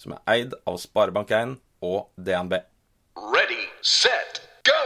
som 0.00 0.16
er 0.16 0.22
eid 0.32 0.56
av 0.68 0.78
Sparebank1 0.80 1.56
og 1.84 2.08
DNB. 2.20 2.58
Ready, 3.16 3.62
set, 3.80 4.42
go! 4.68 4.80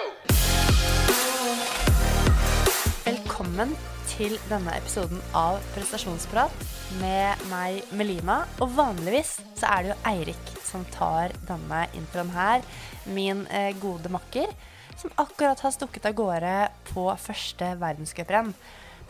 Velkommen 3.07 3.75
til 4.11 4.37
denne 4.51 4.75
episoden 4.79 5.21
av 5.37 5.59
Prestasjonsprat 5.75 6.65
med 7.01 7.45
meg, 7.51 7.81
Melina. 7.97 8.43
Og 8.63 8.75
vanligvis 8.77 9.39
så 9.59 9.71
er 9.71 9.83
det 9.83 9.93
jo 9.93 10.01
Eirik 10.11 10.53
som 10.67 10.85
tar 10.95 11.35
denne 11.49 11.87
introen 11.99 12.31
her. 12.35 12.67
Min 13.11 13.47
eh, 13.51 13.73
gode 13.81 14.13
makker, 14.13 14.53
som 15.01 15.15
akkurat 15.19 15.63
har 15.65 15.75
stukket 15.75 16.11
av 16.11 16.17
gårde 16.19 16.55
på 16.93 17.07
første 17.23 17.75
verdenscuprenn. 17.81 18.53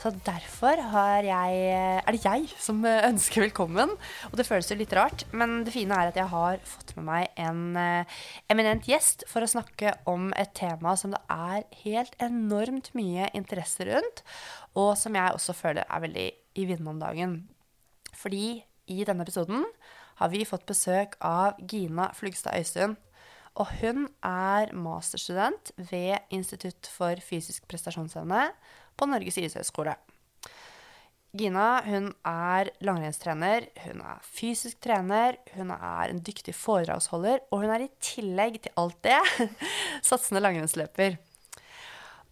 Så 0.01 0.09
derfor 0.25 0.81
jeg, 0.81 1.57
er 2.01 2.15
det 2.17 2.23
jeg 2.25 2.47
som 2.57 2.79
ønsker 2.89 3.43
velkommen. 3.45 3.91
Og 4.31 4.39
det 4.39 4.47
føles 4.49 4.71
jo 4.71 4.79
litt 4.81 4.95
rart, 4.97 5.27
men 5.37 5.59
det 5.67 5.75
fine 5.75 5.93
er 5.93 6.09
at 6.09 6.17
jeg 6.17 6.33
har 6.33 6.63
fått 6.65 6.95
med 6.97 7.05
meg 7.05 7.43
en 7.43 7.77
eh, 7.77 8.23
eminent 8.49 8.89
gjest 8.89 9.27
for 9.29 9.45
å 9.45 9.51
snakke 9.51 9.93
om 10.09 10.31
et 10.41 10.55
tema 10.57 10.95
som 10.97 11.13
det 11.13 11.21
er 11.29 11.67
helt 11.83 12.17
enormt 12.25 12.89
mye 12.97 13.29
interesse 13.37 13.85
rundt, 13.91 14.25
og 14.73 14.95
som 14.97 15.21
jeg 15.21 15.37
også 15.37 15.59
føler 15.59 15.85
er 15.85 16.05
veldig 16.07 16.27
i 16.33 16.65
vinden 16.65 16.95
om 16.95 17.05
dagen. 17.05 17.37
Fordi 18.17 18.63
i 18.89 19.05
denne 19.05 19.29
episoden 19.29 19.69
har 20.23 20.33
vi 20.33 20.49
fått 20.49 20.65
besøk 20.69 21.21
av 21.21 21.61
Gina 21.61 22.09
Flugstad 22.17 22.57
Øysund. 22.57 22.97
Og 23.61 23.69
hun 23.83 24.07
er 24.25 24.71
masterstudent 24.73 25.75
ved 25.91 26.23
Institutt 26.33 26.89
for 26.89 27.21
fysisk 27.21 27.67
prestasjonsevne 27.69 28.47
på 29.01 29.09
Norges 29.09 29.41
idrettshøgskole. 29.41 29.97
Gina 31.31 31.79
hun 31.87 32.09
er 32.27 32.73
langrennstrener, 32.83 33.69
hun 33.85 34.01
er 34.03 34.23
fysisk 34.27 34.81
trener, 34.83 35.39
hun 35.55 35.71
er 35.77 36.11
en 36.11 36.23
dyktig 36.27 36.57
foredragsholder, 36.59 37.45
og 37.51 37.63
hun 37.63 37.71
er 37.71 37.85
i 37.87 37.93
tillegg 38.03 38.59
til 38.65 38.75
alt 38.83 38.99
det 39.07 39.19
satsende 40.09 40.43
langrennsløper. 40.43 41.21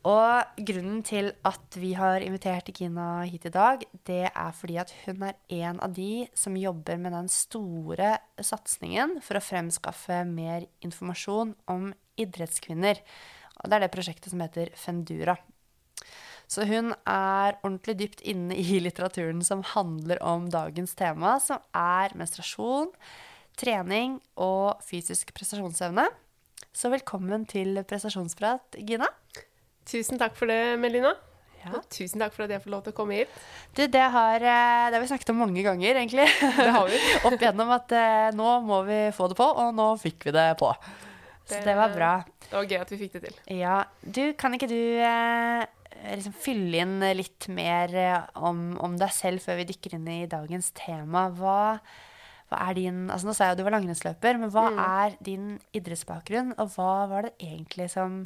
Og 0.09 0.63
grunnen 0.67 1.03
til 1.07 1.33
at 1.47 1.77
vi 1.79 1.93
har 1.99 2.23
invitert 2.23 2.71
Gina 2.75 3.27
hit 3.27 3.47
i 3.47 3.53
dag, 3.55 3.83
det 4.07 4.25
er 4.31 4.53
fordi 4.55 4.79
at 4.83 4.95
hun 5.05 5.25
er 5.27 5.39
en 5.59 5.81
av 5.85 5.95
de 5.95 6.27
som 6.39 6.59
jobber 6.59 6.99
med 7.03 7.15
den 7.15 7.31
store 7.31 8.15
satsingen 8.39 9.19
for 9.23 9.39
å 9.39 9.45
fremskaffe 9.45 10.23
mer 10.27 10.67
informasjon 10.87 11.53
om 11.71 11.91
idrettskvinner. 12.19 13.03
Og 13.59 13.71
det 13.71 13.79
er 13.79 13.87
det 13.87 13.93
prosjektet 13.95 14.33
som 14.33 14.43
heter 14.43 14.71
Fendura. 14.79 15.37
Så 16.49 16.65
hun 16.65 16.95
er 17.05 17.59
ordentlig 17.61 17.99
dypt 17.99 18.23
inne 18.25 18.57
i 18.57 18.79
litteraturen 18.81 19.43
som 19.45 19.61
handler 19.75 20.21
om 20.25 20.47
dagens 20.49 20.95
tema, 20.97 21.37
som 21.45 21.61
er 21.77 22.15
menstruasjon, 22.17 22.89
trening 23.61 24.17
og 24.41 24.81
fysisk 24.87 25.35
prestasjonsevne. 25.37 26.07
Så 26.73 26.89
velkommen 26.93 27.45
til 27.49 27.77
prestasjonsprat, 27.89 28.79
Gina. 28.81 29.11
Tusen 29.89 30.21
takk 30.21 30.39
for 30.39 30.49
det, 30.49 30.79
Melina. 30.81 31.13
Ja. 31.59 31.75
Og 31.75 31.85
tusen 31.93 32.23
takk 32.23 32.33
for 32.33 32.47
at 32.47 32.55
jeg 32.55 32.63
får 32.65 32.73
lov 32.73 32.85
til 32.87 32.95
å 32.95 32.97
komme 32.97 33.19
hit. 33.19 33.39
Du, 33.77 33.83
det 33.91 34.07
har, 34.15 34.41
eh, 34.41 34.89
det 34.89 34.97
har 34.97 35.05
vi 35.05 35.11
snakket 35.11 35.35
om 35.35 35.41
mange 35.43 35.65
ganger, 35.67 36.01
egentlig. 36.01 36.29
Det 36.41 36.71
har 36.73 36.89
vi. 36.89 37.01
Opp 37.29 37.37
igjennom 37.37 37.73
at 37.77 37.93
eh, 37.93 38.29
nå 38.39 38.53
må 38.65 38.81
vi 38.89 39.01
få 39.17 39.29
det 39.29 39.37
på, 39.37 39.49
og 39.53 39.75
nå 39.77 39.91
fikk 40.01 40.31
vi 40.31 40.37
det 40.39 40.49
på. 40.61 40.71
Så 41.49 41.61
det 41.65 41.75
var 41.77 41.93
bra. 41.93 42.13
Det 42.45 42.55
var 42.55 42.69
gøy 42.69 42.81
at 42.81 42.93
vi 42.93 43.01
fikk 43.03 43.19
det 43.19 43.25
til. 43.27 43.37
Ja, 43.59 43.83
du, 44.01 44.23
kan 44.39 44.55
ikke 44.57 44.69
du 44.71 44.79
eh, 44.79 45.65
liksom 46.07 46.35
fylle 46.37 46.83
inn 46.83 47.01
litt 47.17 47.49
mer 47.53 47.95
eh, 47.97 48.29
om, 48.35 48.73
om, 48.83 48.97
deg 49.01 49.13
selv 49.15 49.43
før 49.45 49.61
vi 49.61 49.69
dykker 49.73 49.97
inn 49.99 50.09
i 50.13 50.21
dagens 50.31 50.71
tema? 50.77 51.29
Hva, 51.35 51.79
hva 52.49 52.63
er 52.69 52.79
din 52.79 53.05
altså 53.11 53.29
Nå 53.29 53.37
sa 53.37 53.49
jeg 53.49 53.57
jo 53.57 53.61
du 53.61 53.67
var 53.69 53.77
langrennsløper, 53.79 54.41
men 54.41 54.53
hva 54.55 54.67
mm. 54.71 54.81
er 54.85 55.19
din 55.25 55.53
idrettsbakgrunn? 55.77 56.55
Og 56.63 56.73
hva 56.77 56.93
var 57.11 57.29
det 57.29 57.35
egentlig 57.43 57.91
som, 57.93 58.23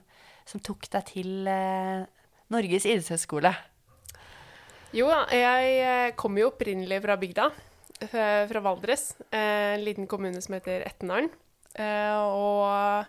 som 0.48 0.62
tok 0.64 0.88
deg 0.92 1.08
til 1.10 1.50
eh, 1.50 2.08
Norges 2.52 2.88
idrettshøgskole? 2.88 3.54
Jo 4.92 5.06
da, 5.08 5.22
jeg 5.32 6.12
kom 6.12 6.26
kommer 6.26 6.42
jo 6.42 6.50
opprinnelig 6.50 6.98
fra 7.00 7.14
bygda, 7.16 7.46
fra 8.12 8.60
Valdres. 8.60 9.14
En 9.32 9.80
liten 9.80 10.04
kommune 10.04 10.42
som 10.44 10.52
heter 10.58 10.84
Etnedalen. 10.84 11.30
Og 11.80 13.08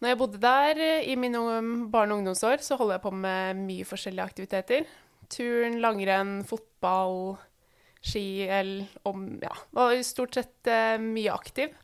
når 0.00 0.14
jeg 0.14 0.18
bodde 0.20 0.40
der 0.40 0.80
i 1.04 1.14
mine 1.20 1.40
barne- 1.92 2.14
og 2.14 2.22
ungdomsår, 2.22 2.62
så 2.64 2.78
holdt 2.80 2.96
jeg 2.96 3.04
på 3.04 3.12
med 3.12 3.58
mye 3.60 3.84
forskjellige 3.84 4.26
aktiviteter. 4.32 4.86
Turn, 5.30 5.76
langrenn, 5.82 6.40
fotball, 6.48 7.36
ski 8.00 8.46
eller 8.48 8.88
om, 9.04 9.26
ja, 9.42 9.52
var 9.76 9.92
stort 10.06 10.38
sett 10.38 10.70
uh, 10.72 10.96
mye 11.02 11.34
aktiv. 11.34 11.74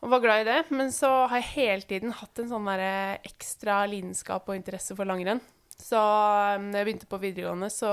Og 0.00 0.12
var 0.12 0.22
glad 0.24 0.42
i 0.42 0.48
det. 0.50 0.58
Men 0.76 0.92
så 0.92 1.08
har 1.28 1.40
jeg 1.40 1.54
hele 1.54 1.88
tiden 1.88 2.14
hatt 2.16 2.40
en 2.40 2.52
sånn 2.52 2.68
der 2.68 3.24
ekstra 3.24 3.82
lidenskap 3.88 4.48
og 4.48 4.56
interesse 4.56 4.96
for 4.96 5.08
langrenn. 5.08 5.40
Så 5.80 5.96
um, 5.96 6.68
når 6.68 6.82
jeg 6.82 6.90
begynte 6.90 7.10
på 7.10 7.22
videregående, 7.24 7.72
så 7.72 7.90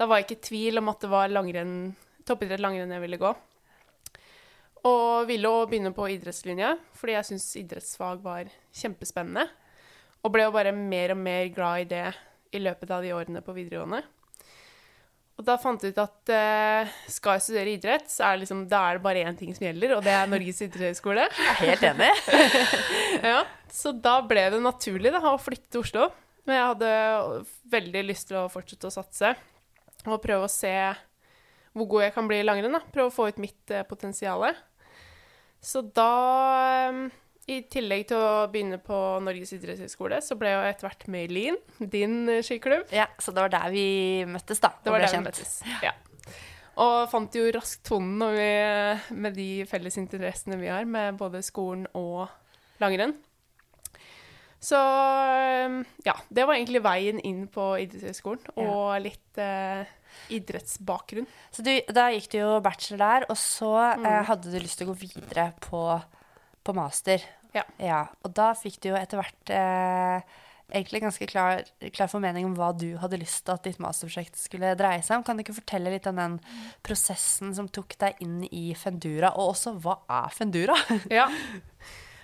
da 0.00 0.08
var 0.08 0.20
jeg 0.20 0.30
ikke 0.30 0.40
i 0.40 0.46
tvil 0.48 0.80
om 0.80 0.88
at 0.92 1.04
det 1.04 1.12
var 1.12 1.32
langrenn, 1.32 1.76
toppidrett 2.24 2.64
langrenn 2.64 2.96
jeg 2.96 3.04
ville 3.04 3.20
gå. 3.20 3.36
Og 4.88 5.28
ville 5.28 5.50
å 5.50 5.66
begynne 5.70 5.92
på 5.94 6.08
idrettslinja, 6.10 6.74
fordi 6.98 7.14
jeg 7.14 7.28
syntes 7.28 7.60
idrettsfag 7.60 8.22
var 8.24 8.48
kjempespennende. 8.74 9.46
Og 10.22 10.32
ble 10.34 10.46
jo 10.46 10.54
bare 10.54 10.74
mer 10.74 11.14
og 11.14 11.20
mer 11.22 11.46
glad 11.54 11.84
i 11.84 11.90
det 11.92 12.08
i 12.52 12.60
løpet 12.62 12.90
av 12.94 13.04
de 13.04 13.12
årene 13.14 13.42
på 13.44 13.54
videregående. 13.56 14.02
Og 15.40 15.46
da 15.46 15.54
fant 15.58 15.80
jeg 15.82 15.94
ut 15.94 16.00
at 16.02 16.32
uh, 16.34 16.90
skal 17.10 17.38
jeg 17.38 17.44
studere 17.46 17.72
idrett, 17.72 18.10
så 18.12 18.28
er 18.28 18.42
liksom, 18.42 18.66
er 18.68 18.98
det 18.98 19.04
bare 19.04 19.22
én 19.26 19.38
ting 19.38 19.54
som 19.56 19.64
gjelder, 19.64 19.96
og 19.96 20.04
det 20.04 20.12
er 20.14 20.28
Norges 20.30 20.60
idrettshøgskole. 20.66 21.24
Helt 21.62 21.86
enig. 21.88 22.10
ja, 23.32 23.40
så 23.72 23.94
da 23.96 24.18
ble 24.28 24.44
det 24.52 24.60
naturlig 24.62 25.14
da, 25.14 25.22
å 25.32 25.40
flytte 25.40 25.72
til 25.72 25.82
Oslo. 25.86 26.10
Men 26.46 26.58
jeg 26.58 26.68
hadde 26.72 26.92
veldig 27.72 28.04
lyst 28.10 28.28
til 28.28 28.40
å 28.42 28.50
fortsette 28.50 28.90
å 28.90 28.94
satse 28.94 29.32
og 30.02 30.18
prøve 30.18 30.48
å 30.48 30.50
se 30.50 30.74
hvor 31.72 31.86
god 31.88 32.02
jeg 32.08 32.14
kan 32.16 32.28
bli 32.28 32.40
i 32.42 32.46
langrenn. 32.46 32.80
Prøve 32.92 33.08
å 33.08 33.14
få 33.14 33.28
ut 33.30 33.42
mitt 33.42 33.72
uh, 33.72 33.86
potensial. 33.88 34.44
Så 35.62 35.84
da 35.94 36.10
ehm, 36.88 37.04
i 37.50 37.60
tillegg 37.70 38.08
til 38.10 38.18
å 38.18 38.46
begynne 38.50 38.78
på 38.82 38.98
Norges 39.22 39.54
idrettshøgskole, 39.56 40.18
så 40.22 40.36
ble 40.38 40.50
jeg 40.50 40.74
etter 40.74 40.88
hvert 40.88 41.08
med 41.14 41.26
i 41.28 41.36
Lyn, 41.36 41.58
din 41.92 42.16
eh, 42.30 42.42
skiklubb. 42.46 42.90
Ja, 42.94 43.08
Så 43.22 43.34
det 43.34 43.44
var 43.44 43.52
der 43.54 43.74
vi 43.74 43.86
møttes, 44.30 44.62
da? 44.62 44.72
Det 44.82 44.94
var 44.94 45.04
der 45.04 45.14
vi 45.14 45.24
møttes, 45.26 45.60
ja. 45.84 45.94
Og 46.82 47.10
fant 47.12 47.34
jo 47.36 47.50
raskt 47.52 47.82
tonen 47.84 48.22
med 49.12 49.34
de 49.36 49.48
felles 49.68 49.98
interessene 50.00 50.56
vi 50.56 50.70
har, 50.72 50.86
med 50.88 51.18
både 51.20 51.42
skolen 51.44 51.84
og 51.98 52.30
langrenn. 52.80 53.12
Så 54.62 54.78
ehm, 54.78 55.82
ja, 56.06 56.14
det 56.30 56.46
var 56.46 56.54
egentlig 56.56 56.82
veien 56.84 57.18
inn 57.26 57.44
på 57.50 57.74
idrettshøgskolen, 57.82 58.54
og 58.62 58.94
litt 59.04 59.42
eh, 59.42 59.82
idrettsbakgrunn. 60.32 61.28
Så 61.54 61.64
du, 61.66 61.72
da 61.92 62.08
gikk 62.14 62.30
du 62.32 62.38
jo 62.40 62.54
bachelor 62.64 63.02
der, 63.04 63.28
og 63.32 63.38
så 63.40 63.74
mm. 63.98 64.08
eh, 64.08 64.22
hadde 64.30 64.52
du 64.52 64.58
lyst 64.60 64.80
til 64.80 64.88
å 64.88 64.92
gå 64.92 65.00
videre 65.06 65.50
på, 65.64 65.82
på 66.64 66.76
master. 66.76 67.24
Ja. 67.56 67.66
ja. 67.80 68.06
Og 68.24 68.32
da 68.36 68.52
fikk 68.58 68.80
du 68.82 68.92
jo 68.92 68.98
etter 68.98 69.20
hvert 69.20 69.52
eh, 69.52 70.40
egentlig 70.72 71.02
ganske 71.04 71.26
klar, 71.28 71.64
klar, 71.92 72.10
formening 72.10 72.46
om 72.48 72.54
hva 72.56 72.70
du 72.76 72.94
hadde 73.00 73.20
lyst 73.20 73.44
til 73.46 73.54
at 73.54 73.66
ditt 73.66 73.80
masterprosjekt 73.82 74.38
skulle 74.40 74.72
dreie 74.78 75.02
seg 75.04 75.18
om. 75.18 75.26
Kan 75.26 75.38
du 75.38 75.44
ikke 75.44 75.58
fortelle 75.58 75.92
litt 75.92 76.08
om 76.10 76.20
den 76.20 76.38
prosessen 76.86 77.52
som 77.56 77.68
tok 77.68 77.96
deg 78.00 78.22
inn 78.24 78.40
i 78.48 78.70
Fendura, 78.78 79.34
og 79.36 79.52
også 79.52 79.76
hva 79.82 80.00
er 80.22 80.32
Fendura? 80.36 80.78
ja. 81.20 81.28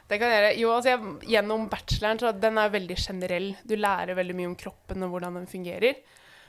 Det 0.08 0.16
kan 0.16 0.32
jeg 0.32 0.38
gjøre. 0.38 0.52
Jo, 0.56 0.70
altså 0.72 0.94
jeg, 0.94 1.16
gjennom 1.34 1.66
bacheloren, 1.68 2.20
så 2.22 2.32
den 2.32 2.60
er 2.60 2.72
veldig 2.72 2.96
generell. 2.96 3.50
Du 3.68 3.76
lærer 3.76 4.16
veldig 4.16 4.38
mye 4.38 4.52
om 4.54 4.56
kroppen 4.56 5.04
og 5.04 5.12
hvordan 5.12 5.36
den 5.42 5.50
fungerer. 5.50 6.00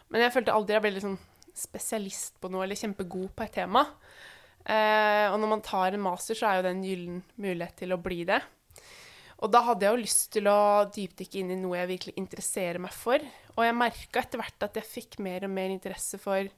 Men 0.09 0.25
jeg 0.25 0.33
følte 0.33 0.56
aldri 0.56 0.77
jeg 0.77 0.85
ble 0.85 0.95
liksom 0.97 1.17
spesialist 1.59 2.38
på 2.41 2.50
noe 2.51 2.63
eller 2.65 2.79
kjempegod 2.79 3.31
på 3.35 3.45
et 3.45 3.57
tema. 3.59 3.83
Eh, 4.63 5.25
og 5.31 5.38
når 5.41 5.51
man 5.51 5.65
tar 5.65 5.95
en 5.95 6.03
master, 6.03 6.38
så 6.38 6.50
er 6.50 6.59
jo 6.59 6.65
det 6.65 6.71
en 6.75 6.85
gyllen 6.85 7.19
mulighet 7.41 7.77
til 7.83 7.95
å 7.95 8.01
bli 8.01 8.23
det. 8.29 8.39
Og 9.39 9.51
da 9.53 9.61
hadde 9.63 9.85
jeg 9.85 9.95
jo 9.95 10.01
lyst 10.01 10.25
til 10.35 10.50
å 10.51 10.59
dypdykke 10.91 11.39
inn 11.39 11.53
i 11.56 11.59
noe 11.59 11.77
jeg 11.79 11.91
virkelig 11.94 12.17
interesserer 12.19 12.81
meg 12.83 12.95
for. 12.95 13.23
Og 13.56 13.61
jeg 13.63 13.77
merka 13.77 14.23
etter 14.23 14.41
hvert 14.41 14.67
at 14.67 14.79
jeg 14.79 14.89
fikk 14.89 15.19
mer 15.23 15.45
og 15.47 15.53
mer 15.53 15.71
interesse 15.71 16.19
for 16.19 16.50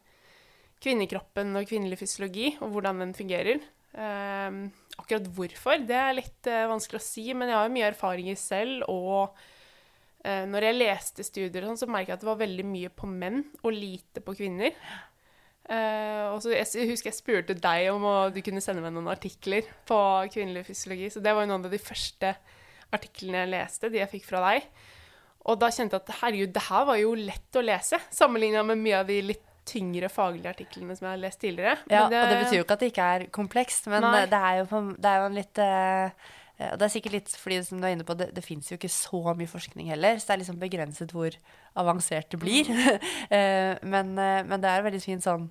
kvinnekroppen 0.81 1.53
og 1.59 1.67
kvinnelig 1.69 1.99
fysiologi 2.01 2.55
og 2.57 2.73
hvordan 2.73 3.03
den 3.03 3.13
fungerer. 3.17 3.61
Eh, 3.91 4.59
akkurat 4.97 5.29
hvorfor, 5.37 5.85
det 5.85 5.97
er 5.97 6.17
litt 6.17 6.49
eh, 6.49 6.69
vanskelig 6.71 7.01
å 7.01 7.05
si, 7.05 7.27
men 7.37 7.51
jeg 7.51 7.59
har 7.59 7.67
jo 7.67 7.75
mye 7.75 7.89
erfaringer 7.91 8.39
selv, 8.39 8.87
og 8.89 9.37
når 10.21 10.67
jeg 10.67 10.77
leste 10.77 11.23
studier 11.25 11.65
sånn, 11.65 11.79
så 11.79 11.87
merket 11.89 12.11
jeg 12.11 12.19
at 12.19 12.21
det 12.21 12.29
var 12.29 12.41
veldig 12.43 12.65
mye 12.69 12.91
på 12.93 13.07
menn 13.09 13.39
og 13.63 13.73
lite 13.73 14.21
på 14.21 14.35
kvinner. 14.37 14.75
Eh, 15.71 16.25
og 16.33 16.41
så 16.43 16.51
jeg, 16.51 16.67
jeg 16.81 16.89
husker 16.89 17.11
jeg 17.11 17.17
spurte 17.17 17.55
deg 17.55 17.91
om 17.93 18.03
å, 18.07 18.15
du 18.33 18.41
kunne 18.43 18.63
sende 18.63 18.83
meg 18.83 18.91
noen 18.95 19.11
artikler 19.13 19.67
på 19.87 19.99
kvinnelig 20.33 20.65
fysiologi, 20.67 21.11
så 21.13 21.21
det 21.23 21.35
var 21.35 21.45
jo 21.45 21.51
noen 21.53 21.67
av 21.69 21.71
de 21.73 21.79
første 21.81 22.33
artiklene 22.91 23.45
jeg 23.45 23.51
leste, 23.53 23.91
de 23.91 24.01
jeg 24.01 24.11
fikk 24.11 24.27
fra 24.27 24.41
deg. 24.49 24.67
Og 25.47 25.57
da 25.61 25.71
kjente 25.73 25.95
jeg 25.97 26.03
at 26.03 26.19
herregud, 26.21 26.51
det 26.57 26.65
her 26.67 26.83
var 26.89 26.99
jo 26.99 27.13
lett 27.17 27.57
å 27.57 27.63
lese, 27.63 28.01
sammenligna 28.13 28.65
med 28.67 28.81
mye 28.81 28.99
av 28.99 29.07
de 29.09 29.21
litt 29.31 29.47
tyngre 29.71 30.09
faglige 30.11 30.51
artiklene 30.51 30.95
som 30.97 31.05
jeg 31.07 31.13
har 31.13 31.21
lest 31.21 31.39
tidligere. 31.39 31.77
Ja, 31.85 32.07
Men 32.09 32.17
og 32.19 32.31
det 32.33 32.37
betyr 32.41 32.57
jo 32.57 32.65
ikke 32.65 32.75
at 32.75 32.83
det 32.83 32.91
ikke 32.91 33.09
er 33.15 33.25
komplekst, 33.33 33.87
men 33.93 34.05
det 34.27 34.37
er 34.37 34.59
jo, 34.59 34.81
det 34.97 35.11
er 35.11 35.21
jo 35.21 35.27
en 35.29 35.37
litt 35.37 35.61
eh, 35.61 36.29
og 36.40 36.40
det 36.77 36.85
er 36.85 36.93
sikkert 36.93 37.15
litt 37.15 37.33
fordi 37.39 37.61
som 37.65 37.81
du 37.81 37.87
er 37.87 37.95
inne 37.95 38.05
på, 38.07 38.15
det, 38.17 38.31
det 38.35 38.43
fins 38.45 38.69
jo 38.71 38.77
ikke 38.77 38.91
så 38.91 39.33
mye 39.37 39.49
forskning 39.49 39.91
heller, 39.91 40.19
så 40.19 40.29
det 40.29 40.35
er 40.35 40.41
liksom 40.43 40.61
begrenset 40.61 41.13
hvor 41.15 41.35
avansert 41.79 42.31
det 42.33 42.41
blir. 42.41 42.71
Eh, 43.31 43.77
men, 43.87 44.09
eh, 44.19 44.41
men 44.43 44.61
det 44.61 44.69
er 44.69 44.83
veldig 44.83 44.99
fint 44.99 45.23
sånn 45.23 45.45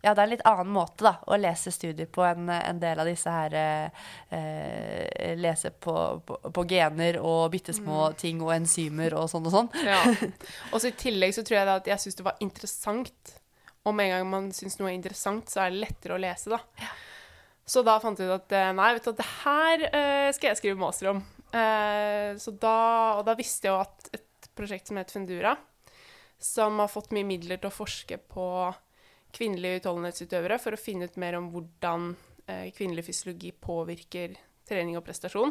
Ja, 0.00 0.14
det 0.14 0.22
er 0.22 0.22
en 0.22 0.30
litt 0.30 0.44
annen 0.48 0.70
måte 0.72 1.04
da, 1.04 1.12
å 1.28 1.36
lese 1.36 1.72
studier 1.74 2.08
på 2.08 2.22
enn 2.24 2.48
en 2.54 2.78
del 2.80 3.02
av 3.02 3.08
disse 3.08 3.32
her 3.32 3.56
eh, 3.58 4.06
eh, 4.34 5.34
Lese 5.36 5.70
på, 5.74 5.94
på, 6.24 6.38
på 6.54 6.64
gener 6.70 7.18
og 7.20 7.50
bitte 7.52 7.74
små 7.76 8.06
ting 8.18 8.40
og 8.44 8.54
enzymer 8.54 9.18
og 9.18 9.28
sånn 9.32 9.50
og 9.50 9.54
sånn. 9.54 9.68
Ja. 9.84 10.00
Og 10.72 10.80
så 10.80 10.88
i 10.88 10.96
tillegg 10.96 11.36
så 11.36 11.44
tror 11.44 11.58
jeg 11.58 11.72
at 11.74 11.92
jeg 11.92 12.04
syns 12.04 12.18
det 12.20 12.26
var 12.30 12.40
interessant. 12.44 13.36
Og 13.84 13.94
med 13.96 14.08
en 14.08 14.16
gang 14.16 14.32
man 14.32 14.48
syns 14.56 14.78
noe 14.80 14.90
er 14.92 14.96
interessant, 14.96 15.52
så 15.52 15.66
er 15.66 15.74
det 15.74 15.84
lettere 15.84 16.16
å 16.16 16.22
lese, 16.22 16.54
da. 16.54 16.62
Så 17.68 17.82
da 17.84 17.98
fant 18.00 18.16
jeg 18.16 18.30
ut 18.30 18.36
at 18.38 18.54
eh, 18.56 18.70
nei, 18.76 18.92
vet 18.96 19.04
du, 19.04 19.12
det 19.18 19.28
her 19.42 19.82
eh, 19.90 20.28
skal 20.32 20.52
jeg 20.52 20.60
skrive 20.62 20.80
master 20.80 21.10
om. 21.12 21.22
Eh, 21.52 22.32
så 22.40 22.54
da, 22.56 22.78
og 23.18 23.26
da 23.28 23.36
visste 23.36 23.68
jeg 23.68 23.74
jo 23.74 23.82
at 23.82 24.08
et 24.16 24.48
prosjekt 24.56 24.88
som 24.88 25.00
het 25.00 25.12
Fundura, 25.12 25.52
som 26.40 26.80
har 26.80 26.88
fått 26.88 27.12
mye 27.12 27.28
midler 27.28 27.60
til 27.60 27.68
å 27.68 27.74
forske 27.74 28.16
på 28.32 28.48
kvinnelige 29.36 29.82
utholdenhetsutøvere 29.82 30.56
for 30.62 30.74
å 30.74 30.80
finne 30.80 31.08
ut 31.08 31.18
mer 31.20 31.36
om 31.36 31.50
hvordan 31.52 32.14
kvinnelig 32.72 33.02
fysiologi 33.10 33.50
påvirker 33.52 34.38
trening 34.64 34.96
og 34.96 35.02
prestasjon. 35.04 35.50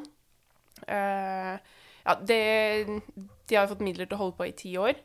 Ja, 0.90 2.16
det, 2.26 2.40
de 3.46 3.54
har 3.54 3.68
jo 3.68 3.76
fått 3.76 3.84
midler 3.86 4.10
til 4.10 4.18
å 4.18 4.22
holde 4.24 4.38
på 4.40 4.48
i 4.48 4.56
ti 4.58 4.72
år. 4.82 4.98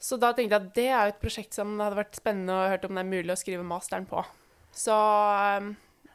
Så 0.00 0.16
da 0.16 0.30
tenkte 0.32 0.56
jeg 0.56 0.62
at 0.62 0.72
det 0.78 0.86
er 0.88 1.12
et 1.12 1.20
prosjekt 1.20 1.58
som 1.58 1.74
hadde 1.82 1.98
vært 1.98 2.16
spennende 2.16 2.56
å 2.56 2.70
høre 2.70 2.88
om 2.88 2.96
det 2.96 3.04
er 3.04 3.10
mulig 3.10 3.34
å 3.34 3.38
skrive 3.42 3.66
masteren 3.68 4.08
på. 4.08 4.24
Så 4.72 4.96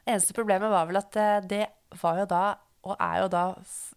Eneste 0.06 0.36
problemet 0.36 0.72
var 0.72 0.88
vel 0.90 1.00
at 1.00 1.18
eh, 1.20 1.40
det 1.48 1.66
var 2.02 2.20
jo 2.24 2.28
da, 2.30 2.44
og 2.84 2.98
er 3.00 3.20
jo 3.24 3.28
da, 3.32 3.44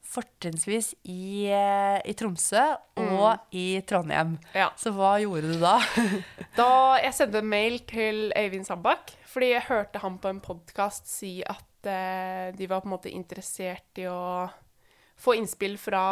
fortrinnsvis 0.06 0.92
i, 1.10 1.48
eh, 1.50 1.98
i 2.06 2.14
Tromsø 2.18 2.62
og 3.02 3.56
i 3.56 3.80
Trondheim. 3.88 4.36
ja. 4.54 4.68
Så 4.78 4.92
hva 4.94 5.16
gjorde 5.22 5.54
du 5.54 5.58
da? 5.62 5.78
Da 6.60 6.68
jeg 7.02 7.16
sendte 7.16 7.42
en 7.42 7.50
mail 7.50 7.80
til 7.88 8.30
Øyvind 8.38 8.68
Sandbakk, 8.68 9.10
fordi 9.26 9.50
jeg 9.56 9.66
hørte 9.68 10.02
han 10.04 10.20
på 10.22 10.30
en 10.30 10.40
podkast 10.44 11.10
si 11.10 11.40
at 11.42 11.90
eh, 11.90 12.54
de 12.56 12.70
var 12.70 12.84
på 12.84 12.88
en 12.90 12.94
måte 12.94 13.10
interessert 13.10 13.98
i 13.98 14.06
å 14.06 14.46
få 15.18 15.34
innspill 15.40 15.74
fra 15.80 16.04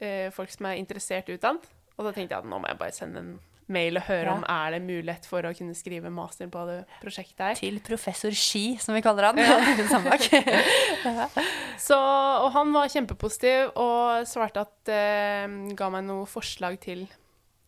eh, 0.00 0.30
folk 0.34 0.50
som 0.54 0.70
er 0.70 0.80
interessert 0.80 1.28
i 1.28 1.36
utdannet. 1.36 1.68
Og 1.98 2.06
da 2.06 2.14
tenkte 2.14 2.36
jeg 2.36 2.44
at 2.44 2.48
nå 2.48 2.60
må 2.62 2.70
jeg 2.70 2.78
bare 2.80 2.94
sende 2.94 3.20
en 3.20 3.32
mail 3.68 3.98
og 4.00 4.06
høre 4.08 4.30
Ja. 4.30 4.34
om 4.34 4.44
er 4.48 4.70
det 4.74 4.80
mulighet 4.82 5.26
for 5.28 5.44
å 5.44 5.52
kunne 5.56 5.74
skrive 5.76 6.10
master 6.10 6.48
på 6.48 6.64
det 6.68 6.78
prosjektet 7.02 7.42
her. 7.44 7.54
Til 7.60 7.80
professor 7.84 8.32
Ski, 8.32 8.78
som 8.80 8.94
vi 8.96 9.02
kaller 9.04 9.28
han. 9.30 9.38
Ja. 9.38 9.58
Så, 11.88 11.98
og 11.98 12.50
han 12.56 12.72
var 12.74 12.88
kjempepositiv 12.92 13.72
og 13.78 14.26
svarte 14.28 14.64
at 14.66 14.92
eh, 14.92 15.46
ga 15.78 15.90
meg 15.92 16.06
noen 16.08 16.28
forslag 16.28 16.78
til 16.82 17.06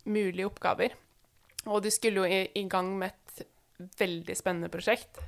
mulige 0.09 0.49
oppgaver. 0.49 0.97
Og 1.69 1.83
de 1.85 1.93
skulle 1.93 2.23
jo 2.23 2.29
i, 2.29 2.47
i 2.57 2.65
gang 2.71 2.89
med 2.99 3.13
et 3.13 3.45
veldig 4.01 4.37
spennende 4.37 4.71
prosjekt. 4.73 5.21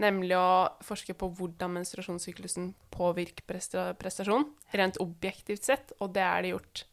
Nemlig 0.00 0.36
å 0.36 0.68
forske 0.84 1.12
på 1.18 1.28
hvordan 1.36 1.74
menstruasjonssyklusen 1.76 2.70
påvirker 2.94 3.44
presta 3.48 3.90
prestasjon, 4.00 4.46
rent 4.76 5.00
objektivt 5.02 5.66
sett. 5.68 5.92
Og 6.00 6.12
det 6.14 6.22
er 6.24 6.44
det 6.46 6.54
gjort 6.54 6.84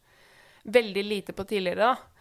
veldig 0.68 1.04
lite 1.06 1.32
på 1.36 1.46
tidligere, 1.48 1.92
da. 1.94 2.17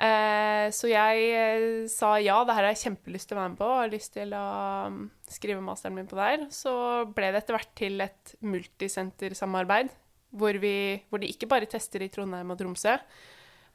Eh, 0.00 0.66
så 0.72 0.88
jeg 0.88 1.24
eh, 1.36 1.64
sa 1.92 2.14
ja, 2.22 2.38
det 2.48 2.54
her 2.56 2.64
har 2.64 2.72
jeg 2.72 2.84
kjempelyst 2.86 3.28
til 3.28 3.36
å 3.36 3.40
være 3.42 3.52
med 3.52 3.58
på, 3.60 3.66
og 3.68 3.80
har 3.82 3.90
lyst 3.92 4.14
til 4.14 4.30
å 4.32 4.44
um, 4.88 5.02
skrive 5.28 5.64
masteren 5.64 5.98
min 5.98 6.08
på 6.08 6.16
der. 6.16 6.46
Så 6.54 6.72
ble 7.12 7.28
det 7.28 7.42
etter 7.42 7.58
hvert 7.58 7.74
til 7.76 8.00
et 8.04 8.32
multisentersamarbeid, 8.40 9.92
hvor, 10.40 10.56
vi, 10.62 10.74
hvor 11.10 11.20
de 11.20 11.28
ikke 11.28 11.50
bare 11.50 11.68
tester 11.68 12.06
i 12.06 12.08
Trondheim 12.12 12.54
og 12.54 12.60
Tromsø, 12.60 12.96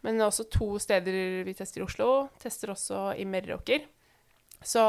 men 0.06 0.22
også 0.22 0.48
to 0.54 0.76
steder 0.82 1.46
vi 1.46 1.54
tester 1.58 1.84
i 1.84 1.86
Oslo, 1.86 2.10
tester 2.42 2.74
også 2.74 3.12
i 3.22 3.26
Meråker. 3.30 3.86
Så 4.66 4.82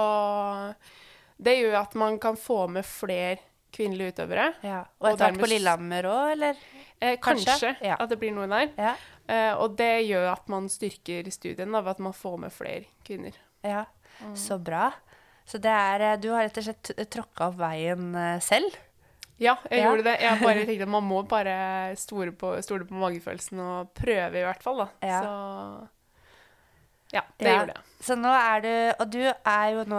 det 1.36 1.58
gjør 1.58 1.82
at 1.82 1.96
man 2.00 2.16
kan 2.22 2.38
få 2.40 2.62
med 2.72 2.86
flere 2.88 3.42
kvinnelige 3.72 4.12
utøvere. 4.14 4.54
Ja. 4.62 4.84
Og 5.00 5.10
etter 5.10 5.26
hvert 5.30 5.40
på 5.42 5.48
Lillehammer 5.50 6.08
òg, 6.10 6.32
eller? 6.36 6.56
Eh, 7.00 7.16
Kanskje, 7.20 7.50
kanskje, 7.50 7.74
ja. 7.84 7.96
at 8.00 8.08
det 8.08 8.18
blir 8.20 8.32
noe 8.32 8.46
der. 8.48 8.70
Ja. 8.78 8.94
Eh, 9.28 9.52
og 9.58 9.74
det 9.76 10.06
gjør 10.06 10.30
at 10.32 10.48
man 10.48 10.68
styrker 10.72 11.28
studien 11.34 11.72
da, 11.74 11.80
ved 11.82 11.90
at 11.96 11.98
man 12.06 12.12
får 12.16 12.38
med 12.46 12.52
flere 12.54 12.84
kvinner. 13.04 13.32
ja. 13.62 13.84
Så 14.34 14.56
bra. 14.64 14.90
Så 15.44 15.58
det 15.60 15.68
er 15.70 16.00
eh, 16.00 16.16
Du 16.18 16.30
har 16.32 16.46
rett 16.46 16.56
og 16.56 16.64
slett 16.64 16.88
tråkka 17.12 17.50
opp 17.50 17.58
veien 17.60 18.14
eh, 18.16 18.38
selv? 18.40 18.72
Ja, 19.38 19.58
jeg 19.68 19.82
Ja. 19.82 19.90
gjorde 19.90 20.06
det. 20.06 20.14
Jeg 20.22 20.40
bare 20.40 20.62
tenkte 20.70 20.86
at 20.86 20.94
man 20.94 21.04
må 21.04 21.20
bare 21.28 21.92
stole 22.00 22.32
på, 22.32 22.54
stole 22.64 22.86
på 22.88 22.94
magefølelsen 22.96 23.60
og 23.60 23.90
prøve, 23.94 24.40
i 24.40 24.46
hvert 24.46 24.62
fall. 24.64 24.78
da. 24.86 24.88
Så 25.20 25.88
ja, 27.12 27.22
det 27.38 27.46
Ja. 27.46 27.58
gjorde 27.60 27.74
jeg. 27.76 27.82
Så 28.06 28.14
nå 28.18 28.28
er 28.30 28.60
du 28.60 29.02
Og 29.02 29.10
du 29.10 29.20
er 29.24 29.66
jo 29.72 29.84
nå 29.88 29.96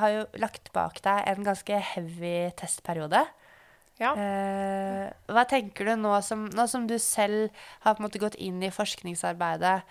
Har 0.00 0.10
jo 0.10 0.24
lagt 0.40 0.72
bak 0.72 1.00
deg 1.02 1.22
en 1.28 1.44
ganske 1.44 1.78
heavy 1.94 2.50
testperiode. 2.56 3.26
Ja. 3.98 4.12
Eh, 4.14 5.10
hva 5.26 5.44
tenker 5.48 5.84
du 5.84 5.96
nå 5.96 6.22
som, 6.22 6.46
nå 6.54 6.66
som 6.70 6.86
du 6.86 6.96
selv 6.98 7.50
har 7.82 7.94
på 7.94 8.02
en 8.02 8.06
måte 8.06 8.20
gått 8.22 8.36
inn 8.38 8.62
i 8.62 8.70
forskningsarbeidet 8.70 9.82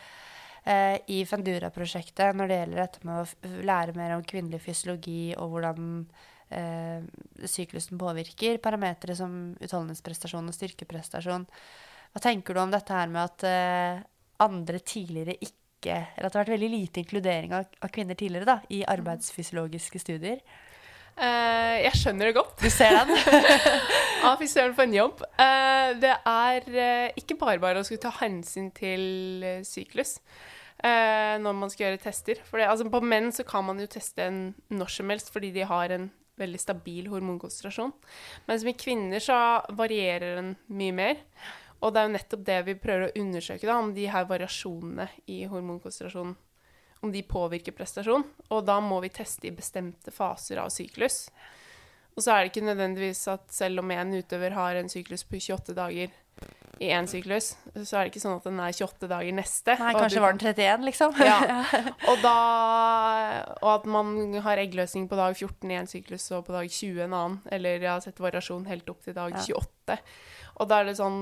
eh, 0.66 0.98
i 1.12 1.26
Fendura-prosjektet 1.28 2.36
når 2.36 2.48
det 2.48 2.60
gjelder 2.62 2.82
dette 2.86 3.04
med 3.04 3.20
å 3.20 3.52
lære 3.68 3.96
mer 4.00 4.16
om 4.16 4.24
kvinnelig 4.24 4.62
fysiologi 4.64 5.36
og 5.36 5.52
hvordan 5.52 6.08
eh, 6.56 7.04
syklusen 7.44 8.00
påvirker 8.00 8.62
parametere 8.64 9.16
som 9.20 9.58
utholdenhetsprestasjon 9.60 10.48
og 10.48 10.56
styrkeprestasjon. 10.56 11.44
Hva 12.14 12.24
tenker 12.24 12.56
du 12.56 12.62
om 12.64 12.72
dette 12.72 12.96
her 12.96 13.12
med 13.12 13.26
at 13.28 13.44
eh, 13.44 14.04
andre 14.40 14.80
tidligere 14.80 15.36
ikke 15.42 15.56
Eller 15.86 16.26
at 16.28 16.34
det 16.34 16.40
har 16.40 16.46
vært 16.46 16.56
veldig 16.56 16.72
lite 16.74 17.04
inkludering 17.04 17.54
av, 17.54 17.70
av 17.84 17.92
kvinner 17.94 18.18
tidligere 18.18 18.50
da, 18.50 18.58
i 18.74 18.82
arbeidsfysiologiske 18.88 20.02
studier? 20.02 20.42
Uh, 21.18 21.82
jeg 21.82 21.98
skjønner 21.98 22.30
det 22.30 22.38
godt. 22.38 22.60
Du 22.62 22.70
ser 22.74 23.00
den? 23.02 23.18
Ja, 24.18 24.32
fy 24.36 24.48
søren, 24.50 24.74
for 24.76 24.84
en 24.84 24.96
jobb. 24.96 25.22
Uh, 25.38 25.94
det 26.02 26.14
er 26.14 26.66
uh, 26.68 27.18
ikke 27.22 27.38
bare 27.40 27.62
bare 27.62 27.82
å 27.82 27.86
skulle 27.88 28.02
ta 28.04 28.12
hensyn 28.20 28.72
til 28.76 29.46
syklus 29.66 30.18
når 30.78 31.56
man 31.58 31.72
skal 31.74 31.88
gjøre 31.88 31.98
tester. 32.04 32.38
For 32.46 32.62
det, 32.62 32.68
altså, 32.70 32.86
på 32.94 33.00
menn 33.02 33.32
så 33.34 33.42
kan 33.50 33.64
man 33.66 33.80
jo 33.82 33.88
teste 33.90 34.28
en 34.28 34.42
når 34.70 34.92
som 34.94 35.10
helst 35.10 35.32
fordi 35.34 35.50
de 35.56 35.64
har 35.66 35.90
en 35.96 36.06
veldig 36.38 36.60
stabil 36.62 37.08
hormonkonsentrasjon. 37.10 37.96
Mens 38.46 38.66
med 38.68 38.78
kvinner 38.78 39.24
så 39.24 39.40
varierer 39.74 40.38
den 40.38 40.52
mye 40.70 40.94
mer. 40.94 41.24
Og 41.80 41.94
det 41.94 42.02
er 42.02 42.08
jo 42.08 42.16
nettopp 42.16 42.44
det 42.48 42.58
vi 42.66 42.78
prøver 42.82 43.08
å 43.08 43.22
undersøke, 43.22 43.68
da, 43.70 43.78
om 43.78 43.94
de 43.94 44.08
her 44.10 44.26
variasjonene 44.30 45.08
i 45.30 45.44
hormonkonsentrasjonen 45.50 46.36
om 47.06 47.12
de 47.14 47.22
påvirker 47.24 47.76
prestasjon. 47.78 48.26
Og 48.50 48.64
da 48.66 48.80
må 48.82 49.00
vi 49.04 49.14
teste 49.14 49.50
i 49.50 49.54
bestemte 49.56 50.14
faser 50.14 50.62
av 50.64 50.72
syklus. 50.74 51.28
Og 52.18 52.24
så 52.26 52.34
er 52.34 52.40
det 52.44 52.54
ikke 52.54 52.66
nødvendigvis 52.66 53.28
at 53.30 53.46
selv 53.54 53.84
om 53.84 53.92
en 53.94 54.16
utøver 54.18 54.56
har 54.58 54.80
en 54.80 54.90
syklus 54.90 55.22
på 55.28 55.38
28 55.38 55.76
dager 55.78 56.16
i 56.82 56.90
én 56.94 57.08
syklus, 57.10 57.56
så 57.74 57.98
er 57.98 58.06
det 58.06 58.12
ikke 58.12 58.22
sånn 58.22 58.36
at 58.38 58.46
den 58.46 58.60
er 58.62 58.74
28 58.74 59.10
dager 59.10 59.38
neste. 59.38 59.76
Nei, 59.82 59.94
kanskje 59.98 60.20
du 60.20 60.24
var 60.24 60.36
den 60.36 60.42
31, 60.46 60.86
liksom? 60.86 61.16
Ja. 61.26 61.38
Og, 62.10 62.22
da, 62.22 62.34
og 63.62 63.70
at 63.72 63.88
man 63.90 64.12
har 64.46 64.62
eggløsning 64.62 65.08
på 65.10 65.18
dag 65.18 65.34
14 65.34 65.74
i 65.74 65.80
en 65.80 65.90
syklus 65.90 66.28
og 66.38 66.46
på 66.50 66.54
dag 66.54 66.70
20 66.70 67.06
en 67.06 67.16
annen. 67.18 67.40
Eller 67.54 67.82
jeg 67.82 67.90
har 67.90 68.04
sett 68.06 68.22
variasjon 68.22 68.68
helt 68.70 68.90
opp 68.94 69.02
til 69.06 69.18
dag 69.18 69.34
28. 69.34 69.98
Og 70.58 70.70
da 70.70 70.82
er 70.82 70.90
det 70.90 70.98
sånn 71.00 71.20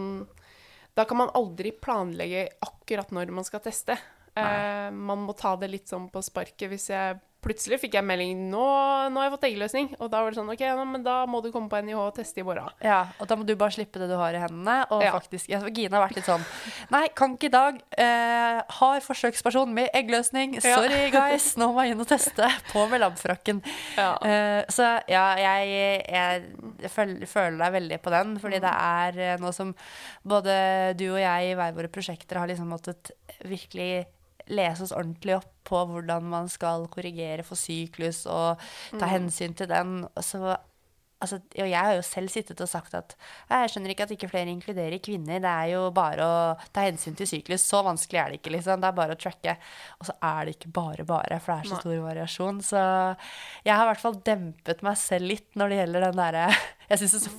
Da 0.95 1.03
kan 1.07 1.19
man 1.19 1.31
aldri 1.35 1.73
planlegge 1.75 2.47
akkurat 2.63 3.11
når 3.11 3.33
man 3.35 3.47
skal 3.47 3.63
teste. 3.65 3.97
Eh, 4.35 4.91
man 4.91 5.25
må 5.27 5.35
ta 5.35 5.55
det 5.59 5.69
litt 5.71 5.91
sånn 5.91 6.07
på 6.11 6.23
sparket. 6.23 6.69
Hvis 6.71 6.89
jeg 6.91 7.19
plutselig 7.45 7.77
fikk 7.83 7.95
jeg 7.99 8.05
melding 8.07 8.39
nå, 8.51 8.65
nå 9.13 9.21
har 9.21 9.27
jeg 9.29 9.33
fått 9.35 9.45
eggløsning. 9.51 9.89
Og 10.01 10.09
da 10.11 10.21
var 10.25 10.33
det 10.33 10.39
sånn 10.39 10.49
OK, 10.51 10.63
ja, 10.65 10.75
men 10.81 11.03
da 11.05 11.17
må 11.29 11.41
du 11.45 11.51
komme 11.53 11.69
på 11.71 11.79
NIH 11.85 11.99
og 12.01 12.15
teste 12.17 12.41
i 12.41 12.45
morgen. 12.47 12.67
Ja, 12.83 13.03
og 13.21 13.29
da 13.29 13.37
må 13.39 13.45
du 13.47 13.53
bare 13.59 13.75
slippe 13.75 14.01
det 14.01 14.09
du 14.09 14.15
har 14.19 14.33
i 14.35 14.41
hendene. 14.41 14.79
Og 14.89 15.03
Ja. 15.05 15.11
faktisk, 15.15 15.47
ja, 15.53 15.59
Gina 15.69 15.99
har 15.99 16.07
vært 16.07 16.17
litt 16.19 16.27
sånn 16.29 16.43
Nei, 16.91 17.03
kan 17.15 17.35
ikke 17.37 17.49
i 17.49 17.53
dag. 17.53 17.79
Eh, 17.97 18.61
har 18.79 18.99
forsøksperson 19.05 19.71
med 19.73 19.89
eggløsning. 19.95 20.57
Ja. 20.59 20.75
Sorry, 20.81 21.09
guys. 21.13 21.51
Nå 21.61 21.69
må 21.73 21.85
jeg 21.85 21.95
inn 21.95 22.01
og 22.01 22.09
teste. 22.09 22.49
På 22.73 22.87
med 22.89 23.01
labfrakken. 23.05 23.61
Ja. 23.97 24.11
Eh, 24.25 24.65
så 24.73 24.89
ja, 25.11 25.25
jeg, 25.37 25.69
jeg, 26.09 26.43
jeg 26.81 26.91
føler, 26.91 27.25
føler 27.29 27.57
deg 27.61 27.77
veldig 27.79 28.01
på 28.01 28.13
den. 28.13 28.35
Fordi 28.41 28.59
det 28.63 28.73
er 28.73 29.19
eh, 29.31 29.37
noe 29.41 29.53
som 29.55 29.73
både 30.25 30.57
du 30.97 31.07
og 31.13 31.19
jeg 31.21 31.51
i 31.51 31.55
hver 31.57 31.75
våre 31.77 31.91
prosjekter 31.93 32.41
har 32.41 32.49
liksom 32.49 32.69
måttet 32.73 33.11
virkelig 33.45 34.05
lese 34.53 34.85
oss 34.85 34.93
ordentlig 34.95 35.37
opp 35.39 35.51
på 35.65 35.81
hvordan 35.89 36.27
man 36.29 36.47
skal 36.51 36.85
korrigere 36.93 37.45
for 37.45 37.57
syklus 37.57 38.25
og 38.29 38.61
ta 38.99 39.09
hensyn 39.09 39.55
til 39.57 39.71
den. 39.71 40.03
Og 40.13 40.23
så 40.25 40.57
Altså, 41.23 41.37
og 41.39 41.69
jeg 41.71 41.79
har 41.79 41.93
jo 41.95 42.01
selv 42.03 42.29
sittet 42.29 42.59
og 42.59 42.67
sagt 42.67 42.93
at 42.93 43.13
jeg 43.47 43.69
skjønner 43.71 43.93
ikke 43.93 44.03
at 44.03 44.11
ikke 44.13 44.27
flere 44.29 44.51
inkluderer 44.51 44.99
kvinner. 45.01 45.39
Det 45.41 45.47
er 45.49 45.69
jo 45.71 45.85
bare 45.95 46.25
å 46.27 46.33
ta 46.75 46.83
hensyn 46.83 47.15
til 47.17 47.29
syklus. 47.29 47.63
Så 47.63 47.79
vanskelig 47.87 48.19
er 48.19 48.33
det 48.33 48.39
ikke, 48.41 48.51
liksom. 48.57 48.83
Det 48.83 48.89
er 48.89 48.97
bare 48.99 49.15
å 49.15 49.21
tracke. 49.23 49.55
Og 50.03 50.09
så 50.09 50.13
er 50.19 50.41
det 50.45 50.57
ikke 50.57 50.73
bare 50.75 51.05
bare, 51.07 51.39
for 51.39 51.53
det 51.53 51.57
er 51.63 51.71
så 51.71 51.79
stor 51.79 52.03
variasjon. 52.03 52.59
Så 52.67 52.83
jeg 53.63 53.71
har 53.73 53.87
i 53.87 53.89
hvert 53.93 54.03
fall 54.03 54.19
dempet 54.27 54.83
meg 54.85 54.99
selv 55.01 55.31
litt 55.31 55.47
når 55.55 55.71
det 55.71 55.79
gjelder 55.79 56.05
den 56.09 56.19
derre 56.19 56.45
Jeg 56.91 57.01
syns 57.01 57.29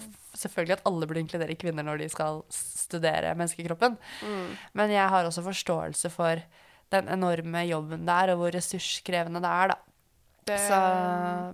selvfølgelig 0.41 0.79
at 0.81 0.87
alle 0.89 1.07
burde 1.13 1.23
inkludere 1.23 1.61
kvinner 1.61 1.87
når 1.87 2.01
de 2.03 2.09
skal 2.17 2.43
studere 2.57 3.37
menneskekroppen. 3.37 4.01
Men 4.73 4.97
jeg 4.97 5.13
har 5.13 5.29
også 5.29 5.45
forståelse 5.47 6.11
for 6.17 6.41
den 6.95 7.09
enorme 7.13 7.65
jobben 7.67 8.05
det 8.07 8.15
er, 8.15 8.33
og 8.35 8.41
hvor 8.45 8.55
ressurskrevende 8.55 9.41
det 9.43 9.51
er, 9.51 9.73
da. 9.75 9.79
Det, 10.47 10.57
Så, 10.63 10.77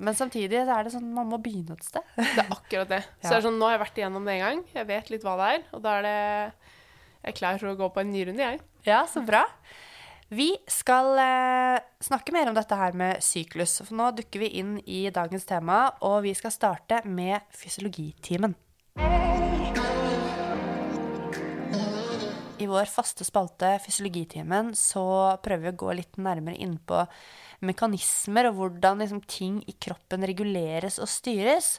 men 0.05 0.12
samtidig 0.19 0.67
så 0.69 0.75
er 0.77 0.85
det 0.85 0.91
sånn 0.93 1.07
man 1.17 1.31
må 1.31 1.39
begynne 1.41 1.73
et 1.79 1.87
sted. 1.87 2.05
det 2.19 2.43
er 2.43 2.51
akkurat 2.53 2.91
det. 2.91 2.99
Så 3.23 3.25
Ja. 3.25 3.31
det 3.31 3.37
er 3.39 3.47
sånn, 3.47 3.57
nå 3.59 3.65
har 3.71 3.79
jeg 3.79 3.85
vært 3.87 4.01
igjennom 4.03 4.27
det 4.29 4.35
en 4.35 4.43
gang. 4.45 4.61
Jeg 4.75 4.87
vet 4.91 5.09
litt 5.15 5.25
hva 5.25 5.37
det 5.41 5.47
er. 5.55 5.62
Og 5.73 5.81
da 5.87 5.95
er 5.99 6.03
det 6.03 6.19
Jeg 7.23 7.33
er 7.33 7.39
klar 7.39 7.59
for 7.62 7.71
å 7.73 7.77
gå 7.79 7.89
på 7.95 8.01
en 8.03 8.12
ny 8.12 8.27
runde, 8.29 8.43
jeg. 8.45 8.61
Ja, 8.85 9.07
så 9.09 9.23
bra. 9.25 9.45
Vi 10.29 10.51
skal 10.69 11.17
eh, 11.23 11.81
snakke 12.05 12.33
mer 12.37 12.49
om 12.51 12.55
dette 12.57 12.77
her 12.77 12.93
med 12.99 13.23
syklus. 13.25 13.79
For 13.87 13.95
nå 13.97 14.11
dukker 14.17 14.41
vi 14.45 14.49
inn 14.61 14.77
i 14.85 15.07
dagens 15.15 15.45
tema, 15.49 15.87
og 16.03 16.23
vi 16.29 16.35
skal 16.37 16.51
starte 16.53 17.01
med 17.09 17.41
fysiologitimen. 17.57 18.57
I 22.62 22.69
vår 22.71 22.87
faste 22.90 23.25
spalte 23.26 23.75
Fysiologitimen 23.83 24.73
så 24.78 25.04
prøver 25.42 25.64
vi 25.64 25.73
å 25.73 25.81
gå 25.83 25.95
litt 25.99 26.19
nærmere 26.23 26.61
innpå 26.62 27.00
mekanismer 27.66 28.50
og 28.50 28.59
hvordan 28.59 29.02
liksom, 29.02 29.23
ting 29.26 29.61
i 29.66 29.75
kroppen 29.83 30.26
reguleres 30.28 31.00
og 31.02 31.11
styres. 31.11 31.76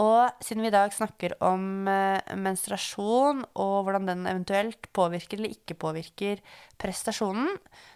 Og 0.00 0.44
siden 0.44 0.64
vi 0.64 0.70
i 0.70 0.74
dag 0.74 0.92
snakker 0.94 1.34
om 1.44 1.88
eh, 1.90 2.36
menstruasjon 2.40 3.42
og 3.50 3.74
hvordan 3.84 4.08
den 4.08 4.24
eventuelt 4.30 4.88
påvirker 4.96 5.40
eller 5.40 5.52
ikke 5.56 5.76
påvirker 5.80 6.40
prestasjonen, 6.80 7.50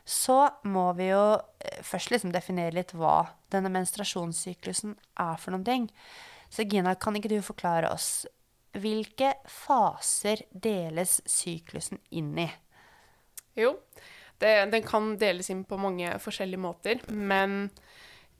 så 0.04 0.43
må 0.69 0.90
vi 0.99 1.09
jo 1.12 1.23
eh, 1.64 1.81
først 1.87 2.12
liksom 2.12 2.35
definere 2.35 2.76
litt 2.76 2.93
hva 2.97 3.23
denne 3.54 3.73
menstruasjonssyklusen 3.73 4.97
er 5.25 5.40
for 5.40 5.54
noen 5.54 5.69
ting. 5.69 5.88
Så 6.52 6.66
Gina, 6.69 6.93
kan 6.95 7.16
ikke 7.16 7.33
du 7.33 7.40
forklare 7.45 7.88
oss 7.95 8.26
hvilke 8.81 9.35
faser 9.50 10.45
deles 10.50 11.21
syklusen 11.31 12.00
inn 12.14 12.33
i? 12.43 12.49
Jo, 13.59 13.76
det, 14.43 14.54
den 14.73 14.85
kan 14.87 15.14
deles 15.21 15.50
inn 15.52 15.62
på 15.69 15.78
mange 15.81 16.11
forskjellige 16.23 16.62
måter, 16.62 17.02
men 17.14 17.69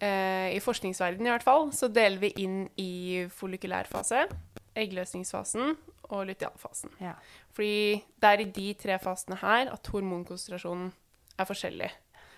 eh, 0.03 0.51
i 0.57 0.61
forskningsverdenen 0.63 1.31
i 1.31 1.35
hvert 1.35 1.47
fall, 1.47 1.71
så 1.77 1.89
deler 1.93 2.21
vi 2.23 2.33
inn 2.43 2.65
i 2.81 3.25
follikulærfase, 3.31 4.27
eggløsningsfasen 4.75 5.77
og 6.11 6.27
lutealfasen. 6.29 6.97
Ja. 7.01 7.15
Fordi 7.55 8.03
det 8.21 8.31
er 8.31 8.43
i 8.43 8.51
de 8.57 8.69
tre 8.79 8.99
fasene 9.03 9.39
her 9.41 9.71
at 9.73 9.93
hormonkonsentrasjonen 9.93 10.91
er 11.39 11.49
forskjellig. 11.49 11.91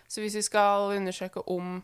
Så 0.07 0.23
hvis 0.23 0.37
vi 0.39 0.45
skal 0.47 0.93
undersøke 0.97 1.43
om 1.51 1.81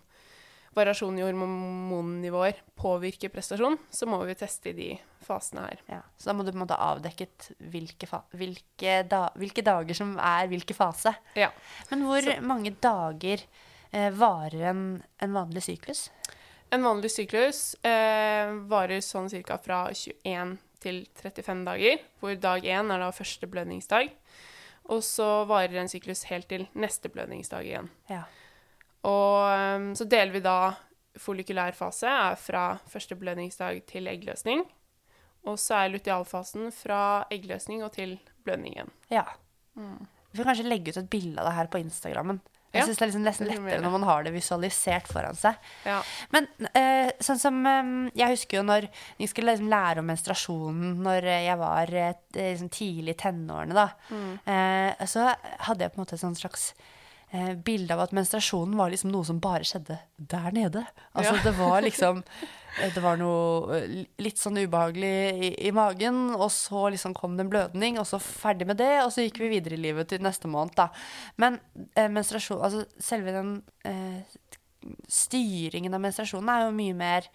variasjon 0.76 1.18
i 1.18 1.24
hormonnivåer 1.24 2.62
påvirker 2.78 3.32
prestasjon, 3.32 3.76
så 3.90 4.08
må 4.08 4.20
vi 4.24 4.36
teste 4.38 4.72
i 4.72 4.76
de 4.76 4.88
fasene 5.22 5.66
her. 5.66 5.82
Ja, 5.90 6.00
så 6.16 6.30
da 6.30 6.36
må 6.36 6.46
du 6.46 6.52
på 6.52 6.58
en 6.58 6.64
måte 6.64 6.78
ha 6.78 6.94
avdekket 6.94 7.50
hvilke, 7.72 8.08
hvilke, 8.38 8.96
da 9.08 9.26
hvilke 9.38 9.64
dager 9.66 9.98
som 9.98 10.16
er 10.16 10.48
hvilke 10.52 10.76
fase. 10.76 11.14
Ja. 11.38 11.50
Men 11.90 12.06
hvor 12.08 12.28
mange 12.46 12.74
dager 12.82 13.44
eh, 13.90 14.10
varer 14.16 14.70
en, 14.72 14.84
en 15.22 15.36
vanlig 15.36 15.66
syklus? 15.68 16.08
En 16.72 16.84
vanlig 16.86 17.12
syklus 17.12 17.74
eh, 17.84 18.52
varer 18.70 19.04
sånn 19.04 19.28
ca. 19.44 19.58
fra 19.60 19.84
21 19.92 20.56
til 20.82 21.04
35 21.20 21.66
dager, 21.68 22.00
hvor 22.18 22.34
dag 22.40 22.64
1 22.64 22.90
er 22.90 23.02
da 23.04 23.10
første 23.14 23.46
blødningsdag. 23.46 24.10
Og 24.90 25.02
så 25.06 25.44
varer 25.46 25.78
en 25.82 25.90
syklus 25.90 26.24
helt 26.30 26.48
til 26.50 26.64
neste 26.74 27.12
blødningsdag 27.12 27.68
igjen. 27.68 27.90
Ja. 28.10 28.24
Og 29.08 29.78
um, 29.78 29.90
så 29.98 30.06
deler 30.06 30.34
vi 30.36 30.44
da 30.44 30.74
follikulær 31.20 31.74
fase 31.76 32.08
er 32.08 32.38
fra 32.40 32.66
første 32.88 33.18
blødningsdag 33.18 33.82
til 33.90 34.08
eggløsning. 34.08 34.64
Og 35.48 35.58
så 35.58 35.80
er 35.80 35.92
lutealfasen 35.92 36.70
fra 36.74 37.24
eggløsning 37.34 37.82
og 37.84 37.92
til 37.96 38.18
blødning 38.46 38.76
igjen. 38.78 38.92
ja. 39.10 39.26
Vi 40.32 40.38
får 40.38 40.48
kanskje 40.48 40.64
legge 40.64 40.92
ut 40.92 40.96
et 40.96 41.10
bilde 41.12 41.40
av 41.42 41.48
det 41.48 41.56
her 41.58 41.68
på 41.68 41.80
Instagrammen. 41.82 42.38
Jeg 42.72 42.86
synes 42.86 42.98
det 42.98 43.04
er 43.04 43.10
liksom 43.10 43.24
nesten 43.26 43.48
lettere 43.50 43.80
når 43.84 43.92
man 43.92 44.04
har 44.08 44.22
det 44.24 44.32
visualisert 44.32 45.08
foran 45.12 45.36
seg. 45.36 45.58
Ja. 45.84 45.98
Men 46.32 46.48
uh, 46.64 47.10
sånn 47.20 47.40
som 47.40 47.58
um, 47.60 48.06
Jeg 48.16 48.32
husker 48.32 48.60
jo 48.60 48.64
når 48.64 48.86
jeg 49.20 49.28
skulle 49.28 49.52
liksom 49.52 49.68
lære 49.72 50.00
om 50.00 50.08
menstruasjonen 50.08 50.94
når 51.04 51.28
jeg 51.34 51.58
var 51.60 51.92
uh, 51.92 52.14
liksom 52.38 52.70
tidlig 52.72 53.16
i 53.16 53.20
tenårene, 53.26 53.76
da. 53.76 53.86
Eh, 54.48 55.04
så 55.08 55.28
hadde 55.68 55.84
jeg 55.84 55.92
på 55.92 56.00
en 56.00 56.04
måte 56.04 56.16
et 56.16 56.22
sånt 56.24 56.40
slags 56.40 56.70
eh, 57.32 57.54
bilde 57.64 57.94
av 57.96 58.02
at 58.06 58.12
menstruasjonen 58.16 58.76
var 58.78 58.92
liksom 58.92 59.10
noe 59.12 59.24
som 59.26 59.38
bare 59.42 59.64
skjedde 59.66 59.98
der 60.16 60.52
nede. 60.54 60.82
Altså 61.16 61.34
Ja. 61.38 61.42
det 61.46 61.52
var 61.58 61.80
liksom 61.82 62.22
eh, 62.80 62.92
Det 62.94 63.02
var 63.04 63.16
noe 63.20 63.78
eh, 63.80 64.04
litt 64.22 64.38
sånn 64.40 64.56
ubehagelig 64.62 65.12
i, 65.48 65.50
i 65.68 65.72
magen, 65.76 66.34
og 66.36 66.50
så 66.52 66.86
liksom 66.92 67.14
kom 67.18 67.36
det 67.36 67.46
en 67.46 67.52
blødning, 67.52 67.98
og 68.00 68.06
så 68.08 68.20
ferdig 68.22 68.66
med 68.68 68.78
det, 68.80 68.92
og 69.04 69.10
så 69.12 69.24
gikk 69.26 69.40
vi 69.42 69.50
videre 69.56 69.76
i 69.76 69.82
livet 69.82 70.08
til 70.12 70.22
neste 70.24 70.48
måned, 70.48 70.76
da. 70.76 70.88
Men 71.36 71.58
eh, 71.96 72.08
menstruasjon 72.12 72.62
Altså 72.62 72.84
selve 73.00 73.32
den 73.34 73.56
eh, 73.84 74.22
styringen 75.08 75.94
av 75.94 76.00
menstruasjonen 76.02 76.48
er 76.52 76.64
jo 76.66 76.72
mye 76.76 76.94
mer 76.98 77.28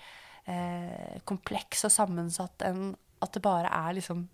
eh, 0.47 1.19
kompleks 1.27 1.85
og 1.87 1.93
sammensatt 1.93 2.65
enn 2.67 2.89
at 3.23 3.33
det 3.33 3.41
bare 3.41 3.69
er 3.73 3.95
liksom 3.97 4.27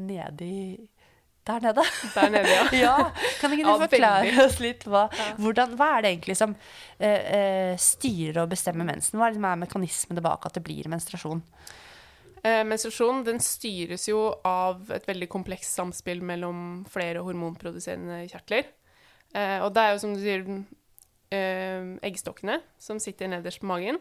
nedi 0.00 0.88
der 1.48 1.60
nede. 1.64 1.82
Der 2.14 2.30
nede, 2.30 2.48
ja. 2.52 2.64
ja. 2.84 2.94
Kan 3.40 3.52
ikke 3.54 3.64
du 3.64 3.70
Ja, 3.70 3.76
forklare 3.80 4.24
veldig. 4.26 4.44
oss 4.44 4.58
litt 4.62 4.84
hva, 4.86 5.06
hvordan, 5.40 5.76
hva 5.78 5.88
er 5.96 6.02
det 6.04 6.10
egentlig 6.14 6.36
som 6.38 6.52
eh, 6.98 7.20
eh, 7.38 7.76
styrer 7.80 8.42
og 8.44 8.50
bestemmer 8.52 8.86
mensen? 8.88 9.18
Hva 9.18 9.30
er, 9.30 9.38
det 9.38 9.44
er 9.48 9.62
mekanismene 9.64 10.24
bak 10.24 10.44
at 10.46 10.58
det 10.58 10.62
blir 10.66 10.88
menstruasjon? 10.92 11.40
Eh, 12.44 12.62
menstruasjon 12.64 13.24
den 13.26 13.40
styres 13.44 14.06
jo 14.08 14.20
av 14.48 14.90
et 14.96 15.08
veldig 15.08 15.28
komplekst 15.32 15.74
samspill 15.76 16.22
mellom 16.24 16.84
flere 16.88 17.24
hormonproduserende 17.26 18.22
kjertler. 18.30 18.68
Eh, 19.34 19.58
og 19.64 19.72
det 19.76 19.82
er 19.86 19.94
jo 19.96 20.02
som 20.04 20.14
du 20.16 20.20
sier 20.22 20.44
eh, 21.34 21.90
eggstokkene 22.08 22.60
som 22.80 23.00
sitter 23.02 23.28
nederst 23.32 23.60
på 23.62 23.68
magen. 23.70 23.98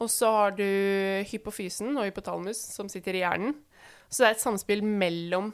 Og 0.00 0.08
så 0.10 0.30
har 0.32 0.54
du 0.56 0.64
hypofysen 1.28 1.92
og 1.98 2.06
hypotalamus 2.08 2.60
som 2.72 2.88
sitter 2.88 3.18
i 3.18 3.22
hjernen. 3.24 3.54
Så 4.08 4.22
det 4.24 4.28
er 4.30 4.36
et 4.38 4.42
samspill 4.42 4.80
mellom 4.86 5.50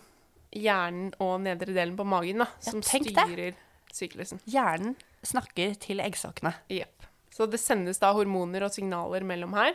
hjernen 0.55 1.13
og 1.23 1.41
nedre 1.45 1.75
delen 1.75 1.97
på 1.99 2.07
magen 2.09 2.45
da, 2.45 2.49
Ja, 2.65 2.71
som 2.71 2.83
det. 2.83 3.25
styrer 3.27 3.59
syklusen. 3.93 4.41
Hjernen 4.51 4.97
snakker 5.27 5.75
til 5.81 6.03
eggstokkene. 6.05 6.55
Jepp. 6.73 7.07
Så 7.33 7.49
det 7.51 7.61
sendes 7.61 8.01
da 8.01 8.13
hormoner 8.17 8.65
og 8.65 8.73
signaler 8.73 9.25
mellom 9.27 9.53
her, 9.57 9.75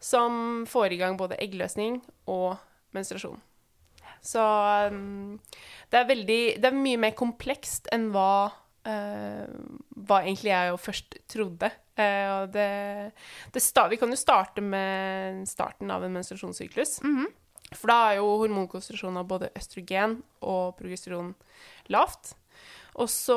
som 0.00 0.64
får 0.68 0.94
i 0.94 1.00
gang 1.00 1.18
både 1.18 1.38
eggløsning 1.42 2.00
og 2.30 2.56
menstruasjon. 2.96 3.40
Så 4.26 4.42
um, 4.90 5.36
det 5.92 5.98
er 6.00 6.08
veldig 6.08 6.40
Det 6.58 6.68
er 6.68 6.74
mye 6.74 6.98
mer 6.98 7.12
komplekst 7.14 7.90
enn 7.94 8.08
hva 8.14 8.48
uh, 8.50 9.44
hva 10.06 10.22
egentlig 10.22 10.52
jeg 10.52 10.70
jo 10.70 10.78
først 10.80 11.18
trodde. 11.30 11.70
Uh, 11.96 12.46
det, 12.52 12.68
det 13.54 13.62
vi 13.92 13.98
kan 14.00 14.12
jo 14.12 14.18
starte 14.18 14.64
med 14.64 15.46
starten 15.48 15.90
av 15.90 16.04
en 16.04 16.16
menstruasjonssyklus. 16.16 16.98
For 17.74 17.90
da 17.90 17.96
er 18.12 18.18
jo 18.20 18.28
hormonkonsentrasjonen 18.42 19.18
av 19.22 19.26
både 19.30 19.50
østrogen 19.58 20.20
og 20.46 20.76
progesteron 20.78 21.32
lavt. 21.90 22.34
Og 22.96 23.08
så 23.12 23.36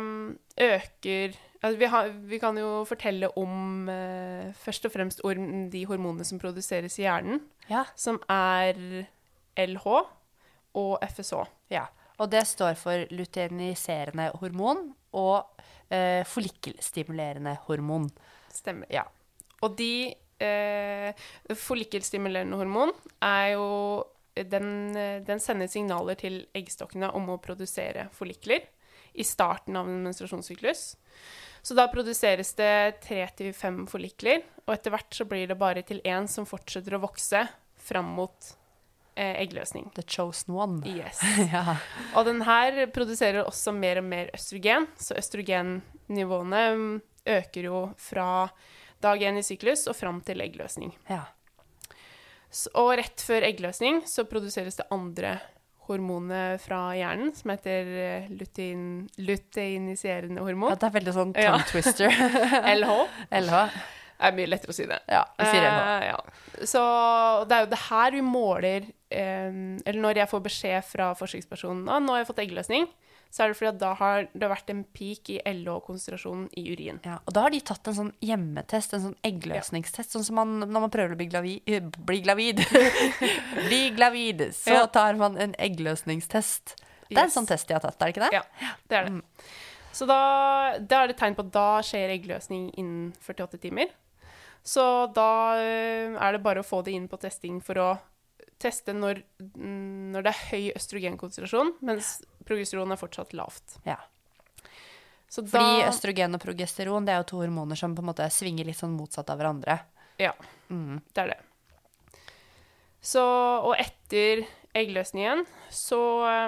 um, 0.00 0.38
øker 0.60 1.36
altså 1.62 1.78
vi, 1.78 1.86
har, 1.92 2.08
vi 2.28 2.38
kan 2.40 2.56
jo 2.58 2.84
fortelle 2.88 3.28
om 3.38 3.88
eh, 3.92 4.50
først 4.64 4.86
og 4.88 4.92
fremst 4.94 5.20
de 5.72 5.84
hormonene 5.88 6.24
som 6.24 6.40
produseres 6.40 6.98
i 6.98 7.04
hjernen, 7.06 7.40
Ja. 7.68 7.84
som 7.96 8.18
er 8.28 8.74
LH 9.56 9.86
og 10.74 10.98
FSH. 11.04 11.46
ja. 11.70 11.86
Og 12.20 12.28
det 12.30 12.42
står 12.46 12.74
for 12.76 13.06
luteiniserende 13.16 14.26
hormon 14.40 14.90
og 15.16 15.46
eh, 15.88 16.20
follikkelstimulerende 16.28 17.54
hormon. 17.64 18.10
Stemmer. 18.52 18.86
Ja. 18.92 19.04
Og 19.62 19.76
de 19.78 20.14
eh, 20.42 21.12
Follikkelstimulerende 21.56 22.58
hormon 22.60 22.92
er 23.22 23.52
jo 23.54 23.68
den, 24.34 24.96
eh, 24.96 25.20
den 25.26 25.40
sender 25.42 25.68
signaler 25.70 26.18
til 26.18 26.42
eggstokkene 26.56 27.12
om 27.16 27.28
å 27.32 27.40
produsere 27.42 28.08
follikler 28.14 28.64
i 29.12 29.26
starten 29.26 29.76
av 29.76 29.88
en 29.88 30.04
menstruasjonssyklus. 30.06 30.96
Så 31.62 31.76
da 31.76 31.88
produseres 31.92 32.54
det 32.56 33.00
tre 33.04 33.26
til 33.36 33.52
fem 33.52 33.82
follikler, 33.90 34.44
og 34.64 34.74
etter 34.74 34.94
hvert 34.94 35.12
så 35.16 35.26
blir 35.28 35.50
det 35.50 35.58
bare 35.60 35.82
til 35.84 36.00
én 36.08 36.28
som 36.30 36.46
fortsetter 36.48 36.96
å 36.96 37.02
vokse 37.02 37.42
fram 37.80 38.14
mot 38.16 38.52
eh, 39.14 39.34
eggløsning. 39.42 39.90
The 39.94 40.06
chosen 40.06 40.54
one. 40.56 40.80
Yes. 40.88 41.20
Ja. 41.52 41.76
Og 42.16 42.24
den 42.28 42.42
her 42.46 42.86
produserer 42.94 43.44
også 43.44 43.74
mer 43.76 44.00
og 44.00 44.08
mer 44.08 44.30
østrogen, 44.36 44.88
så 44.96 45.18
østrogennivåene 45.20 46.64
øker 47.28 47.66
jo 47.68 47.82
fra 48.00 48.48
dag 49.02 49.22
én 49.22 49.38
i 49.40 49.44
syklus 49.46 49.86
og 49.90 49.96
fram 49.96 50.20
til 50.26 50.40
eggløsning. 50.44 50.92
ja. 51.08 51.22
Så, 52.50 52.66
Og 52.74 52.96
rett 52.98 53.22
før 53.22 53.44
eggløsning 53.46 54.00
så 54.10 54.24
produseres 54.26 54.74
det 54.80 54.86
andre 54.90 55.36
hormonet 55.86 56.58
fra 56.64 56.88
hjernen, 56.98 57.30
som 57.34 57.52
heter 57.52 57.86
eh, 57.86 58.26
lutein, 58.34 59.06
luteiniserende 59.22 60.40
Ja, 60.40 60.46
hormon. 60.48 60.74
det 60.74 60.86
er 60.88 60.94
veldig 60.96 61.14
sånn 61.14 61.32
tongue 61.36 61.64
twister. 61.70 62.10
LH. 62.80 62.98
LH. 63.40 63.62
Det 64.20 64.28
er 64.28 64.34
mye 64.36 64.48
lettere 64.50 64.68
å 64.74 64.76
si 64.76 64.84
det. 64.84 64.98
Ja, 65.08 65.22
vi 65.38 65.44
sier 65.48 65.62
LH. 65.64 65.84
Eh, 65.94 66.02
ja. 66.10 66.64
Så 66.68 66.80
det 67.48 67.56
er 67.56 67.62
jo 67.64 67.68
det 67.72 67.78
her 67.86 68.10
vi 68.12 68.20
måler 68.20 68.82
eh, 69.08 69.54
Eller 69.86 70.00
når 70.02 70.20
jeg 70.20 70.28
får 70.28 70.42
beskjed 70.44 70.84
fra 70.90 71.06
forsøkspersonen 71.16 71.86
at 71.88 72.04
nå 72.04 72.12
har 72.12 72.20
jeg 72.20 72.28
fått 72.28 72.42
eggløsning, 72.44 72.84
så 73.30 73.44
er 73.44 73.48
det 73.52 73.56
fordi 73.60 73.68
at 73.70 73.78
da 73.78 73.92
har 73.94 74.24
det 74.34 74.48
vært 74.50 74.70
en 74.72 74.80
peak 74.96 75.28
i 75.30 75.36
LH-konsentrasjonen 75.46 76.48
i 76.58 76.64
urin. 76.72 76.98
Ja, 77.06 77.20
og 77.24 77.32
da 77.36 77.44
har 77.44 77.50
de 77.54 77.60
tatt 77.62 77.86
en 77.86 77.94
sånn 77.94 78.12
hjemmetest, 78.26 78.92
en 78.96 79.04
sånn 79.04 79.16
eggløsningstest, 79.24 80.16
sånn 80.16 80.24
som 80.26 80.34
man, 80.40 80.56
når 80.64 80.84
man 80.86 80.90
prøver 80.90 81.14
å 81.14 81.18
bli 81.20 81.28
gravid. 81.30 81.62
eh, 81.70 81.80
Bli 82.10 82.20
gravid. 82.26 82.62
bli 83.68 83.80
gravid. 83.94 84.42
Så 84.56 84.74
Ja. 84.80 84.86
tar 84.86 85.14
man 85.20 85.36
en 85.38 85.54
eggløsningstest. 85.58 86.74
Det 87.08 87.18
er 87.18 87.24
en 87.26 87.30
sånn 87.34 87.46
test 87.46 87.66
de 87.68 87.74
har 87.74 87.80
tatt, 87.82 87.96
er 88.02 88.06
det 88.10 88.14
ikke 88.14 88.26
det? 88.28 88.32
Ja, 88.38 88.42
det 88.88 88.98
er 88.98 89.08
det. 89.08 89.22
Så 89.92 90.06
da, 90.06 90.78
da 90.78 91.02
er 91.02 91.08
det 91.10 91.16
tegn 91.18 91.34
på 91.34 91.42
at 91.46 91.50
da 91.54 91.68
skjer 91.82 92.12
eggløsning 92.14 92.68
innen 92.78 93.12
48 93.26 93.58
timer. 93.62 93.90
Så 94.62 94.84
da 95.14 95.56
eh, 95.58 96.14
er 96.14 96.32
det 96.36 96.42
bare 96.44 96.60
å 96.62 96.66
få 96.66 96.82
det 96.86 96.92
inn 96.94 97.08
på 97.10 97.18
testing 97.18 97.58
for 97.64 97.78
å 97.82 97.88
teste 98.60 98.94
når, 98.96 99.22
mm, 99.40 100.10
når 100.14 100.26
det 100.26 100.32
er 100.32 100.46
høy 100.50 100.70
østrogenkonsentrasjon, 100.76 101.74
mens 101.86 102.18
progesteron 102.48 102.92
er 102.94 103.00
fortsatt 103.00 103.34
lavt. 103.36 103.78
Ja. 103.86 103.98
Så 105.30 105.44
Fordi 105.46 105.84
østrogen 105.86 106.34
og 106.34 106.42
progesteron 106.42 107.06
det 107.06 107.14
er 107.14 107.22
jo 107.22 107.28
to 107.30 107.44
hormoner 107.44 107.78
som 107.78 107.94
på 107.94 108.02
en 108.02 108.10
måte 108.10 108.26
svinger 108.34 108.66
litt 108.66 108.80
sånn 108.80 108.96
motsatt 108.96 109.30
av 109.30 109.38
hverandre. 109.38 109.78
Ja, 110.20 110.34
det 110.68 111.22
er 111.22 111.30
det. 111.30 111.38
Så, 113.00 113.22
og 113.64 113.72
etter 113.80 114.42
eggløsningen, 114.76 115.46
så 115.72 116.00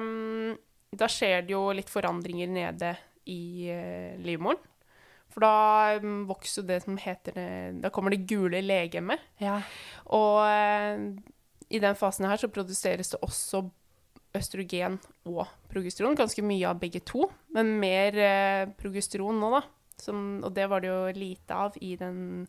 um, 0.03 0.53
Da 0.93 1.09
skjer 1.09 1.47
det 1.47 1.55
jo 1.55 1.63
litt 1.73 1.89
forandringer 1.89 2.51
nede 2.53 2.91
i 3.33 3.71
uh, 3.73 4.19
livmoren. 4.21 4.61
For 5.33 5.47
da 5.47 6.03
um, 6.03 6.27
vokser 6.29 6.61
jo 6.61 6.69
det 6.69 6.83
som 6.85 6.99
heter 7.01 7.39
det, 7.39 7.47
Da 7.87 7.93
kommer 7.95 8.13
det 8.13 8.27
gule 8.29 8.61
legemet. 8.61 9.23
Ja. 9.41 9.63
Og 10.13 10.43
eh, 10.45 11.07
i 11.73 11.81
den 11.83 11.97
fasen 11.97 12.29
her 12.29 12.41
så 12.41 12.51
produseres 12.53 13.13
det 13.15 13.21
også 13.25 13.65
østrogen 14.37 14.99
og 15.29 15.45
progesteron. 15.73 16.17
Ganske 16.17 16.45
mye 16.45 16.69
av 16.69 16.81
begge 16.81 17.03
to, 17.05 17.27
men 17.57 17.75
mer 17.81 18.17
eh, 18.17 18.69
progesteron 18.79 19.41
nå, 19.41 19.53
da. 19.57 19.63
Som, 20.03 20.41
og 20.43 20.55
det 20.57 20.67
var 20.71 20.83
det 20.83 20.91
jo 20.91 21.01
lite 21.15 21.57
av 21.67 21.77
i, 21.85 21.95
den, 22.01 22.47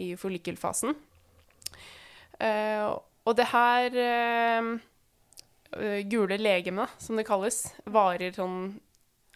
i 0.00 0.12
follikelfasen. 0.18 0.96
Eh, 2.40 2.86
og 3.28 3.36
det 3.36 3.46
her 3.52 3.98
eh, 4.00 4.70
eh, 5.76 6.00
gule 6.10 6.40
legemet, 6.40 6.96
som 6.98 7.20
det 7.20 7.28
kalles, 7.28 7.62
varer 7.84 8.34
sånn 8.34 8.62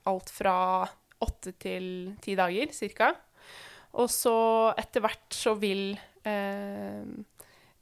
alt 0.08 0.32
fra 0.32 0.56
åtte 1.24 1.54
til 1.60 1.86
ti 2.24 2.34
dager, 2.36 2.72
cirka. 2.76 3.12
Og 4.00 4.10
så 4.10 4.36
etter 4.80 5.04
hvert 5.04 5.36
så 5.36 5.54
vil 5.60 5.94
eh, 6.26 7.04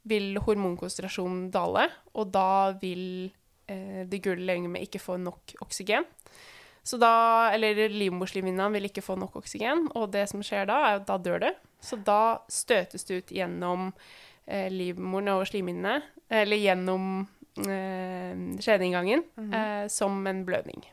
vil 0.09 0.37
hormonkonsentrasjonen 0.43 1.47
dale, 1.53 1.87
og 2.13 2.31
da 2.33 2.73
vil 2.81 3.31
eh, 3.71 4.03
det 4.09 4.19
gule 4.23 4.43
legemet 4.43 4.87
ikke 4.87 5.01
få 5.01 5.17
nok 5.21 5.55
oksygen. 5.63 6.07
Så 6.83 6.99
da, 6.99 7.51
eller 7.55 7.87
livmorslimhinna 7.87 8.67
vil 8.73 8.89
ikke 8.89 9.03
få 9.05 9.15
nok 9.15 9.37
oksygen, 9.39 9.85
og 9.95 10.09
det 10.11 10.25
som 10.31 10.43
skjer 10.43 10.67
da, 10.67 10.79
er 10.89 10.99
at 10.99 11.07
da 11.07 11.15
dør 11.21 11.39
det. 11.45 11.53
Så 11.83 11.99
da 11.99 12.43
støtes 12.51 13.07
det 13.07 13.21
ut 13.21 13.31
gjennom 13.37 13.91
eh, 14.45 14.67
livmoren 14.71 15.31
og 15.37 15.45
slimhinnene, 15.47 16.01
eller 16.33 16.59
gjennom 16.59 17.07
eh, 17.63 18.35
skjedeinngangen, 18.59 19.23
eh, 19.47 19.85
som 19.91 20.19
en 20.27 20.43
blødning. 20.47 20.83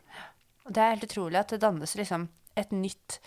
Det 0.70 0.78
er 0.78 0.94
helt 0.94 1.08
utrolig 1.08 1.40
at 1.40 1.56
det 1.56 1.62
dannes 1.64 1.96
liksom 1.98 2.28
et 2.58 2.70
nytt 2.74 3.18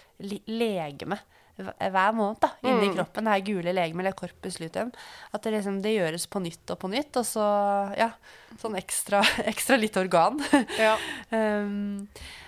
legeme 0.47 1.19
hver 1.57 2.13
måned 2.17 2.39
da, 2.41 2.49
inni 2.65 2.89
kroppen. 2.95 3.27
Det 3.27 3.33
her 3.35 3.43
gule 3.45 3.73
legemet, 3.75 4.01
eller 4.03 4.15
corpus 4.17 4.59
luteum. 4.59 4.89
At 5.31 5.43
det 5.45 5.53
liksom 5.53 5.81
det 5.83 5.93
gjøres 5.93 6.25
på 6.31 6.41
nytt 6.41 6.73
og 6.73 6.79
på 6.81 6.89
nytt, 6.89 7.19
og 7.21 7.27
så 7.29 7.45
ja, 7.99 8.09
sånn 8.61 8.77
ekstra, 8.79 9.21
ekstra 9.51 9.77
litt 9.77 9.97
organ. 10.01 10.41
Ja. 10.79 10.95
um, 11.29 12.07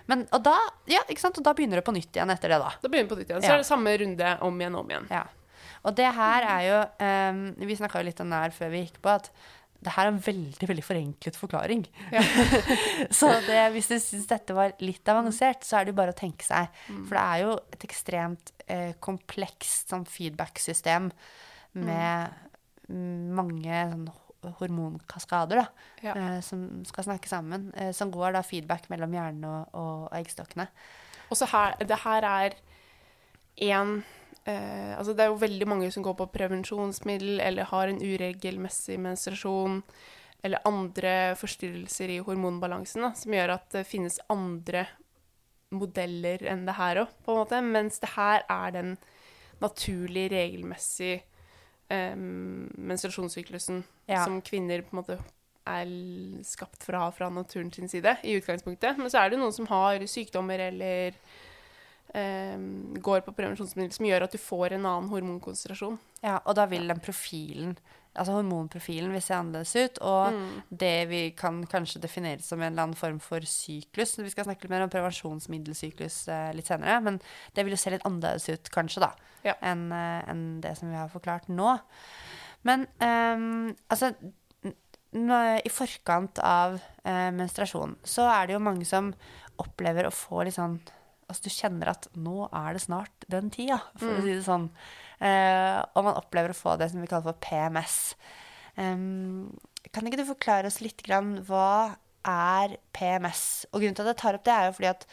men, 0.09 0.25
og 0.33 0.43
da, 0.45 0.55
ja, 0.89 1.03
ikke 1.09 1.21
sant? 1.21 1.37
Og 1.41 1.45
da 1.45 1.53
begynner 1.57 1.81
det 1.81 1.85
på 1.85 1.93
nytt 1.95 2.17
igjen 2.17 2.33
etter 2.33 2.55
det, 2.55 2.61
da. 2.61 2.73
Da 2.81 2.89
begynner 2.89 3.09
det 3.09 3.13
på 3.13 3.19
nytt 3.21 3.33
igjen. 3.33 3.45
Så 3.45 3.51
Ja. 3.51 3.57
er 3.59 3.65
det 3.65 3.69
samme 3.69 3.97
runde 4.01 4.37
om 4.45 4.61
igjen 4.61 4.77
og 4.77 4.85
om 4.85 4.95
igjen. 4.95 5.09
Ja. 5.13 5.25
Og 5.85 5.93
det 5.97 6.07
her 6.17 6.45
er 6.49 6.61
jo 6.65 6.77
um, 7.05 7.41
Vi 7.61 7.75
snakka 7.77 8.01
jo 8.01 8.07
litt 8.07 8.21
om 8.23 8.31
det 8.33 8.39
her 8.41 8.53
før 8.55 8.71
vi 8.73 8.81
gikk 8.87 8.97
på, 9.05 9.13
at 9.21 9.29
det 9.83 9.93
her 9.93 10.07
er 10.07 10.13
en 10.13 10.21
veldig 10.23 10.67
veldig 10.69 10.83
forenklet 10.85 11.37
forklaring. 11.37 11.83
Ja. 12.13 12.23
så 13.19 13.29
det, 13.45 13.59
hvis 13.75 13.89
du 13.91 13.97
syns 13.99 14.27
dette 14.29 14.55
var 14.57 14.73
litt 14.81 15.07
avansert, 15.11 15.65
så 15.67 15.79
er 15.79 15.85
det 15.85 15.93
jo 15.93 15.99
bare 15.99 16.15
å 16.15 16.17
tenke 16.17 16.47
seg. 16.47 16.71
Mm. 16.89 17.03
For 17.05 17.17
det 17.17 17.23
er 17.23 17.43
jo 17.43 17.55
et 17.75 17.87
ekstremt 17.89 18.53
eh, 18.65 18.91
komplekst 19.03 19.93
sånn 19.93 20.07
feedback-system 20.09 21.11
med 21.75 22.33
mm, 22.87 23.33
mange 23.35 23.81
sånn 23.91 24.07
hormonkaskader 24.59 25.61
da, 25.63 25.65
Ja. 26.05 26.13
eh, 26.15 26.41
som 26.41 26.85
skal 26.85 27.03
snakke 27.03 27.27
sammen. 27.29 27.73
Eh, 27.75 27.91
som 27.91 28.11
går 28.11 28.33
da 28.33 28.43
feedback 28.43 28.89
mellom 28.89 29.13
hjernen 29.13 29.45
og, 29.45 29.73
og, 29.73 30.09
eggstokkene. 30.13 30.67
Og 31.29 31.37
så 31.37 31.45
her, 31.49 31.75
det 31.81 31.97
her 32.03 32.23
er 32.23 32.55
en 33.71 34.03
eh, 34.45 34.91
Altså 34.97 35.13
det 35.13 35.25
er 35.25 35.31
jo 35.31 35.39
veldig 35.41 35.67
mange 35.67 35.91
som 35.91 36.03
går 36.05 36.15
på 36.19 36.27
prevensjonsmiddel 36.33 37.39
eller 37.43 37.67
har 37.71 37.87
en 37.91 38.01
uregelmessig 38.01 38.99
menstruasjon 39.01 39.81
eller 40.45 40.61
andre 40.69 41.33
forstyrrelser 41.39 42.11
i 42.13 42.19
hormonbalansen 42.21 43.01
da, 43.01 43.13
som 43.17 43.33
gjør 43.33 43.55
at 43.55 43.69
det 43.73 43.85
finnes 43.89 44.19
andre 44.29 44.85
modeller 45.73 46.43
enn 46.45 46.67
det 46.67 46.75
her 46.77 46.99
òg, 47.01 47.13
på 47.25 47.33
en 47.33 47.39
måte. 47.41 47.61
Mens 47.65 47.97
det 48.03 48.11
her 48.13 48.43
er 48.47 48.75
den 48.75 48.91
naturlig, 49.63 50.27
regelmessig 50.31 51.15
eh, 51.89 52.15
menstruasjonssyklusen 52.15 53.83
Ja. 54.07 54.23
som 54.25 54.41
kvinner 54.45 54.83
på 54.85 54.93
en 54.93 55.01
måte 55.01 55.17
er 55.65 55.89
skapt 56.45 56.83
for 56.85 56.93
å 56.93 56.99
ha 57.07 57.11
fra 57.11 57.29
naturen 57.33 57.71
sin 57.73 57.89
side, 57.89 58.17
i 58.23 58.35
utgangspunktet. 58.37 58.99
Men 59.01 59.09
så 59.09 59.23
er 59.23 59.31
det 59.33 59.39
noen 59.41 59.53
som 59.55 59.65
har 59.71 59.97
sykdommer 60.05 60.59
eller 60.67 61.17
går 62.15 63.25
på 63.25 63.33
prevensjonsmiddel 63.35 63.91
som 63.91 64.05
gjør 64.07 64.23
at 64.27 64.31
du 64.35 64.39
får 64.39 64.75
en 64.77 64.85
annen 64.87 65.09
hormonkonsentrasjon. 65.11 65.97
Ja, 66.23 66.37
og 66.45 66.55
da 66.55 66.63
vil 66.71 66.87
den 66.87 67.01
profilen, 67.03 67.73
altså 68.15 68.37
hormonprofilen, 68.37 69.11
vil 69.11 69.21
se 69.25 69.35
annerledes 69.35 69.73
ut. 69.75 69.99
Og 70.07 70.37
det 70.71 70.93
vi 71.11 71.19
kan 71.35 71.59
kanskje 71.67 71.99
definere 72.05 72.39
som 72.45 72.61
en 72.63 72.69
eller 72.71 72.85
annen 72.85 72.95
form 72.99 73.19
for 73.19 73.43
syklus 73.49 74.15
Vi 74.21 74.31
skal 74.31 74.47
snakke 74.47 74.63
litt 74.63 74.71
mer 74.77 74.85
om 74.85 74.93
prevensjonsmiddelsyklus 74.93 76.21
eh, 76.31 76.53
litt 76.55 76.71
senere, 76.71 77.01
men 77.03 77.19
det 77.53 77.65
vil 77.67 77.75
jo 77.75 77.81
se 77.83 77.91
litt 77.97 78.07
annerledes 78.07 78.47
ut 78.49 78.71
kanskje, 78.71 79.03
da, 79.09 79.11
Ja. 79.45 79.57
enn 79.61 79.89
en 79.91 80.45
det 80.63 80.77
som 80.79 80.89
vi 80.89 80.95
har 80.97 81.11
forklart 81.11 81.51
nå. 81.51 81.75
Men 82.65 82.87
ehm, 83.03 83.75
altså 83.93 84.13
I 85.15 85.69
forkant 85.71 86.39
av 86.43 86.79
eh, 87.05 87.29
menstruasjon 87.31 87.93
så 88.03 88.25
er 88.31 88.47
det 88.47 88.55
jo 88.57 88.63
mange 88.65 88.87
som 88.89 89.13
opplever 89.61 90.07
å 90.07 90.11
få 90.11 90.43
litt 90.43 90.57
sånn 90.57 90.79
Altså 91.25 91.47
du 91.47 91.53
kjenner 91.55 91.89
at 91.95 92.07
nå 92.13 92.47
er 92.51 92.75
det 92.75 92.83
snart 92.83 93.27
den 93.31 93.49
tida, 93.53 93.79
for 93.97 94.13
å 94.13 94.23
si 94.25 94.33
det 94.35 94.45
sånn. 94.45 94.67
Eh, 95.17 95.79
og 95.95 96.05
man 96.05 96.19
opplever 96.19 96.53
å 96.53 96.57
få 96.57 96.75
det 96.77 96.91
som 96.91 97.01
vi 97.01 97.09
kaller 97.09 97.31
for 97.31 97.41
PMS. 97.41 97.95
Um, 98.75 99.49
kan 99.95 100.05
ikke 100.05 100.19
du 100.19 100.27
forklare 100.27 100.69
oss 100.69 100.81
litt 100.83 101.01
grann 101.05 101.39
hva 101.47 101.95
er 102.27 102.77
PMS? 102.93 103.65
Og 103.71 103.79
grunnen 103.79 103.97
til 103.97 104.05
at 104.05 104.13
jeg 104.13 104.21
tar 104.21 104.37
opp 104.37 104.45
det, 104.45 104.53
er 104.53 104.69
jo 104.69 104.77
fordi 104.77 104.91
at 104.91 105.07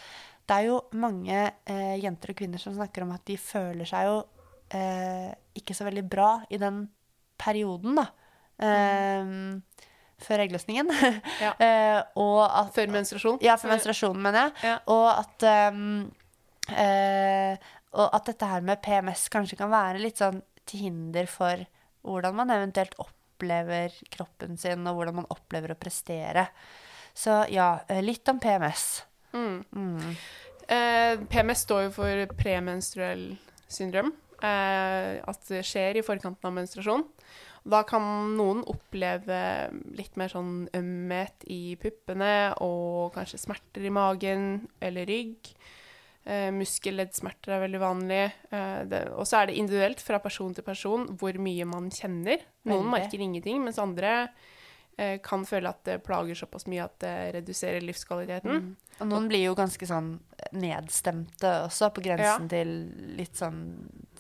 det 0.51 0.57
er 0.57 0.69
jo 0.69 0.79
mange 0.99 1.39
eh, 1.71 1.97
jenter 2.03 2.33
og 2.33 2.39
kvinner 2.41 2.61
som 2.61 2.75
snakker 2.77 3.05
om 3.05 3.13
at 3.15 3.25
de 3.29 3.39
føler 3.39 3.89
seg 3.89 4.09
jo 4.09 4.17
eh, 4.75 5.31
ikke 5.57 5.77
så 5.77 5.87
veldig 5.87 6.05
bra 6.11 6.33
i 6.53 6.59
den 6.61 6.85
perioden, 7.41 7.97
da. 7.99 8.09
Em, 8.63 9.63
før 10.27 10.45
eggløsningen. 10.47 10.91
Ja. 11.43 11.53
Eh, 11.63 11.99
at 12.01 12.75
Før 12.75 12.91
menstruasjon. 12.93 13.39
ja, 13.45 13.57
for 13.61 13.73
menstruasjonen, 13.73 14.23
mener 14.23 14.49
jeg. 14.49 14.53
Ja. 14.71 14.77
Og 14.91 15.09
at 15.11 15.47
um, 15.73 16.13
uh, 16.71 17.71
og 17.93 18.15
at 18.17 18.31
dette 18.31 18.49
her 18.49 18.65
med 18.65 18.81
PMS 18.85 19.27
kanskje 19.33 19.59
kan 19.61 19.73
være 19.73 20.01
litt 20.01 20.23
sånn 20.23 20.41
til 20.69 20.87
hinder 20.87 21.29
for 21.31 21.65
hvordan 22.07 22.37
man 22.39 22.53
eventuelt 22.55 22.95
opplever 23.03 23.93
kroppen 24.15 24.57
sin, 24.61 24.87
og 24.89 24.97
hvordan 24.97 25.21
man 25.21 25.29
opplever 25.33 25.75
å 25.75 25.79
prestere. 25.79 26.47
Så 27.15 27.43
ja, 27.53 27.83
eh, 27.89 28.01
litt 28.03 28.29
om 28.33 28.41
PMS. 28.41 29.05
Eh, 29.35 31.21
PMS 31.29 31.65
står 31.67 31.87
jo 31.89 31.95
for 31.99 32.27
premenstruell 32.39 33.33
syndrom. 33.69 34.13
Eh, 34.43 35.21
at 35.21 35.49
det 35.51 35.63
skjer 35.67 36.01
i 36.01 36.07
forkanten 36.07 36.49
av 36.49 36.57
menstruasjon. 36.57 37.05
Da 37.63 37.85
kan 37.87 38.03
noen 38.35 38.65
oppleve 38.67 39.71
litt 39.95 40.17
mer 40.19 40.33
sånn 40.33 40.67
ømhet 40.75 41.45
i 41.47 41.77
puppene 41.81 42.53
og 42.65 43.13
kanskje 43.15 43.39
smerter 43.45 43.87
i 43.87 43.93
magen 43.95 44.65
eller 44.83 45.07
rygg. 45.07 45.53
Eh, 46.23 46.51
Muskelleddsmerter 46.55 47.55
er 47.55 47.63
veldig 47.65 47.83
vanlig. 47.83 48.25
Eh, 48.51 48.97
og 49.15 49.23
så 49.27 49.41
er 49.41 49.51
det 49.51 49.61
individuelt 49.61 50.03
fra 50.03 50.19
person 50.23 50.55
til 50.55 50.67
person 50.67 51.07
hvor 51.19 51.39
mye 51.39 51.67
man 51.71 51.91
kjenner. 51.95 52.43
Noen 52.67 52.89
Veldig. 52.89 52.93
merker 52.97 53.25
ingenting, 53.27 53.63
mens 53.63 53.81
andre 53.83 54.29
kan 55.25 55.45
føle 55.49 55.69
at 55.73 55.81
det 55.89 56.03
plager 56.05 56.35
såpass 56.37 56.67
mye 56.71 56.85
at 56.85 56.99
det 57.03 57.15
reduserer 57.39 57.81
livskvaliteten. 57.83 58.77
Og 59.01 59.09
noen 59.09 59.29
blir 59.31 59.47
jo 59.49 59.55
ganske 59.59 59.87
sånn 59.89 60.13
nedstemte 60.53 61.49
også, 61.65 61.89
på 61.97 62.03
grensen 62.05 62.45
Ja. 62.45 62.49
til 62.53 62.75
litt 63.17 63.35
sånn 63.41 63.63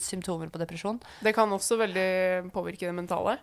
symptomer 0.00 0.48
på 0.50 0.58
depresjon. 0.58 1.00
Det 1.22 1.34
kan 1.36 1.50
også 1.52 1.76
veldig 1.78 2.50
påvirke 2.52 2.88
det 2.88 2.94
mentale. 2.96 3.36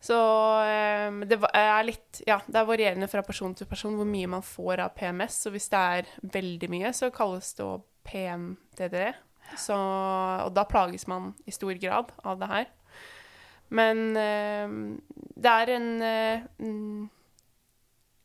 Så 0.00 0.16
eh, 0.64 1.10
det 1.28 1.36
er 1.52 1.82
litt 1.84 2.22
Ja, 2.26 2.38
det 2.48 2.56
er 2.56 2.64
varierende 2.68 3.08
fra 3.08 3.20
person 3.22 3.54
til 3.54 3.66
person 3.68 3.96
hvor 3.98 4.08
mye 4.08 4.26
man 4.32 4.42
får 4.42 4.80
av 4.86 4.94
PMS. 4.96 5.42
Så 5.44 5.50
hvis 5.52 5.68
det 5.72 5.78
er 5.78 6.06
veldig 6.22 6.70
mye, 6.72 6.92
så 6.96 7.10
kalles 7.12 7.52
det 7.54 7.68
PMDD. 8.08 9.14
Så, 9.58 9.74
og 9.76 10.52
da 10.54 10.64
plages 10.64 11.06
man 11.10 11.32
i 11.46 11.50
stor 11.54 11.74
grad 11.82 12.12
av 12.24 12.38
det 12.40 12.48
her. 12.50 12.66
Men 13.70 14.16
eh, 14.18 14.72
det 15.40 15.50
er 15.62 15.72
en 15.76 15.88
eh, 16.02 16.46
mm, 16.58 17.08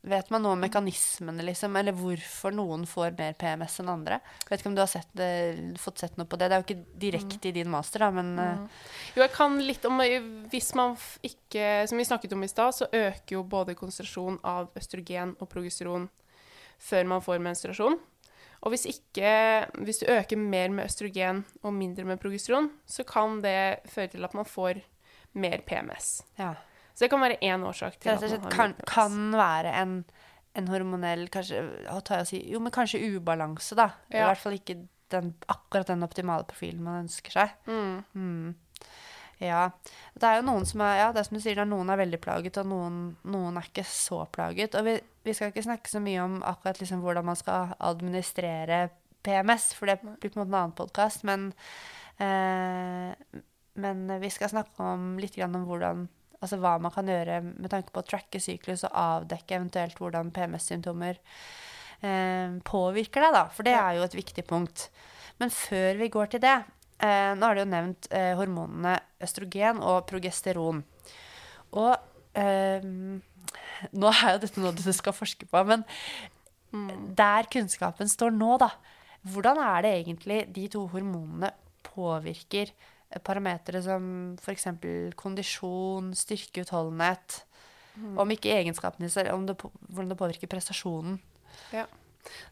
Vet 0.06 0.28
man 0.30 0.44
noe 0.44 0.54
om 0.54 0.60
mekanismene, 0.62 1.42
liksom, 1.48 1.74
eller 1.80 1.94
hvorfor 1.98 2.52
noen 2.54 2.84
får 2.86 3.16
mer 3.18 3.32
PMS 3.34 3.80
enn 3.82 3.88
andre? 3.90 4.20
Jeg 4.44 4.52
Vet 4.52 4.60
ikke 4.62 4.70
om 4.70 4.76
du 4.76 4.82
har 4.84 4.90
sett, 4.92 5.08
det- 5.18 5.80
fått 5.82 5.98
sett 5.98 6.14
noe 6.16 6.28
på 6.30 6.38
det. 6.38 6.46
Det 6.46 6.54
er 6.54 6.62
jo 6.62 6.66
ikke 6.68 6.98
direkte 7.02 7.48
i 7.50 7.54
din 7.56 7.70
master, 7.72 8.04
da, 8.04 8.10
men 8.14 8.30
eh, 8.38 8.60
Jo, 9.16 9.24
jeg 9.24 9.32
kan 9.34 9.58
litt 9.58 9.84
om 9.90 9.98
Hvis 10.52 10.68
man 10.78 10.94
ikke 11.26 11.88
Som 11.90 11.98
vi 11.98 12.06
snakket 12.06 12.36
om 12.38 12.44
i 12.46 12.50
stad, 12.52 12.74
så 12.78 12.86
øker 12.92 13.34
jo 13.34 13.42
både 13.42 13.74
konsentrasjon 13.74 14.38
av 14.46 14.70
østrogen 14.78 15.34
og 15.40 15.48
progesteron 15.50 16.06
før 16.78 17.06
man 17.08 17.22
får 17.24 17.40
menstruasjon. 17.42 17.98
Og 18.62 18.70
hvis 18.70 18.86
ikke 18.86 19.66
Hvis 19.82 20.04
du 20.04 20.06
øker 20.12 20.36
mer 20.38 20.68
med 20.70 20.86
østrogen 20.86 21.42
og 21.64 21.72
mindre 21.74 22.04
med 22.06 22.20
progesteron, 22.22 22.70
så 22.86 23.02
kan 23.02 23.40
det 23.42 23.80
føre 23.90 24.12
til 24.14 24.22
at 24.24 24.34
man 24.38 24.44
får 24.46 24.84
mer 25.36 25.62
PMS. 25.68 26.18
ja. 26.40 26.54
Så 26.96 27.04
det 27.04 27.10
kan 27.12 27.20
være 27.20 27.36
én 27.44 27.60
årsak 27.68 27.98
til 28.00 28.08
at 28.08 28.22
man 28.24 28.30
har 28.40 28.50
kan, 28.50 28.72
PMS. 28.72 28.88
kan 28.88 29.16
være 29.36 29.72
en, 29.82 29.96
en 30.56 30.68
hormonell 30.72 31.26
kanskje, 31.28 31.58
si, 32.24 32.38
Jo, 32.48 32.60
men 32.64 32.72
kanskje 32.72 33.02
ubalanse, 33.18 33.76
da. 33.76 33.90
I 34.08 34.22
hvert 34.24 34.40
fall 34.40 34.56
ikke 34.56 34.78
den, 35.12 35.34
akkurat 35.52 35.90
den 35.90 36.06
optimale 36.06 36.46
profilen 36.48 36.80
man 36.86 37.02
ønsker 37.02 37.36
seg. 37.36 37.52
Mm. 37.68 37.98
Mm. 38.16 38.54
Ja. 39.44 39.66
Det 40.16 40.24
er 40.24 40.38
jo 40.38 40.46
noen 40.48 40.64
som 40.64 40.80
er 40.86 40.94
Ja, 41.02 41.08
det 41.12 41.20
er 41.20 41.28
som 41.28 41.36
du 41.36 41.42
sier, 41.44 41.60
er 41.60 41.68
noen 41.68 41.92
er 41.92 42.00
veldig 42.00 42.20
plaget, 42.24 42.56
og 42.62 42.70
noen, 42.70 42.96
noen 43.28 43.58
er 43.60 43.68
ikke 43.68 43.84
så 43.84 44.22
plaget. 44.32 44.78
Og 44.80 44.88
vi, 44.88 44.94
vi 45.28 45.34
skal 45.36 45.52
ikke 45.52 45.66
snakke 45.66 45.92
så 45.92 46.00
mye 46.00 46.22
om 46.24 46.38
akkurat 46.48 46.80
liksom 46.80 47.04
hvordan 47.04 47.28
man 47.28 47.36
skal 47.36 47.74
administrere 47.76 48.86
PMS, 49.26 49.74
for 49.76 49.90
det 49.92 49.98
blir 50.00 50.32
på 50.32 50.38
en 50.38 50.46
måte 50.46 50.48
en 50.54 50.58
annen 50.62 50.76
podkast, 50.80 51.26
men 51.28 51.50
eh, 52.22 53.12
Men 53.82 54.06
vi 54.22 54.30
skal 54.32 54.52
snakke 54.52 54.84
om 54.84 55.16
litt 55.20 55.36
om 55.44 55.64
hvordan 55.68 56.06
Altså 56.36 56.58
hva 56.60 56.74
man 56.82 56.92
kan 56.92 57.08
gjøre 57.08 57.38
med 57.46 57.70
tanke 57.72 57.92
på 57.94 58.02
å 58.02 58.06
tracke 58.06 58.40
syklus 58.42 58.84
og 58.84 58.96
avdekke 59.00 59.56
eventuelt 59.56 59.96
hvordan 59.96 60.28
PMS-symptomer 60.36 61.16
eh, 62.04 62.56
påvirker 62.66 63.24
deg, 63.24 63.36
da. 63.38 63.44
For 63.56 63.66
det 63.66 63.72
er 63.72 63.96
jo 63.96 64.04
et 64.04 64.16
viktig 64.18 64.44
punkt. 64.48 64.88
Men 65.40 65.52
før 65.52 65.96
vi 66.00 66.10
går 66.12 66.34
til 66.34 66.42
det 66.44 66.54
eh, 66.54 67.32
Nå 67.36 67.40
har 67.40 67.56
du 67.56 67.62
jo 67.62 67.70
nevnt 67.72 68.08
eh, 68.12 68.34
hormonene 68.36 68.98
østrogen 69.24 69.80
og 69.80 70.04
progesteron. 70.10 70.82
Og 71.76 71.92
eh, 72.36 72.84
nå 72.84 74.12
er 74.12 74.36
jo 74.36 74.42
dette 74.44 74.60
noe 74.60 74.76
du 74.76 74.84
skal 74.92 75.16
forske 75.16 75.48
på, 75.48 75.62
men 75.68 75.88
der 77.16 77.48
kunnskapen 77.48 78.12
står 78.12 78.34
nå, 78.36 78.58
da 78.60 78.74
Hvordan 79.26 79.58
er 79.58 79.80
det 79.82 79.92
egentlig 80.02 80.36
de 80.54 80.66
to 80.70 80.84
hormonene 80.92 81.48
påvirker 81.86 82.68
eh, 82.70 82.95
parametere 83.24 83.82
som 83.84 84.08
f.eks. 84.40 84.68
kondisjon, 85.18 86.12
styrke, 86.16 86.64
utholdenhet? 86.66 87.42
Om 87.96 88.32
ikke 88.34 88.52
egenskapene 88.52 89.08
om 89.32 89.46
det, 89.48 89.56
hvordan 89.62 90.10
det 90.10 90.18
påvirker 90.20 90.50
prestasjonen. 90.52 91.16
Ja. 91.72 91.86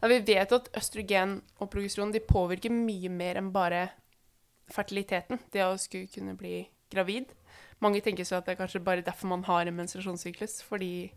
Da 0.01 0.09
vi 0.09 0.17
vet 0.25 0.53
at 0.55 0.69
østrogen 0.77 1.37
og 1.59 1.69
progesteron 1.69 2.13
de 2.15 2.23
påvirker 2.23 2.73
mye 2.73 3.11
mer 3.13 3.37
enn 3.37 3.51
bare 3.53 3.89
fertiliteten. 4.73 5.37
Det 5.53 5.61
å 5.61 5.75
skulle 5.77 6.09
kunne 6.09 6.33
bli 6.39 6.63
gravid. 6.89 7.29
Mange 7.83 8.01
tenker 8.01 8.25
så 8.25 8.39
at 8.39 8.47
det 8.47 8.55
er 8.55 8.61
kanskje 8.63 8.81
bare 8.81 9.05
derfor 9.05 9.29
man 9.29 9.45
har 9.45 9.67
en 9.67 9.77
menstruasjonssyklus, 9.77 10.61
fordi 10.65 11.11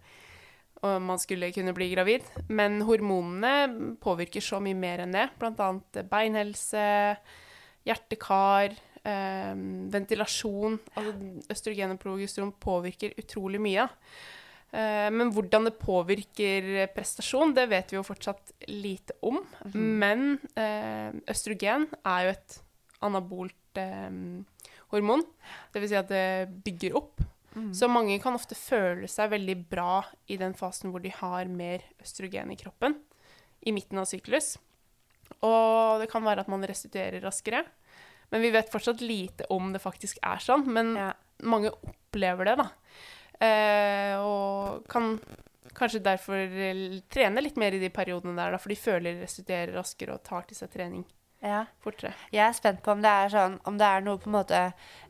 og 0.79 1.03
man 1.03 1.19
skulle 1.19 1.51
kunne 1.55 1.75
bli 1.75 1.91
gravid. 1.91 2.27
Men 2.49 2.83
hormonene 2.87 3.97
påvirker 4.03 4.45
så 4.45 4.61
mye 4.63 4.79
mer 4.79 5.03
enn 5.03 5.15
det. 5.17 5.27
Blant 5.41 5.59
annet 5.63 6.05
beinhelse, 6.11 6.85
hjertekar, 7.89 8.77
ventilasjon. 9.95 10.79
Altså 10.95 11.15
østrogen 11.55 11.95
og 11.95 12.03
progesteron 12.03 12.53
påvirker 12.61 13.17
utrolig 13.21 13.61
mye. 13.63 13.89
Eh, 14.73 15.09
Men 15.11 15.33
hvordan 15.33 15.69
det 15.69 15.79
påvirker 15.81 16.89
prestasjon, 16.95 17.55
det 17.57 17.69
vet 17.71 17.93
vi 17.93 17.97
jo 17.97 18.07
fortsatt 18.07 18.53
lite 18.69 19.17
om. 19.23 19.41
Men 19.75 20.39
eh, 20.57 21.13
østrogen 21.31 21.89
er 22.05 22.27
jo 22.27 22.35
et 22.37 22.61
anabolt 23.09 23.81
eh, 23.81 24.13
hormon. 24.93 25.25
Det 25.73 25.83
vil 25.83 25.93
si 25.93 25.99
at 25.99 26.13
det 26.13 26.63
bygger 26.65 26.97
opp. 27.01 27.25
Så 27.75 27.89
mange 27.91 28.21
kan 28.23 28.37
ofte 28.37 28.55
føle 28.55 29.09
seg 29.11 29.33
veldig 29.33 29.57
bra 29.67 30.05
i 30.31 30.37
den 30.39 30.53
fasen 30.55 30.93
hvor 30.93 31.03
de 31.03 31.11
har 31.11 31.49
mer 31.51 31.83
østrogen 31.99 32.53
i 32.55 32.59
kroppen, 32.61 32.95
i 33.67 33.73
midten 33.75 33.99
av 33.99 34.07
syklus. 34.07 34.53
Og 35.43 35.99
det 35.99 36.07
kan 36.13 36.23
være 36.23 36.45
at 36.45 36.53
man 36.53 36.63
restituerer 36.69 37.25
raskere. 37.25 37.65
Men 38.31 38.43
vi 38.45 38.51
vet 38.55 38.71
fortsatt 38.73 39.01
lite 39.01 39.47
om 39.51 39.73
det 39.73 39.81
faktisk 39.83 40.19
er 40.23 40.37
sånn. 40.45 40.67
Men 40.67 40.95
Ja. 40.97 41.13
mange 41.43 41.71
opplever 41.71 42.45
det, 42.45 42.57
da. 42.57 42.69
Eh, 43.41 44.17
og 44.19 44.87
kan 44.91 45.19
kanskje 45.79 46.01
derfor 46.03 46.35
eh, 46.41 47.01
trene 47.13 47.43
litt 47.45 47.57
mer 47.61 47.77
i 47.77 47.79
de 47.83 47.91
periodene 47.95 48.35
der, 48.37 48.51
da, 48.57 48.59
for 48.59 48.73
de 48.73 48.81
føler 48.81 49.15
de 49.15 49.23
restituerer 49.23 49.77
raskere 49.77 50.17
og 50.17 50.25
tar 50.27 50.43
til 50.49 50.57
seg 50.59 50.73
trening 50.73 51.05
Ja. 51.41 51.67
fortere. 51.85 52.11
Jeg 52.33 52.43
er 52.49 52.53
spent 52.57 52.83
på 52.83 52.91
om 52.91 53.01
det 53.05 53.11
er 53.13 53.29
sånn 53.31 53.61
Om 53.65 53.77
det 53.79 53.87
er 53.87 54.01
noe 54.03 54.19
på 54.19 54.27
en 54.27 54.33
måte 54.41 54.59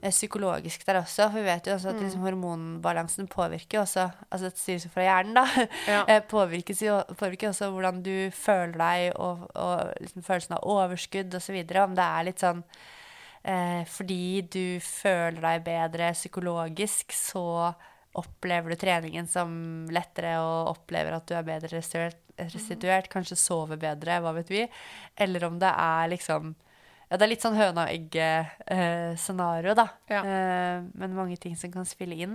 eh, 0.02 0.10
psykologisk 0.10 0.84
der 0.84 0.98
også. 1.00 1.30
For 1.30 1.38
vi 1.38 1.46
vet 1.46 1.64
jo 1.70 1.72
også 1.72 1.88
at 1.94 2.02
liksom, 2.02 2.20
hormonbalansen 2.20 3.28
påvirker 3.32 3.80
også 3.80 4.10
Altså 4.30 4.46
et 4.50 4.58
styres 4.60 4.84
jo 4.84 4.90
fra 4.92 5.06
hjernen, 5.06 5.32
da. 5.40 5.46
Ja. 5.88 6.04
eh, 6.10 6.20
påvirkes 6.20 6.84
påvirker 7.16 7.48
også 7.48 7.70
hvordan 7.72 8.02
du 8.04 8.30
føler 8.36 8.76
deg, 8.76 9.16
og, 9.16 9.48
og 9.56 9.94
liksom 10.02 10.22
følelsen 10.22 10.58
av 10.58 10.68
overskudd 10.68 11.34
osv. 11.34 11.64
Om 11.64 11.96
det 11.96 12.04
er 12.04 12.28
litt 12.28 12.44
sånn 12.44 12.62
Fordi 13.42 14.42
du 14.50 14.80
føler 14.82 15.38
deg 15.40 15.62
bedre 15.64 16.10
psykologisk, 16.12 17.14
så 17.16 17.70
opplever 18.18 18.72
du 18.72 18.78
treningen 18.80 19.28
som 19.30 19.50
lettere 19.94 20.38
og 20.42 20.72
opplever 20.74 21.16
at 21.16 21.28
du 21.28 21.36
er 21.38 21.46
bedre 21.46 21.70
restituert, 21.76 22.18
restituert 22.38 23.10
kanskje 23.12 23.38
sover 23.38 23.80
bedre, 23.80 24.20
hva 24.22 24.32
vet 24.36 24.50
vi. 24.52 24.64
Eller 25.18 25.46
om 25.48 25.58
det 25.60 25.70
er 25.74 26.10
liksom 26.14 26.56
Ja, 27.08 27.16
det 27.16 27.24
er 27.24 27.30
litt 27.30 27.44
sånn 27.44 27.56
høna 27.56 27.86
og 27.86 27.92
egget-scenario, 27.94 29.72
da. 29.78 29.86
Ja. 30.12 30.18
Eh, 30.20 30.82
men 31.00 31.14
mange 31.16 31.38
ting 31.40 31.54
som 31.56 31.72
kan 31.72 31.86
spille 31.88 32.18
inn. 32.20 32.34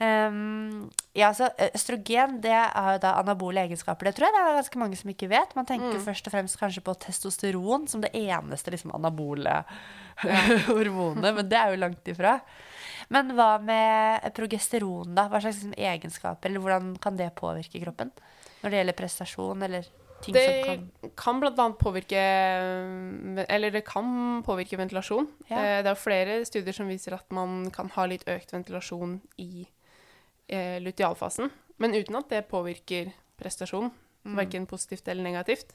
Ehm, 0.00 0.88
ja, 1.14 1.28
så 1.36 1.50
Østrogen 1.74 2.38
det 2.40 2.54
har 2.56 2.94
jo 2.96 3.00
da 3.02 3.10
anabole 3.20 3.60
egenskaper. 3.66 4.08
Det 4.08 4.14
tror 4.16 4.28
jeg 4.30 4.34
det 4.36 4.40
er 4.46 4.58
ganske 4.62 4.80
mange 4.80 4.96
som 4.96 5.10
ikke 5.12 5.28
vet. 5.28 5.54
Man 5.58 5.66
tenker 5.68 5.92
Mm. 5.98 6.04
først 6.06 6.26
og 6.26 6.32
fremst 6.32 6.58
kanskje 6.58 6.82
på 6.86 6.94
testosteron 6.98 7.86
som 7.88 8.00
det 8.00 8.10
eneste 8.14 8.70
liksom, 8.72 8.94
anabole 8.96 9.58
hormonet, 10.70 11.34
men 11.34 11.48
det 11.48 11.58
er 11.58 11.70
jo 11.74 11.80
langt 11.82 12.08
ifra. 12.08 12.38
Men 13.10 13.32
hva 13.36 13.58
med 13.60 14.32
progesteron, 14.36 15.14
da? 15.14 15.28
Hva 15.28 15.40
slags 15.42 15.60
liksom, 15.60 15.74
egenskaper, 15.76 16.48
eller 16.48 16.60
hvordan 16.64 16.92
kan 17.02 17.16
det 17.18 17.34
påvirke 17.34 17.80
kroppen? 17.82 18.12
Når 18.62 18.70
det 18.70 18.78
gjelder 18.80 18.96
prestasjon, 18.98 19.62
eller 19.66 19.86
ting 20.22 20.34
Det 20.36 20.44
som 20.46 20.64
kan 20.68 20.88
Det 21.02 21.10
kan 21.16 21.40
bl.a. 21.40 21.66
påvirke 21.80 22.20
Eller 23.48 23.70
det 23.72 23.84
kan 23.88 24.42
påvirke 24.44 24.76
ventilasjon. 24.76 25.28
Ja. 25.48 25.56
Eh, 25.56 25.82
Det 25.82 25.86
er 25.90 25.94
jo 25.94 26.00
flere 26.04 26.44
studier 26.46 26.72
som 26.76 26.88
viser 26.88 27.14
at 27.16 27.24
man 27.32 27.70
kan 27.70 27.88
ha 27.96 28.04
litt 28.06 28.24
økt 28.28 28.52
ventilasjon 28.52 29.20
i 29.38 29.66
eh, 30.50 30.76
lutealfasen, 30.82 31.50
men 31.80 31.94
uten 31.96 32.18
at 32.20 32.28
det 32.34 32.44
påvirker 32.50 33.12
prestasjon, 33.40 33.90
Mm. 34.20 34.34
verken 34.36 34.66
positivt 34.68 35.06
eller 35.08 35.24
negativt. 35.24 35.70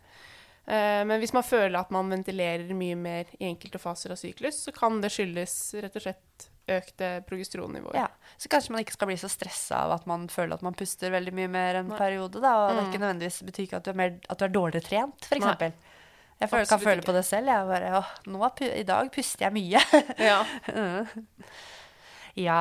Eh, 0.67 1.01
men 1.05 1.17
hvis 1.21 1.31
man 1.33 1.41
føler 1.43 1.79
at 1.79 1.89
man 1.89 2.11
ventilerer 2.13 2.69
mye 2.77 2.93
mer 2.95 3.25
i 3.39 3.47
enkelte 3.49 3.79
faser 3.81 4.11
av 4.13 4.19
syklus, 4.21 4.59
så 4.67 4.71
kan 4.73 4.99
det 5.01 5.09
skyldes 5.15 5.55
rett 5.81 5.95
og 5.97 6.03
slett 6.05 6.45
økte 6.67 7.09
progesteronnivåer. 7.25 7.95
Ja, 7.97 8.07
Så 8.37 8.49
kanskje 8.49 8.71
man 8.73 8.81
ikke 8.83 8.93
skal 8.93 9.07
bli 9.09 9.17
så 9.17 9.29
stressa 9.29 9.79
av 9.85 9.91
at 9.97 10.05
man 10.09 10.27
føler 10.27 10.53
at 10.53 10.61
man 10.65 10.73
puster 10.77 11.09
veldig 11.13 11.33
mye 11.33 11.47
mer 11.49 11.75
en 11.81 11.89
periode. 11.89 12.39
da, 12.41 12.53
og 12.67 12.69
Det 12.75 12.83
er 12.83 12.91
ikke 12.91 13.01
nødvendigvis 13.03 13.41
betyr 13.49 13.63
ikke 13.67 13.77
at 13.77 13.83
du 13.83 13.89
er, 13.91 13.99
mer, 14.03 14.15
at 14.29 14.37
du 14.37 14.45
er 14.45 14.53
dårligere 14.53 14.85
trent, 14.89 15.25
f.eks. 15.25 15.45
Nei. 15.45 15.71
Jeg 16.41 16.49
føler, 16.49 16.65
kan 16.69 16.79
føle 16.85 17.01
på 17.01 17.13
det 17.13 17.25
selv. 17.25 17.47
Jeg 17.47 17.67
bare, 17.69 17.91
åh, 17.97 18.09
nå, 18.27 18.51
I 18.77 18.83
dag 18.83 19.11
puster 19.11 19.45
jeg 19.45 19.53
mye. 19.53 19.81
Ja. 20.19 20.45
ja. 22.35 22.59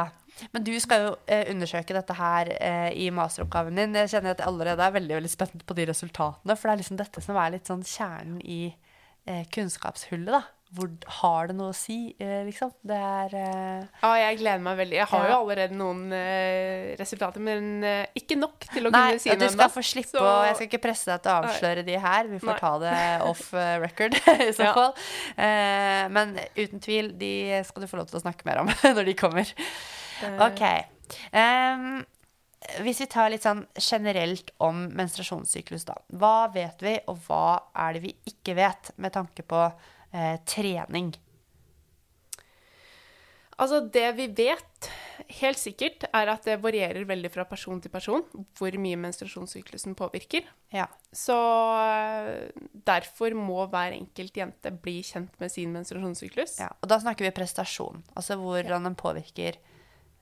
Men 0.52 0.64
du 0.66 0.72
skal 0.82 1.04
jo 1.06 1.12
eh, 1.30 1.44
undersøke 1.52 1.94
dette 1.94 2.16
her 2.18 2.50
eh, 2.58 2.90
i 3.04 3.10
masteroppgaven 3.14 3.76
din. 3.78 3.94
Jeg 3.94 4.10
kjenner 4.16 4.34
at 4.34 4.42
jeg 4.42 4.50
allerede 4.50 4.82
er 4.88 4.96
veldig 4.98 5.18
veldig 5.20 5.30
spent 5.30 5.62
på 5.68 5.76
de 5.78 5.86
resultatene. 5.92 6.56
For 6.58 6.68
det 6.68 6.74
er 6.74 6.82
liksom 6.82 6.98
dette 7.00 7.22
som 7.24 7.38
er 7.38 7.54
litt 7.54 7.70
sånn 7.70 7.84
kjernen 7.86 8.40
i 8.42 8.60
eh, 9.26 9.44
kunnskapshullet. 9.54 10.32
da. 10.34 10.42
Hvor, 10.74 10.88
har 11.20 11.46
det 11.46 11.54
noe 11.54 11.70
å 11.70 11.74
si, 11.76 12.16
eh, 12.18 12.40
liksom? 12.48 12.72
Det 12.82 12.96
er 12.98 13.34
eh, 13.38 13.84
ja, 14.02 14.08
jeg 14.24 14.40
gleder 14.40 14.64
meg 14.64 14.80
veldig. 14.80 14.96
Jeg 14.98 15.06
har 15.12 15.26
Ja. 15.28 15.30
jo 15.30 15.36
allerede 15.44 15.76
noen 15.78 16.00
eh, 16.18 16.96
resultater, 16.98 17.38
men 17.46 17.68
eh, 17.86 18.08
ikke 18.18 18.34
nok 18.40 18.66
til 18.72 18.88
å 18.88 18.90
Nei, 18.90 19.04
kunne 19.12 19.22
si 19.22 19.30
ja, 19.30 19.36
du 19.38 19.44
noe 19.46 19.52
skal 19.54 19.70
få 19.70 19.84
slippe 19.86 20.16
Så- 20.18 20.24
å 20.26 20.32
Jeg 20.48 20.56
skal 20.58 20.66
ikke 20.72 20.82
presse 20.88 21.12
deg 21.12 21.22
til 21.22 21.30
å 21.30 21.36
avsløre 21.44 21.84
de 21.86 21.94
her. 22.08 22.26
Vi 22.32 22.40
får 22.42 22.56
Nei. 22.56 22.58
ta 22.64 22.72
det 22.82 22.96
off 23.30 23.44
eh, 23.54 23.76
record 23.86 24.18
i 24.48 24.50
så 24.50 24.66
Ja. 24.66 24.72
fall. 24.74 24.96
Eh, 25.38 26.08
men 26.10 26.34
uten 26.58 26.82
tvil, 26.82 27.12
de 27.22 27.32
skal 27.70 27.86
du 27.86 27.92
få 27.94 28.02
lov 28.02 28.10
til 28.10 28.18
å 28.18 28.24
snakke 28.26 28.42
mer 28.50 28.64
om 28.64 28.74
når 28.98 29.12
de 29.12 29.14
kommer. 29.22 29.54
OK. 30.46 30.64
Um, 31.32 32.02
hvis 32.80 33.02
vi 33.02 33.08
tar 33.12 33.28
litt 33.32 33.44
sånn 33.44 33.64
generelt 33.76 34.54
om 34.64 34.86
menstruasjonssyklus, 34.96 35.84
da. 35.88 35.98
Hva 36.16 36.48
vet 36.54 36.80
vi, 36.84 36.96
og 37.10 37.20
hva 37.26 37.58
er 37.84 37.96
det 37.96 38.04
vi 38.06 38.14
ikke 38.30 38.56
vet, 38.58 38.94
med 38.96 39.14
tanke 39.16 39.44
på 39.46 39.66
eh, 39.68 40.38
trening? 40.48 41.12
Altså, 43.54 43.84
det 43.86 44.08
vi 44.16 44.26
vet 44.34 44.88
helt 45.38 45.60
sikkert, 45.60 46.08
er 46.10 46.30
at 46.32 46.46
det 46.48 46.56
varierer 46.62 47.06
veldig 47.06 47.30
fra 47.30 47.44
person 47.46 47.78
til 47.82 47.92
person 47.92 48.24
hvor 48.58 48.78
mye 48.82 48.98
menstruasjonssyklusen 49.04 49.94
påvirker. 49.98 50.48
Ja. 50.74 50.88
Så 51.14 51.36
eh, 51.84 52.48
derfor 52.88 53.36
må 53.38 53.68
hver 53.70 53.94
enkelt 53.94 54.40
jente 54.40 54.72
bli 54.74 54.98
kjent 55.06 55.36
med 55.42 55.52
sin 55.54 55.76
menstruasjonssyklus. 55.76 56.58
ja. 56.64 56.72
Og 56.82 56.90
da 56.90 56.98
snakker 57.02 57.28
vi 57.28 57.36
prestasjon. 57.36 58.02
Altså 58.16 58.40
hvordan 58.40 58.88
den 58.88 58.98
påvirker 58.98 59.60
eh, 59.60 59.73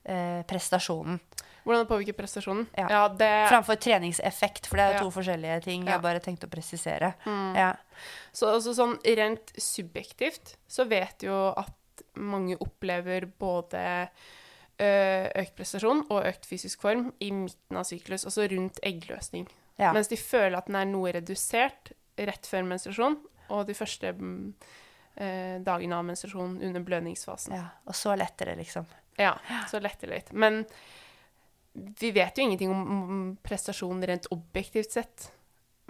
prestasjonen. 0.03 1.19
Hvordan 1.63 1.85
det 1.85 1.87
påvirker 1.87 2.15
prestasjonen. 2.17 2.65
Ja. 2.75 3.05
det, 3.07 3.29
Framfor 3.47 3.77
treningseffekt, 3.79 4.67
for 4.67 4.77
det 4.77 4.83
er 4.83 4.93
Ja. 4.97 4.99
to 4.99 5.11
forskjellige 5.15 5.61
ting. 5.63 5.85
Ja. 5.87 5.93
Jeg 5.93 6.01
bare 6.03 6.19
tenkte 6.19 6.47
å 6.47 6.51
presisere. 6.51 7.13
Ja. 7.55 7.69
så 8.33 8.49
altså, 8.55 8.73
sånn 8.75 8.97
rent 9.05 9.53
subjektivt 9.55 10.57
så 10.67 10.83
vet 10.89 11.23
jo 11.23 11.53
at 11.55 12.03
mange 12.15 12.57
opplever 12.59 13.25
både 13.39 14.09
økt 14.83 15.55
prestasjon 15.55 16.03
og 16.09 16.25
økt 16.25 16.45
fysisk 16.49 16.81
form 16.81 17.13
i 17.23 17.31
midten 17.31 17.77
av 17.77 17.85
syklus, 17.87 18.25
altså 18.25 18.47
rundt 18.51 18.79
eggløsning. 18.83 19.47
Ja. 19.79 19.93
Mens 19.93 20.09
de 20.11 20.17
føler 20.19 20.57
at 20.57 20.67
den 20.67 20.75
er 20.75 20.89
noe 20.89 21.13
redusert 21.15 21.93
rett 22.17 22.45
før 22.49 22.65
menstruasjon 22.67 23.17
og 23.53 23.67
de 23.67 23.75
første 23.77 24.11
mm, 24.13 24.53
eh, 25.15 25.55
dagene 25.65 25.97
av 25.97 26.05
menstruasjon 26.05 26.59
under 26.61 26.83
blødningsfasen. 26.85 27.55
ja. 27.55 27.69
Og 27.87 27.95
så 27.97 28.17
letter 28.17 28.51
det, 28.51 28.57
liksom. 28.65 28.85
Ja, 29.19 29.37
så 29.69 29.81
letter 29.83 30.11
litt. 30.13 30.31
Men 30.31 30.63
vi 31.73 32.11
vet 32.13 32.37
jo 32.37 32.45
ingenting 32.45 32.71
om 32.73 33.37
prestasjonen 33.45 34.05
rent 34.07 34.29
objektivt 34.33 34.93
sett 34.93 35.29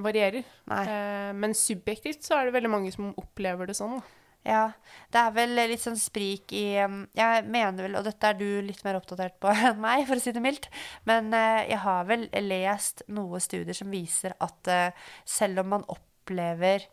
varierer. 0.01 0.43
Nei. 0.71 0.83
Eh, 0.87 1.31
men 1.37 1.55
subjektivt 1.57 2.23
så 2.25 2.39
er 2.39 2.47
det 2.47 2.57
veldig 2.57 2.71
mange 2.71 2.91
som 2.93 3.11
opplever 3.19 3.69
det 3.69 3.77
sånn. 3.77 3.99
Ja. 4.43 4.63
Det 5.11 5.19
er 5.21 5.35
vel 5.35 5.55
litt 5.55 5.83
sånn 5.83 5.99
sprik 5.99 6.51
i 6.55 6.75
um, 6.83 7.05
Jeg 7.15 7.45
mener 7.47 7.85
vel, 7.85 7.95
og 7.95 8.03
dette 8.07 8.27
er 8.27 8.35
du 8.35 8.47
litt 8.65 8.83
mer 8.83 8.99
oppdatert 8.99 9.37
på 9.41 9.51
enn 9.69 9.79
meg, 9.83 10.03
for 10.09 10.19
å 10.19 10.23
si 10.23 10.33
det 10.35 10.43
mildt, 10.43 10.67
men 11.09 11.31
eh, 11.37 11.63
jeg 11.71 11.79
har 11.85 12.09
vel 12.09 12.27
lest 12.43 13.05
noen 13.13 13.43
studier 13.43 13.77
som 13.77 13.93
viser 13.93 14.35
at 14.43 14.71
eh, 14.71 15.07
selv 15.23 15.63
om 15.63 15.71
man 15.77 15.87
opplever 15.91 16.83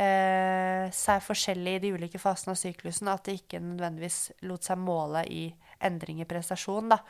eh, 0.00 0.88
seg 0.96 1.24
forskjellig 1.26 1.76
i 1.76 1.82
de 1.84 1.92
ulike 1.98 2.20
fasene 2.22 2.54
av 2.54 2.60
syklusen, 2.62 3.12
at 3.12 3.28
det 3.28 3.38
ikke 3.42 3.60
nødvendigvis 3.60 4.20
lot 4.48 4.64
seg 4.64 4.80
måle 4.80 5.26
i 5.28 5.44
endring 5.80 6.20
i 6.20 6.28
prestasjon, 6.28 6.88
da. 6.94 7.00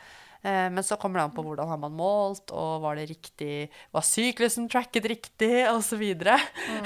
Eh, 0.45 0.71
Men 0.71 0.85
så 0.85 0.97
kommer 1.01 1.19
det 1.19 1.25
an 1.25 1.35
på 1.35 1.43
hvordan 1.45 1.71
har 1.71 1.79
man 1.81 1.95
målt, 1.97 2.53
og 2.53 2.83
var 2.85 2.99
det 2.99 3.09
riktig 3.09 3.71
Var 3.95 4.05
syklusen 4.05 4.69
tracket 4.69 5.07
riktig, 5.09 5.65
osv. 5.73 6.03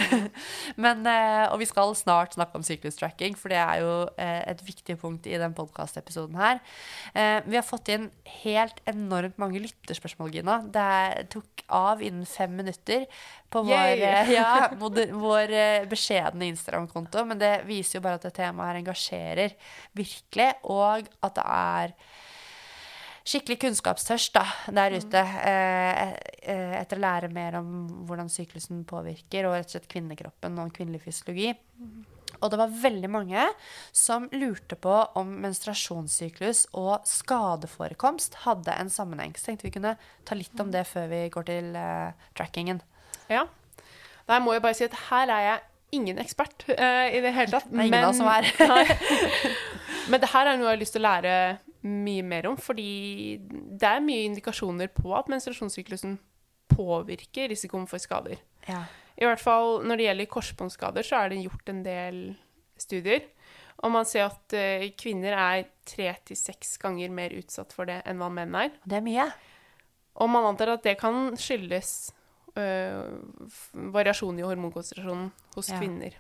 Men, 0.85 1.03
eh, 1.11 1.47
og 1.51 1.59
vi 1.62 1.66
skal 1.66 1.94
snart 1.99 2.37
snakke 2.38 2.59
om 2.59 2.66
syklustracking, 2.66 3.35
for 3.38 3.51
det 3.51 3.59
er 3.59 3.83
jo 3.83 3.94
eh, 4.14 4.42
et 4.53 4.62
viktig 4.62 4.99
punkt 5.01 5.27
i 5.27 5.38
den 5.40 5.57
podkastepisoden 5.57 6.38
her. 6.38 6.61
Vi 7.49 7.57
har 7.57 7.64
fått 7.66 7.88
inn 7.92 8.09
helt 8.42 8.79
enormt 8.88 9.38
mange 9.40 9.61
lytterspørsmål, 9.62 10.31
Gina. 10.35 10.59
Det 10.62 11.29
tok 11.33 11.64
av 11.75 12.03
innen 12.05 12.27
fem 12.29 12.55
minutter 12.55 13.07
på 13.51 13.62
vår, 13.66 14.05
ja, 14.38 14.68
vår 14.79 15.55
beskjedne 15.90 16.51
Instagram-konto, 16.53 17.25
men 17.29 17.40
det 17.40 17.53
viser 17.68 17.99
jo 17.99 18.05
bare 18.07 18.21
at 18.21 18.29
det 18.29 18.35
temaet 18.38 18.71
her 18.71 18.81
engasjerer 18.83 19.57
virkelig, 19.99 20.51
og 20.68 21.09
at 21.25 21.38
det 21.38 21.47
er 21.59 21.94
skikkelig 23.29 23.59
kunnskapstørst 23.61 24.37
da, 24.37 24.45
der 24.73 24.95
ute 24.97 25.21
eh, 25.21 26.14
eh, 26.49 26.77
etter 26.79 26.99
å 26.99 27.05
lære 27.05 27.33
mer 27.33 27.59
om 27.61 27.73
hvordan 28.09 28.31
syklusen 28.33 28.85
påvirker, 28.88 29.49
og 29.49 29.59
rett 29.59 29.69
og 29.69 29.77
slett 29.77 29.91
kvinnekroppen 29.91 30.57
og 30.62 30.73
kvinnelig 30.77 31.03
fysiologi. 31.05 31.53
Og 32.38 32.53
det 32.53 32.59
var 32.61 32.75
veldig 32.85 33.11
mange 33.11 33.45
som 33.95 34.29
lurte 34.37 34.77
på 34.79 34.95
om 35.19 35.31
menstruasjonssyklus 35.43 36.69
og 36.79 37.07
skadeforekomst 37.09 38.43
hadde 38.45 38.77
en 38.79 38.93
sammenheng. 38.93 39.35
Så 39.35 39.49
tenkte 39.49 39.67
vi 39.67 39.75
kunne 39.75 39.97
ta 40.29 40.38
litt 40.38 40.62
om 40.62 40.71
det 40.71 40.85
før 40.87 41.09
vi 41.11 41.25
går 41.35 41.49
til 41.49 41.73
uh, 41.75 42.14
trackingen. 42.38 42.79
Ja. 43.33 43.49
Der 44.29 44.45
må 44.45 44.55
jeg 44.55 44.62
bare 44.62 44.77
si 44.79 44.87
at 44.87 44.95
her 45.09 45.33
er 45.35 45.47
jeg 45.47 45.64
ingen 45.99 46.21
ekspert 46.23 46.62
uh, 46.69 47.09
i 47.11 47.25
det 47.25 47.35
hele 47.35 47.57
tatt. 47.57 47.67
Det 47.73 47.81
er 47.81 47.91
ingen 47.91 48.05
av 48.05 48.12
oss 48.12 48.21
som 48.21 48.31
er. 48.31 48.47
Men 50.12 50.23
det 50.23 50.31
her 50.31 50.47
er 50.47 50.61
noe 50.61 50.69
jeg 50.69 50.77
har 50.77 50.85
lyst 50.85 50.95
til 50.95 51.03
å 51.03 51.09
lære 51.09 51.35
mye 51.87 52.23
mer 52.27 52.47
om, 52.51 52.57
fordi 52.59 53.38
det 53.49 53.87
er 53.88 54.01
mye 54.05 54.25
indikasjoner 54.29 54.88
på 54.95 55.12
at 55.19 55.29
menstruasjonssyklusen 55.31 56.19
påvirker 56.69 57.49
risikoen 57.53 57.87
for 57.91 57.99
skader. 58.03 58.38
Ja. 58.69 58.85
I 59.19 59.25
hvert 59.27 59.41
fall 59.43 59.81
når 59.87 59.99
det 59.99 60.07
gjelder 60.09 60.31
korsbåndskader, 60.31 61.07
så 61.07 61.23
er 61.25 61.33
det 61.33 61.43
gjort 61.45 61.71
en 61.73 61.83
del 61.87 62.21
studier. 62.79 63.25
Og 63.83 63.93
man 63.95 64.05
ser 64.11 64.27
at 64.27 64.55
eh, 64.59 64.88
kvinner 64.99 65.35
er 65.38 65.64
tre 65.87 66.11
til 66.27 66.37
seks 66.38 66.77
ganger 66.83 67.11
mer 67.14 67.31
utsatt 67.38 67.73
for 67.75 67.87
det 67.87 68.01
enn 68.11 68.19
hva 68.19 68.29
menn 68.35 68.55
er. 68.59 68.73
Det 68.85 68.99
er 68.99 69.05
mye. 69.07 69.27
Og 70.19 70.31
man 70.31 70.49
antar 70.51 70.73
at 70.75 70.83
det 70.87 70.97
kan 70.99 71.37
skyldes 71.38 72.11
øh, 72.59 73.21
variasjon 73.95 74.38
i 74.41 74.47
hormonkonsentrasjonen 74.47 75.29
hos 75.55 75.71
Ja. 75.71 75.79
kvinner. 75.79 76.17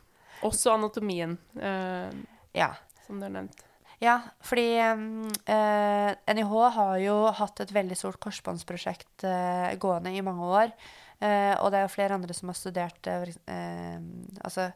Også 0.46 0.70
anatomien, 0.70 1.36
øh, 1.56 2.12
Ja. 2.54 2.74
som 3.06 3.18
du 3.18 3.26
har 3.26 3.30
nevnt. 3.34 3.64
Ja, 3.98 4.20
fordi 4.46 4.76
eh, 4.78 6.12
NIH 6.34 6.54
har 6.76 6.98
jo 7.02 7.18
hatt 7.34 7.64
et 7.64 7.74
veldig 7.74 7.96
stort 7.98 8.20
korsbåndsprosjekt 8.22 9.26
eh, 9.26 9.74
gående 9.82 10.12
i 10.14 10.22
mange 10.22 10.46
år. 10.46 10.72
Eh, 11.18 11.50
og 11.58 11.72
det 11.74 11.80
er 11.80 11.82
jo 11.82 11.90
flere 11.90 12.14
andre 12.14 12.34
som 12.36 12.46
har 12.46 12.54
studert 12.54 13.08
eh, 13.10 13.24
eh, 13.50 14.02
altså, 14.46 14.68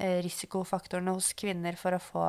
eh, 0.00 0.22
risikofaktorene 0.24 1.12
hos 1.12 1.34
kvinner 1.36 1.76
for 1.76 1.92
å 1.92 2.00
få 2.00 2.22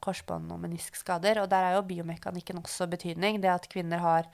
korsbånd- 0.00 0.54
og 0.54 0.62
meniskskader. 0.62 1.42
Og 1.42 1.50
der 1.52 1.66
er 1.66 1.76
jo 1.76 1.84
biomekanikken 1.90 2.62
også 2.62 2.88
betydning. 2.88 3.42
Det 3.44 3.50
at 3.52 3.68
kvinner 3.68 4.00
har 4.00 4.30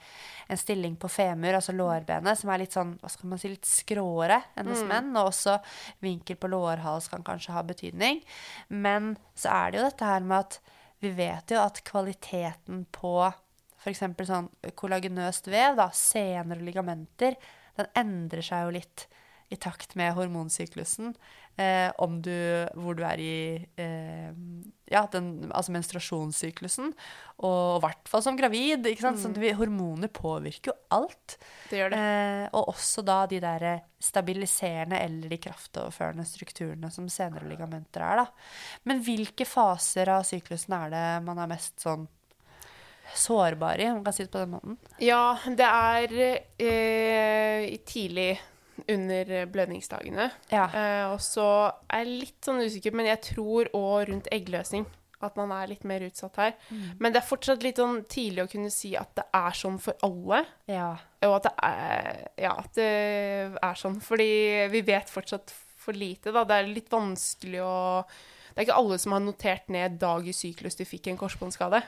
en 0.47 0.61
stilling 0.61 0.95
på 0.95 1.11
femur, 1.11 1.57
altså 1.59 1.75
lårbenet, 1.75 2.39
som 2.39 2.53
er 2.53 2.63
litt 2.63 2.77
sånn, 2.77 2.95
hva 3.03 3.11
skal 3.11 3.33
man 3.33 3.41
si, 3.41 3.51
litt 3.51 3.67
skråere 3.67 4.39
enn 4.55 4.71
hos 4.71 4.85
menn. 4.87 5.11
Og 5.19 5.33
også 5.33 5.57
vinkel 6.05 6.39
på 6.39 6.53
lårhals 6.55 7.11
kan 7.11 7.27
kanskje 7.27 7.57
ha 7.57 7.65
betydning. 7.67 8.23
Men 8.71 9.17
så 9.35 9.51
er 9.51 9.73
det 9.75 9.81
jo 9.81 9.89
dette 9.89 10.13
her 10.13 10.23
med 10.23 10.39
at 10.39 10.72
vi 11.03 11.11
vet 11.17 11.51
jo 11.51 11.59
at 11.61 11.81
kvaliteten 11.87 12.85
på 12.95 13.17
f.eks. 13.83 14.03
sånn 14.29 14.47
kollagenøst 14.79 15.49
vev, 15.51 15.75
da, 15.79 15.89
sener 15.91 16.59
og 16.59 16.63
ligamenter, 16.63 17.35
den 17.75 17.89
endrer 17.99 18.45
seg 18.45 18.67
jo 18.67 18.75
litt 18.77 19.07
i 19.51 19.57
takt 19.59 19.95
med 19.99 20.13
hormonsyklusen. 20.17 21.13
Eh, 21.53 21.91
om 22.01 22.15
du, 22.25 22.33
hvor 22.81 22.95
du 22.97 23.03
er 23.05 23.19
i 23.21 23.33
eh, 23.77 24.31
ja, 24.89 25.03
den, 25.13 25.51
altså 25.53 25.73
menstruasjonssyklusen. 25.75 26.93
Og 27.45 27.59
i 27.77 27.83
hvert 27.83 28.09
fall 28.09 28.23
som 28.25 28.37
gravid. 28.39 28.87
ikke 28.89 29.05
sant? 29.05 29.21
Mm. 29.21 29.41
vi, 29.41 29.51
hormoner 29.59 30.09
påvirker 30.13 30.71
jo 30.71 30.77
alt. 30.97 31.37
Det 31.69 31.81
gjør 31.81 31.93
det. 31.93 31.99
Eh, 31.99 32.47
og 32.57 32.73
også 32.73 33.05
da 33.05 33.19
de 33.29 33.41
der 33.43 33.67
stabiliserende 34.03 34.99
eller 34.99 35.29
de 35.31 35.39
kraftoverførende 35.43 36.25
strukturene 36.27 36.89
som 36.93 37.05
senere 37.11 37.47
ligamenter 37.49 38.05
er. 38.05 38.23
da. 38.23 38.81
Men 38.89 39.05
hvilke 39.05 39.47
faser 39.47 40.11
av 40.15 40.25
syklusen 40.27 40.75
er 40.79 40.93
det 40.93 41.07
man 41.27 41.41
er 41.43 41.53
mest 41.53 41.85
sånn 41.85 42.09
sårbar 43.13 43.77
i, 43.77 43.87
om 43.91 43.99
man 43.99 44.07
kan 44.07 44.15
si 44.15 44.25
det 44.25 44.33
på 44.33 44.41
den 44.41 44.55
måten? 44.55 44.77
Ja, 45.03 45.37
det 45.45 45.69
er 45.69 46.17
eh, 46.17 47.69
i 47.69 47.77
tidlig 47.85 48.31
under 48.89 49.45
blødningsdagene. 49.53 50.29
Ja. 50.51 50.65
Eh, 50.73 51.05
og 51.13 51.21
så 51.23 51.45
er 51.87 52.03
jeg 52.03 52.19
litt 52.25 52.45
sånn 52.45 52.63
usikker, 52.63 52.95
men 52.95 53.09
jeg 53.11 53.21
tror 53.33 53.69
òg 53.77 54.09
rundt 54.09 54.29
eggløsning 54.33 54.87
at 55.23 55.37
man 55.39 55.53
er 55.55 55.69
litt 55.71 55.85
mer 55.87 56.03
utsatt 56.03 56.37
her. 56.41 56.53
Men 56.99 57.13
det 57.13 57.21
er 57.21 57.27
fortsatt 57.27 57.63
litt 57.63 57.79
sånn 57.79 58.01
tidlig 58.11 58.43
å 58.43 58.51
kunne 58.51 58.71
si 58.73 58.93
at 58.99 59.13
det 59.15 59.25
er 59.39 59.55
sånn 59.55 59.79
for 59.81 59.95
alle. 60.05 60.43
ja. 60.67 60.93
Og 61.23 61.37
at 61.37 61.45
det 61.47 61.53
er, 61.63 62.17
ja, 62.43 62.49
at 62.59 62.73
det 62.75 62.87
er 63.63 63.77
sånn. 63.79 64.01
Fordi 64.03 64.27
vi 64.73 64.81
vet 64.83 65.07
fortsatt 65.07 65.53
for 65.55 65.95
lite, 65.95 66.33
da. 66.35 66.43
Det 66.43 66.57
er 66.57 66.67
litt 66.67 66.91
vanskelig 66.91 67.61
å 67.63 67.75
Det 68.53 68.61
er 68.61 68.65
ikke 68.67 68.75
alle 68.77 68.97
som 69.01 69.15
har 69.15 69.21
notert 69.23 69.71
ned 69.73 69.95
dag 69.97 70.27
i 70.29 70.33
syklus 70.35 70.75
de 70.77 70.85
fikk 70.85 71.07
en 71.09 71.17
korsbåndskade. 71.17 71.79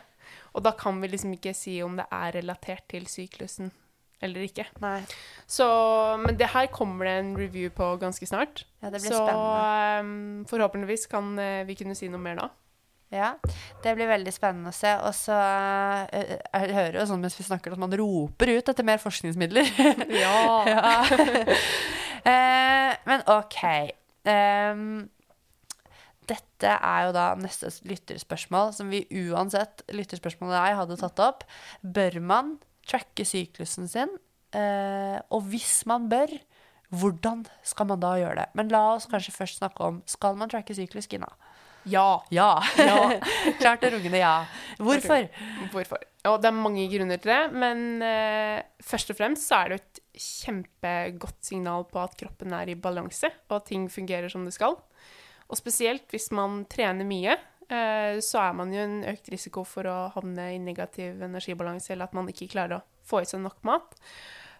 Og 0.58 0.64
da 0.66 0.72
kan 0.74 0.98
vi 1.02 1.12
liksom 1.12 1.36
ikke 1.36 1.54
si 1.54 1.76
om 1.86 2.00
det 2.00 2.08
er 2.10 2.32
relatert 2.40 2.88
til 2.90 3.06
syklusen 3.06 3.70
eller 4.26 4.46
ikke. 4.48 4.68
Nei. 4.84 5.00
Så, 5.48 5.66
men 6.24 6.38
det 6.40 6.52
her 6.54 6.68
kommer 6.74 7.08
det 7.08 7.16
en 7.22 7.34
review 7.38 7.72
på 7.74 7.94
ganske 8.02 8.28
snart. 8.30 8.66
Ja, 8.82 8.90
det 8.90 9.02
blir 9.02 9.14
så 9.14 9.24
spennende. 9.24 10.06
um, 10.06 10.46
forhåpentligvis 10.50 11.08
kan 11.12 11.34
eh, 11.42 11.64
vi 11.70 11.78
kunne 11.80 11.98
si 11.98 12.10
noe 12.12 12.22
mer 12.22 12.40
da. 12.42 12.50
Ja, 13.14 13.36
det 13.84 13.94
blir 13.96 14.10
veldig 14.10 14.34
spennende 14.34 14.72
å 14.74 14.76
se. 14.76 14.92
Og 15.06 15.14
så 15.16 15.36
eh, 16.10 16.38
Jeg 16.42 16.74
hører 16.76 17.00
jo 17.00 17.08
sånn 17.12 17.22
mens 17.24 17.38
vi 17.38 17.46
snakker 17.48 17.76
at 17.76 17.82
man 17.82 17.94
roper 17.96 18.56
ut 18.58 18.72
etter 18.74 18.88
mer 18.88 19.02
forskningsmidler. 19.04 19.70
Ja. 20.24 20.40
ja. 20.74 20.96
Eh, 22.26 22.92
men 23.06 23.22
OK. 23.30 23.60
Um, 24.26 25.04
dette 26.26 26.72
er 26.74 27.04
jo 27.06 27.12
da 27.14 27.26
neste 27.38 27.70
lytterspørsmål, 27.86 28.72
som 28.74 28.90
vi 28.90 29.04
uansett 29.30 29.84
lytterspørsmålet 29.94 30.58
jeg 30.58 30.80
hadde 30.80 30.98
tatt 31.04 31.22
opp. 31.22 31.46
Bør 31.86 32.18
man 32.26 32.56
tracke 32.88 33.26
syklusen 33.28 33.90
sin? 33.92 34.14
Eh, 34.56 35.18
og 35.34 35.48
hvis 35.52 35.82
man 35.90 36.08
bør, 36.12 36.32
hvordan 36.96 37.44
skal 37.66 37.90
man 37.90 38.02
da 38.04 38.16
gjøre 38.22 38.40
det? 38.44 38.48
Men 38.58 38.72
la 38.74 38.84
oss 38.96 39.10
kanskje 39.12 39.36
først 39.36 39.60
snakke 39.62 39.84
om 39.84 40.02
skal 40.10 40.38
man 40.40 40.52
tracke 40.52 40.76
syklus, 40.78 41.10
Gina? 41.12 41.30
ja. 41.86 42.24
Ja. 42.34 42.64
Ja. 42.78 43.20
Klart 43.62 43.84
og 43.86 43.94
rungende 43.94 44.18
ja. 44.18 44.46
Hvorfor? 44.82 45.28
Hvorfor? 45.72 46.02
Og 46.26 46.40
det 46.42 46.50
er 46.50 46.58
mange 46.58 46.88
grunner 46.90 47.20
til 47.22 47.30
det, 47.30 47.42
men 47.54 48.02
eh, 48.02 48.64
først 48.82 49.14
og 49.14 49.20
fremst 49.20 49.46
så 49.46 49.60
er 49.62 49.76
det 49.76 49.82
et 49.84 50.02
kjempegodt 50.26 51.38
signal 51.46 51.86
på 51.92 52.02
at 52.02 52.16
kroppen 52.18 52.56
er 52.58 52.72
i 52.72 52.78
balanse, 52.80 53.30
og 53.50 53.60
at 53.60 53.68
ting 53.70 53.86
fungerer 53.94 54.32
som 54.34 54.48
det 54.48 54.56
skal. 54.56 54.80
Og 55.46 55.60
spesielt 55.60 56.10
hvis 56.10 56.32
man 56.34 56.64
trener 56.72 57.06
mye, 57.06 57.38
så 57.70 58.40
er 58.44 58.54
man 58.58 58.72
jo 58.74 58.82
en 58.84 59.00
økt 59.10 59.30
risiko 59.34 59.64
for 59.68 59.88
å 59.90 59.96
havne 60.14 60.52
i 60.54 60.60
negativ 60.62 61.22
energibalanse, 61.26 61.94
eller 61.94 62.06
at 62.10 62.14
man 62.18 62.28
ikke 62.30 62.50
klarer 62.52 62.80
å 62.80 62.84
få 63.06 63.22
i 63.24 63.30
seg 63.30 63.42
nok 63.42 63.58
mat. 63.68 63.96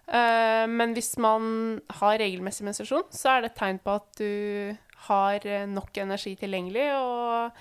Eh, 0.06 0.64
men 0.70 0.92
hvis 0.94 1.16
man 1.18 1.80
har 2.00 2.18
regelmessig 2.22 2.66
menstruasjon, 2.66 3.08
så 3.10 3.32
er 3.36 3.40
det 3.42 3.52
et 3.52 3.58
tegn 3.58 3.80
på 3.82 3.94
at 3.98 4.20
du 4.20 4.76
har 5.08 5.46
eh, 5.46 5.66
nok 5.70 5.98
energi 6.02 6.36
tilgjengelig, 6.38 6.86
og 6.98 7.58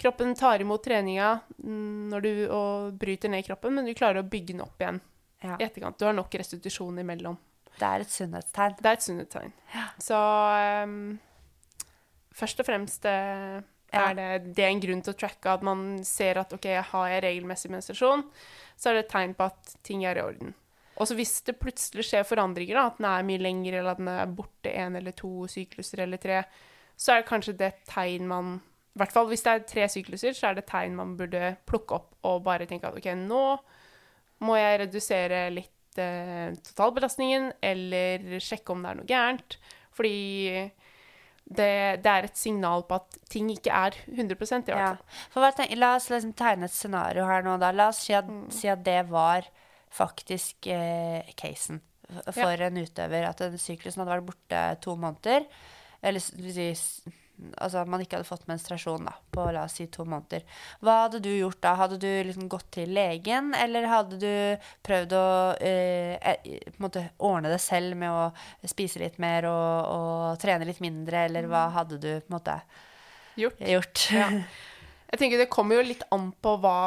kroppen 0.00 0.34
tar 0.36 0.60
imot 0.60 0.84
treninga 0.84 1.30
mm, 1.56 2.08
når 2.12 2.24
du, 2.26 2.32
og 2.52 2.98
bryter 3.00 3.32
ned 3.32 3.46
kroppen, 3.48 3.76
men 3.78 3.88
du 3.88 3.94
klarer 3.96 4.20
å 4.20 4.28
bygge 4.28 4.52
den 4.54 4.64
opp 4.64 4.80
igjen 4.84 5.00
Ja. 5.44 5.56
i 5.60 5.64
etterkant. 5.64 5.98
Du 6.00 6.04
har 6.08 6.16
nok 6.16 6.32
restitusjon 6.36 6.98
imellom. 7.00 7.36
Det 7.76 7.84
er 7.84 8.00
et 8.04 8.12
sunnhetstegn. 8.12 8.76
Det 8.80 8.88
er 8.88 8.96
et 8.96 9.04
sunnhetstegn. 9.04 9.50
Så 10.00 10.16
um, 10.84 11.18
først 12.36 12.60
og 12.60 12.68
fremst 12.68 13.04
eh, 13.08 13.58
Ja. 13.96 14.10
er 14.10 14.18
det, 14.18 14.54
det 14.56 14.64
er 14.66 14.74
en 14.74 14.84
grunn 14.84 15.02
til 15.04 15.14
å 15.14 15.18
tracke 15.18 15.56
at 15.56 15.64
man 15.66 15.82
ser 16.06 16.40
at 16.42 16.52
ok, 16.54 16.68
har 16.92 17.10
jeg 17.12 17.24
regelmessig 17.24 17.72
menstruasjon, 17.72 18.24
så 18.76 18.90
er 18.90 18.98
det 18.98 19.04
et 19.06 19.12
tegn 19.14 19.34
på 19.36 19.48
at 19.48 19.76
ting 19.86 20.04
er 20.06 20.20
i 20.20 20.24
orden. 20.24 20.54
Og 20.96 21.08
så 21.08 21.16
hvis 21.16 21.34
det 21.44 21.58
plutselig 21.60 22.06
skjer 22.08 22.24
forandringer, 22.24 22.78
da, 22.78 22.86
at 22.88 23.00
den 23.00 23.08
er 23.10 23.26
mye 23.28 23.42
lengre, 23.42 23.80
eller 23.80 23.92
at 23.92 24.00
den 24.00 24.08
er 24.12 24.32
borte 24.38 24.72
en 24.72 24.96
eller 24.96 25.16
to 25.16 25.48
sykluser 25.50 26.06
eller 26.06 26.20
tre, 26.20 26.40
så 26.96 27.12
er 27.12 27.20
det 27.20 27.28
kanskje 27.28 27.56
det 27.58 27.68
et 27.68 27.82
tegn 27.90 28.28
man 28.30 28.54
I 28.96 29.02
hvert 29.02 29.12
fall 29.12 29.26
hvis 29.28 29.44
det 29.44 29.52
er 29.52 29.66
tre 29.68 29.88
sykluser, 29.92 30.32
så 30.32 30.48
er 30.48 30.56
det 30.56 30.64
et 30.64 30.70
tegn 30.72 30.96
man 30.96 31.16
burde 31.18 31.50
plukke 31.68 31.98
opp 31.98 32.14
og 32.24 32.44
bare 32.46 32.68
tenke 32.68 32.88
at 32.88 32.96
OK, 32.96 33.10
nå 33.20 33.42
må 34.46 34.56
jeg 34.56 34.80
redusere 34.86 35.42
litt 35.52 36.00
eh, 36.00 36.56
totalbelastningen, 36.70 37.50
eller 37.64 38.40
sjekke 38.40 38.72
om 38.72 38.80
det 38.84 38.90
er 38.90 38.98
noe 38.98 39.10
gærent. 39.10 39.58
Fordi 39.96 40.16
det, 41.48 42.02
det 42.02 42.10
er 42.10 42.24
et 42.26 42.36
signal 42.36 42.82
på 42.88 42.94
at 42.98 43.18
ting 43.30 43.50
ikke 43.50 43.70
er 43.70 43.94
100 44.08 44.34
i 44.34 44.36
hvert 44.36 44.68
Ja. 44.68 44.86
fall. 44.96 45.04
For 45.30 45.40
hva 45.40 45.52
tenk, 45.54 45.76
la 45.78 45.94
oss 45.96 46.08
liksom 46.10 46.32
tegne 46.34 46.64
et 46.64 46.70
scenario 46.74 47.24
her 47.26 47.42
nå, 47.42 47.58
da. 47.60 47.70
La 47.72 47.88
oss 47.88 47.98
si 48.04 48.12
at, 48.14 48.26
Mm. 48.26 48.50
si 48.50 48.68
at 48.68 48.82
det 48.84 49.08
var 49.08 49.46
faktisk 49.90 50.66
eh, 50.66 51.22
casen 51.36 51.80
for 52.24 52.32
for 52.32 52.62
en 52.62 52.76
utøver. 52.76 53.28
At 53.28 53.38
den 53.38 53.58
syklusen 53.58 54.02
hadde 54.02 54.16
vært 54.20 54.26
borte 54.26 54.80
to 54.80 54.96
måneder. 54.96 55.46
Eller 56.02 56.20
si, 56.20 56.72
altså 57.56 57.82
at 57.82 57.90
man 57.90 58.02
ikke 58.02 58.18
hadde 58.18 58.28
fått 58.28 58.46
menstruasjon 58.48 59.06
da, 59.08 59.12
på 59.34 59.44
la 59.54 59.64
oss 59.66 59.76
si 59.78 59.86
to 59.92 60.06
måneder. 60.08 60.44
Hva 60.84 60.96
hadde 61.04 61.20
du 61.24 61.30
gjort 61.32 61.60
da? 61.64 61.74
Hadde 61.78 61.98
du 62.02 62.08
liksom 62.28 62.48
gått 62.52 62.68
til 62.78 62.92
legen, 62.96 63.52
eller 63.56 63.88
hadde 63.90 64.20
du 64.22 64.68
prøvd 64.86 65.16
å 65.16 65.26
eh, 65.60 66.16
eh, 66.16 67.00
ordne 67.18 67.52
det 67.52 67.60
selv 67.62 67.98
med 68.00 68.12
å 68.12 68.68
spise 68.68 69.02
litt 69.02 69.20
mer 69.22 69.48
og, 69.50 69.90
og 69.92 70.40
trene 70.42 70.68
litt 70.68 70.82
mindre, 70.84 71.26
eller 71.28 71.50
hva 71.50 71.66
hadde 71.76 72.00
du 72.00 72.10
på 72.14 72.30
en 72.30 72.38
måte 72.38 72.60
Gjort. 73.36 73.60
gjort? 73.60 74.08
Ja. 74.16 74.30
Jeg 75.06 75.20
tenker 75.20 75.38
Det 75.38 75.52
kommer 75.52 75.78
jo 75.78 75.86
litt 75.86 76.02
an 76.10 76.32
på 76.42 76.56
hva, 76.58 76.78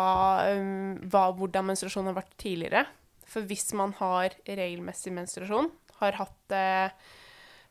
um, 0.51 0.97
hva, 1.07 1.29
hvordan 1.37 1.69
menstruasjonen 1.69 2.11
har 2.11 2.17
vært 2.19 2.33
tidligere. 2.41 2.81
For 3.29 3.45
hvis 3.47 3.69
man 3.77 3.93
har 3.99 4.35
regelmessig 4.43 5.13
menstruasjon, 5.15 5.69
har 6.01 6.17
hatt 6.19 6.55
eh, 6.55 6.91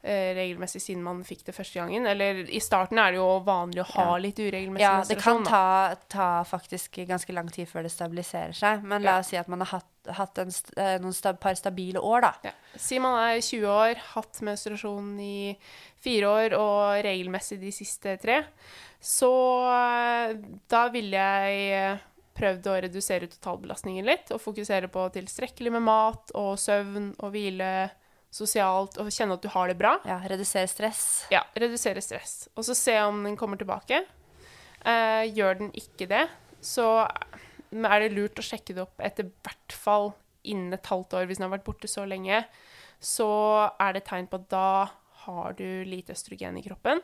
regelmessig 0.05 0.81
siden 0.81 1.03
man 1.03 1.25
fikk 1.27 1.41
det 1.49 1.55
første 1.57 1.81
gangen 1.81 2.07
Eller 2.07 2.45
i 2.55 2.61
starten 2.63 3.01
er 3.03 3.11
det 3.11 3.19
jo 3.19 3.41
vanlig 3.45 3.83
å 3.83 3.87
ha 3.97 4.05
Ja. 4.13 4.17
litt 4.23 4.39
uregelmessig 4.39 4.81
Ja, 4.85 5.03
det 5.05 5.17
kan 5.21 5.43
ta, 5.45 5.97
ta 6.09 6.45
faktisk 6.47 7.01
ganske 7.09 7.33
lang 7.35 7.49
tid 7.51 7.67
før 7.69 7.83
det 7.83 7.91
stabiliserer 7.91 8.55
seg. 8.55 8.83
Men 8.85 9.03
la 9.03 9.17
Ja. 9.17 9.19
oss 9.19 9.27
si 9.33 9.37
at 9.37 9.49
man 9.49 9.61
har 9.61 9.67
hatt, 9.81 10.15
hatt 10.17 10.39
en, 10.39 10.53
eh, 10.77 10.99
noen 11.03 11.13
stab, 11.13 11.41
par 11.41 11.55
stabile 11.55 11.99
år, 11.99 12.21
da. 12.23 12.33
Ja. 12.45 12.51
Si 12.77 12.99
man 12.99 13.19
er 13.19 13.41
20 13.41 13.67
år, 13.67 13.97
hatt 14.15 14.41
menstruasjon 14.41 15.19
i 15.21 15.57
fire 16.01 16.25
år 16.31 16.53
og 16.57 17.03
regelmessig 17.05 17.59
de 17.61 17.71
siste 17.73 18.17
tre, 18.23 18.45
så 19.03 19.33
eh, 20.31 20.35
da 20.69 20.89
ville 20.91 21.11
jeg 21.19 21.73
eh, 21.73 21.99
prøvd 22.39 22.63
å 22.71 22.81
redusere 22.83 23.27
totalbelastningen 23.27 24.05
litt 24.07 24.31
og 24.31 24.41
fokusere 24.41 24.87
på 24.89 25.11
tilstrekkelig 25.13 25.73
med 25.73 25.83
mat 25.83 26.31
og 26.39 26.57
søvn 26.57 27.17
og 27.19 27.33
hvile 27.33 27.91
sosialt 28.35 28.99
og 29.01 29.11
kjenne 29.15 29.37
at 29.39 29.45
du 29.45 29.49
har 29.53 29.71
det 29.71 29.79
bra. 29.81 29.97
Ja, 30.09 30.19
Redusere 30.29 30.69
stress. 30.71 31.03
Ja, 31.33 31.43
redusere 31.57 32.03
stress. 32.05 32.49
Og 32.57 32.67
så 32.69 32.77
se 32.77 32.95
om 33.07 33.23
den 33.25 33.37
kommer 33.41 33.61
tilbake. 33.61 34.03
Eh, 34.85 35.25
gjør 35.35 35.59
den 35.63 35.73
ikke 35.77 36.07
det, 36.11 36.27
så 36.63 37.07
er 37.73 38.01
det 38.05 38.15
lurt 38.15 38.39
å 38.39 38.45
sjekke 38.45 38.77
det 38.77 38.85
opp 38.85 39.01
etter 39.05 39.31
hvert 39.43 39.75
fall 39.75 40.13
innen 40.49 40.77
et 40.77 40.87
halvt 40.87 41.19
år. 41.19 41.27
Hvis 41.29 41.41
den 41.41 41.49
har 41.49 41.57
vært 41.57 41.67
borte 41.67 41.91
så 41.91 42.07
lenge, 42.09 42.45
så 43.01 43.29
er 43.81 43.97
det 43.97 44.07
tegn 44.09 44.29
på 44.31 44.41
at 44.41 44.49
da 44.53 44.69
har 45.25 45.59
du 45.59 45.67
lite 45.87 46.15
østrogen 46.15 46.57
i 46.59 46.65
kroppen. 46.65 47.03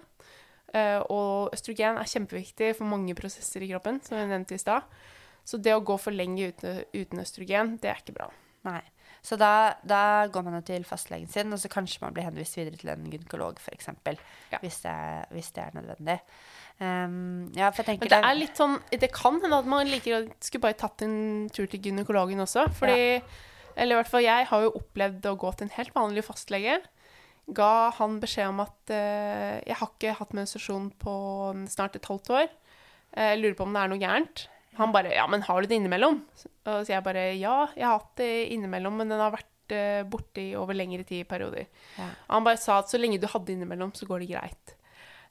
Eh, 0.75 1.01
og 1.13 1.55
østrogen 1.55 1.99
er 2.01 2.11
kjempeviktig 2.11 2.73
for 2.79 2.89
mange 2.91 3.15
prosesser 3.19 3.63
i 3.63 3.71
kroppen, 3.71 4.01
som 4.03 4.19
jeg 4.19 4.31
nevnte 4.31 4.57
i 4.57 4.63
stad. 4.63 4.87
Så 5.45 5.61
det 5.61 5.75
å 5.77 5.83
gå 5.85 5.97
for 6.01 6.15
lenge 6.15 6.49
uten, 6.55 6.85
uten 6.95 7.21
østrogen, 7.21 7.77
det 7.83 7.91
er 7.91 8.01
ikke 8.01 8.17
bra. 8.17 8.31
Nei. 8.65 8.81
Så 9.25 9.39
da, 9.41 9.75
da 9.89 10.27
går 10.29 10.45
man 10.45 10.59
jo 10.59 10.65
til 10.69 10.83
fastlegen 10.85 11.31
sin, 11.33 11.53
og 11.55 11.61
så 11.61 11.71
kanskje 11.73 12.03
man 12.03 12.13
blir 12.13 12.27
henvist 12.27 12.59
videre 12.59 12.77
til 12.77 12.91
en 12.93 13.07
gynekolog, 13.09 13.57
f.eks. 13.57 13.89
Ja. 14.53 14.61
Hvis, 14.61 14.83
det 14.85 14.97
hvis 15.33 15.49
det 15.57 15.63
er 15.65 15.79
nødvendig. 15.79 16.19
Um, 16.77 17.49
ja, 17.57 17.71
for 17.71 17.81
jeg 17.85 17.95
tenker 17.95 18.09
Men 18.09 18.11
det 18.11 18.19
er 18.27 18.35
litt 18.35 18.59
sånn 18.59 18.73
Det 18.91 19.07
kan 19.15 19.37
hende 19.39 19.61
at 19.63 19.69
man 19.71 19.87
liker 19.87 20.17
å 20.17 20.19
skulle 20.43 20.65
bare 20.65 20.75
tatt 20.75 21.05
en 21.07 21.47
tur 21.55 21.69
til 21.71 21.81
gynekologen 21.87 22.43
også. 22.43 22.67
Fordi 22.75 23.23
Eller 23.77 23.95
i 23.95 23.99
hvert 24.01 24.11
fall 24.11 24.27
jeg 24.27 24.49
har 24.51 24.65
jo 24.67 24.75
opplevd 24.81 25.31
å 25.31 25.37
gå 25.39 25.53
til 25.55 25.69
en 25.69 25.77
helt 25.79 25.95
vanlig 25.95 26.27
fastlege. 26.27 26.81
Ga 27.55 27.71
han 28.01 28.19
beskjed 28.21 28.51
om 28.51 28.61
at 28.65 28.93
uh, 28.93 29.61
jeg 29.63 29.79
har 29.81 29.93
ikke 29.95 30.17
hatt 30.19 30.37
menstruasjon 30.37 30.91
på 31.01 31.15
snart 31.73 31.97
et 31.97 32.11
halvt 32.11 32.35
år. 32.43 32.53
Eh, 33.15 33.31
Jeg 33.35 33.41
lurer 33.41 33.57
på 33.59 33.67
om 33.69 33.75
det 33.75 33.83
er 33.83 33.93
noe 33.93 34.03
gærent. 34.03 34.49
Han 34.79 34.95
bare 34.95 35.15
Ja, 35.15 35.27
men 35.31 35.45
har 35.47 35.63
du 35.63 35.71
det 35.71 35.79
innimellom? 35.79 36.21
Og 36.67 36.87
så 36.87 36.95
jeg 36.95 37.05
bare 37.07 37.27
Ja, 37.39 37.67
jeg 37.77 37.87
har 37.87 37.99
hatt 37.99 38.15
det 38.21 38.31
innimellom, 38.55 38.97
men 39.01 39.13
den 39.13 39.23
har 39.23 39.35
vært 39.35 39.75
uh, 39.75 40.03
borte 40.09 40.43
i 40.43 40.55
over 40.59 40.77
lengre 40.77 41.05
tid 41.07 41.23
i 41.23 41.29
perioder. 41.29 41.69
Ja. 41.99 42.09
Han 42.31 42.47
bare 42.47 42.61
sa 42.61 42.81
at 42.83 42.91
så 42.93 43.01
lenge 43.01 43.21
du 43.23 43.29
hadde 43.31 43.55
innimellom, 43.55 43.95
så 43.97 44.09
går 44.09 44.25
det 44.25 44.33
greit. 44.35 44.77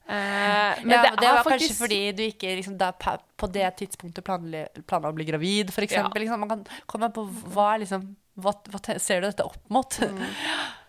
Uh, 0.04 0.76
men 0.84 0.98
ja, 0.98 1.02
det, 1.06 1.12
det, 1.22 1.28
var 1.30 1.38
var 1.40 1.54
kanskje 1.54 1.76
fordi 1.78 2.00
du 2.12 2.26
ikke 2.26 2.56
liksom, 2.58 2.76
da, 2.80 2.90
på 2.92 3.48
det 3.52 3.70
tidspunktet 3.80 4.26
planla 4.26 5.12
å 5.12 5.16
bli 5.16 5.28
gravid, 5.28 5.72
f.eks. 5.72 5.96
Ja. 5.96 6.10
Liksom, 6.12 6.44
man 6.44 6.50
kan 6.50 6.66
komme 6.90 7.08
på 7.14 7.24
hva, 7.54 7.70
liksom, 7.80 8.10
hva, 8.36 8.52
hva 8.68 8.82
ser 9.00 9.22
du 9.22 9.30
dette 9.30 9.46
opp 9.46 9.72
mot? 9.72 9.96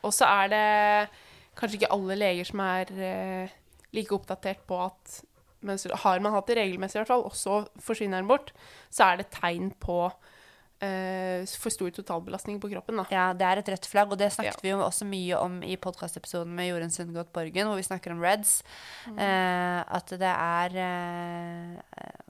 Og 0.05 0.11
så 0.13 0.27
er 0.27 0.51
det 0.51 0.65
kanskje 1.55 1.79
ikke 1.79 1.93
alle 1.95 2.17
leger 2.19 2.49
som 2.49 2.61
er 2.65 2.91
uh, 2.91 3.55
like 3.95 4.15
oppdatert 4.15 4.65
på 4.67 4.81
at 4.83 5.21
mens, 5.65 5.87
Har 6.05 6.19
man 6.23 6.33
hatt 6.35 6.47
det 6.47 6.57
regelmessig, 6.61 6.99
i 6.99 7.01
hvert 7.03 7.11
fall, 7.11 7.25
og 7.27 7.35
så 7.37 7.63
forsvinner 7.81 8.21
den 8.21 8.29
bort, 8.29 8.53
så 8.93 9.11
er 9.11 9.17
det 9.23 9.31
tegn 9.35 9.71
på 9.81 9.97
eh, 10.83 11.45
for 11.59 11.73
stor 11.73 11.89
totalbelastning 11.95 12.59
på 12.61 12.69
kroppen. 12.73 12.99
Da. 13.01 13.05
Ja, 13.13 13.25
det 13.37 13.45
er 13.47 13.61
et 13.61 13.69
rødt 13.73 13.87
flagg, 13.89 14.11
og 14.11 14.19
det 14.19 14.31
snakket 14.35 14.59
Ja. 14.59 14.63
vi 14.65 14.73
jo 14.73 14.81
også 14.83 15.05
mye 15.07 15.37
om 15.39 15.61
i 15.63 15.77
podkastepisoden 15.77 16.51
med 16.55 16.69
Jorunn 16.69 16.91
Sundgodt 16.91 17.31
Borgen, 17.33 17.67
hvor 17.67 17.75
vi 17.79 17.87
snakker 17.87 18.11
om 18.11 18.21
Reds. 18.21 18.61
Eh, 19.07 19.79
at 19.87 20.07
det 20.19 20.21
er 20.35 20.75
eh, 20.75 21.81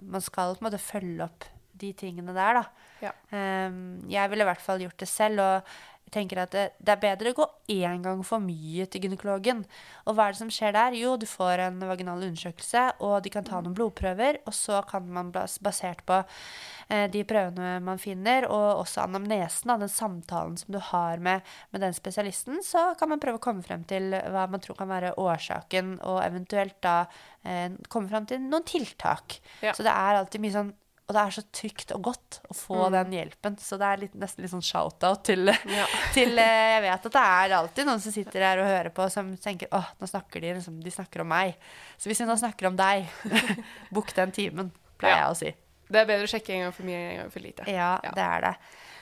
Man 0.01 0.21
skal 0.21 0.55
på 0.55 0.61
en 0.65 0.71
måte 0.71 0.81
følge 0.81 1.23
opp 1.25 1.45
de 1.75 1.89
tingene 1.93 2.31
der, 2.33 2.61
da. 2.61 2.63
Ja. 3.01 3.11
Eh, 3.35 3.71
jeg 4.13 4.29
ville 4.31 4.45
i 4.45 4.49
hvert 4.51 4.61
fall 4.63 4.79
gjort 4.79 4.97
det 5.01 5.09
selv, 5.11 5.41
og 5.41 5.75
tenker 6.13 6.39
at 6.43 6.53
det, 6.53 6.65
det 6.77 6.93
er 6.93 7.01
bedre 7.01 7.31
å 7.31 7.37
gå 7.37 7.45
én 7.75 8.03
gang 8.05 8.21
for 8.25 8.43
mye 8.43 8.85
til 8.91 9.05
gynekologen. 9.05 9.63
Og 10.05 10.15
hva 10.15 10.27
er 10.27 10.35
det 10.35 10.41
som 10.41 10.51
skjer 10.53 10.75
der? 10.75 10.97
Jo, 10.99 11.15
du 11.19 11.25
får 11.29 11.63
en 11.65 11.81
vaginal 11.89 12.23
undersøkelse, 12.27 12.85
og 13.05 13.17
de 13.25 13.33
kan 13.33 13.47
ta 13.47 13.61
noen 13.61 13.75
blodprøver, 13.77 14.39
og 14.45 14.55
så 14.55 14.81
kan 14.87 15.07
man 15.11 15.31
basert 15.33 16.03
på 16.07 16.21
eh, 16.21 17.07
de 17.11 17.25
prøvene 17.27 17.79
man 17.85 18.01
finner, 18.01 18.47
og 18.49 18.85
også 18.85 19.05
anamnesen, 19.05 19.75
den 19.81 19.91
samtalen 19.91 20.55
som 20.61 20.75
du 20.75 20.79
har 20.91 21.21
med, 21.23 21.45
med 21.73 21.85
den 21.85 21.97
spesialisten, 21.97 22.61
så 22.65 22.91
kan 22.99 23.11
man 23.11 23.21
prøve 23.23 23.41
å 23.41 23.45
komme 23.45 23.65
frem 23.65 23.83
til 23.89 24.13
hva 24.13 24.47
man 24.51 24.63
tror 24.63 24.79
kan 24.79 24.91
være 24.91 25.15
årsaken, 25.21 25.97
og 26.05 26.21
eventuelt 26.23 26.77
da 26.85 27.01
eh, 27.43 27.71
komme 27.89 28.11
frem 28.13 28.29
til 28.29 28.45
noen 28.45 28.65
tiltak. 28.67 29.39
Ja. 29.65 29.75
Så 29.75 29.85
det 29.85 29.93
er 29.93 30.21
alltid 30.21 30.43
mye 30.43 30.55
sånn 30.55 30.73
og 31.07 31.13
det 31.13 31.21
er 31.21 31.33
så 31.35 31.43
trygt 31.53 31.91
og 31.93 32.01
godt 32.07 32.39
å 32.49 32.55
få 32.57 32.77
Mm. 32.87 32.91
den 32.95 33.11
hjelpen. 33.13 33.57
Så 33.61 33.77
det 33.77 33.85
er 33.85 33.97
litt, 34.01 34.13
nesten 34.17 34.41
litt 34.41 34.51
sånn 34.51 34.63
shout-out 34.65 35.23
til, 35.23 35.45
Ja. 35.47 35.85
til 36.17 36.37
eh, 36.39 36.71
Jeg 36.75 36.81
vet 36.81 37.05
at 37.05 37.11
det 37.13 37.21
er 37.21 37.53
alltid 37.59 37.85
noen 37.85 38.01
som 38.01 38.11
sitter 38.11 38.41
her 38.41 38.57
og 38.63 38.65
hører 38.71 38.89
på, 38.95 39.05
som 39.11 39.29
tenker 39.37 39.67
åh, 39.71 39.85
nå 40.01 40.07
snakker 40.09 40.41
de 40.41 40.53
liksom, 40.57 40.79
de 40.83 40.89
snakker 40.91 41.21
om 41.21 41.27
meg. 41.29 41.55
Så 41.97 42.09
hvis 42.09 42.19
vi 42.23 42.25
nå 42.25 42.35
snakker 42.41 42.67
om 42.71 42.75
deg, 42.75 43.05
book 43.93 44.09
den 44.17 44.31
timen, 44.31 44.71
pleier 44.97 45.17
Ja. 45.17 45.27
jeg 45.27 45.31
å 45.31 45.37
si. 45.43 45.53
Det 45.91 46.01
er 46.01 46.05
bedre 46.09 46.25
å 46.25 46.31
sjekke 46.33 46.49
en 46.55 46.61
gang 46.65 46.73
for 46.73 46.83
mye 46.83 46.97
enn 46.97 47.11
en 47.11 47.17
gang 47.21 47.29
for 47.31 47.39
lite. 47.45 47.67
Ja, 47.69 47.99
Ja. 48.03 48.11
det 48.17 48.25
er 48.25 48.41
det. 48.41 48.55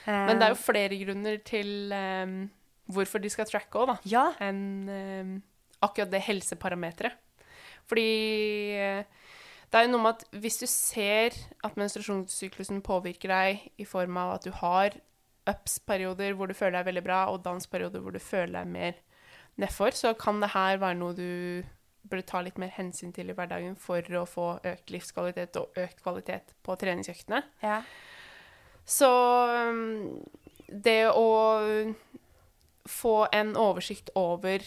Eh, 0.06 0.26
Men 0.28 0.38
det 0.38 0.42
er 0.44 0.52
jo 0.52 0.60
flere 0.60 0.98
grunner 1.00 1.38
til 1.42 1.92
um, 1.96 2.50
hvorfor 2.92 3.22
de 3.24 3.30
skal 3.32 3.46
tracke 3.48 3.72
òg, 3.80 3.86
da. 3.86 3.96
Ja, 4.04 4.26
enn 4.44 4.60
um, 4.92 5.42
akkurat 5.80 6.10
det 6.12 6.20
helseparameteret. 6.28 7.16
Fordi 7.88 8.04
eh, 8.76 9.04
det 9.74 9.80
er 9.80 9.88
jo 9.88 9.94
noe 9.96 10.04
med 10.04 10.20
at 10.20 10.36
hvis 10.38 10.60
du 10.60 10.68
ser 10.70 11.34
at 11.66 11.78
menstruasjonssyklusen 11.80 12.78
påvirker 12.86 13.32
deg 13.32 13.64
i 13.82 13.86
form 13.88 14.20
av 14.22 14.36
at 14.36 14.44
du 14.46 14.52
har 14.54 14.94
ups-perioder 15.50 16.36
hvor 16.38 16.46
du 16.46 16.54
føler 16.54 16.78
deg 16.78 16.92
veldig 16.92 17.02
bra, 17.02 17.24
og 17.32 17.42
dans-perioder 17.42 18.04
hvor 18.04 18.14
du 18.14 18.22
føler 18.22 18.54
deg 18.60 18.70
mer 18.70 19.00
nedfor, 19.58 19.90
så 19.98 20.12
kan 20.14 20.38
det 20.38 20.52
her 20.54 20.78
være 20.78 21.00
noe 21.00 21.16
du 21.18 21.26
burde 22.06 22.26
ta 22.28 22.44
litt 22.44 22.60
mer 22.62 22.70
hensyn 22.76 23.10
til 23.16 23.32
i 23.32 23.34
hverdagen 23.34 23.74
for 23.80 24.14
å 24.14 24.22
få 24.30 24.46
økt 24.62 24.94
livskvalitet 24.94 25.58
og 25.58 25.82
økt 25.82 26.04
kvalitet 26.06 26.54
på 26.62 26.78
treningsøktene. 26.78 27.42
ja. 27.64 27.82
Så 28.86 29.08
um, 29.72 30.20
det 30.68 31.08
å 31.08 31.28
få 32.84 33.14
en 33.32 33.54
oversikt 33.56 34.12
over 34.14 34.62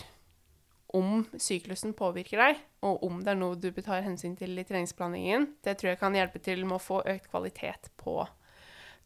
om 0.98 1.22
syklusen 1.38 1.94
påvirker 1.98 2.42
deg, 2.42 2.62
og 2.88 3.04
om 3.08 3.20
det 3.24 3.34
er 3.34 3.40
noe 3.40 3.58
du 3.60 3.70
tar 3.82 4.02
hensyn 4.06 4.36
til 4.40 4.58
i 4.58 4.66
treningsplanleggingen, 4.68 5.48
det 5.66 5.78
tror 5.78 5.94
jeg 5.94 6.00
kan 6.02 6.18
hjelpe 6.18 6.42
til 6.44 6.66
med 6.66 6.78
å 6.80 6.84
få 6.84 7.02
økt 7.06 7.30
kvalitet 7.32 7.92
på 8.02 8.20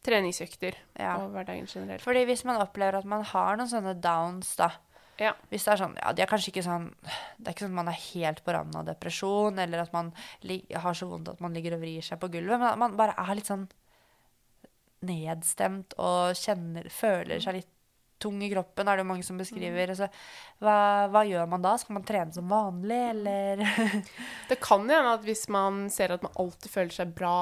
treningsøkter 0.02 0.74
Ja. 0.98 1.16
og 1.20 1.30
hverdagen 1.34 1.68
generelt. 1.70 2.02
Fordi 2.02 2.24
hvis 2.26 2.44
man 2.48 2.60
opplever 2.62 2.98
at 2.98 3.04
man 3.06 3.22
har 3.22 3.56
noen 3.60 3.70
sånne 3.70 3.94
downs, 4.00 4.56
da 4.56 4.70
Ja. 5.20 5.34
Hvis 5.50 5.64
det 5.66 5.72
er 5.74 5.76
sånn, 5.76 5.94
ja, 6.00 6.12
det 6.16 6.22
er 6.24 6.26
kanskje 6.26 6.48
ikke 6.50 6.64
sånn 6.64 6.86
Det 7.38 7.46
er 7.46 7.52
ikke 7.52 7.66
sånn 7.66 7.74
at 7.76 7.84
man 7.84 7.88
er 7.92 7.98
helt 8.14 8.40
på 8.42 8.52
randen 8.56 8.76
av 8.80 8.86
depresjon, 8.88 9.58
eller 9.60 9.82
at 9.84 9.92
man 9.92 10.12
har 10.74 10.94
så 10.94 11.06
vondt 11.08 11.28
at 11.28 11.40
man 11.40 11.52
ligger 11.54 11.74
og 11.76 11.80
vrir 11.84 12.00
seg 12.02 12.18
på 12.18 12.30
gulvet, 12.32 12.58
men 12.58 12.68
at 12.72 12.78
man 12.78 12.96
bare 12.96 13.14
er 13.18 13.34
litt 13.36 13.46
sånn 13.46 13.68
nedstemt 15.02 15.94
og 15.98 16.34
kjenner, 16.38 16.88
føler 16.90 17.40
seg 17.42 17.54
litt 17.60 17.70
tung 18.22 18.38
i 18.46 18.50
kroppen, 18.52 18.88
er 18.88 18.96
det 19.00 19.04
jo 19.04 19.08
mange 19.10 19.26
som 19.26 19.40
beskriver. 19.40 19.92
Altså, 19.94 20.08
hva, 20.62 20.76
hva 21.12 21.22
gjør 21.28 21.50
man 21.50 21.64
da? 21.64 21.74
Skal 21.82 21.98
man 21.98 22.06
trene 22.08 22.32
som 22.36 22.48
vanlig, 22.50 23.00
eller 23.10 23.62
Det 24.50 24.60
kan 24.62 24.86
hende 24.86 25.16
at 25.18 25.26
hvis 25.26 25.44
man 25.52 25.84
ser 25.92 26.14
at 26.16 26.24
man 26.24 26.34
alltid 26.42 26.70
føler 26.72 26.94
seg 26.96 27.12
bra 27.18 27.36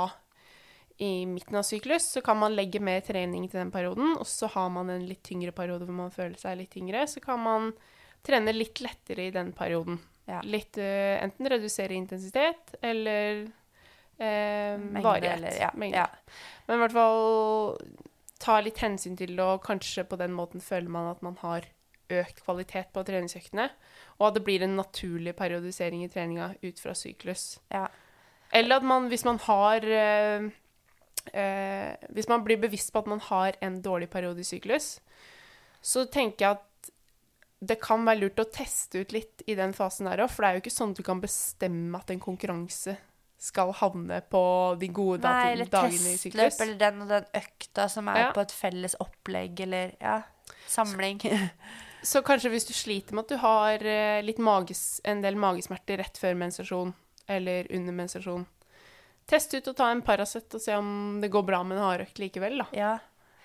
i 1.01 1.25
midten 1.25 1.57
av 1.57 1.65
syklus, 1.65 2.11
så 2.13 2.21
kan 2.21 2.37
man 2.37 2.53
legge 2.53 2.81
mer 2.85 3.01
trening 3.01 3.47
til 3.49 3.63
den 3.63 3.71
perioden, 3.73 4.19
og 4.21 4.27
så 4.29 4.51
har 4.53 4.69
man 4.75 4.91
en 4.93 5.07
litt 5.09 5.23
tyngre 5.25 5.53
periode 5.57 5.87
hvor 5.89 5.97
man 5.97 6.13
føler 6.13 6.37
seg 6.37 6.59
litt 6.61 6.75
tyngre, 6.75 7.07
så 7.09 7.23
kan 7.25 7.41
man 7.41 7.71
trene 8.27 8.53
litt 8.53 8.83
lettere 8.85 9.31
i 9.31 9.33
den 9.33 9.55
perioden. 9.57 9.97
Ja. 10.29 10.43
Litt 10.45 10.77
uh, 10.77 11.17
enten 11.25 11.49
redusere 11.49 11.97
intensitet 11.97 12.75
eller 12.85 13.47
uh, 14.21 14.77
varighet. 15.01 15.39
eller- 15.39 15.57
ja, 15.63 15.71
Mengde. 15.75 16.05
ja. 16.05 16.37
Men 16.69 16.77
i 16.77 16.83
hvert 16.85 16.99
fall 16.99 17.81
ta 18.41 18.61
litt 18.65 18.81
hensyn 18.83 19.19
til 19.19 19.37
det, 19.37 19.45
og 19.45 19.65
kanskje 19.65 20.07
på 20.09 20.19
den 20.21 20.33
måten 20.37 20.63
føler 20.65 20.91
man 20.93 21.11
at 21.13 21.23
man 21.25 21.37
har 21.43 21.69
økt 22.11 22.43
kvalitet 22.43 22.91
på 22.95 23.05
treningsøktene, 23.07 23.69
og 24.19 24.29
at 24.29 24.39
det 24.39 24.45
blir 24.47 24.65
en 24.67 24.79
naturlig 24.81 25.37
periodisering 25.39 26.03
i 26.05 26.11
treninga 26.11 26.55
ut 26.63 26.81
fra 26.83 26.97
syklus. 26.97 27.59
ja. 27.73 27.89
Eller 28.53 28.81
at 28.81 28.83
man, 28.83 29.07
hvis 29.07 29.23
man 29.25 29.39
har 29.39 29.85
øh, 29.87 30.51
øh, 31.35 31.95
Hvis 32.09 32.29
man 32.29 32.45
blir 32.45 32.57
bevisst 32.57 32.93
på 32.93 32.99
at 32.99 33.07
man 33.07 33.21
har 33.21 33.55
en 33.63 33.83
dårlig 33.83 34.11
periode 34.11 34.41
i 34.41 34.45
syklus, 34.45 34.99
så 35.83 36.05
tenker 36.05 36.47
jeg 36.47 36.51
at 36.51 36.91
det 37.61 37.81
kan 37.81 38.07
være 38.07 38.19
lurt 38.19 38.41
å 38.41 38.49
teste 38.51 39.05
ut 39.05 39.13
litt 39.13 39.43
i 39.47 39.55
den 39.55 39.73
fasen 39.77 40.09
der 40.09 40.25
òg, 40.25 40.33
for 40.33 40.43
det 40.43 40.49
er 40.49 40.57
jo 40.57 40.63
ikke 40.65 40.73
sånn 40.75 40.91
at 40.91 40.99
du 40.99 41.05
kan 41.07 41.21
bestemme 41.21 41.99
at 41.99 42.11
en 42.11 42.21
konkurranse 42.21 42.97
skal 43.41 43.73
havne 43.81 44.19
på 44.31 44.41
de 44.81 44.89
gode 44.93 45.25
Nei, 45.25 45.55
i 45.55 45.57
syklus. 45.57 45.71
dagene 45.73 46.11
i 46.13 46.17
testløp, 46.21 46.59
eller 46.65 46.81
den 46.83 47.03
og 47.07 47.09
den 47.09 47.29
økta 47.41 47.87
som 47.89 48.09
er 48.13 48.19
Ja. 48.27 48.33
på 48.37 48.43
et 48.45 48.53
felles 48.53 48.97
opplegg, 49.01 49.61
eller 49.65 49.95
ja, 50.01 50.19
samling. 50.69 51.21
Så 52.03 52.23
kanskje 52.25 52.51
hvis 52.53 52.65
du 52.69 52.73
sliter 52.73 53.13
med 53.17 53.25
at 53.27 53.33
du 53.33 53.37
har 53.43 53.83
eh, 53.85 54.31
mages, 54.39 55.01
en 55.05 55.21
del 55.21 55.37
magesmerter 55.37 55.99
rett 56.01 56.17
før 56.21 56.37
menstruasjon 56.41 56.95
eller 57.29 57.67
under 57.77 57.93
menstruasjon, 57.93 58.47
test 59.29 59.53
ut 59.55 59.69
og 59.69 59.77
ta 59.77 59.91
en 59.93 60.01
Paracet 60.03 60.55
og 60.57 60.61
se 60.61 60.75
om 60.77 61.21
det 61.21 61.31
går 61.31 61.45
bra 61.47 61.63
med 61.63 61.77
en 61.79 61.85
hardøkt 61.85 62.19
likevel, 62.19 62.59
da. 62.59 62.67
Ja. 62.73 62.99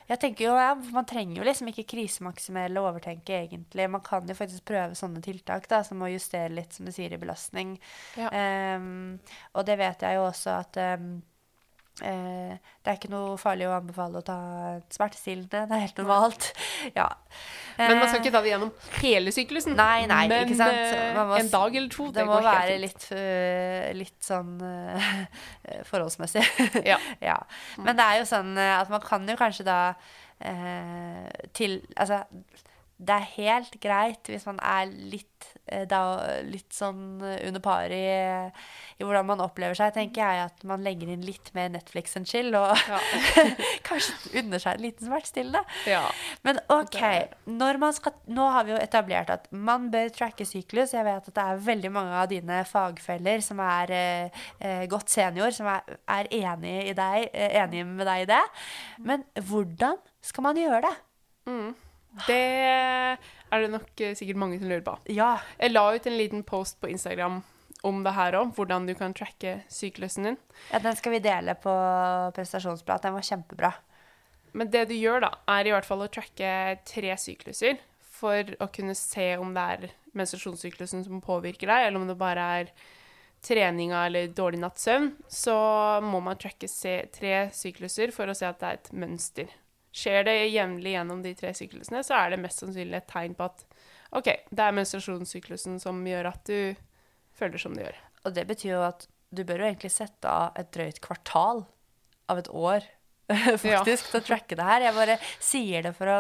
Jeg 0.05 0.21
tenker 0.21 0.45
jo, 0.47 0.55
ja, 0.59 0.73
Man 0.93 1.07
trenger 1.09 1.39
jo 1.39 1.45
liksom 1.47 1.69
ikke 1.71 1.87
krisemaksimere 1.95 2.69
eller 2.69 2.89
overtenke, 2.91 3.39
egentlig. 3.45 3.87
Man 3.89 4.03
kan 4.05 4.27
jo 4.29 4.37
faktisk 4.37 4.65
prøve 4.69 4.97
sånne 4.97 5.23
tiltak 5.25 5.69
da, 5.71 5.81
som 5.87 6.03
å 6.05 6.11
justere 6.11 6.53
litt, 6.53 6.75
som 6.75 6.85
du 6.85 6.93
sier, 6.95 7.13
i 7.13 7.21
belastning. 7.21 7.75
Ja. 8.19 8.29
Um, 8.77 9.17
og 9.55 9.65
det 9.67 9.79
vet 9.81 10.05
jeg 10.05 10.19
jo 10.19 10.27
også 10.27 10.59
at 10.59 10.77
ehm, 10.81 11.15
eh, 12.01 12.55
det 12.83 12.91
er 12.91 12.97
ikke 12.99 13.09
noe 13.13 13.37
farlig 13.39 13.67
å 13.69 13.75
anbefale 13.77 14.19
å 14.19 14.25
ta 14.25 14.35
smertestillende. 14.91 15.61
Det 15.69 15.75
er 15.77 15.83
helt 15.85 15.97
normalt. 16.01 16.49
ja. 16.95 17.07
Men 17.77 17.97
man 17.99 18.07
skal 18.07 18.19
Eh, 18.19 18.23
ikke 18.25 18.31
ta 18.35 18.41
det 18.41 18.51
gjennom 18.53 18.71
hele 19.01 19.31
syklusen. 19.35 19.75
Nei, 19.75 20.05
nei, 20.07 20.27
Men 20.31 20.45
ikke 20.47 20.55
sant? 20.59 20.77
eh, 20.95 21.13
Man 21.15 21.27
må- 21.27 21.39
en 21.39 21.49
dag 21.49 21.75
eller 21.75 21.89
to, 21.89 22.05
det, 22.07 22.13
Det 22.21 22.25
må 22.27 22.41
være 22.43 22.77
litt, 22.79 23.07
øh, 23.11 23.93
litt 23.95 24.19
sånn 24.23 24.53
forholdsmessig. 25.89 26.43
Ja. 26.85 26.97
ja. 27.31 27.37
Men 27.77 27.95
det 27.97 28.05
er 28.05 28.19
jo 28.21 28.27
sånn 28.29 28.55
at 28.57 28.89
man 28.93 29.01
kan 29.03 29.27
jo 29.27 29.35
kanskje 29.39 29.65
da 29.67 29.79
øh, 30.45 31.29
til 31.53 31.81
Altså, 31.97 32.23
det 32.99 33.11
er 33.15 33.29
helt 33.35 33.75
greit 33.83 34.23
hvis 34.31 34.45
man 34.47 34.59
er 34.63 34.85
litt, 34.87 35.54
øh, 35.71 35.85
er 35.85 36.43
litt 36.49 36.73
sånn 36.75 37.21
øh, 37.23 37.37
under 37.47 37.63
par 37.63 37.91
i, 37.93 38.01
i 38.99 39.03
hvordan 39.03 39.27
man 39.29 39.43
opplever 39.43 39.77
seg, 39.77 39.93
tenker 39.95 40.21
jeg 40.23 40.45
at 40.49 40.65
man 40.67 40.83
legger 40.85 41.11
inn 41.13 41.25
litt 41.25 41.51
mer 41.57 41.71
Netflix 41.73 42.15
enn 42.19 42.27
chill, 42.29 42.51
og 42.55 42.75
Ja. 42.89 42.99
kanskje 43.87 44.39
unner 44.41 44.61
seg 44.61 44.77
en 44.77 44.85
liten 44.85 45.07
smertestillende. 45.09 45.61
Ja. 45.89 46.03
Men 46.47 46.59
OK, 46.73 46.99
skal, 47.97 48.15
nå 48.33 48.49
har 48.55 48.67
vi 48.67 48.75
jo 48.75 48.81
etablert 48.81 49.29
at 49.33 49.47
man 49.51 49.89
bør 49.93 50.09
tracke 50.15 50.45
syklus. 50.47 50.93
Jeg 50.95 51.05
vet 51.07 51.29
at 51.29 51.35
det 51.35 51.45
er 51.45 51.63
veldig 51.69 51.91
mange 51.93 52.15
av 52.21 52.29
dine 52.31 52.61
fagfeller 52.69 53.43
som 53.45 53.61
er 53.63 53.95
eh, 53.95 54.43
eh, 54.59 54.85
godt 54.91 55.09
senior, 55.13 55.53
som 55.55 55.69
er, 55.71 55.97
er 56.11 56.29
enig, 56.33 56.75
i 56.91 56.95
deg, 56.97 57.29
eh, 57.33 57.57
enig 57.63 57.85
med 57.87 58.05
deg 58.07 58.25
i 58.25 58.29
det. 58.33 58.43
Men 59.05 59.25
hvordan 59.49 59.99
skal 60.25 60.47
man 60.47 60.57
gjøre 60.59 60.81
det? 60.87 60.95
Det 62.25 63.17
er 63.53 63.65
det 63.65 63.73
nok 63.73 63.89
uh, 64.01 64.13
sikkert 64.17 64.39
mange 64.41 64.59
som 64.61 64.69
lurer 64.69 64.85
på. 64.85 64.95
Ja. 65.13 65.35
Jeg 65.59 65.73
la 65.73 65.85
ut 65.95 66.07
en 66.09 66.17
liten 66.17 66.45
post 66.47 66.79
på 66.81 66.89
Instagram 66.91 67.41
om 67.85 68.01
det 68.05 68.15
her 68.17 68.37
òg, 68.39 68.53
hvordan 68.57 68.87
du 68.87 68.95
kan 68.97 69.13
tracke 69.13 69.59
syklusen 69.69 70.29
din. 70.29 70.37
ja, 70.71 70.79
den 70.81 70.95
skal 70.97 71.13
vi 71.13 71.21
dele 71.21 71.53
på 71.61 71.73
prestasjonsbladet. 72.35 73.05
Den 73.05 73.17
var 73.17 73.27
kjempebra. 73.27 73.73
Men 74.55 74.71
det 74.71 74.87
du 74.89 74.95
gjør, 74.95 75.25
da, 75.27 75.31
er 75.51 75.67
i 75.67 75.73
hvert 75.75 75.85
fall 75.85 76.05
å 76.05 76.09
tracke 76.11 76.49
tre 76.87 77.17
sykluser 77.19 77.77
for 78.15 78.55
å 78.63 78.69
kunne 78.73 78.95
se 78.97 79.33
om 79.37 79.51
det 79.53 79.65
er 79.75 79.89
menstruasjonssyklusen 80.15 81.03
som 81.05 81.23
påvirker 81.23 81.67
deg, 81.67 81.87
eller 81.87 81.99
om 81.99 82.07
det 82.07 82.15
bare 82.19 82.45
er 82.61 82.71
treninga 83.45 84.05
eller 84.07 84.31
dårlig 84.33 84.61
natts 84.63 84.87
søvn. 84.87 85.11
Så 85.29 85.55
må 86.05 86.21
man 86.23 86.39
tracke 86.41 86.69
tre 87.13 87.35
sykluser 87.53 88.15
for 88.15 88.31
å 88.31 88.37
se 88.37 88.47
at 88.47 88.61
det 88.61 88.71
er 88.71 88.79
et 88.79 88.91
mønster. 88.95 89.51
Skjer 89.95 90.25
det 90.27 90.35
jevnlig 90.51 90.95
gjennom 90.95 91.21
de 91.23 91.31
tre 91.39 91.53
syklusene, 91.55 92.01
så 92.03 92.17
er 92.17 92.33
det 92.33 92.41
mest 92.43 92.59
sannsynlig 92.63 92.99
et 92.99 93.07
tegn 93.11 93.35
på 93.37 93.47
at 93.47 93.63
OK, 94.15 94.27
det 94.51 94.63
er 94.63 94.75
menstruasjonssyklusen 94.75 95.79
som 95.83 96.01
gjør 96.07 96.29
at 96.33 96.43
du 96.47 96.75
føler 97.35 97.61
som 97.61 97.75
du 97.75 97.83
gjør. 97.83 97.97
Og 98.25 98.35
det 98.35 98.45
betyr 98.49 98.73
jo 98.75 98.83
at 98.85 99.07
du 99.35 99.43
bør 99.47 99.63
jo 99.63 99.69
egentlig 99.69 99.91
sette 99.93 100.29
av 100.29 100.55
et 100.59 100.69
drøyt 100.73 101.01
kvartal 101.03 101.65
av 102.31 102.41
et 102.41 102.49
år 102.51 102.85
faktisk, 103.63 104.11
til 104.11 104.19
å 104.19 104.25
tracke 104.25 104.57
det 104.57 104.67
her. 104.67 104.85
Jeg 104.85 104.97
bare 104.97 105.17
sier 105.43 105.87
det 105.87 105.93
for 105.97 106.11
å 106.11 106.19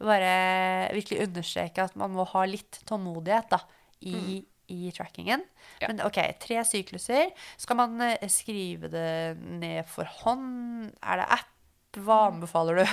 virkelig 0.00 1.20
understreke 1.26 1.86
at 1.86 1.96
man 2.00 2.14
må 2.16 2.26
ha 2.32 2.46
litt 2.48 2.80
tålmodighet 2.88 3.52
da, 3.52 3.60
i, 4.00 4.40
i 4.72 4.90
trackingen. 4.96 5.44
Ja. 5.82 5.90
Men 5.90 6.02
ok, 6.06 6.18
tre 6.42 6.64
sykluser. 6.66 7.30
Skal 7.60 7.78
man 7.78 8.00
eh, 8.06 8.28
skrive 8.32 8.90
det 8.92 9.38
ned 9.38 9.84
for 9.90 10.08
hånd? 10.22 10.90
Er 11.04 11.22
det 11.22 11.32
app? 11.38 11.56
Hva 11.98 12.28
anbefaler 12.30 12.82
du? 12.82 12.84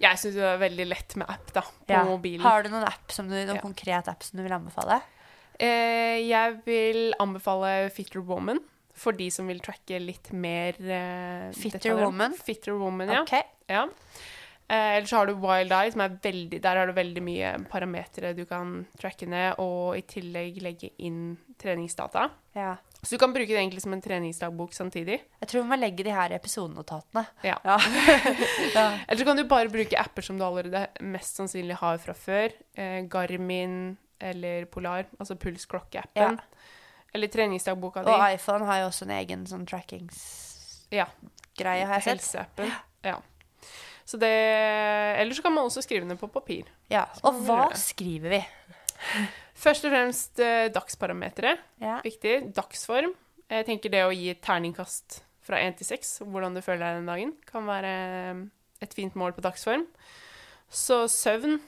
Jeg 0.00 0.16
syns 0.16 0.34
det 0.38 0.42
er 0.48 0.58
veldig 0.62 0.86
lett 0.88 1.14
med 1.20 1.28
app 1.30 1.50
da, 1.52 1.60
på 1.62 1.92
Ja. 1.92 2.04
mobilen. 2.08 2.40
Har 2.40 2.62
du 2.64 2.70
noen 2.72 2.86
app 2.88 3.12
som 3.12 3.28
du, 3.28 3.34
noen 3.36 3.56
Ja. 3.58 3.60
konkret 3.60 4.08
app 4.08 4.22
som 4.24 4.38
du 4.38 4.42
vil 4.42 4.52
anbefale? 4.56 5.02
Eh, 5.60 6.24
jeg 6.26 6.62
vil 6.64 7.12
anbefale 7.20 7.90
Fitter 7.92 8.20
Woman 8.24 8.58
for 8.96 9.12
de 9.12 9.28
som 9.30 9.46
vil 9.46 9.60
tracke 9.60 10.00
litt 10.00 10.32
mer 10.32 10.72
eh, 10.80 11.52
Fitter. 11.52 11.94
Woman? 12.00 12.32
Fitter 12.34 12.72
Woman, 12.80 13.08
ja. 13.12 13.22
Ok. 13.22 13.34
ja. 13.68 13.84
Eh, 14.70 14.96
ellers 14.96 15.10
så 15.10 15.18
har 15.18 15.26
du 15.26 15.34
Wild 15.34 15.72
Eye, 15.72 15.90
som 15.92 16.00
er 16.00 16.16
veldig 16.22 16.60
Der 16.62 16.76
har 16.76 16.86
du 16.86 16.92
veldig 16.94 17.22
mye 17.22 17.52
parametere 17.68 18.34
du 18.36 18.44
kan 18.46 18.86
tracke 18.98 19.26
ned, 19.28 19.58
og 19.58 19.96
i 19.98 20.02
tillegg 20.02 20.62
legge 20.62 20.90
inn 20.98 21.36
treningsdata. 21.58 22.30
Ja. 22.54 22.76
Så 23.02 23.14
du 23.14 23.18
kan 23.18 23.32
bruke 23.32 23.48
det 23.48 23.56
egentlig 23.56 23.80
som 23.82 23.94
en 23.96 24.02
treningsdagbok 24.04 24.74
samtidig. 24.76 25.20
Jeg 25.40 25.48
tror 25.48 25.62
vi 25.62 25.68
må 25.70 25.78
legge 25.80 26.04
de 26.04 26.12
her 26.12 26.34
episodenotatene. 26.36 27.22
Ja. 27.46 27.56
Ja. 27.64 27.78
ja. 28.76 28.84
Eller 29.08 29.16
så 29.22 29.24
kan 29.24 29.40
du 29.40 29.44
bare 29.48 29.72
bruke 29.72 29.96
apper 29.96 30.26
som 30.26 30.36
du 30.38 30.44
allerede 30.44 30.82
mest 31.00 31.40
sannsynlig 31.40 31.78
har 31.80 31.96
fra 32.02 32.12
før. 32.12 32.52
Eh, 32.76 33.00
Garmin 33.08 33.96
eller 34.20 34.66
Polar, 34.68 35.06
altså 35.18 35.38
pulsklokkeappen. 35.40 36.36
Ja. 36.36 36.68
Eller 37.16 37.32
treningsdagboka 37.32 38.04
di. 38.04 38.12
Og 38.12 38.26
iPhone 38.34 38.68
har 38.68 38.82
jo 38.82 38.90
også 38.90 39.08
en 39.08 39.16
egen 39.16 39.46
sånn 39.48 39.64
trackingsgreie, 39.66 41.00
Ja. 41.00 41.08
har 41.64 41.96
jeg 41.96 42.02
sett. 42.04 42.12
Helseappen. 42.12 42.70
Ja. 43.02 43.16
Så 44.04 44.18
det 44.18 44.28
Eller 44.28 45.34
så 45.34 45.42
kan 45.42 45.52
man 45.54 45.64
også 45.64 45.82
skrive 45.82 46.04
ned 46.04 46.18
på 46.20 46.28
papir. 46.28 46.68
Ja. 46.90 47.06
Og 47.22 47.40
hva 47.46 47.70
skriver 47.78 48.28
vi? 48.36 48.44
Først 49.60 49.84
og 49.84 49.92
fremst 49.92 50.40
eh, 50.42 50.68
dagsparametere. 50.72 51.56
Ja. 51.82 51.98
Viktig. 52.04 52.38
Dagsform. 52.56 53.12
Jeg 53.50 53.66
tenker 53.66 53.92
det 53.92 54.04
å 54.06 54.14
gi 54.14 54.32
terningkast 54.40 55.20
fra 55.44 55.58
én 55.60 55.74
til 55.76 55.88
seks, 55.88 56.20
hvordan 56.22 56.54
du 56.54 56.62
føler 56.62 56.84
deg 56.84 57.00
den 57.00 57.10
dagen, 57.10 57.34
kan 57.48 57.66
være 57.68 57.90
eh, 57.90 58.42
et 58.84 58.96
fint 58.96 59.16
mål 59.18 59.34
på 59.36 59.44
dagsform. 59.44 59.84
Så 60.70 61.02
søvn 61.10 61.58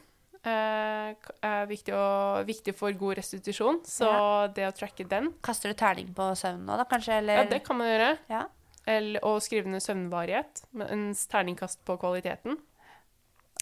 eh, 0.47 1.12
er 1.12 1.68
viktig, 1.70 1.95
og, 1.97 2.47
viktig 2.49 2.74
for 2.78 2.95
god 2.99 3.18
restitusjon, 3.18 3.83
så 3.89 4.11
det 4.55 4.68
å 4.68 4.74
tracke 4.76 5.07
den, 5.09 5.33
Kaster 5.45 5.72
du 5.72 5.78
terning 5.78 6.12
på 6.14 6.30
søvn 6.39 6.62
nå, 6.68 6.78
da, 6.78 6.87
kanskje? 6.89 7.18
Eller? 7.22 7.43
ja, 7.43 7.49
det 7.51 7.62
kan 7.66 7.80
man 7.80 7.91
gjøre. 7.91 8.11
Ja. 8.30 8.47
Eller 8.93 9.22
å 9.26 9.37
skrive 9.43 9.70
ned 9.70 9.83
søvnvarighet, 9.83 10.64
mens 10.78 11.26
terningkast 11.30 11.83
på 11.87 11.99
kvaliteten, 12.03 12.59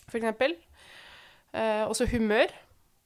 for 0.06 0.20
eksempel. 0.20 0.56
Eh, 1.56 1.84
også 1.86 2.06
humør. 2.12 2.52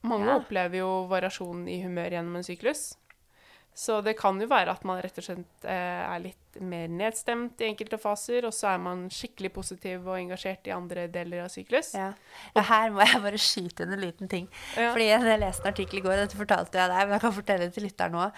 Mange 0.05 0.27
Ja. 0.29 0.35
opplever 0.39 0.77
jo 0.79 0.89
variasjon 1.11 1.67
i 1.67 1.81
humør 1.83 2.09
gjennom 2.13 2.35
en 2.39 2.43
syklus. 2.47 2.95
Så 3.75 4.01
det 4.03 4.17
kan 4.17 4.39
jo 4.39 4.47
være 4.47 4.71
at 4.71 4.83
man 4.87 5.01
rett 5.03 5.17
og 5.17 5.23
slett 5.27 5.65
eh, 5.65 6.03
er 6.15 6.19
litt 6.23 6.44
mer 6.61 6.91
nedstemt 6.91 7.61
i 7.61 7.67
enkelte 7.69 7.97
faser, 8.01 8.45
og 8.47 8.53
så 8.55 8.69
er 8.73 8.81
man 8.83 9.05
skikkelig 9.13 9.51
positiv 9.55 10.05
og 10.07 10.17
engasjert 10.19 10.67
i 10.69 10.73
andre 10.75 11.07
deler 11.11 11.45
av 11.45 11.51
syklus. 11.53 11.93
Ja. 11.97 12.11
ja. 12.55 12.63
Her 12.65 12.93
må 12.93 13.03
jeg 13.05 13.21
bare 13.23 13.41
skyte 13.41 13.85
inn 13.85 13.95
en 13.95 14.03
liten 14.03 14.31
ting. 14.31 14.47
Ja. 14.75 14.91
Fordi 14.93 15.09
jeg 15.09 15.39
leste 15.41 15.65
en 15.65 15.73
artikkel 15.73 16.01
i 16.01 16.05
går, 16.05 16.17
dette 16.23 16.39
fortalte 16.39 16.79
jeg 16.79 16.91
deg, 16.91 17.01
men 17.03 17.17
jeg 17.17 17.25
kan 17.25 17.35
fortelle 17.35 17.67
det 17.67 17.75
til 17.75 17.87
lytteren 17.87 18.15
nå. 18.15 18.29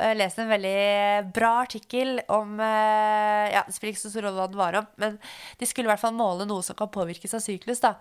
Jeg 0.00 0.18
leste 0.18 0.44
en 0.44 0.52
veldig 0.54 0.76
bra 1.36 1.52
artikkel 1.64 2.22
om 2.32 2.56
eh, 2.64 3.46
Ja, 3.54 3.64
det 3.66 3.76
spiller 3.76 3.94
ikke 3.94 4.02
så 4.04 4.12
stor 4.12 4.28
rolle 4.28 4.40
hva 4.40 4.48
den 4.50 4.60
var 4.60 4.80
om, 4.80 4.90
men 5.00 5.18
de 5.60 5.68
skulle 5.68 5.88
i 5.88 5.92
hvert 5.92 6.02
fall 6.02 6.16
måle 6.16 6.46
noe 6.48 6.64
som 6.64 6.78
kan 6.78 6.90
påvirkes 6.92 7.36
av 7.36 7.44
syklus, 7.44 7.82
da. 7.82 7.96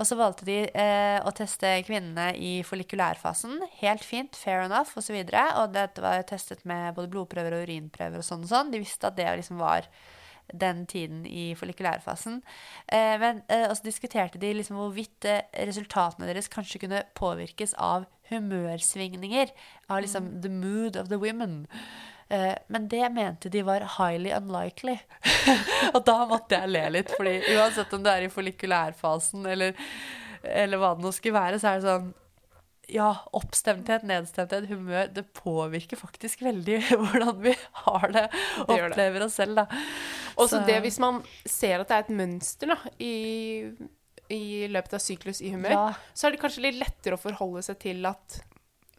Og 0.00 0.08
så 0.08 0.18
valgte 0.18 0.46
de 0.48 0.58
eh, 0.66 1.18
å 1.22 1.30
teste 1.36 1.70
kvinnene 1.86 2.32
i 2.34 2.56
follikulærfasen. 2.66 3.60
Helt 3.80 4.04
fint, 4.06 4.34
fair 4.36 4.64
enough, 4.64 4.96
osv. 4.98 5.14
Og, 5.14 5.30
så 5.30 5.44
og 5.60 5.74
dette 5.74 6.02
var 6.02 6.24
testet 6.26 6.64
med 6.68 6.94
både 6.96 7.10
blodprøver 7.12 7.58
og 7.58 7.68
urinprøver 7.68 8.20
og 8.20 8.26
sånn 8.26 8.42
og 8.46 8.50
sånn. 8.50 8.72
De 8.74 8.82
visste 8.82 9.08
at 9.08 9.13
det 9.16 9.30
liksom 9.40 9.62
var 9.62 9.88
den 10.52 10.86
tiden 10.86 11.24
i 11.26 11.54
follikulærfasen. 11.56 12.42
Eh, 12.92 13.14
men 13.20 13.42
eh, 13.48 13.68
og 13.68 13.76
så 13.78 13.86
diskuterte 13.86 14.38
de 14.38 14.52
liksom 14.52 14.76
hvorvidt 14.76 15.24
eh, 15.28 15.44
resultatene 15.66 16.28
deres 16.28 16.50
kanskje 16.52 16.82
kunne 16.84 17.04
påvirkes 17.16 17.74
av 17.80 18.04
humørsvingninger. 18.30 19.54
Av 19.88 20.02
liksom 20.04 20.42
the 20.42 20.52
mood 20.52 20.96
of 21.00 21.08
the 21.08 21.20
women. 21.20 21.66
Eh, 22.28 22.54
men 22.68 22.88
det 22.88 23.08
mente 23.12 23.48
de 23.48 23.62
var 23.62 23.86
highly 23.98 24.32
unlikely. 24.36 24.98
og 25.94 26.02
da 26.06 26.18
måtte 26.28 26.58
jeg 26.60 26.72
le 26.72 26.84
litt, 26.98 27.14
fordi 27.16 27.38
uansett 27.56 27.92
om 27.96 28.04
det 28.04 28.12
er 28.12 28.26
i 28.26 28.32
follikulærfasen 28.32 29.46
eller, 29.46 29.74
eller 30.42 30.80
hva 30.80 30.94
det 30.94 31.04
nå 31.04 31.12
skulle 31.14 31.40
være, 31.40 31.60
så 31.60 31.72
er 31.72 31.80
det 31.80 31.88
sånn 31.88 32.12
ja, 32.92 33.08
oppstemthet, 33.32 34.02
nedstemthet, 34.06 34.66
humør, 34.68 35.08
det 35.14 35.24
påvirker 35.32 35.96
faktisk 35.96 36.42
veldig 36.44 36.78
hvordan 37.00 37.40
vi 37.42 37.54
har 37.84 38.06
det, 38.12 38.24
det. 38.30 38.64
opplever 38.66 39.24
oss 39.24 39.34
selv, 39.40 39.56
da. 39.56 39.66
Også 40.36 40.58
Så- 40.58 40.64
det 40.66 40.80
hvis 40.84 40.98
man 41.00 41.22
ser 41.46 41.80
at 41.80 41.88
det 41.88 41.96
er 41.96 42.04
et 42.06 42.14
mønster 42.18 42.66
da, 42.74 42.76
i, 43.00 43.72
i 44.34 44.66
løpet 44.72 44.94
av 44.98 45.02
syklus 45.04 45.40
i 45.44 45.52
humør, 45.54 45.70
Ja. 45.76 45.86
så 46.14 46.26
er 46.28 46.34
det 46.36 46.40
kanskje 46.42 46.62
litt 46.66 46.80
lettere 46.80 47.16
å 47.18 47.22
forholde 47.22 47.62
seg 47.66 47.78
til 47.78 48.04
at 48.10 48.40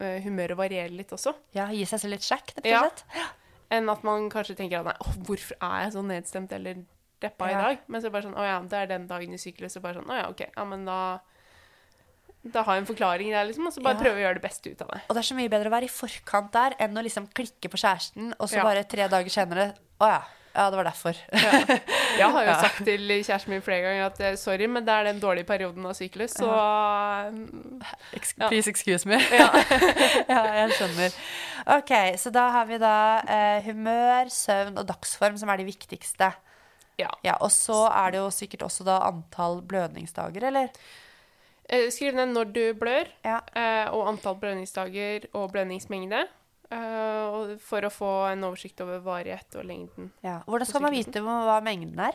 uh, 0.00 0.18
humøret 0.24 0.56
varierer 0.58 0.92
litt 0.96 1.12
også. 1.14 1.34
Ja, 1.56 1.68
gi 1.72 1.84
seg 1.88 2.00
selv 2.02 2.16
litt 2.16 2.26
sjekk, 2.26 2.54
rett 2.58 2.66
og 2.66 2.72
Ja. 2.72 2.82
slett. 2.86 3.04
Enn 3.70 3.88
at 3.90 4.04
man 4.06 4.28
kanskje 4.30 4.54
tenker 4.56 4.78
at 4.78 4.86
nei, 4.86 4.96
oh, 5.02 5.14
hvorfor 5.26 5.56
er 5.60 5.86
jeg 5.86 5.92
så 5.96 6.02
nedstemt 6.06 6.52
eller 6.54 6.84
deppa 7.20 7.48
i 7.50 7.54
dag? 7.56 7.78
Men 7.90 8.02
så 8.04 8.10
bare 8.14 8.22
sånn, 8.28 8.36
å 8.38 8.44
ja, 8.46 8.60
det 8.62 8.78
er 8.78 8.86
den 8.92 9.06
dagen 9.10 9.32
i 9.34 9.40
syklus. 9.42 9.72
Så 9.74 9.80
bare 9.82 9.98
sånn, 9.98 10.06
å 10.06 10.14
ja, 10.20 10.28
ok, 10.30 10.44
ja, 10.56 10.64
men 10.70 10.84
da 10.86 10.98
da 12.52 12.62
har 12.62 12.76
en 12.80 12.86
forklaring 12.86 13.30
der, 13.32 13.44
liksom, 13.48 13.66
og 13.66 13.72
så 13.74 13.82
bare 13.82 13.94
Ja. 13.96 14.02
prøve 14.04 14.16
å 14.20 14.24
gjøre 14.24 14.34
det 14.40 14.42
beste 14.46 14.70
ut 14.70 14.82
av 14.82 14.88
det. 14.94 15.00
Og 15.08 15.14
det 15.16 15.22
er 15.24 15.28
så 15.34 15.36
mye 15.38 15.48
bedre 15.52 15.68
å 15.70 15.76
være 15.76 15.84
i 15.84 15.92
forkant 15.92 16.52
der 16.52 16.74
enn 16.80 16.96
å 16.96 17.02
liksom 17.02 17.28
klikke 17.32 17.68
på 17.72 17.76
kjæresten, 17.80 18.32
og 18.38 18.48
så 18.48 18.56
Ja. 18.56 18.64
bare 18.64 18.84
tre 18.84 19.08
dager 19.08 19.28
senere 19.30 19.74
Å 20.00 20.06
ja. 20.08 20.22
Ja, 20.56 20.70
det 20.70 20.76
var 20.78 20.84
derfor. 20.88 21.12
Jeg 21.32 22.30
har 22.32 22.44
jo 22.44 22.48
Ja. 22.52 22.60
sagt 22.62 22.78
til 22.86 23.00
kjæresten 23.20 23.48
min 23.52 23.60
flere 23.60 23.82
ganger 23.82 24.06
at 24.06 24.20
eh, 24.24 24.36
sorry, 24.36 24.66
men 24.66 24.86
det 24.86 24.92
er 24.94 25.04
den 25.04 25.20
dårlige 25.20 25.44
perioden 25.44 25.84
av 25.84 25.92
syklus, 25.92 26.32
så 26.32 26.48
Ex 28.16 28.32
Ja. 28.38 28.48
Please 28.48 28.66
excuse 28.70 29.04
me. 29.08 29.18
Ja. 29.32 29.50
ja, 30.32 30.40
jeg 30.62 30.72
skjønner. 30.78 31.14
Ok, 31.76 31.92
så 32.20 32.32
da 32.32 32.46
har 32.54 32.64
vi 32.70 32.78
da 32.80 32.94
eh, 33.28 33.60
humør, 33.68 34.30
søvn 34.32 34.78
og 34.80 34.86
dagsform 34.88 35.36
som 35.40 35.50
er 35.52 35.60
de 35.60 35.68
viktigste. 35.68 36.32
ja. 36.98 37.10
Ja, 37.22 37.36
Og 37.44 37.50
så 37.52 37.76
er 37.92 38.12
det 38.14 38.22
jo 38.22 38.30
sikkert 38.32 38.62
også 38.68 38.84
da 38.86 38.98
antall 39.10 39.60
blødningsdager, 39.62 40.48
eller? 40.48 40.70
Eh, 41.68 41.88
Skriv 41.90 42.14
ned 42.14 42.30
når 42.34 42.52
du 42.54 42.64
blør, 42.78 43.08
Ja. 43.24 43.40
eh, 43.56 43.88
og 43.90 44.06
antall 44.12 44.36
blødningsdager 44.40 45.26
og 45.34 45.52
blødningsmengde. 45.52 46.26
eh, 46.70 47.56
for 47.62 47.80
å 47.86 47.90
få 47.94 48.32
en 48.32 48.42
oversikt 48.44 48.80
over 48.82 48.98
varighet 49.00 49.54
og 49.56 49.64
lengden. 49.64 50.12
ja. 50.24 50.40
Hvordan 50.48 50.66
skal 50.66 50.82
man 50.82 50.92
vite 50.92 51.20
hva 51.22 51.60
mengden 51.62 51.98
er? 52.00 52.12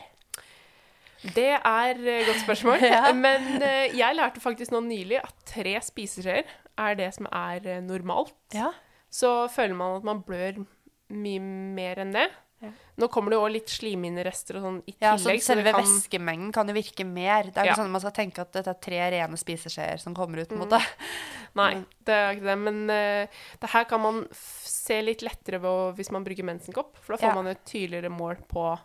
Det 1.34 1.54
er 1.64 1.94
et 1.96 2.26
godt 2.26 2.40
spørsmål. 2.44 2.80
Ja. 2.96 3.12
Men 3.12 3.60
jeg 3.96 4.16
lærte 4.16 4.40
faktisk 4.42 4.72
nå 4.74 4.80
nylig 4.80 5.20
at 5.22 5.34
tre 5.46 5.76
spiseskjeer 5.80 6.44
er 6.78 6.94
det 6.98 7.14
som 7.14 7.26
er 7.32 7.80
normalt. 7.80 8.34
Ja. 8.54 8.72
Så 9.10 9.48
føler 9.52 9.74
man 9.74 9.96
at 9.96 10.04
man 10.04 10.22
blør 10.22 10.64
mye 11.12 11.40
mer 11.40 11.94
enn 12.02 12.12
det. 12.12 12.28
Ja. 12.62 12.70
Nå 13.02 13.08
kommer 13.10 13.30
det 13.34 13.38
jo 13.40 13.46
litt 13.50 13.66
slimhinnerester 13.72 14.56
og 14.60 14.62
sånn 14.62 14.76
i 14.86 14.94
Ja, 15.00 15.16
så 15.16 15.30
tillegg. 15.32 15.42
så 15.42 15.56
kan- 15.64 15.82
væskemengden 15.82 16.52
kan 16.54 16.68
jo 16.68 16.74
virke 16.74 17.04
mer. 17.04 17.42
Det 17.50 17.56
er 17.56 17.64
jo 17.64 17.66
Ja. 17.66 17.72
ikke 17.72 17.80
sånn 17.82 17.90
at 17.90 17.96
man 17.96 18.00
skal 18.00 18.12
tenke 18.12 18.38
at 18.38 18.52
dette 18.52 18.68
er 18.70 18.80
tre 18.80 19.00
rene 19.10 19.36
spiseskjeer 19.36 19.98
som 20.00 20.14
kommer 20.14 20.38
ut. 20.42 20.48
på 20.48 20.52
en 20.54 20.68
måte. 20.68 20.80
Nei, 21.56 21.84
det 22.04 22.14
er 22.14 22.34
ikke 22.36 22.48
det. 22.52 22.58
Men 22.58 22.82
uh, 22.90 23.26
det 23.60 23.70
her 23.70 23.84
kan 23.84 24.00
man 24.00 24.22
f 24.30 24.62
se 24.64 25.02
litt 25.02 25.20
lettere 25.22 25.60
ved 25.60 25.68
å, 25.70 25.94
hvis 25.96 26.10
man 26.12 26.24
bruker 26.24 26.44
mensenkopp. 26.44 26.96
For 26.98 27.16
da 27.16 27.22
får 27.26 27.28
Ja. 27.28 27.34
man 27.34 27.46
et 27.48 27.64
tydeligere 27.64 28.10
mål 28.10 28.36
på 28.48 28.78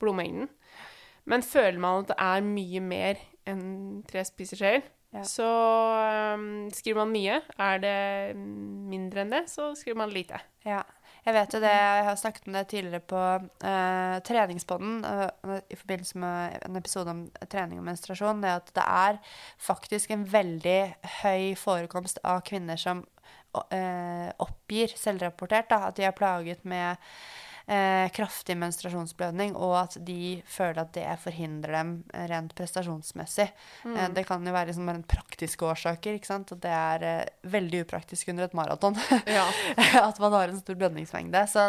blodmengden. 0.00 0.48
Men 1.26 1.42
føler 1.42 1.78
man 1.78 2.00
at 2.04 2.08
det 2.08 2.16
er 2.18 2.40
mye 2.40 2.80
mer 2.80 3.16
enn 3.46 4.02
tre 4.06 4.20
spiseskjeer, 4.24 4.82
Ja. 5.12 5.20
så 5.20 6.34
um, 6.34 6.68
skriver 6.70 6.96
man 6.96 7.12
mye. 7.12 7.42
Er 7.58 7.78
det 7.78 8.36
mindre 8.36 9.20
enn 9.24 9.30
det, 9.30 9.44
så 9.48 9.74
skriver 9.76 9.96
man 9.96 10.10
lite. 10.10 10.40
Ja. 10.64 10.82
Jeg 11.28 11.34
vet 11.36 11.54
jo 11.54 11.58
det, 11.60 11.70
jeg 11.76 12.04
har 12.06 12.14
snakket 12.16 12.46
om 12.48 12.54
det 12.56 12.60
tidligere 12.70 13.04
på 13.04 13.18
uh, 13.20 14.14
treningspodden 14.24 15.02
uh, 15.04 15.58
i 15.68 15.76
forbindelse 15.76 16.20
med 16.22 16.54
en 16.64 16.78
episode 16.80 17.12
om 17.12 17.20
trening 17.52 17.82
og 17.82 17.84
menstruasjon, 17.84 18.40
det 18.40 18.54
at 18.62 18.70
det 18.78 18.84
er 18.86 19.18
faktisk 19.60 20.14
en 20.14 20.24
veldig 20.32 20.78
høy 21.18 21.52
forekomst 21.60 22.22
av 22.24 22.40
kvinner 22.48 22.80
som 22.80 23.02
uh, 23.04 24.30
oppgir 24.40 24.96
selvrapportert 24.96 25.68
da, 25.68 25.82
at 25.90 26.00
de 26.00 26.08
er 26.08 26.16
plaget 26.16 26.64
med 26.64 26.96
eh, 27.68 28.08
kraftig 28.14 28.56
menstruasjonsblødning, 28.58 29.54
og 29.56 29.74
at 29.82 29.96
de 30.04 30.40
føler 30.48 30.80
at 30.82 30.92
det 30.96 31.06
forhindrer 31.22 31.74
dem 31.76 31.92
rent 32.30 32.54
prestasjonsmessig. 32.56 33.48
Eh, 33.84 34.06
det 34.14 34.24
kan 34.28 34.44
jo 34.46 34.54
være 34.54 34.70
liksom 34.70 34.88
rent 34.88 35.08
praktiske 35.10 35.66
årsaker, 35.68 36.16
ikke 36.16 36.30
sant? 36.30 36.52
at 36.56 36.62
det 36.64 36.72
er 36.74 37.06
eh, 37.08 37.50
veldig 37.52 37.82
upraktisk 37.84 38.32
under 38.32 38.48
et 38.48 38.56
maraton. 38.58 38.98
Ja. 39.28 39.44
at 40.00 40.16
man 40.22 40.32
har 40.32 40.48
en 40.48 40.60
stor 40.60 40.76
blødningsmengde. 40.78 41.42
Så, 41.50 41.64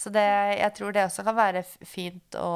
så 0.00 0.10
det, 0.14 0.24
jeg 0.58 0.74
tror 0.78 0.94
det 0.94 1.04
også 1.06 1.24
kan 1.26 1.36
være 1.36 1.62
fint 1.86 2.38
å, 2.40 2.52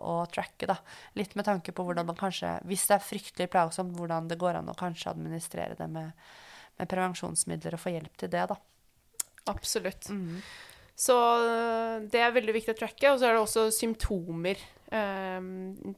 å 0.00 0.14
tracke, 0.32 0.68
da. 0.70 0.78
Litt 1.18 1.36
med 1.38 1.46
tanke 1.48 1.74
på 1.76 1.84
hvordan 1.84 2.08
man 2.08 2.18
kanskje, 2.18 2.56
hvis 2.68 2.86
det 2.88 2.96
er 2.96 3.04
fryktelig 3.04 3.50
plagsomt, 3.52 3.96
hvordan 3.98 4.30
det 4.30 4.40
går 4.40 4.60
an 4.62 4.72
å 4.72 4.78
kanskje 4.78 5.12
administrere 5.12 5.76
det 5.78 5.90
med, 5.92 6.16
med 6.80 6.90
prevensjonsmidler 6.90 7.76
og 7.76 7.84
få 7.84 7.94
hjelp 7.94 8.16
til 8.22 8.32
det, 8.32 8.46
da. 8.54 8.58
Absolutt. 9.48 10.08
Mm. 10.08 10.40
Så 10.98 11.14
øh, 11.14 12.08
det 12.10 12.18
er 12.24 12.32
veldig 12.34 12.54
viktig 12.56 12.74
å 12.74 12.78
tracke. 12.80 13.12
Og 13.12 13.20
så 13.20 13.28
er 13.28 13.36
det 13.36 13.42
også 13.44 13.68
symptomer 13.74 14.58
eh, 14.90 15.44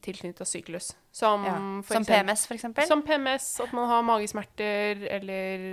tilknyttet 0.05 0.45
syklus. 0.49 0.91
Som, 1.11 1.47
Ja. 1.47 1.55
Som 1.57 1.81
eksempel- 2.05 2.19
PMS, 2.21 2.43
eksempel. 2.53 2.85
Som 2.87 3.01
PMS, 3.07 3.47
at 3.65 3.73
man 3.73 3.89
har 3.89 4.03
magesmerter 4.05 5.01
eller 5.17 5.65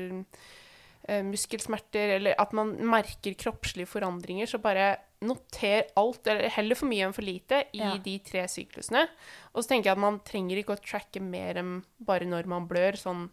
eh, 1.08 1.22
muskelsmerter, 1.28 2.16
eller 2.16 2.40
at 2.40 2.52
man 2.56 2.72
merker 2.88 3.36
kroppslige 3.38 3.86
forandringer. 3.92 4.48
Så 4.48 4.62
bare 4.64 4.94
noter 5.20 5.88
alt, 5.98 6.26
eller 6.30 6.48
heller 6.54 6.78
for 6.78 6.86
mye 6.88 7.04
enn 7.08 7.14
for 7.16 7.26
lite, 7.26 7.64
i 7.74 7.80
Ja. 7.84 7.96
de 7.98 8.18
tre 8.24 8.44
syklusene. 8.48 9.06
Og 9.54 9.62
så 9.64 9.68
tenker 9.74 9.90
jeg 9.90 9.96
at 9.98 10.04
man 10.08 10.20
trenger 10.24 10.56
ikke 10.62 10.76
å 10.76 10.80
tracke 10.84 11.20
mer 11.20 11.58
enn 11.60 11.82
bare 12.00 12.24
når 12.28 12.46
man 12.46 12.68
blør, 12.70 12.96
sånn 12.96 13.28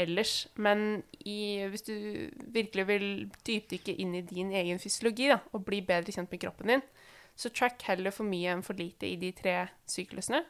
ellers. 0.00 0.46
Men 0.54 1.02
i, 1.24 1.64
hvis 1.68 1.86
du 1.86 1.94
virkelig 2.54 2.86
vil 2.88 3.06
dypdykke 3.46 3.94
inn 4.00 4.16
i 4.18 4.24
din 4.26 4.52
egen 4.56 4.80
fysiologi 4.82 5.28
da, 5.32 5.40
og 5.52 5.64
bli 5.66 5.82
bedre 5.86 6.14
kjent 6.14 6.32
med 6.32 6.42
kroppen 6.42 6.74
din, 6.74 6.84
så 7.36 7.48
track 7.48 7.82
heller 7.88 8.12
for 8.14 8.28
mye 8.28 8.52
enn 8.52 8.64
for 8.64 8.76
lite 8.78 9.08
i 9.08 9.16
de 9.20 9.32
tre 9.36 9.56
syklusene. 9.88 10.42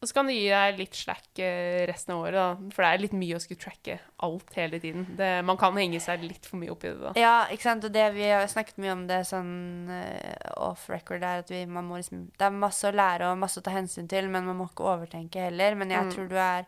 Og 0.00 0.08
så 0.08 0.16
kan 0.16 0.30
det 0.30 0.34
gi 0.38 0.46
deg 0.48 0.78
litt 0.80 0.96
slack 0.96 1.40
eh, 1.44 1.82
resten 1.88 2.14
av 2.14 2.22
året, 2.22 2.36
da. 2.38 2.70
For 2.72 2.80
det 2.84 2.88
er 2.88 3.02
litt 3.02 3.16
mye 3.20 3.36
å 3.36 3.40
skulle 3.42 3.60
tracke 3.60 3.98
alt 4.24 4.54
hele 4.56 4.78
tiden. 4.80 5.04
Det, 5.18 5.28
man 5.44 5.58
kan 5.60 5.76
henge 5.76 6.00
seg 6.00 6.24
litt 6.24 6.48
for 6.48 6.56
mye 6.62 6.72
opp 6.72 6.86
i 6.86 6.92
det, 6.94 7.02
da. 7.02 7.12
Ja, 7.20 7.34
ikke 7.52 7.66
sant. 7.66 7.84
Og 7.84 7.92
det 7.92 8.06
vi 8.14 8.24
har 8.30 8.48
snakket 8.48 8.80
mye 8.80 8.94
om 8.94 9.02
det 9.10 9.18
sånn 9.28 9.52
eh, 9.92 10.46
off 10.56 10.86
record, 10.88 11.20
er 11.20 11.44
at 11.44 11.52
vi, 11.52 11.66
man 11.68 11.84
må 11.90 12.00
liksom 12.00 12.30
Det 12.32 12.48
er 12.48 12.56
masse 12.62 12.88
å 12.88 12.94
lære 12.96 13.28
og 13.28 13.42
masse 13.42 13.60
å 13.60 13.66
ta 13.66 13.74
hensyn 13.76 14.08
til, 14.08 14.30
men 14.32 14.48
man 14.48 14.56
må 14.62 14.70
ikke 14.70 14.88
overtenke 14.88 15.50
heller. 15.50 15.76
Men 15.76 15.92
jeg 15.92 16.08
tror 16.14 16.32
du 16.32 16.38
er 16.40 16.64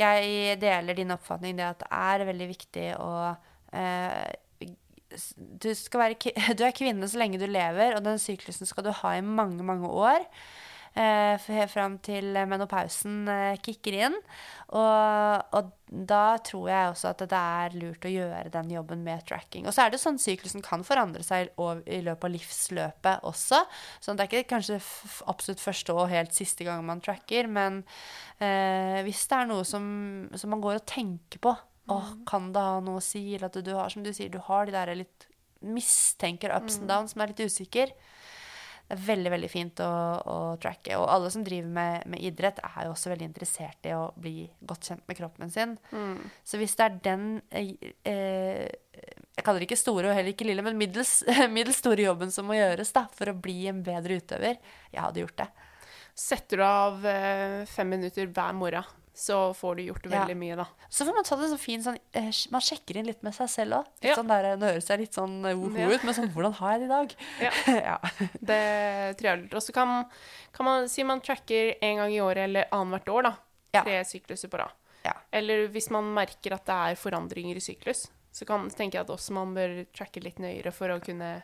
Jeg 0.00 0.56
deler 0.64 0.96
din 0.96 1.12
oppfatning, 1.12 1.60
det 1.60 1.68
at 1.74 1.84
det 1.84 1.92
er 1.92 2.26
veldig 2.32 2.48
viktig 2.54 2.86
å 2.96 3.12
eh, 3.76 4.32
du, 5.36 5.68
skal 5.76 6.06
være, 6.06 6.32
du 6.58 6.64
er 6.64 6.72
kvinne 6.76 7.04
så 7.04 7.20
lenge 7.20 7.40
du 7.40 7.44
lever, 7.44 7.98
og 7.98 8.04
den 8.08 8.16
syklusen 8.16 8.64
skal 8.68 8.88
du 8.88 8.94
ha 9.02 9.16
i 9.18 9.24
mange, 9.24 9.60
mange 9.60 9.92
år. 9.92 10.24
Eh, 10.92 11.40
helt 11.56 11.72
fram 11.72 11.94
til 12.04 12.34
menopausen 12.44 13.22
eh, 13.32 13.54
kicker 13.64 13.94
inn. 13.96 14.16
Og, 14.76 15.54
og 15.56 15.70
da 15.88 16.36
tror 16.44 16.66
jeg 16.68 16.90
også 16.90 17.10
at 17.12 17.24
det 17.30 17.38
er 17.38 17.76
lurt 17.80 18.04
å 18.04 18.12
gjøre 18.12 18.52
den 18.52 18.74
jobben 18.74 19.00
med 19.04 19.24
tracking. 19.28 19.64
Og 19.68 19.72
så 19.72 19.86
er 19.86 19.92
det 19.92 20.02
sånn 20.02 20.20
syklusen 20.20 20.64
kan 20.64 20.84
forandre 20.84 21.24
seg 21.24 21.48
i 21.88 22.02
løpet 22.04 22.28
av 22.28 22.34
livsløpet 22.34 23.26
også. 23.28 23.62
Så 24.04 24.12
det 24.16 24.26
er 24.26 24.30
ikke 24.30 24.52
kanskje 24.52 24.80
absolutt 25.32 25.64
første 25.64 25.96
og 25.96 26.12
helt 26.12 26.36
siste 26.36 26.68
gang 26.68 26.84
man 26.84 27.00
tracker, 27.04 27.48
men 27.48 27.82
eh, 28.36 29.00
hvis 29.06 29.24
det 29.30 29.40
er 29.40 29.48
noe 29.48 29.64
som, 29.68 29.84
som 30.36 30.52
man 30.52 30.64
går 30.64 30.82
og 30.82 30.88
tenker 30.88 31.40
på 31.42 31.56
Åh, 31.90 32.12
kan 32.28 32.52
det 32.54 32.62
ha 32.62 32.76
noe 32.84 33.00
å 33.00 33.02
si? 33.02 33.24
Eller 33.34 33.48
at 33.48 33.56
du 33.64 33.72
har, 33.74 33.90
som 33.90 34.04
du 34.04 34.12
sier, 34.14 34.30
du 34.30 34.38
har 34.46 34.68
de 34.68 34.74
der 34.76 34.92
litt 34.94 35.26
mistenker 35.62 36.52
ups 36.54 36.78
and 36.78 36.88
downs 36.90 37.14
som 37.14 37.24
er 37.24 37.32
litt 37.32 37.42
usikker. 37.42 37.90
Det 38.92 38.98
er 38.98 39.06
veldig 39.06 39.30
veldig 39.32 39.48
fint 39.48 39.80
å, 39.80 39.88
å 40.28 40.38
tracke. 40.60 40.98
Og 41.00 41.06
alle 41.08 41.30
som 41.32 41.40
driver 41.46 41.68
med, 41.72 42.02
med 42.12 42.20
idrett, 42.28 42.58
er 42.60 42.84
jo 42.84 42.90
også 42.92 43.08
veldig 43.08 43.24
interessert 43.24 43.88
i 43.88 43.94
å 43.96 44.10
bli 44.20 44.42
godt 44.68 44.90
kjent 44.90 45.06
med 45.08 45.16
kroppen 45.16 45.52
sin. 45.54 45.72
Så 46.44 46.60
hvis 46.60 46.76
det 46.76 46.84
er 46.84 46.98
den 47.06 47.24
eh, 47.48 47.70
eh, 48.04 48.66
Jeg 49.32 49.46
kaller 49.46 49.64
det 49.64 49.70
ikke 49.70 49.80
store 49.80 50.10
og 50.10 50.18
heller 50.18 50.34
ikke 50.34 50.44
lille, 50.44 50.60
men 50.66 50.76
middels, 50.76 51.22
middels 51.56 51.80
store 51.80 52.04
jobben 52.04 52.34
som 52.34 52.44
må 52.44 52.58
gjøres 52.58 52.92
da, 52.92 53.06
for 53.16 53.32
å 53.32 53.38
bli 53.48 53.62
en 53.72 53.80
bedre 53.86 54.20
utøver. 54.20 54.60
Jeg 54.92 55.00
hadde 55.06 55.24
gjort 55.24 55.40
det. 55.40 55.48
Setter 56.28 56.60
du 56.60 56.66
av 56.68 57.08
eh, 57.08 57.62
fem 57.72 57.96
minutter 57.96 58.28
hver 58.28 58.52
morgen, 58.60 58.92
så 59.14 59.52
får 59.54 59.76
du 59.76 59.82
gjort 59.82 60.06
Ja. 60.06 60.10
veldig 60.24 60.36
mye, 60.40 60.56
da. 60.56 60.64
Så 60.88 61.04
får 61.04 61.14
man 61.14 61.24
ta 61.24 61.36
det 61.36 61.48
så 61.50 61.58
fint 61.60 61.84
sånn 61.84 61.98
eh, 62.16 62.30
Man 62.50 62.60
sjekker 62.64 62.96
inn 62.96 63.06
litt 63.06 63.22
med 63.22 63.34
seg 63.34 63.48
selv 63.52 63.72
òg. 63.82 63.86
Ja. 64.00 64.14
Sånn 64.16 64.28
det 64.28 64.56
høres 64.62 64.88
jeg 64.88 64.98
litt 65.02 65.12
sånn 65.14 65.42
woho 65.42 65.68
woho 65.68 65.78
Ja. 65.78 65.88
ut, 65.92 66.04
men 66.04 66.14
sånn 66.14 66.32
Hvordan 66.32 66.54
har 66.54 66.72
jeg 66.72 66.80
det 66.80 66.86
i 66.86 66.94
dag? 66.94 67.14
Ja. 67.40 67.50
ja. 67.90 67.98
Det 68.40 68.60
tror 69.18 69.28
jeg 69.28 69.32
er 69.32 69.42
lurt. 69.42 69.54
Og 69.54 69.62
så 69.62 69.72
kan, 69.76 70.06
kan 70.52 70.64
man 70.64 70.88
si 70.88 71.02
man 71.04 71.20
tracker 71.20 71.74
en 71.82 71.96
gang 72.00 72.12
i 72.12 72.20
året 72.24 72.44
eller 72.48 72.64
annethvert 72.72 73.08
år, 73.12 73.22
da. 73.28 73.34
Ja. 73.74 73.82
Tre 73.84 74.00
sykluser 74.04 74.48
på 74.48 74.58
rad. 74.58 74.72
Ja. 75.04 75.12
Eller 75.32 75.68
hvis 75.68 75.90
man 75.90 76.08
merker 76.14 76.54
at 76.54 76.64
det 76.66 76.72
er 76.92 76.94
forandringer 76.96 77.56
i 77.56 77.60
syklus, 77.64 78.06
så 78.32 78.46
kan, 78.48 78.70
tenker 78.70 79.00
jeg 79.00 79.04
at 79.04 79.12
også 79.12 79.32
man 79.36 79.52
bør 79.54 79.84
tracke 79.92 80.22
litt 80.24 80.38
nøyere 80.40 80.72
for 80.72 80.88
å 80.88 81.00
kunne 81.04 81.42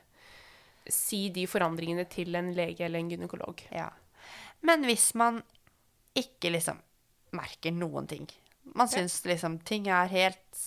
si 0.88 1.28
de 1.28 1.44
forandringene 1.46 2.06
til 2.08 2.32
en 2.38 2.54
lege 2.56 2.80
eller 2.86 2.98
en 3.02 3.10
gynekolog. 3.12 3.60
Ja. 3.74 3.90
Men 4.64 4.84
hvis 4.88 5.10
man 5.14 5.42
ikke 6.16 6.48
liksom 6.54 6.78
merker 7.36 7.72
noen 7.74 8.06
ting 8.10 8.26
Man 8.74 8.88
syns 8.88 9.20
liksom 9.24 9.58
ting 9.64 9.86
er 9.88 10.10
helt 10.12 10.64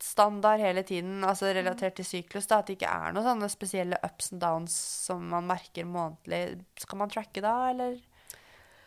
standard 0.00 0.60
hele 0.64 0.82
tiden, 0.86 1.18
altså 1.28 1.50
relatert 1.52 1.98
til 1.98 2.06
syklus, 2.08 2.46
da, 2.48 2.60
at 2.62 2.70
det 2.70 2.78
ikke 2.78 2.88
er 2.88 3.12
noen 3.12 3.26
sånne 3.26 3.48
spesielle 3.52 3.98
ups 4.06 4.30
and 4.32 4.40
downs 4.40 4.76
som 5.06 5.26
man 5.28 5.44
merker 5.50 5.84
månedlig. 5.84 6.62
Skal 6.80 6.98
man 7.02 7.10
tracke 7.12 7.42
da, 7.44 7.52
eller 7.74 7.98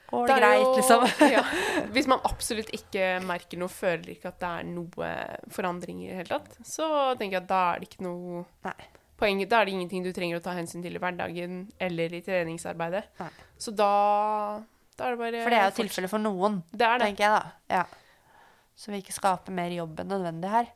går 0.10 0.26
det, 0.28 0.34
det 0.34 0.40
greit, 0.42 0.64
jo- 0.64 0.74
liksom? 0.80 1.06
ja. 1.36 1.44
Hvis 1.94 2.10
man 2.10 2.24
absolutt 2.26 2.74
ikke 2.74 3.12
merker 3.30 3.62
noe, 3.62 3.70
føler 3.70 4.16
ikke 4.16 4.32
at 4.34 4.42
det 4.42 4.50
er 4.64 4.68
noe 4.72 5.12
forandringer 5.54 6.08
i 6.08 6.10
det 6.16 6.20
hele 6.24 6.34
tatt, 6.40 6.58
så 6.66 6.90
tenker 7.20 7.38
jeg 7.38 7.44
at 7.46 7.52
da 7.54 7.62
er 7.76 7.84
det 7.84 7.92
ikke 7.92 8.08
noe 8.10 8.44
Nei. 8.66 8.76
poeng. 9.22 9.46
Da 9.46 9.62
er 9.62 9.70
det 9.70 9.78
ingenting 9.78 10.08
du 10.08 10.12
trenger 10.18 10.42
å 10.42 10.46
ta 10.50 10.58
hensyn 10.58 10.82
til 10.82 10.98
i 10.98 11.04
hverdagen 11.04 11.68
eller 11.78 12.18
i 12.18 12.24
treningsarbeidet. 12.26 13.06
Nei. 13.22 13.30
Så 13.62 13.70
da, 13.78 13.92
da 14.98 15.08
er 15.10 15.16
det 15.16 15.20
bare 15.24 15.44
For 15.44 15.54
det 15.54 15.60
er 15.60 15.68
jo 15.70 15.76
tilfellet 15.82 16.12
for 16.12 16.22
noen, 16.24 16.62
Det 16.72 16.86
er 16.88 16.98
det. 17.02 17.08
tenker 17.10 17.24
jeg 17.26 17.36
da. 17.36 17.52
Ja. 17.80 17.84
Så 18.76 18.92
vi 18.92 19.02
ikke 19.04 19.14
skaper 19.16 19.54
mer 19.54 19.70
jobb 19.76 20.00
enn 20.02 20.10
nødvendig 20.10 20.50
her. 20.50 20.72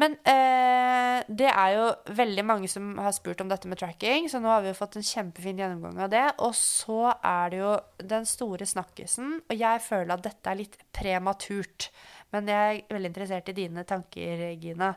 Men 0.00 0.14
eh, 0.24 1.24
det 1.28 1.48
er 1.50 1.72
jo 1.74 1.86
veldig 2.16 2.44
mange 2.46 2.68
som 2.70 2.92
har 3.02 3.12
spurt 3.12 3.40
om 3.42 3.48
dette 3.50 3.68
med 3.68 3.76
tracking, 3.80 4.28
så 4.30 4.38
nå 4.40 4.48
har 4.48 4.62
vi 4.64 4.70
jo 4.70 4.76
fått 4.78 4.96
en 4.96 5.04
kjempefin 5.04 5.58
gjennomgang 5.60 5.98
av 6.06 6.12
det. 6.12 6.22
Og 6.46 6.54
så 6.56 7.10
er 7.26 7.50
det 7.52 7.58
jo 7.60 7.72
den 8.12 8.24
store 8.30 8.68
snakkisen, 8.70 9.34
og 9.50 9.56
jeg 9.58 9.82
føler 9.84 10.14
at 10.14 10.22
dette 10.24 10.52
er 10.54 10.60
litt 10.62 10.78
prematurt. 10.96 11.90
Men 12.32 12.48
jeg 12.48 12.84
er 12.86 12.94
veldig 12.94 13.10
interessert 13.10 13.50
i 13.50 13.56
dine 13.58 13.84
tanker, 13.84 14.46
Gina. 14.62 14.92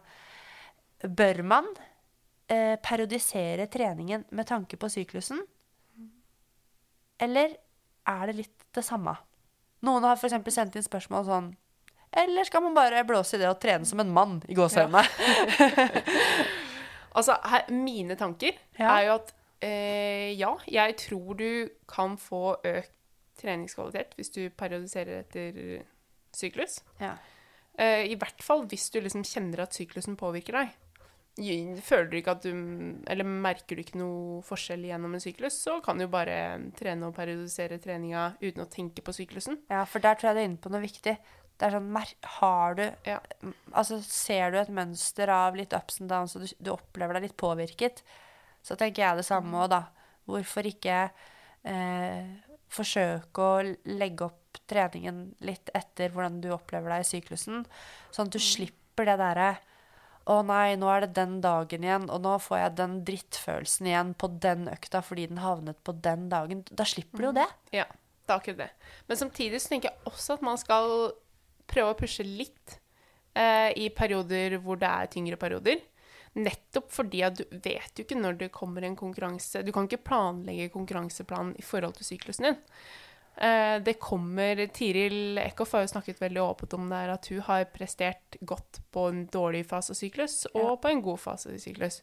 Bør 1.04 1.42
man 1.52 1.68
eh, 2.48 2.78
periodisere 2.86 3.66
treningen 3.74 4.24
med 4.32 4.48
tanke 4.48 4.78
på 4.80 4.88
syklusen? 4.94 5.42
Eller 7.24 7.58
er 8.08 8.26
det 8.30 8.36
litt 8.42 8.66
det 8.76 8.84
samme? 8.86 9.14
Noen 9.84 10.04
har 10.08 10.16
f.eks. 10.20 10.36
sendt 10.56 10.76
inn 10.80 10.86
spørsmål 10.86 11.26
sånn 11.28 11.48
Eller 12.16 12.44
skal 12.48 12.62
man 12.64 12.76
bare 12.78 13.02
blåse 13.08 13.36
i 13.36 13.42
det 13.42 13.50
og 13.50 13.60
trene 13.64 13.86
som 13.90 14.00
en 14.04 14.12
mann 14.14 14.42
i 14.48 14.56
gåsehudene? 14.58 15.04
Altså, 17.14 17.36
her, 17.46 17.68
mine 17.70 18.16
tanker 18.18 18.56
Ja. 18.80 18.88
er 18.98 19.04
jo 19.06 19.12
at 19.20 19.34
eh, 19.62 20.32
ja, 20.34 20.56
jeg 20.66 20.96
tror 20.98 21.36
du 21.38 21.70
kan 21.88 22.16
få 22.18 22.56
økt 22.66 22.96
treningskvalitet 23.38 24.16
hvis 24.18 24.32
du 24.34 24.40
periodiserer 24.58 25.20
etter 25.22 25.60
syklus. 26.34 26.80
Ja. 27.02 27.12
Eh, 27.78 28.08
I 28.10 28.18
hvert 28.18 28.42
fall 28.42 28.66
hvis 28.70 28.88
du 28.94 28.98
liksom 29.02 29.22
kjenner 29.30 29.62
at 29.68 29.78
syklusen 29.78 30.18
påvirker 30.18 30.58
deg. 30.58 30.74
Føler 31.34 32.10
du 32.12 32.18
ikke 32.20 32.36
at 32.36 32.44
du 32.46 32.52
Eller 33.10 33.26
merker 33.26 33.74
du 33.76 33.82
ikke 33.82 33.98
noe 33.98 34.42
forskjell 34.46 34.84
gjennom 34.86 35.16
en 35.18 35.24
syklus, 35.24 35.56
så 35.66 35.80
kan 35.82 35.98
du 35.98 36.06
bare 36.12 36.36
trene 36.78 37.08
og 37.10 37.16
periodisere 37.18 37.80
treninga 37.82 38.36
uten 38.44 38.62
å 38.62 38.70
tenke 38.70 39.02
på 39.02 39.16
syklusen. 39.18 39.58
ja, 39.72 39.82
for 39.90 40.04
der 40.04 40.14
tror 40.20 40.30
jeg 40.30 40.36
du 40.38 40.42
er 40.44 40.50
inne 40.52 40.62
på 40.62 40.70
noe 40.74 40.84
viktig. 40.84 41.16
Det 41.58 41.68
er 41.68 41.76
sånn, 41.78 41.90
mer- 41.96 42.14
har 42.38 42.76
du 42.78 42.84
Ja. 43.10 43.20
Altså, 43.74 43.98
ser 44.06 44.52
du 44.52 44.60
et 44.60 44.70
mønster 44.70 45.30
av 45.30 45.56
litt 45.58 45.74
ups 45.74 46.00
and 46.02 46.10
downs, 46.10 46.36
og 46.36 46.46
du, 46.46 46.54
du 46.62 46.72
opplever 46.74 47.14
deg 47.18 47.24
litt 47.30 47.38
påvirket, 47.38 48.04
så 48.62 48.78
tenker 48.78 49.02
jeg 49.04 49.18
det 49.18 49.26
samme 49.26 49.58
òg, 49.66 49.70
da. 49.74 49.82
Hvorfor 50.30 50.66
ikke 50.70 51.10
eh, 51.66 52.26
forsøke 52.70 53.42
å 53.42 53.76
legge 53.90 54.26
opp 54.30 54.62
treningen 54.70 55.36
litt 55.42 55.70
etter 55.74 56.10
hvordan 56.14 56.40
du 56.42 56.52
opplever 56.54 56.94
deg 56.94 57.04
i 57.04 57.10
syklusen, 57.10 57.66
sånn 58.14 58.30
at 58.30 58.34
du 58.38 58.40
slipper 58.40 59.10
det 59.10 59.18
derre 59.20 59.52
å 60.30 60.38
nei, 60.48 60.76
nå 60.80 60.88
er 60.88 61.04
det 61.04 61.16
den 61.18 61.40
dagen 61.44 61.84
igjen, 61.84 62.06
og 62.08 62.22
nå 62.24 62.38
får 62.40 62.60
jeg 62.62 62.76
den 62.78 62.94
drittfølelsen 63.08 63.90
igjen 63.90 64.14
på 64.16 64.30
den 64.44 64.70
økta 64.72 65.02
fordi 65.04 65.28
den 65.32 65.42
havnet 65.44 65.82
på 65.84 65.96
den 66.06 66.30
dagen. 66.32 66.64
Da 66.72 66.88
slipper 66.88 67.20
du 67.20 67.28
jo 67.30 67.34
det. 67.42 67.50
Ja, 67.76 67.88
det 68.24 68.32
er 68.32 68.38
akkurat 68.38 68.62
det. 68.64 68.70
Men 69.10 69.20
samtidig 69.20 69.60
så 69.60 69.74
tenker 69.74 69.92
jeg 69.92 70.14
også 70.14 70.38
at 70.38 70.46
man 70.48 70.60
skal 70.62 70.94
prøve 71.68 71.92
å 71.92 72.00
pushe 72.00 72.24
litt 72.24 72.78
eh, 73.36 73.72
i 73.76 73.90
perioder 73.96 74.60
hvor 74.64 74.80
det 74.80 74.90
er 74.90 75.12
tyngre 75.12 75.40
perioder. 75.42 75.84
Nettopp 76.40 76.88
fordi 76.90 77.22
at 77.28 77.38
du 77.38 77.44
vet 77.52 78.00
jo 78.00 78.08
ikke 78.08 78.18
når 78.18 78.40
det 78.40 78.54
kommer 78.56 78.88
en 78.88 78.98
konkurranse. 78.98 79.62
Du 79.62 79.74
kan 79.76 79.90
ikke 79.90 80.06
planlegge 80.08 80.72
konkurranseplanen 80.74 81.54
i 81.60 81.66
forhold 81.66 82.00
til 82.00 82.14
syklusen 82.14 82.48
din. 82.48 82.62
Eh, 83.38 83.80
det 83.82 83.96
kommer 84.00 84.60
Tiril 84.70 85.40
Eckhoff 85.42 85.72
har 85.74 85.82
jo 85.82 85.88
snakket 85.90 86.20
veldig 86.22 86.42
åpent 86.44 86.74
om 86.78 86.90
det 86.90 87.00
her, 87.02 87.14
at 87.16 87.28
hun 87.34 87.42
har 87.48 87.64
prestert 87.74 88.38
godt 88.46 88.80
på 88.94 89.08
en 89.10 89.24
dårlig 89.34 89.64
fase 89.66 89.92
av 89.96 89.98
syklus 89.98 90.46
og 90.54 90.62
Ja. 90.62 90.76
på 90.76 90.90
en 90.92 91.02
god 91.02 91.20
fase 91.20 91.50
av 91.50 91.58
syklus. 91.58 92.02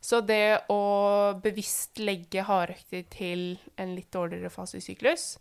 Så 0.00 0.20
det 0.26 0.60
å 0.68 1.40
bevisst 1.40 1.98
legge 1.98 2.44
hardøkter 2.44 3.06
til 3.08 3.58
en 3.78 3.94
litt 3.96 4.10
dårligere 4.12 4.50
fase 4.50 4.76
i 4.76 4.80
syklus, 4.84 5.38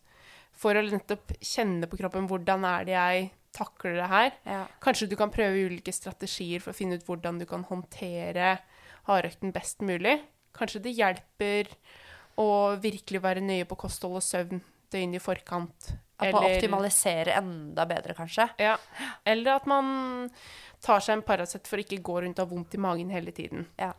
for 0.54 0.74
å 0.74 0.86
nettopp 0.90 1.34
kjenne 1.42 1.86
på 1.92 1.98
kroppen 2.00 2.30
hvordan 2.30 2.64
er 2.64 2.86
det 2.86 2.94
jeg 2.96 3.32
takler 3.52 3.96
det 3.96 4.08
her, 4.08 4.32
Ja. 4.46 4.68
Kanskje 4.82 5.10
du 5.10 5.16
kan 5.16 5.30
prøve 5.32 5.68
ulike 5.68 5.92
strategier 5.92 6.62
for 6.62 6.72
å 6.72 6.76
finne 6.76 6.96
ut 6.96 7.06
hvordan 7.06 7.40
du 7.40 7.46
kan 7.46 7.64
håndtere 7.64 8.60
hardøkten 9.08 9.52
best 9.52 9.80
mulig. 9.82 10.22
Kanskje 10.54 10.82
det 10.82 10.96
hjelper 10.96 11.68
å 12.38 12.80
virkelig 12.80 13.22
være 13.22 13.42
nøye 13.42 13.66
på 13.66 13.78
kosthold 13.78 14.16
og 14.16 14.24
søvn 14.24 14.62
døgnet 14.94 15.20
i 15.20 15.24
forkant. 15.24 15.94
At 16.16 16.32
man 16.32 16.46
optimaliserer 16.48 17.34
enda 17.42 17.84
bedre, 17.90 18.14
kanskje. 18.16 18.48
ja, 18.62 18.78
eller 19.28 19.58
at 19.58 19.66
man 19.68 20.30
tar 20.84 21.04
seg 21.04 21.18
en 21.18 21.26
Paracet 21.28 21.68
for 21.68 21.82
å 21.82 21.84
ikke 21.84 22.00
gå 22.06 22.22
rundt 22.24 22.40
og 22.40 22.46
ha 22.46 22.54
vondt 22.54 22.78
i 22.78 22.80
magen 22.80 23.12
hele 23.12 23.34
tiden. 23.36 23.66
Ja. 23.80 23.92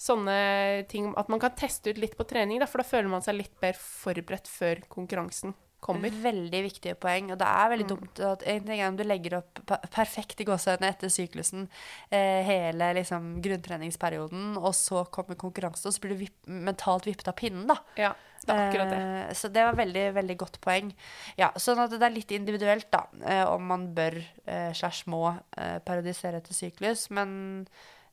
Sånne 0.00 0.86
ting 0.88 1.10
At 1.20 1.28
man 1.28 1.42
kan 1.42 1.52
teste 1.52 1.92
ut 1.92 1.98
litt 2.00 2.14
på 2.16 2.24
trening, 2.24 2.62
da, 2.62 2.68
for 2.70 2.80
da 2.80 2.88
føler 2.88 3.10
man 3.12 3.20
seg 3.20 3.36
litt 3.36 3.58
mer 3.60 3.76
forberedt 3.76 4.48
før 4.48 4.80
konkurransen 4.88 5.52
kommer. 5.80 6.10
Veldig 6.22 6.62
viktige 6.66 6.94
poeng. 7.00 7.30
Og 7.32 7.38
det 7.40 7.46
er 7.48 7.70
veldig 7.72 7.86
dumt 7.88 8.20
at 8.28 8.42
en 8.52 8.64
ting 8.68 8.80
er 8.80 8.88
om 8.92 8.96
du 8.98 9.04
legger 9.06 9.38
opp 9.40 9.60
perfekt 9.90 10.40
i 10.40 10.46
gåsehudene 10.48 10.90
etter 10.92 11.08
syklusen 11.12 11.68
eh, 12.10 12.40
hele 12.46 12.92
liksom, 13.00 13.38
grunntreningsperioden, 13.44 14.56
og 14.60 14.74
så 14.76 15.04
kommer 15.12 15.38
konkurransen, 15.40 15.88
og 15.90 15.94
så 15.96 16.02
blir 16.04 16.14
du 16.16 16.24
vipp, 16.26 16.36
mentalt 16.46 17.06
vippet 17.08 17.28
av 17.32 17.36
pinnen, 17.40 17.66
da. 17.70 17.78
Ja, 18.00 18.12
det 18.44 18.54
er 18.54 18.66
akkurat 18.70 18.90
det. 18.92 18.98
Eh, 19.28 19.32
Så 19.36 19.48
det 19.52 19.64
var 19.66 19.74
veldig, 19.78 20.04
veldig 20.16 20.36
godt 20.40 20.60
poeng. 20.64 20.92
Ja, 21.40 21.50
sånn 21.60 21.80
at 21.82 21.90
det 21.92 22.02
er 22.02 22.14
litt 22.14 22.30
individuelt, 22.36 22.90
da, 22.92 23.04
eh, 23.24 23.44
om 23.48 23.66
man 23.72 23.88
bør 23.96 24.16
eh, 24.46 24.70
slash 24.76 25.06
må 25.12 25.26
eh, 25.56 25.78
parodisere 25.84 26.40
etter 26.40 26.56
syklus. 26.56 27.08
Men 27.10 27.66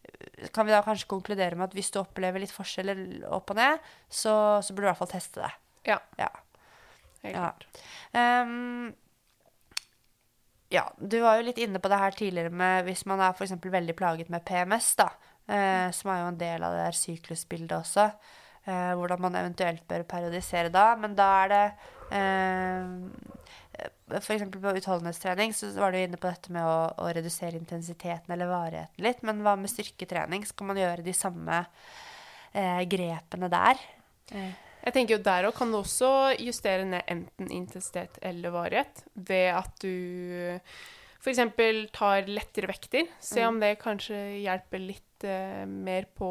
eh, 0.07 0.49
kan 0.55 0.65
vi 0.68 0.72
da 0.76 0.82
kanskje 0.86 1.07
konkludere 1.11 1.55
med 1.55 1.70
at 1.70 1.78
hvis 1.78 1.91
du 1.91 1.99
opplever 2.01 2.39
litt 2.43 2.51
forskjeller 2.55 3.26
opp 3.32 3.51
og 3.51 3.59
ned, 3.59 3.80
så, 4.09 4.59
så 4.63 4.74
burde 4.76 4.88
du 4.88 4.89
i 4.89 4.91
hvert 4.93 5.01
fall 5.05 5.15
teste 5.15 5.43
det. 5.45 5.53
Ja, 5.93 5.99
Ja. 6.20 6.28
Helt 7.28 7.38
Ja. 7.38 7.51
klart. 7.51 7.67
Um, 8.13 8.95
ja, 10.73 10.84
du 10.99 11.19
var 11.23 11.38
jo 11.39 11.45
litt 11.47 11.59
inne 11.63 11.80
på 11.80 11.89
det 11.91 11.99
her 12.01 12.15
tidligere 12.17 12.51
med 12.51 12.88
hvis 12.89 13.05
man 13.07 13.21
er 13.23 13.36
f.eks. 13.36 13.55
veldig 13.63 13.95
plaget 13.95 14.32
med 14.34 14.43
PMS, 14.47 14.95
da, 14.99 15.09
eh, 15.47 15.91
som 15.95 16.11
er 16.11 16.23
jo 16.23 16.32
en 16.34 16.41
del 16.41 16.65
av 16.67 16.75
det 16.75 16.82
der 16.84 16.97
syklusbildet 16.97 17.78
også, 17.78 18.09
eh, 18.67 18.91
hvordan 18.99 19.21
man 19.23 19.38
eventuelt 19.39 19.86
bør 19.88 20.03
periodisere 20.03 20.69
da, 20.73 20.89
men 20.99 21.15
da 21.15 21.30
er 21.45 21.53
det 21.53 21.63
eh, 22.11 22.84
eksempel 24.17 24.59
på 24.63 24.75
utholdenhetstrening 24.82 25.53
så 25.55 25.71
var 25.78 25.91
du 25.95 26.01
inne 26.01 26.19
på 26.19 26.28
dette 26.28 26.51
med 26.51 26.65
å, 26.67 26.91
å 26.99 27.09
redusere 27.15 27.59
intensiteten 27.59 28.34
eller 28.34 28.51
varigheten 28.51 29.07
litt, 29.07 29.23
men 29.23 29.39
hva 29.45 29.55
med 29.55 29.71
styrketrening? 29.71 30.45
Skal 30.47 30.67
man 30.67 30.80
gjøre 30.84 31.05
de 31.05 31.15
samme 31.15 31.63
eh, 32.51 32.84
grepene 32.91 33.49
der? 33.53 33.80
Eh, 34.36 34.66
Jeg 34.84 34.93
tenker 34.95 35.17
jo 35.17 35.23
Der 35.25 35.47
òg 35.49 35.55
kan 35.57 35.71
du 35.73 35.80
også 35.80 36.11
justere 36.39 36.86
ned 36.88 37.09
enten 37.11 37.49
intensitet 37.51 38.19
eller 38.25 38.53
varighet 38.55 39.03
ved 39.15 39.49
at 39.57 39.73
du 39.84 40.59
f.eks. 41.21 41.41
tar 41.95 42.30
lettere 42.30 42.69
vekter. 42.69 43.09
Se 43.19 43.43
om 43.47 43.59
det 43.59 43.78
kanskje 43.82 44.17
hjelper 44.43 44.84
litt 44.84 45.25
uh, 45.28 45.65
mer 45.67 46.07
på, 46.15 46.30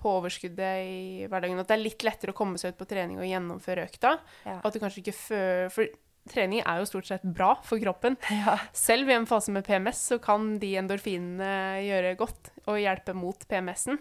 på 0.00 0.14
overskuddet 0.18 0.86
i 0.88 1.28
hverdagen. 1.28 1.60
At 1.60 1.70
det 1.70 1.76
er 1.78 1.84
litt 1.84 2.06
lettere 2.06 2.34
å 2.34 2.38
komme 2.38 2.60
seg 2.60 2.74
ut 2.74 2.80
på 2.80 2.88
trening 2.90 3.20
og 3.20 3.28
gjennomføre 3.28 3.86
økta. 3.86 4.16
Ja. 4.46 4.58
At 4.64 4.74
du 4.74 4.80
kanskje 4.82 5.04
ikke 5.04 5.18
føler 5.18 5.70
For 5.74 6.00
trening 6.30 6.62
er 6.64 6.80
jo 6.80 6.88
stort 6.88 7.08
sett 7.10 7.24
bra 7.36 7.52
for 7.66 7.80
kroppen. 7.82 8.16
ja. 8.42 8.56
Selv 8.76 9.10
i 9.10 9.16
en 9.16 9.28
fase 9.28 9.52
med 9.54 9.66
PMS 9.66 10.00
så 10.14 10.20
kan 10.22 10.54
de 10.60 10.74
endorfinene 10.80 11.84
gjøre 11.84 12.16
godt 12.20 12.54
og 12.64 12.80
hjelpe 12.80 13.16
mot 13.16 13.44
PMS-en. 13.50 14.00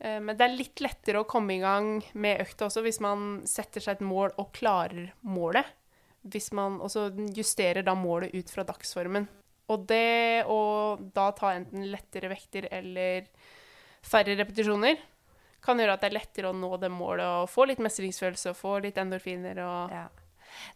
Eh, 0.00 0.20
Men 0.20 0.36
det 0.36 0.44
er 0.44 0.56
litt 0.56 0.82
lettere 0.84 1.22
å 1.22 1.28
komme 1.28 1.56
i 1.56 1.62
gang 1.62 2.02
med 2.14 2.40
økta 2.44 2.68
også 2.68 2.82
hvis 2.84 3.00
man 3.00 3.42
setter 3.48 3.80
seg 3.80 3.98
et 3.98 4.06
mål 4.06 4.34
og 4.36 4.52
klarer 4.56 5.12
målet. 5.22 5.64
Hvis 6.26 6.50
man 6.52 6.80
også 6.82 7.10
justerer 7.36 7.84
da 7.86 7.94
målet 7.94 8.34
ut 8.34 8.50
fra 8.50 8.64
dagsformen. 8.66 9.28
Og 9.70 9.86
det 9.86 10.44
å 10.50 10.96
da 11.14 11.30
ta 11.34 11.52
enten 11.54 11.86
lettere 11.90 12.30
vekter 12.30 12.68
eller 12.70 13.26
færre 14.06 14.36
repetisjoner 14.38 14.98
kan 15.66 15.80
gjøre 15.80 15.96
at 15.96 16.04
det 16.04 16.10
er 16.10 16.18
lettere 16.20 16.50
å 16.52 16.54
nå 16.54 16.76
det 16.78 16.90
målet 16.94 17.26
og 17.26 17.50
få 17.50 17.66
litt 17.66 17.82
mestringsfølelse 17.82 18.52
og 18.52 18.58
få 18.58 18.76
litt 18.84 18.98
endorfiner 19.02 19.58
og 19.64 19.94
Ja. 19.94 20.06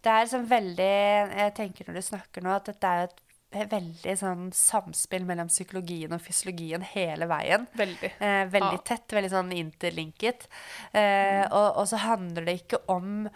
Det 0.03 0.11
er 0.11 0.27
sånn 0.27 0.49
veldig 0.51 0.89
Jeg 1.39 1.55
tenker 1.55 1.87
når 1.87 1.95
du 1.95 2.03
snakker 2.03 2.43
nå, 2.43 2.51
at 2.57 2.67
dette 2.67 2.87
er 2.91 3.03
et 3.07 3.21
veldig 3.51 4.13
sånn 4.21 4.51
samspill 4.55 5.25
mellom 5.27 5.49
psykologien 5.51 6.13
og 6.15 6.21
fysiologien 6.23 6.83
hele 6.93 7.27
veien. 7.27 7.67
veldig. 7.77 8.13
Eh, 8.21 8.45
veldig 8.47 8.79
Ja. 8.79 8.83
tett, 8.85 9.09
veldig 9.09 9.31
sånn 9.31 9.53
interlinket. 9.53 10.47
Eh, 10.93 11.47
og, 11.51 11.77
og 11.77 11.87
så 11.91 11.99
handler 11.99 12.45
det 12.45 12.61
ikke 12.63 12.79
om 12.89 13.29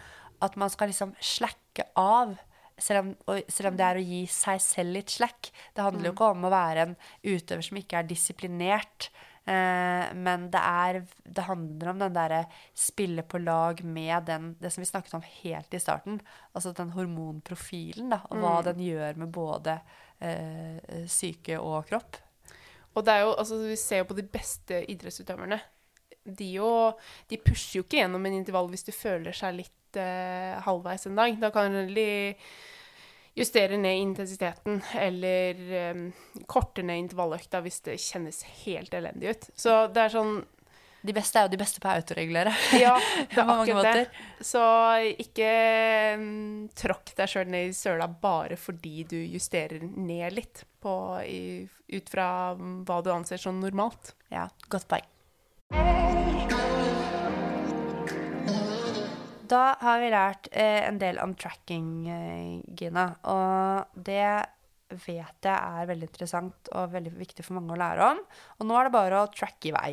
at 0.43 0.57
man 0.57 0.71
skal 0.71 0.89
liksom 0.89 1.15
slakke 1.21 1.89
av. 1.97 2.37
Selv 2.79 2.99
om, 3.05 3.17
og, 3.29 3.43
selv 3.49 3.69
om 3.71 3.77
det 3.77 3.85
er 3.87 3.97
å 4.01 4.07
gi 4.07 4.27
seg 4.27 4.61
selv 4.61 4.93
litt 4.97 5.09
slack. 5.11 5.51
Det 5.75 5.83
handler 5.83 6.11
jo 6.11 6.12
ikke 6.17 6.31
om 6.33 6.45
å 6.45 6.51
være 6.51 6.83
en 6.89 6.97
utøver 7.23 7.62
som 7.62 7.79
ikke 7.79 7.99
er 8.01 8.09
disiplinert. 8.11 9.11
Eh, 9.47 10.15
men 10.17 10.49
det, 10.51 10.59
er, 10.61 11.03
det 11.27 11.45
handler 11.45 11.91
om 11.93 11.99
den 12.01 12.15
derre 12.17 12.47
spille 12.75 13.23
på 13.23 13.39
lag 13.45 13.83
med 13.85 14.25
den, 14.27 14.57
det 14.59 14.73
som 14.73 14.81
vi 14.83 14.89
snakket 14.89 15.15
om 15.15 15.23
helt 15.45 15.75
i 15.75 15.79
starten. 15.83 16.21
Altså 16.55 16.73
den 16.75 16.91
hormonprofilen, 16.97 18.11
da, 18.11 18.23
og 18.31 18.41
hva 18.43 18.57
den 18.73 18.81
gjør 18.83 19.17
med 19.21 19.33
både 19.35 19.79
eh, 20.21 21.07
syke 21.11 21.59
og 21.61 21.89
kropp. 21.89 22.21
Og 22.95 23.07
det 23.07 23.15
er 23.15 23.25
jo, 23.25 23.33
altså 23.35 23.59
vi 23.65 23.79
ser 23.81 24.03
jo 24.03 24.11
på 24.11 24.19
de 24.19 24.27
beste 24.37 24.85
idrettsutøverne. 24.91 25.59
De, 26.25 26.47
jo, 26.57 26.69
de 27.29 27.41
pusher 27.43 27.81
jo 27.81 27.85
ikke 27.85 27.99
gjennom 28.01 28.25
en 28.27 28.39
intervall 28.39 28.71
hvis 28.73 28.87
du 28.87 28.93
føler 28.95 29.35
seg 29.37 29.59
litt 29.59 29.99
eh, 30.01 30.55
halvveis 30.65 31.09
en 31.11 31.19
dag. 31.19 31.35
Da 31.43 31.51
kan 31.55 31.75
de 31.91 32.07
justere 33.35 33.77
ned 33.81 33.99
intensiteten, 33.99 34.79
eller 34.95 35.62
eh, 35.81 36.03
korte 36.47 36.85
ned 36.87 37.03
intervalløkta 37.03 37.61
hvis 37.65 37.83
det 37.89 37.99
kjennes 38.03 38.45
helt 38.65 38.95
elendig 38.95 39.35
ut. 39.35 39.49
Så 39.59 39.79
det 39.91 40.05
er 40.05 40.15
sånn 40.15 40.37
De 41.05 41.13
beste 41.13 41.37
er 41.37 41.45
jo 41.45 41.53
de 41.53 41.61
beste 41.61 41.83
på 41.85 41.89
å 41.91 41.95
autoregulere. 41.99 42.53
Ja, 42.81 42.95
det 43.29 43.43
er 43.43 43.51
akkurat 43.53 43.89
det. 43.99 44.05
Så 44.41 44.63
ikke 45.21 45.49
mm, 46.17 46.71
tråkk 46.81 47.13
deg 47.19 47.29
sjøl 47.29 47.51
ned 47.53 47.69
i 47.69 47.75
søla 47.77 48.09
bare 48.09 48.57
fordi 48.57 49.05
du 49.11 49.19
justerer 49.21 49.85
ned 49.85 50.33
litt 50.33 50.63
på, 50.81 50.95
i, 51.29 51.65
ut 51.93 52.09
fra 52.09 52.29
mm, 52.57 52.79
hva 52.89 53.03
du 53.05 53.11
anser 53.13 53.43
som 53.43 53.61
normalt. 53.61 54.15
Ja, 54.33 54.47
godt 54.73 54.89
poeng. 54.89 55.05
Da 59.45 59.63
har 59.85 60.01
vi 60.01 60.09
lært 60.09 60.49
eh, 60.57 60.87
en 60.89 60.97
del 61.03 61.21
om 61.21 61.37
tracking, 61.37 61.93
eh, 62.09 62.65
Gina. 62.81 63.11
Og 63.29 64.01
det 64.09 64.25
vet 65.05 65.47
jeg 65.51 65.53
er 65.53 65.93
veldig 65.93 66.09
interessant 66.09 66.73
og 66.73 66.97
veldig 66.97 67.13
viktig 67.21 67.45
for 67.45 67.59
mange 67.59 67.77
å 67.77 67.81
lære 67.85 68.11
om. 68.15 68.25
Og 68.57 68.69
nå 68.71 68.81
er 68.81 68.89
det 68.89 68.97
bare 68.97 69.21
å 69.21 69.31
tracke 69.37 69.69
i 69.69 69.77
vei. 69.77 69.93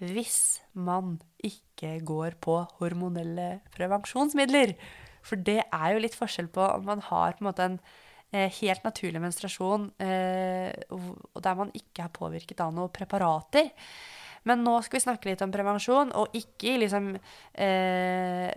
Hvis 0.00 0.60
man 0.72 1.18
ikke 1.44 1.98
går 2.06 2.38
på 2.40 2.56
hormonelle 2.78 3.60
prevensjonsmidler. 3.74 4.74
For 5.24 5.36
det 5.36 5.60
er 5.66 5.88
jo 5.92 6.00
litt 6.00 6.16
forskjell 6.16 6.48
på 6.52 6.64
om 6.64 6.86
man 6.88 7.02
har 7.04 7.36
på 7.36 7.44
en 7.44 7.48
måte 7.50 7.66
en 7.66 7.76
eh, 8.32 8.48
helt 8.62 8.86
naturlig 8.86 9.20
menstruasjon, 9.20 9.90
eh, 10.00 10.72
der 11.44 11.58
man 11.58 11.72
ikke 11.76 12.06
er 12.06 12.14
påvirket 12.16 12.62
av 12.64 12.72
noen 12.76 12.92
preparater. 12.94 13.68
Men 14.48 14.64
nå 14.64 14.78
skal 14.80 14.96
vi 14.96 15.04
snakke 15.04 15.28
litt 15.28 15.44
om 15.44 15.52
prevensjon, 15.52 16.14
og 16.16 16.36
ikke 16.36 16.78
liksom 16.80 17.12
eh, 17.60 18.48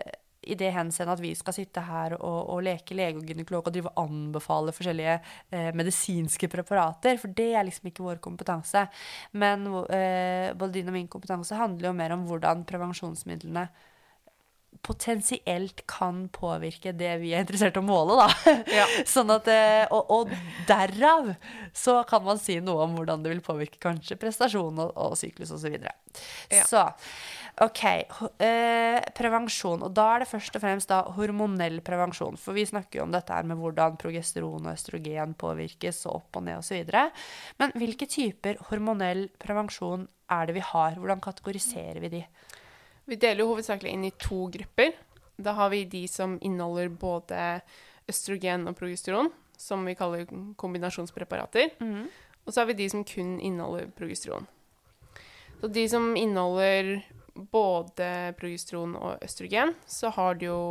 i 0.44 0.58
det 0.60 0.72
henseende 0.76 1.16
at 1.16 1.24
vi 1.24 1.34
skal 1.38 1.56
sitte 1.56 1.84
her 1.86 2.18
og, 2.20 2.40
og 2.56 2.64
leke 2.66 2.98
lege 2.98 3.20
og 3.20 3.28
gynekolog 3.28 3.70
og 3.70 3.76
drive 3.76 3.92
og 3.94 4.04
anbefale 4.04 4.76
forskjellige 4.76 5.16
eh, 5.54 5.72
medisinske 5.78 6.50
preparater, 6.52 7.18
for 7.22 7.34
det 7.36 7.52
er 7.54 7.68
liksom 7.68 7.90
ikke 7.90 8.06
vår 8.06 8.22
kompetanse. 8.24 8.86
Men 9.40 9.66
eh, 9.88 10.52
både 10.58 10.80
din 10.80 10.92
og 10.92 10.98
min 10.98 11.10
kompetanse 11.12 11.58
handler 11.58 11.92
jo 11.92 11.98
mer 11.98 12.16
om 12.16 12.28
hvordan 12.30 12.66
prevensjonsmidlene 12.70 13.68
potensielt 14.82 15.84
kan 15.90 16.26
påvirke 16.34 16.94
det 16.98 17.12
vi 17.22 17.34
er 17.36 17.44
interessert 17.44 17.78
i 17.78 17.82
å 17.82 17.86
måle, 17.86 18.18
da. 18.20 18.56
Ja. 18.74 18.88
sånn 19.14 19.32
at, 19.34 19.48
eh, 19.52 19.86
og, 19.94 20.10
og 20.12 20.34
derav 20.70 21.34
så 21.76 22.00
kan 22.10 22.26
man 22.26 22.42
si 22.42 22.60
noe 22.64 22.88
om 22.88 22.98
hvordan 22.98 23.24
det 23.24 23.34
vil 23.36 23.44
påvirke 23.46 23.82
kanskje 23.84 24.20
prestasjon 24.22 24.82
og, 24.84 24.92
og 24.98 25.18
syklus 25.20 25.52
osv. 25.52 25.64
Så, 25.64 25.72
videre. 25.72 25.94
Ja. 26.52 26.66
så 26.68 26.82
OK. 27.62 27.84
Eh, 28.42 29.00
prevensjon. 29.14 29.84
Og 29.86 29.94
da 29.94 30.08
er 30.16 30.24
det 30.24 30.30
først 30.32 30.58
og 30.58 30.64
fremst 30.64 30.90
da 30.90 31.04
hormonell 31.16 31.80
prevensjon. 31.86 32.38
For 32.42 32.58
vi 32.58 32.66
snakker 32.66 33.00
jo 33.00 33.06
om 33.06 33.14
dette 33.14 33.34
her 33.36 33.46
med 33.48 33.62
hvordan 33.62 34.00
progesteron 34.02 34.66
og 34.66 34.74
østrogen 34.74 35.36
påvirkes, 35.38 36.04
og 36.10 36.24
opp 36.24 36.42
og 36.42 36.48
ned 36.48 36.64
osv. 36.64 36.90
Men 37.62 37.76
hvilke 37.78 38.10
typer 38.10 38.58
hormonell 38.70 39.28
prevensjon 39.42 40.08
er 40.34 40.50
det 40.50 40.58
vi 40.58 40.66
har? 40.66 40.98
Hvordan 40.98 41.22
kategoriserer 41.24 42.02
vi 42.04 42.16
de? 42.18 42.26
Vi 43.06 43.16
deler 43.20 43.44
jo 43.44 43.52
hovedsakelig 43.52 43.92
inn 43.92 44.06
i 44.08 44.14
to 44.20 44.48
grupper. 44.54 44.94
Da 45.36 45.56
har 45.58 45.70
vi 45.74 45.84
de 45.90 46.08
som 46.08 46.38
inneholder 46.42 46.90
både 46.90 47.62
østrogen 48.10 48.68
og 48.70 48.78
progesteron, 48.78 49.32
som 49.58 49.86
vi 49.86 49.96
kaller 49.96 50.28
kombinasjonspreparater. 50.60 51.74
Og 52.46 52.54
så 52.54 52.62
har 52.62 52.70
vi 52.72 52.74
de 52.80 52.90
som 52.90 53.04
kun 53.04 53.40
inneholder 53.40 53.90
progesteron. 53.98 54.48
Så 55.62 55.68
de 55.68 55.90
som 55.90 56.16
inneholder 56.16 57.02
både 57.52 58.34
progesteron 58.40 58.96
og 58.96 59.24
østrogen, 59.24 59.74
så 59.88 60.10
har 60.10 60.36
du 60.36 60.46
jo 60.46 60.62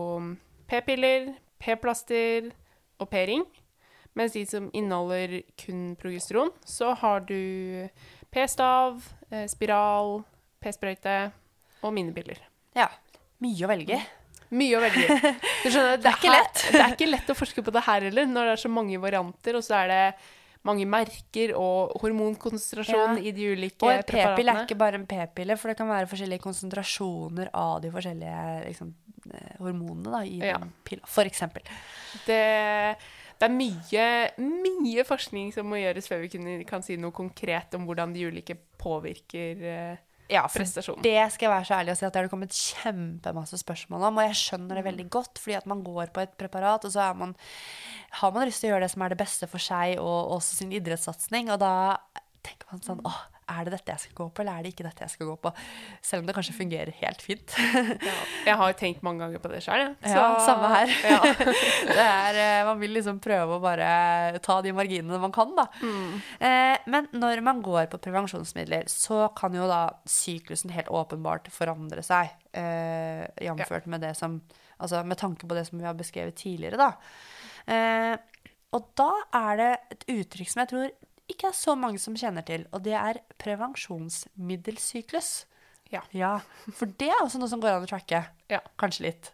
p-piller, 0.69 1.35
p-plaster 1.59 2.53
og 3.01 3.09
p-ring. 3.09 3.45
Mens 4.15 4.33
de 4.33 4.45
som 4.47 4.71
inneholder 4.73 5.41
kun 5.57 5.97
progesteron, 5.97 6.53
så 6.65 6.93
har 6.95 7.21
du 7.21 7.89
p-stav, 8.31 9.01
eh, 9.31 9.49
spiral, 9.49 10.23
p-sprøyte 10.61 11.33
og 11.83 11.95
minipiller. 11.97 12.39
Ja. 12.79 12.89
Mye 13.43 13.65
å 13.67 13.71
velge. 13.73 13.99
Mye 14.53 14.77
å 14.79 14.83
velge 14.85 15.03
i. 15.07 15.17
Det, 15.65 15.73
er 15.73 16.13
ikke 16.13 16.31
lett. 16.35 16.63
Det 16.73 16.81
er 16.83 16.93
ikke 16.95 17.09
lett 17.11 17.31
å 17.33 17.37
forske 17.39 17.65
på 17.65 17.73
det 17.75 17.83
her 17.87 18.07
heller, 18.09 18.27
når 18.29 18.51
det 18.51 18.55
er 18.59 18.63
så 18.67 18.71
mange 18.73 19.01
varianter, 19.01 19.57
og 19.59 19.65
så 19.65 19.79
er 19.83 19.93
det 19.93 20.03
mange 20.69 20.85
merker 20.87 21.55
og 21.59 21.97
hormonkonsentrasjon 22.03 23.17
Ja. 23.19 23.23
i 23.23 23.33
de 23.35 23.49
ulike 23.57 23.83
Og 23.83 23.91
en 23.97 24.05
p-pille 24.07 24.53
er 24.53 24.61
ikke 24.63 24.79
bare 24.79 25.01
en 25.01 25.07
p-pille, 25.11 25.57
for 25.59 25.73
det 25.73 25.79
kan 25.81 25.89
være 25.91 26.07
forskjellige 26.11 26.45
konsentrasjoner 26.45 27.51
av 27.59 27.81
de 27.83 27.91
forskjellige 27.91 28.45
liksom, 28.69 28.93
eh, 29.33 29.57
hormonene 29.59 30.13
da, 30.13 30.21
i 30.23 30.39
Ja. 30.39 30.59
den 30.63 30.71
pilla, 30.87 31.03
eksempel. 31.27 31.63
Det, 32.29 32.39
det 33.41 33.49
er 33.49 33.57
mye, 33.57 34.07
mye 34.39 35.05
forskning 35.09 35.51
som 35.53 35.67
må 35.67 35.81
gjøres 35.83 36.07
før 36.07 36.23
vi 36.29 36.65
kan 36.69 36.83
si 36.83 36.97
noe 36.97 37.11
konkret 37.11 37.75
om 37.75 37.87
hvordan 37.89 38.13
de 38.15 38.29
ulike 38.31 38.55
påvirker 38.79 39.67
eh, 39.67 39.97
Ja, 40.33 40.47
prestasjon. 40.49 41.01
det 41.05 41.19
skal 41.35 41.47
jeg 41.47 41.53
være 41.53 41.69
så 41.69 41.77
ærlig 41.79 41.95
å 41.95 41.99
si 41.99 42.07
at 42.07 42.15
det 42.15 42.21
har 42.21 42.29
det 42.29 42.33
kommet 42.33 42.57
kjempemasse 42.57 43.61
spørsmål 43.61 44.07
om, 44.09 44.21
og 44.21 44.29
jeg 44.31 44.39
skjønner 44.41 44.81
det 44.81 44.87
veldig 44.87 45.07
godt, 45.13 45.43
fordi 45.43 45.59
at 45.59 45.69
man 45.69 45.85
går 45.85 46.13
på 46.15 46.25
et 46.25 46.33
preparat, 46.41 46.87
og 46.89 46.95
så 46.95 47.05
er 47.05 47.19
man, 47.21 47.35
har 48.23 48.33
man 48.35 48.49
lyst 48.49 48.65
til 48.65 48.71
å 48.71 48.75
gjøre 48.75 48.87
det 48.87 48.93
som 48.95 49.05
er 49.05 49.13
det 49.13 49.21
beste 49.21 49.51
for 49.51 49.63
seg, 49.63 49.99
og 50.01 50.37
også 50.39 50.63
sin 50.63 50.73
idrettssatsning, 50.73 51.53
og 51.53 51.61
da 51.63 51.75
tenker 52.47 52.73
man 52.73 52.85
sånn, 52.85 53.05
åh, 53.07 53.21
er 53.53 53.67
det 53.69 53.75
dette 53.77 53.95
jeg 53.95 54.03
skal 54.07 54.17
gå 54.19 54.27
på, 54.29 54.43
eller 54.43 54.59
er 54.59 54.67
det 54.67 54.73
ikke 54.73 54.87
dette 54.87 55.05
jeg 55.05 55.13
skal 55.15 55.29
gå 55.31 55.37
på? 55.45 55.53
Selv 56.05 56.23
om 56.23 56.29
det 56.29 56.37
kanskje 56.37 56.57
fungerer 56.57 56.93
helt 57.03 57.25
fint. 57.25 57.57
Ja, 58.03 58.15
jeg 58.47 58.57
har 58.59 58.73
jo 58.73 58.77
tenkt 58.79 59.05
mange 59.07 59.23
ganger 59.23 59.43
på 59.43 59.51
det 59.53 59.61
sjøl, 59.65 59.83
jeg. 59.85 59.95
Ja, 60.15 60.25
samme 60.47 60.71
her. 60.73 60.95
Ja. 61.13 61.21
det 61.99 62.07
er, 62.07 62.41
eh, 62.43 62.63
man 62.69 62.81
vil 62.83 62.95
liksom 62.97 63.21
prøve 63.23 63.59
å 63.59 63.63
bare 63.63 64.41
ta 64.45 64.59
de 64.65 64.73
marginene 64.77 65.21
man 65.23 65.35
kan, 65.35 65.53
da. 65.59 65.67
Eh, 66.43 66.83
men 66.93 67.09
når 67.15 67.43
man 67.45 67.63
går 67.65 67.91
på 67.93 68.01
prevensjonsmidler, 68.03 68.89
så 68.91 69.27
kan 69.39 69.55
jo 69.57 69.69
da 69.71 69.85
syklusen 70.09 70.73
helt 70.75 70.91
åpenbart 70.93 71.51
forandre 71.53 72.05
seg. 72.07 72.33
Eh, 72.57 73.25
Jamført 73.47 73.89
med 73.91 74.05
det 74.05 74.17
som 74.19 74.41
Altså 74.83 75.05
med 75.07 75.15
tanke 75.21 75.47
på 75.47 75.55
det 75.55 75.63
som 75.69 75.79
vi 75.79 75.87
har 75.87 75.95
beskrevet 75.95 76.35
tidligere, 76.35 76.75
da. 76.75 76.89
Eh, 77.71 78.17
og 78.75 78.89
da 78.99 79.11
er 79.39 79.61
det 79.61 79.71
et 79.95 80.07
uttrykk 80.17 80.51
som 80.51 80.63
jeg 80.65 80.71
tror 80.73 80.89
ikke 81.33 81.51
er 81.51 81.57
så 81.57 81.75
mange 81.79 82.01
som 82.03 82.17
kjenner 82.19 82.45
til, 82.47 82.67
og 82.73 82.85
det 82.87 82.95
er 82.99 83.23
prevensjonsmiddelsyklus. 83.43 85.33
Ja. 85.93 86.03
Ja, 86.17 86.37
for 86.73 86.89
det 87.01 87.11
er 87.13 87.21
også 87.21 87.41
noe 87.41 87.51
som 87.53 87.61
går 87.61 87.77
an 87.77 87.87
å 87.87 87.91
tracke. 87.91 88.23
Ja. 88.53 88.63
Kanskje 88.81 89.09
litt. 89.11 89.33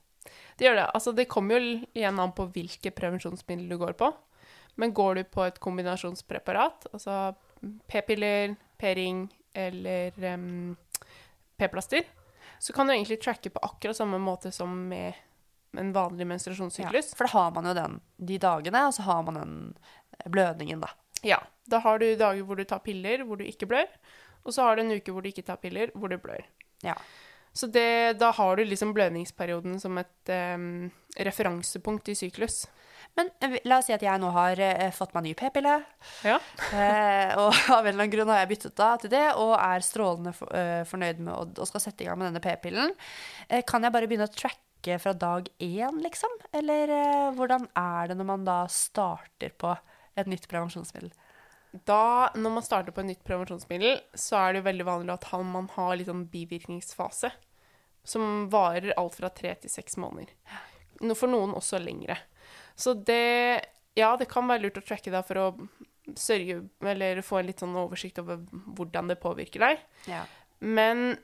Det 0.58 0.66
gjør 0.66 0.80
det. 0.80 0.88
Altså, 0.96 1.14
det 1.14 1.28
kommer 1.30 1.58
jo 1.58 1.76
igjen 1.94 2.18
an 2.18 2.34
på 2.34 2.48
hvilke 2.54 2.90
prevensjonsmiddel 2.94 3.68
du 3.70 3.78
går 3.78 3.94
på. 3.98 4.10
Men 4.78 4.94
går 4.94 5.18
du 5.18 5.22
på 5.26 5.42
et 5.46 5.58
kombinasjonspreparat, 5.62 6.90
altså 6.94 7.34
p-piller, 7.90 8.54
p-ring 8.78 9.24
eller 9.58 10.14
um, 10.34 10.76
p-plaster, 11.58 12.04
så 12.62 12.74
kan 12.74 12.86
du 12.86 12.94
egentlig 12.94 13.18
tracke 13.22 13.50
på 13.50 13.62
akkurat 13.66 13.98
samme 13.98 14.20
måte 14.22 14.52
som 14.54 14.74
med 14.90 15.18
en 15.78 15.90
vanlig 15.92 16.26
menstruasjonssyklus. 16.26 17.10
Ja, 17.10 17.18
For 17.18 17.26
da 17.26 17.32
har 17.34 17.50
man 17.54 17.66
jo 17.68 17.74
den 17.76 17.98
de 18.30 18.38
dagene, 18.42 18.84
og 18.88 18.94
så 18.94 19.04
har 19.06 19.26
man 19.26 19.38
den 19.38 19.56
blødningen, 20.30 20.80
da. 20.82 20.90
Ja. 21.26 21.40
Da 21.68 21.80
har 21.84 21.98
du 22.00 22.06
dager 22.16 22.44
hvor 22.46 22.56
du 22.56 22.64
tar 22.64 22.80
piller, 22.84 23.24
hvor 23.26 23.40
du 23.40 23.44
ikke 23.44 23.68
blør. 23.68 23.88
Og 24.46 24.54
så 24.54 24.64
har 24.64 24.76
du 24.78 24.84
en 24.84 24.94
uke 24.96 25.12
hvor 25.12 25.24
du 25.24 25.28
ikke 25.32 25.44
tar 25.46 25.58
piller, 25.60 25.90
hvor 25.94 26.08
du 26.12 26.16
blør. 26.22 26.44
Ja. 26.84 26.94
Så 27.52 27.66
det, 27.72 28.18
da 28.20 28.30
har 28.36 28.56
du 28.56 28.62
liksom 28.64 28.92
blødningsperioden 28.94 29.80
som 29.82 29.98
et 29.98 30.30
um, 30.54 30.90
referansepunkt 31.18 32.08
i 32.12 32.14
syklus. 32.14 32.66
Men 33.16 33.30
eh, 33.42 33.56
la 33.66 33.80
oss 33.80 33.88
si 33.88 33.94
at 33.96 34.04
jeg 34.04 34.20
nå 34.20 34.28
har 34.34 34.60
eh, 34.62 34.92
fått 34.94 35.14
meg 35.16 35.24
ny 35.26 35.32
p-pille, 35.38 35.74
Ja. 36.26 36.36
eh, 36.76 37.32
og 37.40 37.50
av 37.74 37.80
en 37.82 37.88
eller 37.88 38.04
annen 38.04 38.12
grunn 38.12 38.30
har 38.30 38.42
jeg 38.44 38.50
byttet 38.52 38.76
da 38.78 38.92
til 39.00 39.10
det, 39.10 39.24
og 39.40 39.56
er 39.58 39.82
strålende 39.86 40.34
for, 40.36 40.52
uh, 40.54 40.84
fornøyd 40.86 41.22
med 41.24 41.32
å, 41.34 41.42
og 41.58 41.70
skal 41.70 41.82
sette 41.82 42.04
i 42.04 42.08
gang 42.08 42.20
med 42.20 42.30
denne 42.30 42.42
p-pillen. 42.44 42.94
Eh, 43.48 43.64
kan 43.66 43.82
jeg 43.86 43.94
bare 43.96 44.10
begynne 44.10 44.28
å 44.28 44.34
tracke 44.34 45.00
fra 45.02 45.16
dag 45.18 45.48
én, 45.58 45.98
liksom? 46.04 46.36
Eller 46.54 46.94
eh, 46.94 47.30
hvordan 47.34 47.66
er 47.74 48.12
det 48.12 48.18
når 48.20 48.28
man 48.28 48.46
da 48.46 48.60
starter 48.70 49.56
på 49.58 49.74
et 50.18 50.30
nytt 50.30 50.48
prevensjonsmiddel? 50.50 51.12
Da, 51.88 52.30
når 52.34 52.54
man 52.54 52.64
starter 52.64 52.94
på 52.94 53.02
et 53.02 53.10
nytt 53.10 53.24
prevensjonsmiddel, 53.28 54.00
så 54.16 54.40
er 54.40 54.56
det 54.56 54.64
veldig 54.66 54.86
vanlig 54.88 55.14
at 55.14 55.28
man 55.44 55.68
har 55.74 55.98
litt 55.98 56.08
sånn 56.08 56.26
bivirkningsfase. 56.32 57.30
Som 58.08 58.48
varer 58.52 58.94
alt 58.96 59.18
fra 59.18 59.28
tre 59.28 59.52
til 59.60 59.72
seks 59.72 59.98
måneder. 60.00 60.32
For 61.12 61.28
noen 61.30 61.52
også 61.54 61.80
lengre. 61.82 62.16
Så 62.78 62.94
det 62.94 63.66
Ja, 63.98 64.14
det 64.16 64.28
kan 64.30 64.46
være 64.46 64.62
lurt 64.62 64.78
å 64.78 64.86
tracke 64.86 65.10
da 65.10 65.24
for 65.26 65.40
å 65.42 65.46
sørge 66.16 66.62
Eller 66.86 67.18
få 67.26 67.40
en 67.40 67.48
litt 67.50 67.60
sånn 67.60 67.76
oversikt 67.76 68.20
over 68.22 68.38
hvordan 68.78 69.10
det 69.10 69.18
påvirker 69.20 69.60
deg. 69.60 69.82
Ja. 70.08 70.22
Men 70.64 71.18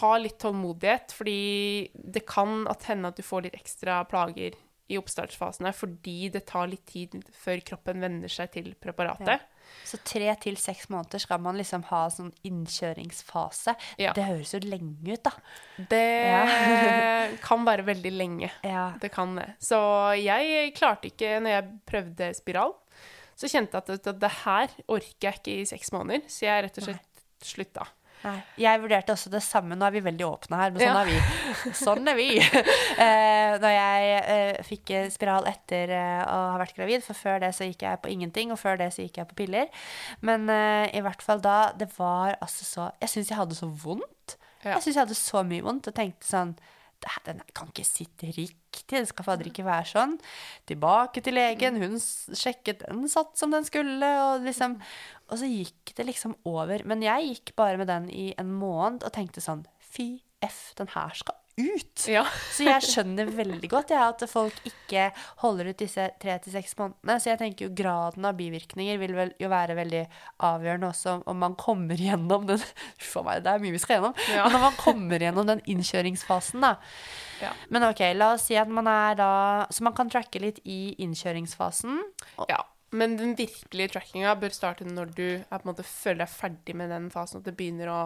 ha 0.00 0.10
litt 0.18 0.38
tålmodighet, 0.42 1.14
fordi 1.14 1.88
det 1.94 2.24
kan 2.26 2.66
at 2.66 2.88
hende 2.90 3.12
at 3.12 3.18
du 3.18 3.22
får 3.22 3.46
litt 3.46 3.58
ekstra 3.58 4.00
plager 4.10 4.56
i 4.88 4.98
oppstartsfasene 5.00 5.72
fordi 5.74 6.30
det 6.34 6.44
tar 6.48 6.68
litt 6.70 6.84
tid 6.88 7.16
før 7.34 7.62
kroppen 7.66 8.02
venner 8.04 8.30
seg 8.32 8.52
til 8.54 8.72
preparatet. 8.80 9.44
Så 9.86 9.98
tre 10.06 10.30
til 10.42 10.54
seks 10.60 10.86
måneder 10.92 11.20
skal 11.22 11.40
man 11.42 11.58
liksom 11.58 11.82
ha 11.88 12.04
sånn 12.12 12.30
innkjøringsfase. 12.46 13.74
Ja. 14.02 14.12
Det 14.16 14.26
høres 14.28 14.54
jo 14.54 14.60
lenge 14.62 15.16
ut, 15.16 15.26
da. 15.26 15.32
Det 15.90 16.02
kan 17.46 17.66
være 17.66 17.86
veldig 17.90 18.12
lenge. 18.14 18.50
Ja. 18.66 18.88
Det 19.02 19.10
kan 19.14 19.34
det. 19.38 19.48
Så 19.62 19.78
jeg 20.20 20.72
klarte 20.78 21.10
ikke, 21.10 21.36
når 21.42 21.56
jeg 21.56 21.68
prøvde 21.90 22.32
spiral, 22.38 22.76
så 23.36 23.50
kjente 23.52 23.76
jeg 23.76 23.98
at 23.98 24.06
det, 24.06 24.16
det 24.22 24.32
her 24.44 24.78
orker 24.86 25.28
jeg 25.28 25.40
ikke 25.42 25.58
i 25.60 25.68
seks 25.68 25.92
måneder, 25.92 26.24
så 26.30 26.46
jeg 26.46 26.66
rett 26.66 26.80
og 26.80 26.86
slett 26.88 27.24
slutta. 27.44 27.90
Nei. 28.26 28.36
Jeg 28.58 28.80
vurderte 28.82 29.14
også 29.14 29.30
det 29.32 29.40
samme. 29.46 29.76
Nå 29.78 29.86
er 29.86 29.94
vi 29.94 30.02
veldig 30.04 30.26
åpne 30.26 30.58
her, 30.60 30.72
men 30.74 30.82
sånn 30.82 30.92
Ja. 30.92 31.00
er 31.00 31.06
vi. 31.06 31.72
Sånn 31.78 32.10
er 32.10 32.18
vi. 32.18 32.28
uh, 32.42 33.56
når 33.62 33.74
jeg 33.76 34.20
uh, 34.26 34.62
fikk 34.66 34.92
spiral 35.14 35.46
etter 35.50 35.92
uh, 35.94 36.22
å 36.26 36.38
ha 36.54 36.60
vært 36.62 36.76
gravid, 36.78 37.04
for 37.06 37.14
før 37.18 37.40
det 37.46 37.52
så 37.56 37.68
gikk 37.68 37.86
jeg 37.86 38.02
på 38.02 38.12
ingenting, 38.12 38.52
og 38.54 38.58
før 38.60 38.76
det 38.82 38.90
så 38.96 39.06
gikk 39.06 39.20
jeg 39.22 39.30
på 39.30 39.38
piller. 39.44 39.70
Men 40.26 40.48
i 40.50 41.00
hvert 41.04 41.22
fall 41.22 41.40
da, 41.44 41.72
det 41.76 41.88
var 41.96 42.36
altså 42.40 42.64
så 42.66 42.84
Jeg 43.00 43.08
syns 43.12 43.30
jeg 43.30 43.38
hadde 43.38 43.54
så 43.58 43.68
vondt. 43.68 44.36
Ja. 44.64 44.74
Jeg 44.76 44.82
syns 44.82 44.96
jeg 44.96 45.02
hadde 45.04 45.18
så 45.18 45.42
mye 45.46 45.62
vondt, 45.62 45.86
og 45.88 45.94
tenkte 45.94 46.26
sånn 46.26 46.54
"Det 46.56 46.62
her- 46.62 46.74
Den 47.26 47.42
kan 47.54 47.70
ikke 47.70 47.86
sitte 47.86 48.30
riktig, 48.32 48.84
det 48.88 49.08
skal 49.10 49.26
fader 49.26 49.48
ikke 49.50 49.66
være 49.66 49.88
sånn. 49.90 50.16
Tilbake 50.68 51.22
til 51.24 51.36
legen, 51.36 51.80
hun 51.82 51.96
sjekket 52.00 52.84
den 52.86 53.06
satt 53.10 53.36
som 53.38 53.54
den 53.54 53.66
skulle, 53.66 54.10
og 54.26 54.46
liksom 54.46 54.78
Og 55.26 55.40
så 55.40 55.48
gikk 55.50 55.96
det 55.98 56.06
liksom 56.06 56.36
over. 56.46 56.84
Men 56.86 57.02
jeg 57.02 57.32
gikk 57.32 57.56
bare 57.58 57.80
med 57.80 57.90
den 57.90 58.10
i 58.10 58.28
en 58.38 58.52
måned 58.52 59.02
og 59.02 59.12
tenkte 59.12 59.42
sånn 59.42 59.66
Fy 59.82 60.20
f, 60.44 60.70
den 60.78 60.92
her 60.92 61.14
skal 61.18 61.34
ut! 61.56 62.04
Ja. 62.10 62.22
Så 62.52 62.66
jeg 62.66 62.84
skjønner 62.84 63.30
veldig 63.32 63.68
godt 63.72 63.92
ja, 63.94 64.06
at 64.12 64.22
folk 64.28 64.56
ikke 64.68 65.08
holder 65.42 65.70
ut 65.70 65.80
disse 65.80 66.08
tre 66.22 66.36
til 66.44 66.54
seks 66.54 66.76
månedene. 66.78 67.16
Så 67.22 67.30
jeg 67.30 67.40
tenker 67.40 67.66
jo 67.66 67.76
graden 67.76 68.28
av 68.28 68.36
bivirkninger 68.38 69.00
vil 69.00 69.16
vel 69.16 69.32
jo 69.40 69.50
være 69.52 69.78
veldig 69.78 70.02
avgjørende 70.46 70.90
også 70.92 71.16
om 71.24 71.40
man 71.42 71.56
kommer 71.60 71.98
gjennom 72.00 72.46
den 72.50 72.62
Uff 73.00 73.16
meg, 73.26 73.42
det 73.44 73.52
er 73.54 73.64
mye 73.64 73.74
vi 73.74 73.82
skal 73.82 73.98
gjennom. 73.98 74.22
Ja. 74.28 74.44
Men 74.44 74.56
når 74.56 74.64
man 74.66 74.78
kommer 74.80 75.26
gjennom 75.26 75.50
den 75.50 75.64
innkjøringsfasen, 75.72 76.64
da. 76.64 76.76
Ja. 77.42 77.52
Men 77.72 77.88
ok, 77.88 78.04
la 78.16 78.32
oss 78.36 78.46
si 78.48 78.56
at 78.56 78.70
man 78.72 78.86
er 78.88 79.18
da 79.18 79.30
Så 79.68 79.84
man 79.84 79.92
kan 79.96 80.08
tracke 80.08 80.40
litt 80.40 80.62
i 80.64 80.94
innkjøringsfasen. 81.04 82.00
Ja. 82.50 82.62
Men 82.96 83.16
den 83.18 83.34
virkelige 83.36 83.96
trackinga 83.96 84.36
bør 84.40 84.54
starte 84.54 84.86
når 84.86 85.12
du 85.16 85.26
måte, 85.66 85.84
føler 85.84 86.24
deg 86.24 86.32
ferdig 86.32 86.76
med 86.78 86.92
den 86.94 87.08
fasen, 87.12 87.42
at 87.42 87.48
det 87.48 87.56
begynner 87.58 87.90
å 87.92 88.00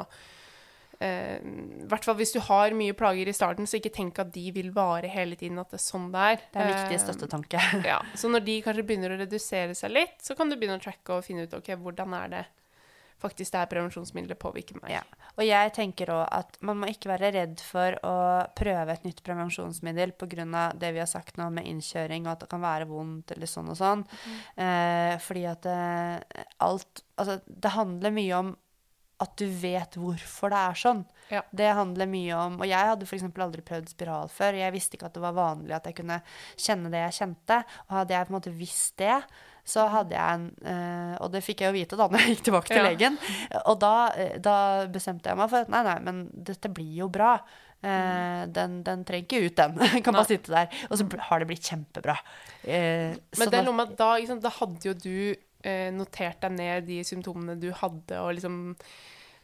I 1.01 1.87
hvert 1.89 2.05
fall 2.05 2.17
hvis 2.19 2.35
du 2.35 2.41
har 2.45 2.75
mye 2.77 2.93
plager 2.97 3.31
i 3.31 3.35
starten, 3.37 3.69
så 3.69 3.79
ikke 3.79 3.93
tenk 3.95 4.19
at 4.21 4.33
de 4.35 4.51
vil 4.53 4.69
vare 4.77 5.09
hele 5.09 5.39
tiden, 5.41 5.59
at 5.63 5.73
det 5.73 5.81
er 5.81 5.87
sånn 5.87 6.11
det 6.13 6.25
er. 6.33 6.47
Det 6.53 6.61
er 6.61 6.67
en 6.67 6.75
viktig 6.75 6.99
Eh, 6.99 7.05
støttetanke. 7.07 7.61
ja, 7.93 7.99
Så 8.15 8.29
når 8.29 8.45
de 8.45 8.61
kanskje 8.67 8.85
begynner 8.87 9.15
å 9.15 9.21
redusere 9.23 9.77
seg 9.79 9.95
litt, 9.97 10.19
så 10.21 10.37
kan 10.37 10.51
du 10.51 10.59
begynne 10.59 10.77
å 10.81 10.83
tracke 10.85 11.17
og 11.17 11.25
finne 11.25 11.47
ut 11.49 11.57
ok, 11.57 11.73
hvordan 11.81 12.17
er 12.21 12.35
det 12.35 12.47
faktisk 13.21 13.53
det 13.53 13.61
her 13.61 13.69
prevensjonsmiddelet 13.69 14.41
påvirker 14.41 14.79
meg. 14.81 14.95
Ja. 14.95 15.03
Og 15.37 15.45
jeg 15.45 15.73
tenker 15.77 16.13
òg 16.15 16.23
at 16.33 16.57
man 16.65 16.79
må 16.81 16.89
ikke 16.89 17.11
være 17.13 17.33
redd 17.37 17.61
for 17.61 17.97
å 18.07 18.15
prøve 18.57 18.95
et 18.95 19.05
nytt 19.05 19.21
prevensjonsmiddel 19.27 20.15
pga. 20.17 20.73
det 20.73 20.93
vi 20.97 21.03
har 21.03 21.11
sagt 21.11 21.37
nå 21.37 21.51
med 21.53 21.69
innkjøring, 21.69 22.25
og 22.27 22.33
at 22.33 22.41
det 22.45 22.51
kan 22.53 22.65
være 22.65 22.89
vondt 22.89 23.35
eller 23.37 23.51
sånn 23.51 23.69
og 23.73 23.77
sånn. 23.77 24.07
Eh, 24.57 25.19
fordi 25.21 25.47
at 25.53 25.69
eh, 25.69 26.45
alt 26.65 27.05
Altså, 27.21 27.35
det 27.45 27.75
handler 27.75 28.15
mye 28.17 28.37
om 28.39 28.55
at 29.21 29.35
du 29.37 29.45
vet 29.61 29.97
hvorfor 30.01 30.53
det 30.53 30.61
er 30.71 30.79
sånn. 30.81 31.03
Ja. 31.31 31.43
Det 31.55 31.69
handler 31.79 32.09
mye 32.11 32.35
om 32.35 32.57
Og 32.59 32.67
jeg 32.67 32.89
hadde 32.89 33.07
f.eks. 33.07 33.23
aldri 33.39 33.63
prøvd 33.63 33.93
spiral 33.93 34.31
før. 34.33 34.57
Jeg 34.59 34.75
visste 34.75 34.97
ikke 34.97 35.07
at 35.11 35.15
det 35.15 35.23
var 35.23 35.37
vanlig 35.37 35.77
at 35.77 35.87
jeg 35.87 35.99
kunne 36.01 36.17
kjenne 36.59 36.91
det 36.91 37.05
jeg 37.05 37.17
kjente. 37.21 37.61
Og 37.87 37.97
hadde 38.01 38.17
jeg 38.17 38.27
på 38.27 38.33
en 38.33 38.39
måte 38.39 38.55
visst 38.57 38.97
det, 38.99 39.19
så 39.71 39.85
hadde 39.93 40.17
jeg 40.17 40.39
en 40.41 40.47
øh, 40.73 41.15
Og 41.21 41.31
det 41.35 41.43
fikk 41.47 41.63
jeg 41.63 41.71
jo 41.71 41.77
vite 41.77 41.99
da 42.01 42.09
når 42.11 42.25
jeg 42.25 42.35
gikk 42.35 42.47
tilbake 42.49 42.73
til 42.73 42.81
Ja. 42.81 42.87
legen. 42.89 43.19
Og 43.63 43.77
da, 43.85 43.95
eh, 44.17 44.39
da 44.43 44.57
bestemte 44.91 45.31
jeg 45.31 45.39
meg 45.39 45.53
for 45.53 45.67
at 45.67 45.73
nei, 45.73 45.83
nei, 45.87 45.99
men 46.09 46.25
dette 46.51 46.73
blir 46.73 47.05
jo 47.05 47.11
bra. 47.13 47.37
Uh, 47.81 48.45
den, 48.53 48.83
den 48.85 49.07
trenger 49.09 49.25
ikke 49.25 49.39
ut, 49.47 49.55
den. 49.57 49.79
kan 50.05 50.13
bare 50.13 50.29
sitte 50.29 50.53
der. 50.53 50.67
Og 50.91 50.99
så 51.01 51.07
har 51.31 51.41
det 51.41 51.47
blitt 51.49 51.65
kjempebra. 51.65 52.19
Så 52.61 53.41
Men 53.41 53.53
det 53.55 53.57
er 53.57 53.65
noe 53.65 53.77
med 53.79 53.95
at 53.95 54.03
da, 54.03 54.11
liksom, 54.21 54.43
da 54.45 54.53
hadde 54.53 54.91
jo 54.91 54.93
du 55.01 55.15
eh, 55.65 55.91
notert 55.93 56.41
deg 56.41 56.53
ned 56.57 56.87
de 56.87 57.01
symptomene 57.05 57.59
du 57.61 57.71
hadde, 57.73 58.19
og 58.21 58.35
liksom 58.37 58.77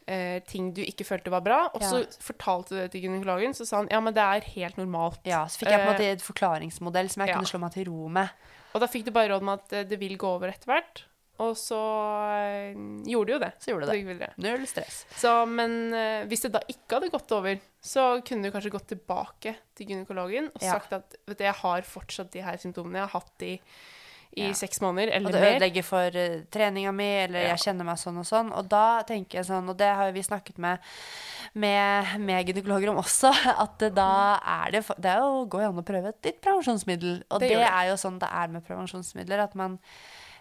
eh, 0.07 0.39
ting 0.47 0.69
du 0.73 0.81
ikke 0.85 1.03
følte 1.05 1.29
var 1.33 1.41
bra. 1.43 1.59
Og 1.73 1.81
så 1.83 1.99
Ja. 2.03 2.05
fortalte 2.23 2.69
du 2.69 2.75
det 2.79 2.91
til 2.93 3.01
gynekologen, 3.07 3.51
så 3.53 3.65
sa 3.67 3.77
han 3.83 3.89
ja, 3.91 3.99
men 3.99 4.13
det 4.13 4.23
er 4.23 4.41
helt 4.55 4.77
normalt. 4.77 5.19
ja, 5.27 5.45
så 5.45 5.57
fikk 5.59 5.69
jeg 5.69 5.79
på 5.79 5.83
en 5.83 5.95
Eh, 5.95 5.97
måte 5.97 6.11
et 6.13 6.21
forklaringsmodell 6.23 7.09
som 7.09 7.21
jeg 7.25 7.29
ja. 7.29 7.35
kunne 7.35 7.51
slå 7.51 7.59
meg 7.59 7.73
til 7.73 7.85
ro 7.91 8.07
med. 8.07 8.29
Og 8.73 8.81
da 8.81 8.87
fikk 8.87 9.05
du 9.05 9.11
bare 9.11 9.29
råd 9.33 9.43
med 9.43 9.59
at 9.59 9.73
eh, 9.73 9.83
det 9.83 9.99
vil 9.99 10.17
gå 10.17 10.27
over 10.37 10.47
etter 10.49 10.65
hvert. 10.71 11.03
Og 11.39 11.53
så 11.55 11.77
øh, 11.77 13.03
gjorde 13.05 13.27
det 13.27 13.33
jo 13.35 13.39
det. 13.43 13.51
Så 13.61 13.69
gjorde 13.71 13.85
det. 13.91 14.19
det. 14.19 14.29
Null 14.41 14.65
stress. 14.65 15.05
Så, 15.21 15.45
men 15.45 15.93
øh, 15.93 16.25
hvis 16.27 16.41
det 16.47 16.51
da 16.55 16.59
ikke 16.67 16.95
hadde 16.97 17.11
gått 17.13 17.31
over, 17.35 17.59
så 17.83 18.21
kunne 18.25 18.47
du 18.47 18.51
kanskje 18.55 18.71
gått 18.73 18.87
tilbake 18.89 19.55
til 19.75 19.85
gynekologen 19.91 20.47
og 20.55 20.61
Ja. 20.63 20.71
sagt 20.79 20.93
at 20.93 21.15
vet 21.27 21.37
du, 21.37 21.43
jeg 21.43 21.53
har 21.53 21.81
fortsatt 21.85 22.31
de 22.31 22.41
her 22.41 22.57
symptomene. 22.57 22.97
Jeg 23.03 23.09
har 23.09 23.19
hatt 23.19 23.37
de 23.43 23.59
i 24.37 24.47
Ja. 24.47 24.53
seks 24.53 24.79
måneder 24.85 25.11
eller 25.17 25.27
mer. 25.31 25.33
Og 25.33 25.41
det 25.41 25.49
ødelegger 25.55 25.83
for 25.87 26.17
uh, 26.21 26.41
treninga 26.53 26.91
mi, 26.93 27.07
eller 27.25 27.41
Ja. 27.41 27.55
jeg 27.55 27.63
kjenner 27.65 27.85
meg 27.89 27.97
sånn 27.97 28.19
og 28.21 28.27
sånn. 28.29 28.51
Og 28.53 28.69
da 28.69 29.01
tenker 29.03 29.39
jeg 29.41 29.45
sånn, 29.49 29.67
og 29.69 29.77
det 29.79 29.89
har 29.97 30.11
vi 30.13 30.21
snakket 30.21 30.57
med, 30.61 30.79
med, 31.55 32.19
med 32.19 32.45
gynekologer 32.51 32.89
om 32.93 33.01
også, 33.01 33.31
at 33.63 33.77
det 33.81 33.93
da 33.97 34.37
er 34.45 34.71
det 34.77 34.83
Det 34.97 35.09
er 35.11 35.19
jo 35.25 35.45
går 35.49 35.65
jo 35.65 35.69
an 35.73 35.81
å 35.81 35.85
prøve 35.87 36.13
et 36.13 36.21
nytt 36.29 36.41
prevensjonsmiddel. 36.45 37.23
Og 37.31 37.39
Det 37.41 37.49
det, 37.55 37.65
er 37.65 37.89
jo 37.89 37.97
sånn 37.97 38.19
det 38.21 38.29
er 38.31 38.47
med 38.53 38.65
prevensjonsmidler, 38.67 39.43
at 39.43 39.55
man 39.55 39.79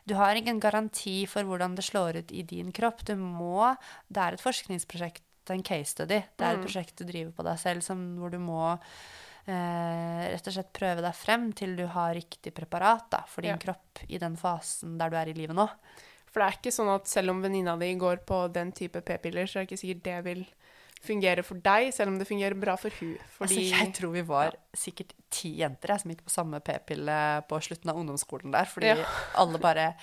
du 0.07 0.14
har 0.14 0.36
ingen 0.38 0.61
garanti 0.62 1.26
for 1.26 1.42
hvordan 1.42 1.74
det 1.74 1.82
slår 1.82 2.20
ut 2.20 2.30
i 2.30 2.44
din 2.47 2.68
kropp. 2.70 3.01
Du 3.05 3.16
må 3.16 3.76
Det 4.09 4.22
er 4.22 4.32
et 4.36 4.40
forskningsprosjekt, 4.44 5.22
en 5.51 5.62
case 5.66 5.90
study. 5.97 6.20
Det 6.36 6.44
er 6.47 6.53
et 6.55 6.59
Mm. 6.61 6.64
prosjekt 6.64 6.94
du 6.97 7.05
driver 7.05 7.32
på 7.32 7.42
deg 7.42 7.59
selv, 7.59 7.82
som, 7.82 8.16
hvor 8.18 8.30
du 8.30 8.38
må 8.38 8.78
eh, 9.49 10.15
rett 10.37 10.51
og 10.51 10.57
slett 10.59 10.72
prøve 10.76 11.03
deg 11.05 11.16
frem 11.16 11.49
til 11.57 11.74
du 11.78 11.87
har 11.93 12.14
riktig 12.16 12.53
preparat 12.57 13.09
da, 13.11 13.22
for 13.26 13.43
din 13.43 13.57
Ja. 13.57 13.62
kropp 13.62 14.05
i 14.09 14.18
den 14.22 14.37
fasen 14.37 14.99
der 15.01 15.11
du 15.11 15.16
er 15.16 15.32
i 15.32 15.37
livet 15.37 15.57
nå. 15.57 15.66
For 16.30 16.43
det 16.43 16.47
er 16.51 16.59
ikke 16.61 16.74
sånn 16.76 16.93
at 16.95 17.09
selv 17.09 17.32
om 17.32 17.41
venninna 17.43 17.78
di 17.80 17.95
går 17.97 18.18
på 18.28 18.43
den 18.53 18.70
type 18.76 19.01
p-piller, 19.01 19.47
så 19.49 19.59
er 19.61 19.64
det 19.64 19.70
ikke 19.72 19.80
sikkert 19.80 20.03
det 20.05 20.16
vil 20.26 20.47
fungere 21.07 21.43
for 21.45 21.55
deg, 21.62 21.93
selv 21.95 22.09
om 22.11 22.18
det 22.18 22.26
fungerer 22.28 22.57
bra 22.59 22.74
for 22.76 22.91
hun. 23.01 23.16
Fordi 23.39 23.57
Altså, 23.57 23.84
jeg 23.84 23.93
tror 23.95 24.12
vi 24.12 24.22
var 24.26 24.55
sikkert 24.74 25.12
ti 25.30 25.53
jenter 25.61 25.89
jeg, 25.93 26.01
som 26.03 26.11
gikk 26.11 26.24
på 26.26 26.32
samme 26.34 26.61
p-pille 26.61 27.18
på 27.49 27.61
slutten 27.62 27.91
av 27.93 27.97
ungdomsskolen 28.01 28.51
der, 28.53 28.64
fordi 28.64 28.87
Ja. 28.97 29.05
alle 29.37 29.59
bare 29.59 29.95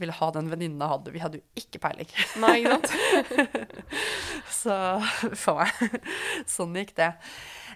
ville 0.00 0.14
ha 0.16 0.30
den 0.34 0.50
venninna 0.50 0.88
hadde. 0.90 1.12
Vi 1.14 1.22
hadde 1.22 1.40
jo 1.40 1.62
ikke 1.62 1.80
peiling. 1.82 2.08
Nei, 2.42 2.58
ikke 2.62 2.78
sant? 2.78 3.82
Så 4.62 4.76
for 5.38 5.62
meg. 5.62 5.98
Sånn 6.48 6.76
gikk 6.78 6.94
det. 6.98 7.12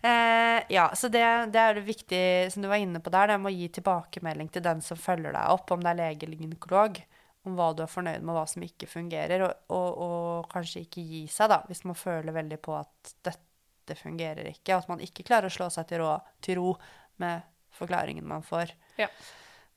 Eh, 0.07 0.63
ja, 0.69 0.91
så 0.95 1.09
det, 1.09 1.23
det 1.55 1.61
er 1.61 1.79
det 1.79 1.87
viktig, 1.87 2.23
som 2.53 2.63
du 2.63 2.69
var 2.69 2.81
inne 2.83 3.01
på 3.03 3.11
der, 3.11 3.33
det 3.33 3.39
med 3.41 3.51
å 3.51 3.57
gi 3.57 3.69
tilbakemelding 3.79 4.51
til 4.53 4.63
den 4.63 4.83
som 4.85 5.01
følger 5.01 5.35
deg 5.35 5.55
opp, 5.55 5.73
om 5.73 5.83
det 5.83 5.93
er 5.93 5.99
lege 6.03 6.29
eller 6.29 6.45
gynekolog, 6.45 7.01
om 7.49 7.57
hva 7.57 7.71
du 7.75 7.83
er 7.83 7.91
fornøyd 7.91 8.21
med, 8.21 8.31
og 8.35 8.39
hva 8.39 8.45
som 8.51 8.67
ikke 8.67 8.91
fungerer, 8.91 9.47
og, 9.47 9.73
og, 9.73 9.89
og 10.05 10.51
kanskje 10.53 10.85
ikke 10.85 11.05
gi 11.07 11.25
seg, 11.33 11.51
da, 11.51 11.63
hvis 11.71 11.83
man 11.89 11.99
føler 11.99 12.37
veldig 12.37 12.61
på 12.63 12.77
at 12.77 13.17
dette 13.27 13.99
fungerer 13.99 14.53
ikke, 14.53 14.75
og 14.75 14.85
at 14.85 14.93
man 14.93 15.05
ikke 15.09 15.27
klarer 15.27 15.49
å 15.49 15.57
slå 15.57 15.71
seg 15.73 15.89
til 15.91 16.05
ro, 16.05 16.13
til 16.45 16.61
ro 16.61 16.77
med 17.23 17.47
forklaringen 17.77 18.27
man 18.29 18.45
får. 18.47 18.77
Ja. 19.01 19.09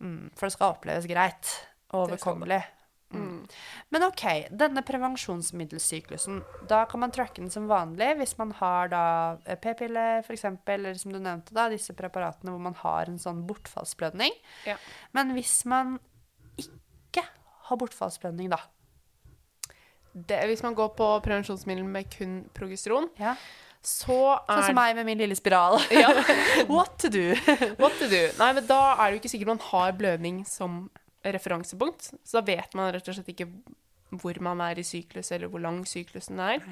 Mm, 0.04 0.30
for 0.36 0.48
det 0.48 0.56
skal 0.56 0.76
oppleves 0.76 1.08
greit 1.10 1.56
overkommelig. 1.96 2.62
Mm. 3.14 3.48
Men 3.90 4.04
OK, 4.04 4.24
denne 4.54 4.82
prevensjonsmiddelsyklusen, 4.86 6.44
da 6.70 6.84
kan 6.86 7.02
man 7.02 7.14
tracke 7.14 7.42
den 7.42 7.50
som 7.50 7.66
vanlig 7.70 8.12
hvis 8.20 8.36
man 8.38 8.52
har 8.60 8.92
da 8.92 9.04
eh, 9.50 9.58
p-piller 9.58 10.22
f.eks., 10.22 10.46
eller 10.46 11.00
som 11.00 11.16
du 11.16 11.18
nevnte, 11.18 11.56
da, 11.56 11.70
disse 11.74 11.96
preparatene 11.98 12.54
hvor 12.54 12.62
man 12.62 12.78
har 12.84 13.10
en 13.10 13.18
sånn 13.22 13.42
bortfallsblødning. 13.50 14.36
Ja. 14.70 14.78
Men 15.18 15.34
hvis 15.38 15.64
man 15.70 15.98
ikke 16.62 17.26
har 17.70 17.82
bortfallsblødning, 17.82 18.52
da 18.54 18.62
Det, 20.14 20.38
hvis 20.50 20.64
man 20.66 20.76
går 20.78 20.94
på 20.98 21.08
prevensjonsmiddel 21.26 21.86
med 21.86 22.10
kun 22.14 22.40
progesteron, 22.54 23.10
ja. 23.18 23.36
så 23.82 24.38
er 24.38 24.54
Sånn 24.54 24.70
som 24.70 24.80
meg 24.84 24.96
med 24.98 25.10
min 25.10 25.22
lille 25.22 25.38
spiral. 25.38 25.82
What 26.70 26.98
to 27.02 27.10
do? 27.10 27.34
What 27.82 27.98
to 28.02 28.10
do? 28.10 28.26
Nei, 28.38 28.54
men 28.54 28.66
da 28.70 28.82
er 28.96 29.06
det 29.06 29.18
jo 29.18 29.22
ikke 29.24 29.34
sikkert 29.34 29.56
man 29.56 29.68
har 29.72 29.94
blødning 29.98 30.44
som 30.50 30.84
referansepunkt. 31.24 32.14
Så 32.24 32.40
da 32.40 32.46
vet 32.48 32.74
man 32.78 32.92
rett 32.94 33.08
og 33.08 33.16
slett 33.18 33.34
ikke 33.36 33.50
hvor 34.20 34.40
man 34.42 34.62
er 34.66 34.80
i 34.82 34.84
syklus, 34.88 35.32
eller 35.36 35.48
hvor 35.52 35.62
lang 35.62 35.84
syklusen 35.86 36.40
er. 36.42 36.64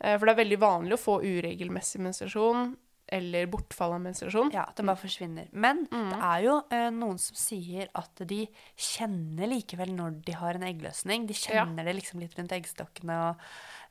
Eh, 0.00 0.16
For 0.18 0.26
det 0.26 0.34
er 0.36 0.44
veldig 0.44 0.58
vanlig 0.62 0.94
å 0.96 1.00
få 1.02 1.16
uregelmessig 1.24 2.00
menstruasjon 2.00 2.76
eller 3.12 3.46
bortfall 3.50 3.96
av 3.96 4.00
menstruasjon. 4.04 4.52
Ja, 4.54 4.68
den 4.76 4.86
bare 4.86 4.96
forsvinner. 5.00 5.48
Men 5.52 5.86
Mm. 5.90 6.10
det 6.12 6.20
er 6.22 6.42
jo 6.44 6.62
eh, 6.70 6.90
noen 6.94 7.18
som 7.18 7.34
sier 7.34 7.88
at 7.92 8.14
de 8.24 8.46
kjenner 8.78 9.48
likevel 9.50 9.90
når 9.96 10.20
de 10.24 10.32
har 10.38 10.54
en 10.54 10.62
eggløsning. 10.62 11.26
De 11.26 11.34
kjenner 11.34 11.84
det 11.84 11.96
liksom 11.96 12.20
litt 12.20 12.36
rundt 12.38 12.52
eggstokkene, 12.54 13.16
og, 13.30 13.36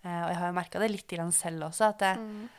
eh, 0.06 0.22
og 0.24 0.30
jeg 0.30 0.38
har 0.40 0.48
jo 0.48 0.56
merka 0.62 0.80
det 0.80 0.92
litt 0.92 1.34
selv 1.34 1.64
også, 1.68 1.90
at 1.90 2.00
det, 2.00 2.18
Mm. 2.18 2.50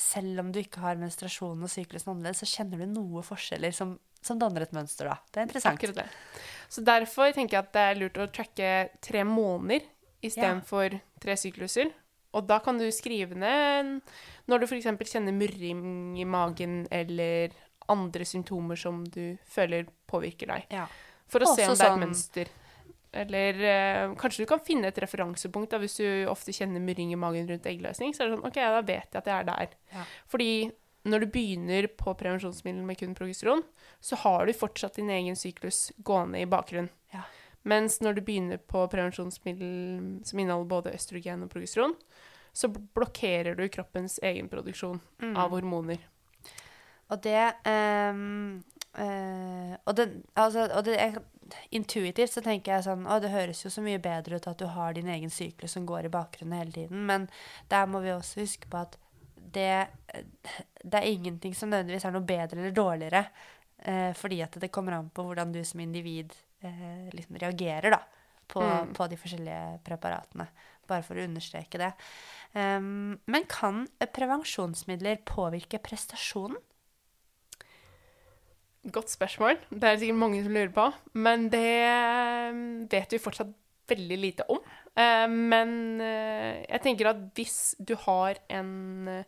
Selv 0.00 0.40
om 0.42 0.50
du 0.52 0.60
ikke 0.62 0.80
har 0.82 0.98
menstruasjon 1.00 1.60
og 1.66 1.70
syklusen 1.70 2.14
annerledes, 2.14 2.42
så 2.42 2.48
kjenner 2.48 2.80
du 2.80 2.86
noe 2.94 3.22
forskjeller 3.26 3.74
som, 3.76 3.94
som 4.24 4.40
danner 4.40 4.64
et 4.64 4.74
mønster, 4.76 5.10
da. 5.10 5.18
Det 5.30 5.42
er 5.42 5.48
interessant. 5.48 5.76
Akkurat 5.78 6.00
det. 6.02 6.06
Så 6.72 6.84
derfor 6.86 7.32
tenker 7.36 7.58
jeg 7.58 7.66
at 7.66 7.72
det 7.76 7.86
er 7.90 7.98
lurt 8.00 8.20
å 8.20 8.28
tracke 8.32 8.70
tre 9.04 9.24
måneder 9.28 9.84
istedenfor 10.24 10.98
tre 11.20 11.36
sykluser. 11.40 11.92
Og 12.36 12.46
da 12.46 12.60
kan 12.62 12.78
du 12.78 12.86
skrive 12.94 13.34
ned 13.38 13.96
når 14.50 14.62
du 14.62 14.66
f.eks. 14.68 14.86
kjenner 15.10 15.34
murring 15.34 16.18
i 16.20 16.26
magen 16.28 16.84
eller 16.94 17.54
andre 17.90 18.26
symptomer 18.28 18.78
som 18.78 19.02
du 19.10 19.36
føler 19.50 19.88
påvirker 20.10 20.52
deg. 20.52 20.66
Ja. 20.70 20.86
For 21.30 21.42
å 21.42 21.50
se 21.54 21.66
om 21.66 21.74
det 21.74 21.80
er 21.80 21.90
sånn- 21.90 21.96
et 21.98 22.04
mønster. 22.06 22.52
Eller 23.12 23.56
eh, 23.66 24.12
kanskje 24.20 24.44
du 24.44 24.50
kan 24.50 24.60
finne 24.62 24.86
et 24.92 24.98
referansepunkt 25.02 25.70
da, 25.72 25.78
hvis 25.82 25.96
du 25.98 26.06
ofte 26.30 26.52
kjenner 26.54 26.80
murring 26.84 27.10
i 27.12 27.18
magen 27.18 27.48
rundt 27.50 27.66
eggløsning. 27.66 28.14
Så 28.14 28.22
er 28.22 28.28
det 28.30 28.36
sånn, 28.38 28.46
ok, 28.46 28.54
da 28.60 28.80
vet 28.86 29.10
jeg 29.10 29.18
at 29.22 29.26
jeg 29.32 29.34
er 29.40 29.48
der. 29.48 29.74
Ja. 29.96 30.04
Fordi 30.30 30.50
når 31.10 31.24
du 31.24 31.26
begynner 31.32 31.88
på 31.96 32.12
prevensjonsmiddel 32.20 32.84
med 32.86 32.98
kun 33.00 33.14
progesteron, 33.18 33.62
så 34.04 34.16
har 34.22 34.46
du 34.46 34.52
fortsatt 34.54 34.98
din 35.00 35.10
egen 35.10 35.34
syklus 35.38 35.88
gående 36.04 36.42
i 36.44 36.46
bakgrunnen. 36.50 36.90
Ja. 37.14 37.24
Mens 37.64 37.98
når 38.00 38.14
du 38.18 38.22
begynner 38.24 38.60
på 38.62 38.86
prevensjonsmiddel 38.92 40.20
som 40.24 40.38
inneholder 40.38 40.68
både 40.70 40.92
østrogen 40.96 41.42
og 41.44 41.50
progesteron, 41.52 41.96
så 42.52 42.68
blokkerer 42.70 43.54
du 43.58 43.66
kroppens 43.72 44.18
egen 44.22 44.48
produksjon 44.50 45.00
Mm. 45.22 45.36
av 45.36 45.50
hormoner. 45.50 45.98
Og 47.10 47.20
det 47.22 47.54
ehm, 47.66 48.62
eh, 48.98 49.76
Og 49.86 49.96
det, 49.96 50.08
altså, 50.34 50.66
og 50.74 50.84
det 50.84 50.96
jeg, 50.96 51.22
Intuitivt 51.74 52.32
så 52.32 52.42
tenker 52.42 52.76
jeg 52.76 52.86
sånn 52.86 53.06
Å, 53.10 53.18
det 53.22 53.32
høres 53.32 53.64
jo 53.64 53.70
så 53.70 53.82
mye 53.82 53.98
bedre 54.02 54.38
ut 54.38 54.46
at 54.46 54.58
du 54.58 54.66
har 54.70 54.94
din 54.94 55.08
egen 55.10 55.30
syklus 55.30 55.74
som 55.74 55.86
går 55.86 56.06
i 56.06 56.12
bakgrunnen 56.14 56.58
hele 56.58 56.72
tiden. 56.72 57.06
Men 57.06 57.28
der 57.68 57.86
må 57.90 58.00
vi 58.04 58.12
også 58.14 58.44
huske 58.44 58.70
på 58.70 58.84
at 58.84 58.96
det, 59.50 59.88
det 60.84 61.00
er 61.00 61.08
ingenting 61.10 61.54
som 61.58 61.72
nødvendigvis 61.72 62.04
er 62.06 62.14
noe 62.14 62.22
bedre 62.26 62.60
eller 62.60 62.76
dårligere. 62.76 63.24
Eh, 63.82 64.12
fordi 64.14 64.42
at 64.44 64.58
det 64.62 64.70
kommer 64.70 64.94
an 64.98 65.10
på 65.10 65.24
hvordan 65.26 65.50
du 65.54 65.62
som 65.66 65.80
individ 65.82 66.34
eh, 66.62 67.08
liksom 67.16 67.38
reagerer 67.40 67.96
da, 67.96 68.02
på, 68.46 68.62
Mm. 68.62 68.92
på 68.94 69.06
de 69.10 69.16
forskjellige 69.18 69.80
preparatene. 69.86 70.46
Bare 70.86 71.02
for 71.06 71.18
å 71.18 71.24
understreke 71.24 71.78
det. 71.78 71.92
Um, 72.52 73.18
men 73.30 73.44
kan 73.46 73.84
prevensjonsmidler 73.98 75.20
påvirke 75.26 75.78
prestasjonen? 75.78 76.58
Godt 78.88 79.12
spørsmål. 79.12 79.58
Det 79.68 79.84
er 79.84 79.98
sikkert 80.00 80.16
mange 80.16 80.38
som 80.40 80.54
lurer 80.56 80.70
på. 80.72 80.86
Men 81.12 81.50
det 81.52 81.66
eh, 81.84 82.60
vet 82.88 83.12
vi 83.12 83.20
fortsatt 83.20 83.50
veldig 83.90 84.16
lite 84.16 84.46
om. 84.48 84.62
Eh, 84.96 85.26
men 85.28 86.00
eh, 86.00 86.62
jeg 86.64 86.80
tenker 86.86 87.10
at 87.10 87.20
hvis 87.36 87.74
du 87.76 87.92
har 88.06 88.40
en 88.48 89.20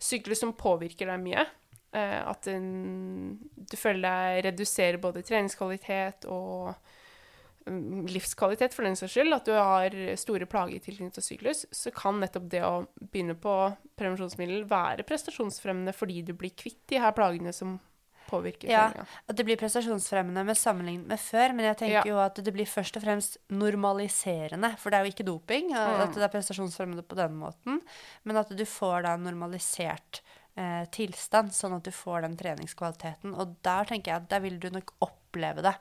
syklus 0.00 0.40
som 0.40 0.56
påvirker 0.56 1.12
deg 1.12 1.20
mye, 1.24 1.46
at 1.94 2.48
du 2.50 3.74
føler 3.78 4.00
deg 4.02 4.38
reduserer 4.48 4.96
både 4.98 5.20
treningskvalitet 5.22 6.24
og 6.26 6.72
mm, 7.68 8.08
livskvalitet 8.10 8.74
for 8.74 8.82
den 8.82 8.98
saks 8.98 9.14
skyld, 9.14 9.30
at 9.36 9.46
du 9.46 9.52
har 9.54 9.94
store 10.18 10.48
plager 10.50 10.82
tilknyttet 10.82 11.20
til 11.20 11.26
syklus, 11.28 11.62
så 11.70 11.92
kan 11.94 12.18
nettopp 12.18 12.50
det 12.50 12.64
å 12.66 12.72
begynne 12.98 13.38
på 13.38 13.54
prevensjonsmiddel 13.94 14.66
være 14.66 15.06
prestasjonsfremmende 15.06 15.94
fordi 15.94 16.24
du 16.26 16.34
blir 16.34 16.56
kvitt 16.58 16.82
de 16.90 16.98
her 16.98 17.14
plagene 17.14 17.54
som 17.54 17.76
påvirker 18.30 18.68
Ja, 18.68 18.90
treninga. 18.90 19.06
at 19.28 19.36
det 19.36 19.44
blir 19.46 19.56
prestasjonsfremmende 19.60 20.44
med 20.44 20.56
sammenlignet 20.56 21.06
med 21.06 21.18
før, 21.20 21.54
men 21.54 21.66
jeg 21.66 21.76
tenker 21.78 22.00
Ja. 22.00 22.02
jo 22.06 22.18
at 22.18 22.34
det 22.36 22.52
blir 22.54 22.66
først 22.66 22.96
og 22.96 23.02
fremst 23.02 23.36
normaliserende, 23.50 24.76
for 24.78 24.90
det 24.90 24.98
er 25.00 25.04
jo 25.04 25.12
ikke 25.12 25.26
doping, 25.26 25.70
Mm. 25.70 26.00
at 26.00 26.14
det 26.14 26.22
er 26.22 26.28
prestasjonsfremmende 26.28 27.02
på 27.06 27.16
den 27.16 27.34
måten, 27.38 27.80
men 28.24 28.36
at 28.36 28.48
du 28.48 28.64
får 28.64 29.02
da 29.02 29.14
en 29.14 29.24
normalisert 29.24 30.20
eh, 30.56 30.84
tilstand, 30.86 31.50
sånn 31.50 31.74
at 31.74 31.82
du 31.82 31.90
får 31.90 32.20
den 32.22 32.36
treningskvaliteten, 32.36 33.34
og 33.36 33.56
der 33.64 33.84
tenker 33.86 34.12
jeg 34.12 34.16
at 34.22 34.28
der 34.28 34.38
vil 34.38 34.60
du 34.60 34.68
nok 34.70 34.92
oppleve 35.02 35.60
det 35.60 35.74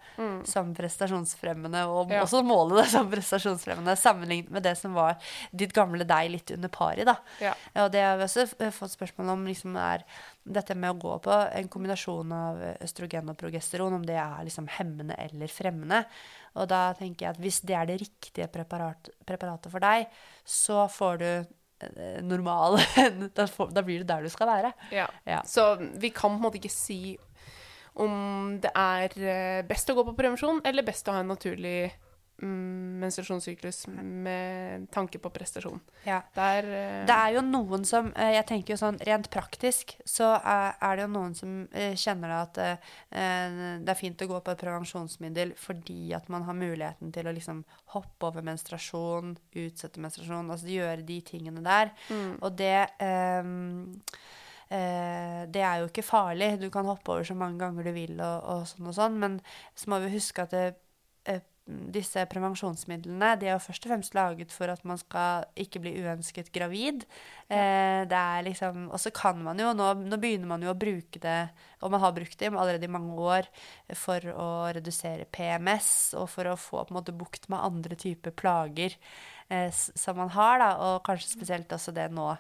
som 0.49 0.73
prestasjonsfremmende, 0.73 1.85
og 1.87 2.07
Mm. 2.07 2.11
Ja. 2.13 2.21
også 2.23 2.41
måle 2.43 2.81
det 2.81 2.89
som 2.89 3.07
prestasjonsfremmende, 3.11 3.95
sammenlignet 3.95 4.49
med 4.49 4.63
det 4.63 4.75
som 4.75 4.95
var 4.95 5.17
ditt 5.55 5.73
gamle 5.73 6.03
deg 6.07 6.31
litt 6.31 6.49
under 6.51 6.69
pari, 6.69 7.03
da. 7.05 7.17
Ja, 7.39 7.53
og 7.75 7.91
det 7.91 8.01
har 8.01 8.17
vi 8.17 8.23
også 8.23 8.47
fått 8.73 8.97
spørsmål 8.97 9.29
om, 9.29 9.45
liksom 9.45 9.77
er 9.77 10.03
dette 10.43 10.75
med 10.75 10.91
å 10.91 10.99
gå 10.99 11.15
på 11.23 11.33
en 11.55 11.69
kombinasjon 11.71 12.31
av 12.35 12.61
østrogen 12.83 13.31
og 13.31 13.37
progesteron, 13.39 13.95
om 13.95 14.05
det 14.05 14.17
er 14.19 14.43
liksom 14.47 14.67
hemmende 14.75 15.15
eller 15.23 15.51
fremmende. 15.51 16.03
Og 16.59 16.67
da 16.71 16.85
tenker 16.97 17.27
jeg 17.27 17.35
at 17.35 17.41
hvis 17.43 17.61
det 17.63 17.77
er 17.79 17.89
det 17.89 17.99
riktige 18.03 18.49
preparat, 18.51 19.11
preparatet 19.27 19.71
for 19.71 19.83
deg, 19.83 20.07
så 20.43 20.83
får 20.91 21.21
du 21.21 21.29
eh, 21.31 22.19
normal 22.25 22.77
da, 23.37 23.47
får, 23.47 23.71
da 23.75 23.85
blir 23.85 24.03
du 24.03 24.09
der 24.09 24.25
du 24.25 24.31
skal 24.33 24.51
være. 24.51 24.73
Ja. 24.91 25.07
Ja. 25.29 25.41
Så 25.47 25.75
vi 25.79 26.11
kan 26.11 26.35
på 26.35 26.41
en 26.41 26.47
måte 26.49 26.59
ikke 26.59 26.73
si 26.73 27.15
om 28.03 28.57
det 28.61 28.71
er 28.75 29.13
eh, 29.21 29.65
best 29.69 29.91
å 29.91 29.95
gå 29.97 30.05
på 30.09 30.17
prevensjon, 30.17 30.63
eller 30.65 30.85
best 30.85 31.07
å 31.07 31.15
ha 31.15 31.23
en 31.23 31.31
naturlig 31.31 31.93
menstruasjonssyklus 32.41 33.88
med 33.88 34.88
tanke 34.91 35.19
på 35.19 35.29
prestasjon. 35.29 35.79
Ja. 36.03 36.21
Der 36.36 36.65
uh... 36.65 37.05
Det 37.07 37.15
er 37.15 37.36
jo 37.38 37.43
noen 37.45 37.86
som 37.88 38.09
eh, 38.17 38.34
Jeg 38.38 38.47
tenker 38.49 38.73
jo 38.73 38.79
sånn 38.81 38.99
rent 39.05 39.29
praktisk, 39.34 39.95
så 40.05 40.34
er, 40.39 40.73
er 40.81 40.97
det 40.97 41.05
jo 41.05 41.11
noen 41.13 41.38
som 41.38 41.55
eh, 41.71 41.93
kjenner 41.99 42.34
det 42.34 42.39
at 42.41 42.61
uh, 42.63 42.91
det 43.84 43.93
er 43.93 43.99
fint 43.99 44.25
å 44.25 44.29
gå 44.34 44.41
på 44.43 44.53
et 44.53 44.63
prevensjonsmiddel 44.63 45.53
fordi 45.59 46.13
at 46.17 46.29
man 46.34 46.45
har 46.47 46.57
muligheten 46.57 47.13
til 47.13 47.29
å 47.29 47.36
liksom 47.36 47.63
hoppe 47.93 48.29
over 48.29 48.45
menstruasjon, 48.45 49.36
utsette 49.63 50.01
menstruasjon, 50.03 50.51
altså 50.51 50.71
gjøre 50.73 51.05
de 51.05 51.19
tingene 51.25 51.63
der. 51.63 51.93
Og 52.41 52.49
det 52.57 52.77
um, 52.99 54.01
det 54.73 55.61
er 55.61 55.84
jo 55.84 55.89
ikke 55.91 56.01
farlig. 56.01 56.55
Du 56.57 56.71
kan 56.73 56.88
hoppe 56.89 57.11
over 57.13 57.27
så 57.27 57.36
mange 57.38 57.59
ganger 57.61 57.86
du 57.86 57.91
vil, 57.93 58.15
og, 58.17 58.38
og 58.49 58.63
sånn 58.65 58.88
og 58.89 58.95
sånn, 58.97 59.19
men 59.21 59.36
så 59.77 59.91
må 59.93 59.99
vi 60.01 60.15
huske 60.15 60.47
at 60.47 60.55
det, 60.55 60.63
disse 61.66 62.26
prevensjonsmidlene 62.28 63.30
de 63.39 63.47
er 63.47 63.53
jo 63.53 63.61
først 63.64 63.86
og 63.86 63.93
fremst 63.93 64.16
laget 64.18 64.51
for 64.51 64.72
at 64.72 64.82
man 64.88 64.99
skal 64.99 65.45
ikke 65.59 65.80
bli 65.84 65.93
uønsket 66.03 66.51
gravid. 66.55 67.05
Eh, 67.47 68.03
det 68.09 68.20
er 68.20 68.43
liksom, 68.49 68.89
og 68.91 68.99
så 68.99 69.14
kan 69.16 69.39
man 69.45 69.59
jo, 69.61 69.72
nå, 69.78 69.93
nå 70.03 70.20
begynner 70.20 70.49
man 70.49 70.66
jo 70.66 70.74
å 70.74 70.78
bruke 70.78 71.22
det, 71.24 71.38
og 71.80 71.93
man 71.93 72.03
har 72.03 72.16
brukt 72.16 72.36
det 72.39 72.51
allerede 72.51 72.89
i 72.89 72.91
mange 72.91 73.16
år, 73.16 73.47
for 73.95 74.28
å 74.36 74.49
redusere 74.76 75.30
PMS, 75.32 75.91
og 76.20 76.28
for 76.36 76.51
å 76.51 76.59
få 76.59 76.84
på 76.84 76.91
en 76.91 76.99
måte 76.99 77.16
bukt 77.16 77.47
med 77.53 77.64
andre 77.64 77.99
typer 77.99 78.36
plager 78.36 78.97
eh, 79.47 79.70
som 79.72 80.20
man 80.20 80.34
har, 80.36 80.59
da, 80.59 80.72
og 80.84 81.03
kanskje 81.07 81.38
spesielt 81.38 81.72
også 81.72 81.95
det 81.95 82.09
nå 82.11 82.34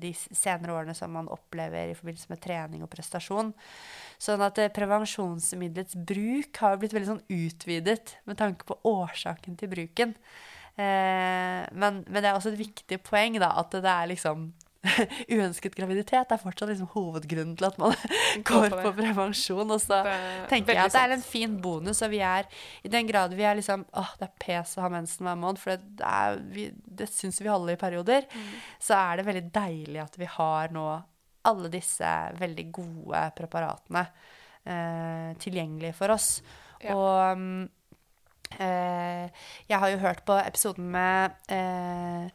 de 0.00 0.12
senere 0.14 0.74
årene 0.76 0.94
som 0.96 1.12
man 1.12 1.30
opplever 1.32 1.90
i 1.90 1.96
forbindelse 1.98 2.30
med 2.32 2.42
trening 2.44 2.84
og 2.84 2.90
prestasjon. 2.92 3.52
Sånn 4.22 4.44
at 4.44 4.60
eh, 4.62 4.72
prevensjonsmiddelets 4.72 5.98
bruk 6.08 6.60
har 6.62 6.78
blitt 6.80 6.94
veldig 6.96 7.10
sånn 7.10 7.24
utvidet 7.32 8.16
med 8.28 8.38
tanke 8.40 8.68
på 8.68 8.78
årsaken 8.88 9.58
til 9.60 9.72
bruken. 9.72 10.14
Eh, 10.76 11.62
men, 11.72 12.02
men 12.04 12.20
det 12.20 12.30
er 12.30 12.36
også 12.36 12.54
et 12.54 12.62
viktig 12.62 13.00
poeng 13.04 13.40
da, 13.42 13.52
at 13.60 13.76
det 13.76 13.92
er 13.92 14.12
liksom 14.12 14.50
Uønsket 15.36 15.74
graviditet 15.76 16.32
er 16.32 16.40
fortsatt 16.40 16.70
liksom 16.70 16.90
hovedgrunnen 16.94 17.56
til 17.58 17.68
at 17.68 17.78
man 17.80 17.94
går 18.48 18.68
på 18.72 18.82
på 18.86 18.92
prevensjon. 19.00 19.70
Og 19.74 19.82
så 19.82 20.00
er 20.02 20.46
tenker 20.50 20.76
jeg 20.76 20.84
at 20.86 20.94
det 20.96 21.02
er 21.02 21.14
en 21.16 21.24
fin 21.26 21.56
bonus, 21.62 22.02
og 22.06 22.12
vi 22.14 22.22
er 22.24 22.48
i 22.86 22.92
den 22.92 23.08
grad 23.10 23.34
vi 23.36 23.46
er 23.46 23.58
liksom 23.58 23.84
åh, 23.96 24.12
det 24.20 24.28
er 24.28 24.36
pes 24.46 24.76
å 24.78 24.84
ha 24.86 24.92
mensen 24.92 25.26
hver 25.28 25.38
måned, 25.40 25.60
for 25.62 25.74
det, 25.74 25.96
det, 26.00 26.12
er, 26.20 26.40
vi, 26.54 26.68
det 27.02 27.10
syns 27.12 27.40
vi 27.42 27.52
alle 27.52 27.74
i 27.76 27.80
perioder, 27.80 28.26
Mm. 28.36 28.56
så 28.82 28.96
er 28.98 29.16
det 29.18 29.26
veldig 29.26 29.44
deilig 29.54 30.00
at 30.02 30.16
vi 30.18 30.26
har 30.28 30.72
nå 30.74 30.86
alle 31.46 31.68
disse 31.72 32.08
veldig 32.38 32.64
gode 32.74 33.20
preparatene 33.38 34.02
eh, 34.66 35.30
tilgjengelige 35.42 35.94
for 35.96 36.14
oss. 36.14 36.42
Ja. 36.82 36.94
Og 36.96 37.38
mm, 37.38 37.62
jeg 38.58 39.78
har 39.82 39.90
jo 39.92 39.98
hørt 40.00 40.22
på 40.26 40.36
episoden 40.40 40.88
med 40.92 41.34
eh, 41.52 42.30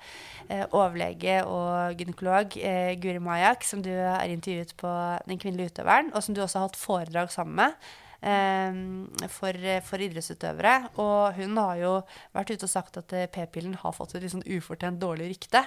eh, 0.50 0.66
overlege 0.72 1.40
og 1.48 1.98
gynekolog 2.00 2.58
eh, 2.58 2.94
Guri 3.02 3.20
Mayak, 3.24 3.64
som 3.66 3.82
du 3.82 3.90
har 3.90 4.30
intervjuet 4.30 4.76
på 4.78 4.92
Den 5.28 5.40
kvinnelige 5.42 5.74
utøveren, 5.74 6.12
og 6.14 6.24
som 6.24 6.36
du 6.36 6.42
også 6.44 6.60
har 6.60 6.68
hatt 6.70 6.80
foredrag 6.80 7.32
sammen 7.34 7.56
med. 7.56 7.74
eh, 8.22 9.28
For, 9.28 9.54
for 9.88 9.98
idrettsutøvere. 10.06 10.76
Og 11.02 11.34
hun 11.40 11.58
har 11.58 11.76
jo 11.82 11.94
vært 12.34 12.52
ute 12.54 12.68
og 12.70 12.74
sagt 12.74 12.98
at 13.02 13.14
eh, 13.14 13.28
p-pillen 13.32 13.76
har 13.82 13.96
fått 13.98 14.16
et 14.16 14.22
litt 14.26 14.36
sånn 14.36 14.46
ufortjent 14.46 15.02
dårlig 15.02 15.32
rykte. 15.34 15.66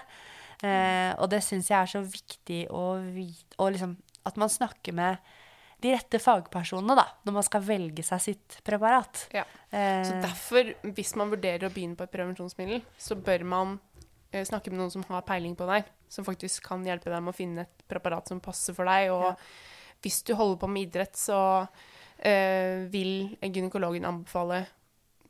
Eh, 0.63 1.13
og 1.19 1.29
det 1.33 1.43
syns 1.43 1.71
jeg 1.71 1.81
er 1.81 1.91
så 1.91 2.01
viktig 2.07 2.61
å 2.71 2.95
vite 3.03 3.59
og 3.59 3.73
liksom, 3.75 3.97
At 4.25 4.39
man 4.41 4.49
snakker 4.49 4.95
med 4.97 5.19
de 5.85 5.93
rette 5.93 6.18
fagpersonene 6.22 6.95
da, 6.97 7.05
når 7.28 7.35
man 7.37 7.45
skal 7.47 7.61
velge 7.66 8.03
seg 8.07 8.22
sitt 8.24 8.59
preparat. 8.64 9.26
Ja. 9.37 9.43
Eh, 9.70 10.01
Så 10.09 10.14
derfor, 10.24 10.70
hvis 10.97 11.12
man 11.20 11.28
vurderer 11.35 11.68
å 11.68 11.72
begynne 11.74 11.99
på 11.99 12.07
et 12.07 12.12
prevensjonsmiddel, 12.14 12.80
så 12.99 13.16
bør 13.20 13.45
man 13.45 13.74
eh, 14.32 14.45
snakke 14.49 14.72
med 14.72 14.80
noen 14.80 14.91
som 14.95 15.05
har 15.11 15.22
peiling 15.28 15.55
på 15.59 15.66
deg, 15.68 15.85
som 16.09 16.24
faktisk 16.24 16.64
kan 16.70 16.85
hjelpe 16.89 17.12
deg 17.12 17.20
med 17.22 17.35
å 17.35 17.37
finne 17.37 17.66
et 17.68 17.85
preparat 17.91 18.28
som 18.32 18.41
passer 18.41 18.72
for 18.76 18.89
deg. 18.89 19.11
Og 19.12 19.26
Ja. 19.28 19.35
hvis 20.03 20.22
du 20.24 20.32
holder 20.35 20.57
på 20.64 20.70
med 20.72 20.89
idrett, 20.89 21.16
så 21.20 21.39
eh, 22.18 22.89
vil 22.89 23.37
gynekologen 23.43 24.05
anbefale 24.09 24.64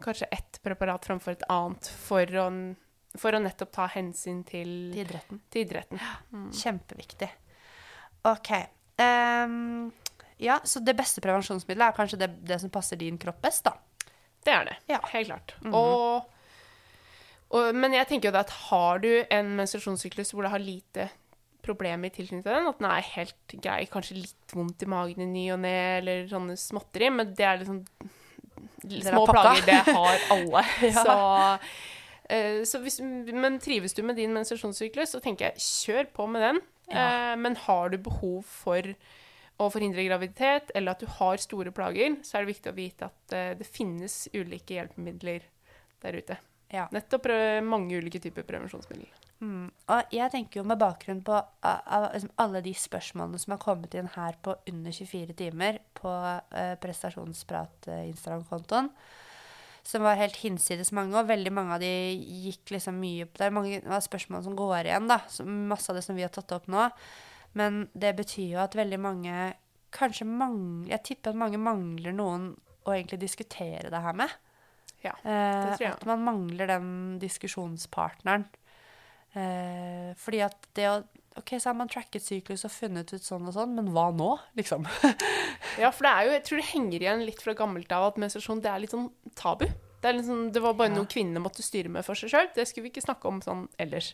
kanskje 0.05 0.26
ett 0.30 0.61
preparat 0.62 1.05
framfor 1.07 1.32
et 1.32 1.44
annet 1.48 1.86
for 2.07 2.26
å, 2.38 2.46
for 3.16 3.32
å 3.34 3.40
nettopp 3.42 3.70
ta 3.72 3.86
hensyn 3.88 4.42
til, 4.44 4.90
til 4.92 5.02
idretten. 5.05 5.40
til 5.50 5.64
idretten. 5.66 6.00
Kjempeviktig. 6.52 7.30
OK. 8.30 8.50
ehm, 9.00 9.90
ja, 10.45 10.61
så 10.64 10.82
det 10.84 10.97
beste 10.99 11.22
prevensjonsmiddelet 11.24 11.90
er 11.90 11.97
kanskje 11.97 12.20
det, 12.20 12.30
det 12.47 12.61
som 12.62 12.72
passer 12.72 13.01
din 13.01 13.18
kropp 13.20 13.40
best, 13.45 13.66
da. 13.66 13.74
Det 14.45 14.53
er 14.53 14.68
det. 14.68 14.78
Ja. 14.92 15.01
Helt 15.14 15.30
klart. 15.30 15.55
og, 15.72 16.30
og, 17.49 17.68
men 17.76 17.97
jeg 17.97 18.09
tenker 18.11 18.28
jo 18.28 18.36
det 18.36 18.45
at 18.45 18.57
har 18.68 19.01
du 19.01 19.11
en 19.32 19.55
menstruasjonssyklus 19.59 20.34
hvor 20.34 20.45
det 20.45 20.53
har 20.53 20.62
lite 20.64 21.09
problemer 21.64 22.11
i 22.11 22.12
tilknytning 22.12 22.45
til 22.45 22.53
den, 22.53 22.68
at 22.68 22.80
den 22.80 22.90
er 22.90 23.07
helt 23.14 23.57
grei, 23.64 23.78
kanskje 23.90 24.18
litt 24.20 24.55
vondt 24.57 24.84
i 24.84 24.90
magen 24.90 25.24
i 25.24 25.30
ny 25.30 25.47
og 25.55 25.62
ne, 25.62 25.78
eller 26.03 26.28
sånne 26.28 26.59
småtteri, 26.61 27.09
men 27.14 27.32
det 27.36 27.49
er 27.49 27.62
liksom 27.62 27.82
Små 28.84 29.24
plager, 29.26 29.64
det 29.64 29.80
har 29.97 30.22
alle. 30.34 30.61
Ja. 30.84 31.03
Så, 31.05 31.14
eh, 32.28 32.59
så 32.68 32.80
hvis, 32.84 32.99
men 33.01 33.57
trives 33.62 33.97
du 33.97 34.03
med 34.05 34.18
din 34.20 34.34
menstruasjonssyklus, 34.36 35.14
så 35.14 35.20
tenker 35.24 35.49
jeg 35.49 35.64
kjør 35.64 36.11
på 36.18 36.26
med 36.28 36.45
den. 36.45 36.61
Ja. 36.92 37.05
Eh, 37.05 37.34
men 37.40 37.57
har 37.64 37.95
du 37.95 37.99
behov 38.05 38.42
for 38.45 38.92
å 39.62 39.68
forhindre 39.70 40.07
graviditet, 40.07 40.72
eller 40.74 40.94
at 40.94 41.05
du 41.05 41.11
har 41.18 41.42
store 41.42 41.72
plager, 41.74 42.16
så 42.26 42.38
er 42.38 42.44
det 42.44 42.55
viktig 42.55 42.72
å 42.72 42.78
vite 42.78 43.11
at 43.11 43.36
eh, 43.36 43.52
det 43.59 43.68
finnes 43.68 44.24
ulike 44.34 44.78
hjelpemidler 44.78 45.46
der 46.02 46.18
ute. 46.18 46.38
Ja. 46.74 46.88
Nettopp 46.94 47.28
eh, 47.30 47.61
mange 47.62 48.00
ulike 48.00 48.22
typer 48.22 48.46
prevensjonsmidler. 48.48 49.12
Mm. 49.44 49.66
Og 49.92 50.14
jeg 50.14 50.30
tenker 50.32 50.61
jo 50.61 50.64
med 50.66 50.78
bakgrunn 50.80 51.22
på 51.26 51.34
liksom 51.34 52.30
alle 52.40 52.61
de 52.64 52.72
spørsmålene 52.78 53.38
som 53.40 53.52
har 53.55 53.62
kommet 53.62 53.94
inn 53.98 54.09
her 54.14 54.34
på 54.42 54.50
under 54.70 54.92
24 54.94 55.34
timer 55.38 55.72
på 55.98 56.09
uh, 56.09 56.74
Prestasjonsprat-Instagram-kontoen, 56.80 58.88
som 59.84 60.02
var 60.07 60.16
helt 60.16 60.38
hinsides 60.40 60.92
mange, 60.96 61.18
og 61.18 61.28
veldig 61.28 61.52
mange 61.52 61.74
av 61.76 61.80
de 61.82 61.92
gikk 62.46 62.70
liksom 62.72 62.96
mye 62.96 63.26
Det 63.28 63.44
er 63.44 63.52
mange 63.52 63.82
av 63.84 64.00
spørsmålene 64.07 64.46
som 64.46 64.57
går 64.57 64.86
igjen, 64.86 65.07
da. 65.11 65.18
Masse 65.74 65.88
av 65.92 65.96
det 65.98 66.07
som 66.07 66.16
vi 66.16 66.24
har 66.24 66.32
tatt 66.32 66.55
opp 66.57 66.66
nå. 66.72 66.82
Men 67.59 67.84
det 67.94 68.14
betyr 68.18 68.57
jo 68.57 68.62
at 68.64 68.74
veldig 68.76 68.98
mange 68.98 69.34
kanskje 69.94 70.26
mangler 70.26 70.90
Jeg 70.90 71.05
tipper 71.07 71.30
at 71.30 71.38
mange 71.38 71.61
mangler 71.62 72.14
noen 72.16 72.48
å 72.84 72.94
egentlig 72.96 73.20
diskutere 73.22 73.92
det 73.92 74.00
her 74.02 74.16
med. 74.18 74.32
Ja, 75.05 75.12
Eh, 75.20 75.61
det 75.68 75.76
tror 75.76 75.84
jeg. 75.84 75.92
At 75.92 76.07
man 76.09 76.24
mangler 76.24 76.66
den 76.66 77.18
diskusjonspartneren. 77.20 78.46
Eh, 79.34 80.14
fordi 80.16 80.40
at 80.46 80.68
det 80.74 80.88
å 80.91 81.03
Ok, 81.34 81.57
så 81.58 81.72
har 81.72 81.74
man 81.74 81.88
tracket 81.91 82.22
syklus 82.22 82.62
og 82.62 82.70
funnet 82.70 83.11
ut 83.11 83.24
sånn 83.24 83.49
og 83.50 83.57
sånn, 83.57 83.72
men 83.74 83.88
hva 83.91 84.04
nå, 84.14 84.29
liksom? 84.54 84.84
Ja, 85.83 85.88
for 85.91 86.07
det 86.07 86.12
er 86.12 86.29
jo, 86.29 86.34
jeg 86.37 86.45
tror 86.46 86.61
det 86.61 86.66
henger 86.68 87.03
igjen 87.03 87.24
litt 87.26 87.42
fra 87.42 87.57
gammelt 87.58 87.91
av 87.91 88.04
at 88.12 88.20
menstruasjon 88.22 88.61
det 88.62 88.70
er 88.70 88.79
litt 88.84 88.95
sånn 88.95 89.08
tabu. 89.34 89.64
Det, 89.99 90.12
liksom, 90.14 90.45
det 90.54 90.62
var 90.62 90.76
bare 90.79 90.95
noe 90.95 91.11
kvinnene 91.11 91.42
måtte 91.42 91.66
styre 91.66 91.91
med 91.91 92.07
for 92.07 92.14
seg 92.14 92.30
sjøl. 92.30 92.53
Det 92.54 92.68
skulle 92.70 92.87
vi 92.87 92.92
ikke 92.92 93.03
snakke 93.03 93.26
om 93.26 93.42
sånn 93.42 93.64
ellers. 93.83 94.12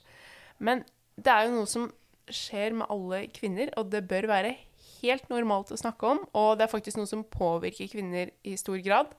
Men 0.64 0.80
det 1.20 1.34
er 1.34 1.44
jo 1.50 1.58
noe 1.58 1.68
som 1.68 1.90
skjer 2.34 2.74
med 2.80 2.90
alle 2.90 3.24
kvinner, 3.34 3.70
og 3.76 3.90
det 3.92 4.04
bør 4.08 4.26
være 4.30 4.54
helt 5.00 5.28
normalt 5.32 5.72
å 5.72 5.78
snakke 5.80 6.06
om. 6.14 6.18
Og 6.36 6.58
det 6.58 6.66
er 6.66 6.72
faktisk 6.72 6.96
noe 7.00 7.08
som 7.10 7.24
påvirker 7.24 7.88
kvinner 7.92 8.30
i 8.44 8.56
stor 8.60 8.78
grad. 8.84 9.14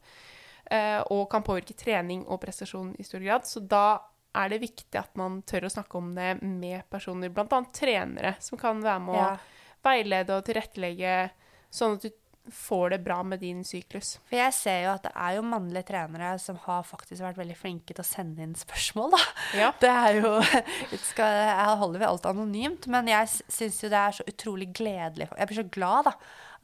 eh, 0.72 1.02
Og 1.12 1.30
kan 1.30 1.44
påvirke 1.44 1.76
trening 1.76 2.26
og 2.28 2.40
prestasjon 2.42 2.96
i 3.00 3.04
stor 3.04 3.20
grad. 3.20 3.44
Så 3.44 3.60
da 3.68 4.00
er 4.34 4.50
det 4.50 4.62
viktig 4.62 4.96
at 4.96 5.16
man 5.20 5.42
tør 5.44 5.66
å 5.68 5.72
snakke 5.74 5.98
om 6.00 6.14
det 6.16 6.42
med 6.42 6.84
personer, 6.90 7.30
bl.a. 7.30 7.62
trenere, 7.74 8.36
som 8.40 8.58
kan 8.58 8.80
være 8.82 9.00
med 9.02 9.16
å 9.16 9.18
Ja. 9.18 9.38
veilede 9.84 10.30
og 10.38 10.46
tilrettelegge, 10.46 11.32
sånn 11.72 11.96
at 11.98 12.02
du 12.02 12.10
får 12.50 12.90
det 12.90 13.00
bra 13.06 13.20
med 13.24 13.40
din 13.40 13.62
syklus. 13.64 14.16
For 14.30 14.40
jeg 14.40 14.54
ser 14.56 14.80
jo 14.86 14.94
at 14.96 15.04
det 15.06 15.12
er 15.14 15.36
jo 15.38 15.44
mannlige 15.46 15.86
trenere 15.92 16.32
som 16.42 16.58
har 16.64 16.86
faktisk 16.88 17.22
vært 17.22 17.40
veldig 17.40 17.58
flinke 17.58 17.94
til 17.94 18.04
å 18.04 18.08
sende 18.08 18.42
inn 18.44 18.56
spørsmål, 18.58 19.14
da. 19.14 19.20
Ja. 19.60 19.72
Det 19.82 19.92
er 19.92 20.22
jo 20.22 20.32
skal, 21.12 21.38
Jeg 21.46 21.82
holder 21.82 22.06
jo 22.06 22.10
alt 22.10 22.30
anonymt, 22.32 22.88
men 22.92 23.12
jeg 23.12 23.30
syns 23.46 23.82
jo 23.84 23.92
det 23.92 24.00
er 24.00 24.18
så 24.18 24.26
utrolig 24.28 24.72
gledelig. 24.74 25.30
Jeg 25.38 25.52
blir 25.52 25.62
så 25.62 25.68
glad 25.78 26.10
da, 26.10 26.16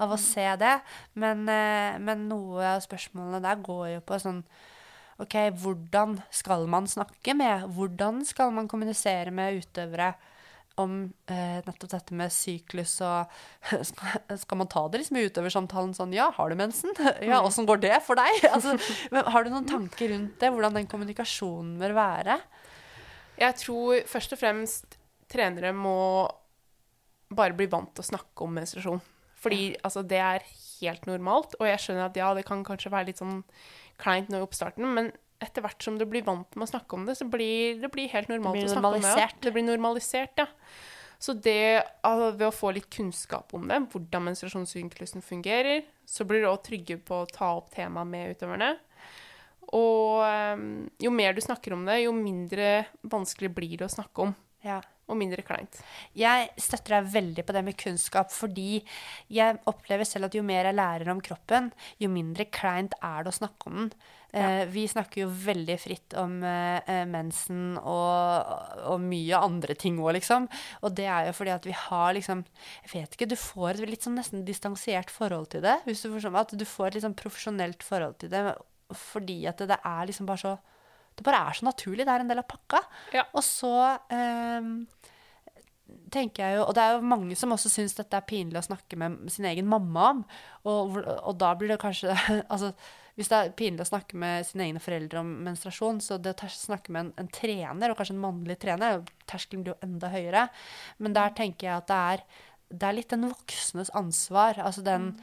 av 0.04 0.16
å 0.16 0.22
se 0.22 0.48
det. 0.62 0.74
Men, 1.14 1.46
eh, 1.52 2.00
men 2.02 2.26
noe 2.32 2.74
av 2.76 2.82
spørsmålene 2.86 3.44
der 3.46 3.62
går 3.66 3.86
jo 3.98 4.02
på 4.08 4.20
sånn 4.24 4.42
OK, 5.22 5.34
hvordan 5.62 6.20
skal 6.30 6.68
man 6.70 6.90
snakke 6.90 7.34
med? 7.38 7.70
Hvordan 7.74 8.22
skal 8.26 8.52
man 8.54 8.68
kommunisere 8.70 9.34
med 9.34 9.64
utøvere? 9.64 10.12
Om 10.82 10.98
eh, 11.32 11.60
nettopp 11.66 11.90
dette 11.92 12.16
med 12.18 12.34
syklus 12.34 12.98
og 13.06 13.32
skal, 13.90 14.60
man 14.60 14.70
ta 14.72 14.84
det 14.92 15.02
liksom 15.02 15.20
i 15.20 15.26
utøversamtalen 15.28 15.96
sånn 15.98 16.16
Ja, 16.16 16.30
har 16.36 16.52
du 16.52 16.58
mensen? 16.60 16.94
Ja, 17.26 17.42
åssen 17.42 17.68
går 17.70 17.82
det 17.84 17.96
for 18.06 18.20
deg? 18.20 18.44
Altså, 18.54 18.78
men 19.14 19.28
har 19.34 19.46
du 19.46 19.52
noen 19.54 19.70
tanker 19.70 20.14
rundt 20.14 20.38
det? 20.42 20.52
Hvordan 20.54 20.78
den 20.78 20.90
kommunikasjonen 20.92 21.76
bør 21.82 21.98
være? 21.98 22.40
Jeg 23.38 23.60
tror 23.62 24.06
først 24.10 24.34
og 24.34 24.42
fremst 24.42 24.98
trenere 25.30 25.74
må 25.76 25.98
bare 27.28 27.58
bli 27.58 27.68
vant 27.70 27.92
til 27.94 28.06
å 28.06 28.12
snakke 28.14 28.46
om 28.46 28.54
menstruasjon. 28.56 29.02
Fordi 29.38 29.76
altså, 29.86 30.02
det 30.08 30.22
er 30.24 30.46
helt 30.80 31.06
normalt, 31.10 31.54
og 31.60 31.68
jeg 31.68 31.82
skjønner 31.84 32.08
at 32.08 32.18
ja, 32.18 32.32
det 32.38 32.46
kan 32.48 32.64
kanskje 32.66 32.94
være 32.94 33.12
litt 33.12 33.22
sånn 33.22 33.42
kleint 34.02 34.32
nå 34.32 34.40
i 34.40 34.46
oppstarten, 34.46 34.88
men 34.94 35.12
etter 35.44 35.64
hvert 35.66 35.84
som 35.84 35.98
du 36.00 36.06
blir 36.10 36.26
vant 36.26 36.56
med 36.56 36.66
å 36.66 36.72
snakke 36.72 36.98
om 36.98 37.06
det, 37.08 37.18
så 37.20 37.28
blir 37.30 37.82
det 37.82 37.92
blir 37.94 38.10
helt 38.12 38.30
normalt 38.32 38.58
Det 38.58 38.64
blir 38.66 38.72
å 38.72 38.76
snakke 38.78 38.94
om 38.98 39.06
det. 39.06 39.16
Ja. 39.22 39.28
Det 39.42 39.54
blir 39.56 39.68
normalisert, 39.68 40.42
ja. 40.42 40.48
Så 41.20 41.34
det, 41.34 41.84
ved 42.06 42.46
å 42.46 42.54
få 42.54 42.72
litt 42.76 42.90
kunnskap 42.94 43.54
om 43.58 43.66
det, 43.70 43.80
hvordan 43.92 44.28
menstruasjonssyklusen 44.28 45.24
fungerer, 45.26 45.82
så 46.06 46.28
blir 46.30 46.44
du 46.44 46.50
også 46.52 46.68
trygge 46.70 47.00
på 47.02 47.24
å 47.24 47.30
ta 47.32 47.56
opp 47.58 47.72
temaet 47.74 48.12
med 48.12 48.36
utøverne. 48.36 48.76
Og 49.76 50.22
ehm, 50.24 50.68
jo 51.02 51.12
mer 51.12 51.34
du 51.34 51.42
snakker 51.44 51.74
om 51.76 51.88
det, 51.90 52.04
jo 52.06 52.14
mindre 52.16 52.86
vanskelig 53.02 53.50
blir 53.56 53.74
det 53.82 53.90
å 53.90 53.96
snakke 53.98 54.28
om. 54.28 54.36
Ja. 54.64 54.78
Og 55.08 55.16
mindre 55.16 55.44
kleint. 55.46 55.80
Jeg 56.18 56.50
støtter 56.60 56.98
deg 56.98 57.10
veldig 57.14 57.46
på 57.48 57.56
det 57.56 57.64
med 57.64 57.78
kunnskap, 57.80 58.32
fordi 58.34 58.82
jeg 59.32 59.60
opplever 59.70 60.08
selv 60.08 60.28
at 60.28 60.36
jo 60.36 60.44
mer 60.44 60.68
jeg 60.68 60.76
lærer 60.76 61.12
om 61.14 61.22
kroppen, 61.24 61.72
jo 62.04 62.12
mindre 62.12 62.50
kleint 62.52 62.96
er 63.00 63.24
det 63.24 63.32
å 63.32 63.40
snakke 63.40 63.72
om 63.72 63.78
den. 63.86 63.92
Ja. 64.38 64.66
vi 64.68 64.84
snakker 64.92 65.22
jo 65.22 65.30
veldig 65.32 65.78
fritt 65.80 66.14
om 66.20 66.42
eh, 66.44 66.84
eh, 66.84 67.06
mensen 67.08 67.78
og, 67.80 68.50
og 68.92 69.00
mye 69.02 69.40
andre 69.40 69.74
ting 69.80 69.96
òg, 70.04 70.12
liksom. 70.18 70.50
Og 70.84 70.92
det 71.00 71.08
er 71.08 71.30
jo 71.30 71.36
fordi 71.38 71.54
at 71.56 71.66
vi 71.66 71.74
har 71.74 72.12
liksom 72.14 72.44
Jeg 72.84 72.92
vet 72.92 73.16
ikke, 73.16 73.30
du 73.32 73.38
får 73.40 73.80
et 73.80 73.90
litt 73.90 74.04
sånn 74.04 74.20
nesten 74.20 74.44
distansiert 74.46 75.14
forhold 75.14 75.48
til 75.56 75.64
det. 75.64 75.80
Hvis 75.88 76.04
du 76.04 76.12
forstår 76.12 76.36
meg, 76.36 76.44
at 76.44 76.60
du 76.60 76.68
får 76.68 76.90
et 76.90 77.00
litt 77.00 77.08
sånn 77.08 77.18
profesjonelt 77.18 77.88
forhold 77.88 78.20
til 78.20 78.36
det 78.36 78.44
fordi 78.96 79.42
at 79.50 79.60
det, 79.60 79.72
det 79.72 79.80
er 79.84 80.06
liksom 80.08 80.28
bare 80.28 80.40
så 80.44 80.54
Det 81.18 81.26
bare 81.26 81.48
er 81.50 81.58
så 81.58 81.66
naturlig. 81.66 82.06
Det 82.06 82.14
er 82.14 82.24
en 82.24 82.30
del 82.30 82.42
av 82.44 82.50
pakka. 82.50 82.82
Ja. 83.16 83.26
Og 83.34 83.44
så 83.46 83.74
ehm, 84.14 84.74
tenker 86.14 86.44
jeg 86.44 86.60
jo, 86.60 86.68
og 86.68 86.76
det 86.78 86.84
er 86.84 86.96
jo 86.98 87.10
mange 87.10 87.38
som 87.40 87.54
også 87.56 87.72
syns 87.72 87.98
dette 87.98 88.18
er 88.20 88.28
pinlig 88.28 88.60
å 88.62 88.68
snakke 88.68 89.00
med 89.00 89.28
sin 89.34 89.48
egen 89.50 89.68
mamma 89.70 90.12
om. 90.14 90.24
Og, 90.70 90.98
og 91.02 91.36
da 91.42 91.52
blir 91.58 91.74
det 91.74 91.82
kanskje 91.82 92.14
altså, 92.54 92.74
Hvis 93.18 93.32
det 93.32 93.38
er 93.38 93.56
pinlig 93.58 93.82
å 93.82 93.90
snakke 93.90 94.20
med 94.22 94.46
sine 94.46 94.68
egne 94.68 94.82
foreldre 94.84 95.24
om 95.24 95.32
menstruasjon, 95.48 96.04
så 96.06 96.20
det 96.22 96.36
å 96.38 96.52
snakke 96.54 96.94
med 96.94 97.08
en, 97.08 97.14
en 97.24 97.32
trener, 97.34 97.90
og 97.90 97.98
kanskje 97.98 98.14
en 98.14 98.26
mannlig 98.28 98.60
trener, 98.62 99.02
terskelen 99.26 99.64
blir 99.66 99.74
jo 99.74 99.88
enda 99.88 100.12
høyere. 100.14 100.44
Men 101.02 101.18
der 101.18 101.34
tenker 101.40 101.72
jeg 101.72 101.82
at 101.82 101.90
det 101.90 101.98
er, 102.12 102.28
det 102.70 102.90
er 102.90 103.00
litt 103.00 103.16
den 103.16 103.26
voksnes 103.32 103.90
ansvar. 103.98 104.62
Altså 104.62 104.86
den 104.86 105.16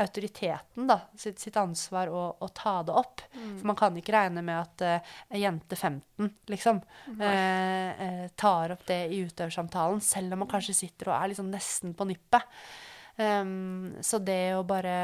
autoriteten, 0.00 0.86
da. 0.88 0.96
Sitt, 1.18 1.38
sitt 1.42 1.56
ansvar 1.60 2.10
å, 2.12 2.22
å 2.40 2.48
ta 2.54 2.78
det 2.86 2.94
opp. 2.96 3.22
For 3.34 3.68
man 3.68 3.78
kan 3.78 3.96
ikke 3.98 4.14
regne 4.14 4.42
med 4.44 4.56
at 4.58 4.84
uh, 4.84 5.12
en 5.30 5.40
jente 5.40 5.76
15, 5.78 6.30
liksom, 6.52 6.80
eh, 7.18 8.24
tar 8.40 8.74
opp 8.74 8.82
det 8.88 9.00
i 9.12 9.20
utøversamtalen, 9.26 10.02
selv 10.04 10.34
om 10.34 10.44
man 10.44 10.50
kanskje 10.50 10.76
sitter 10.84 11.12
og 11.12 11.16
er 11.18 11.32
liksom 11.34 11.52
nesten 11.52 11.94
på 11.98 12.08
nippet. 12.08 12.48
Um, 13.14 13.92
så 14.02 14.18
det 14.18 14.56
å 14.56 14.64
bare 14.66 14.96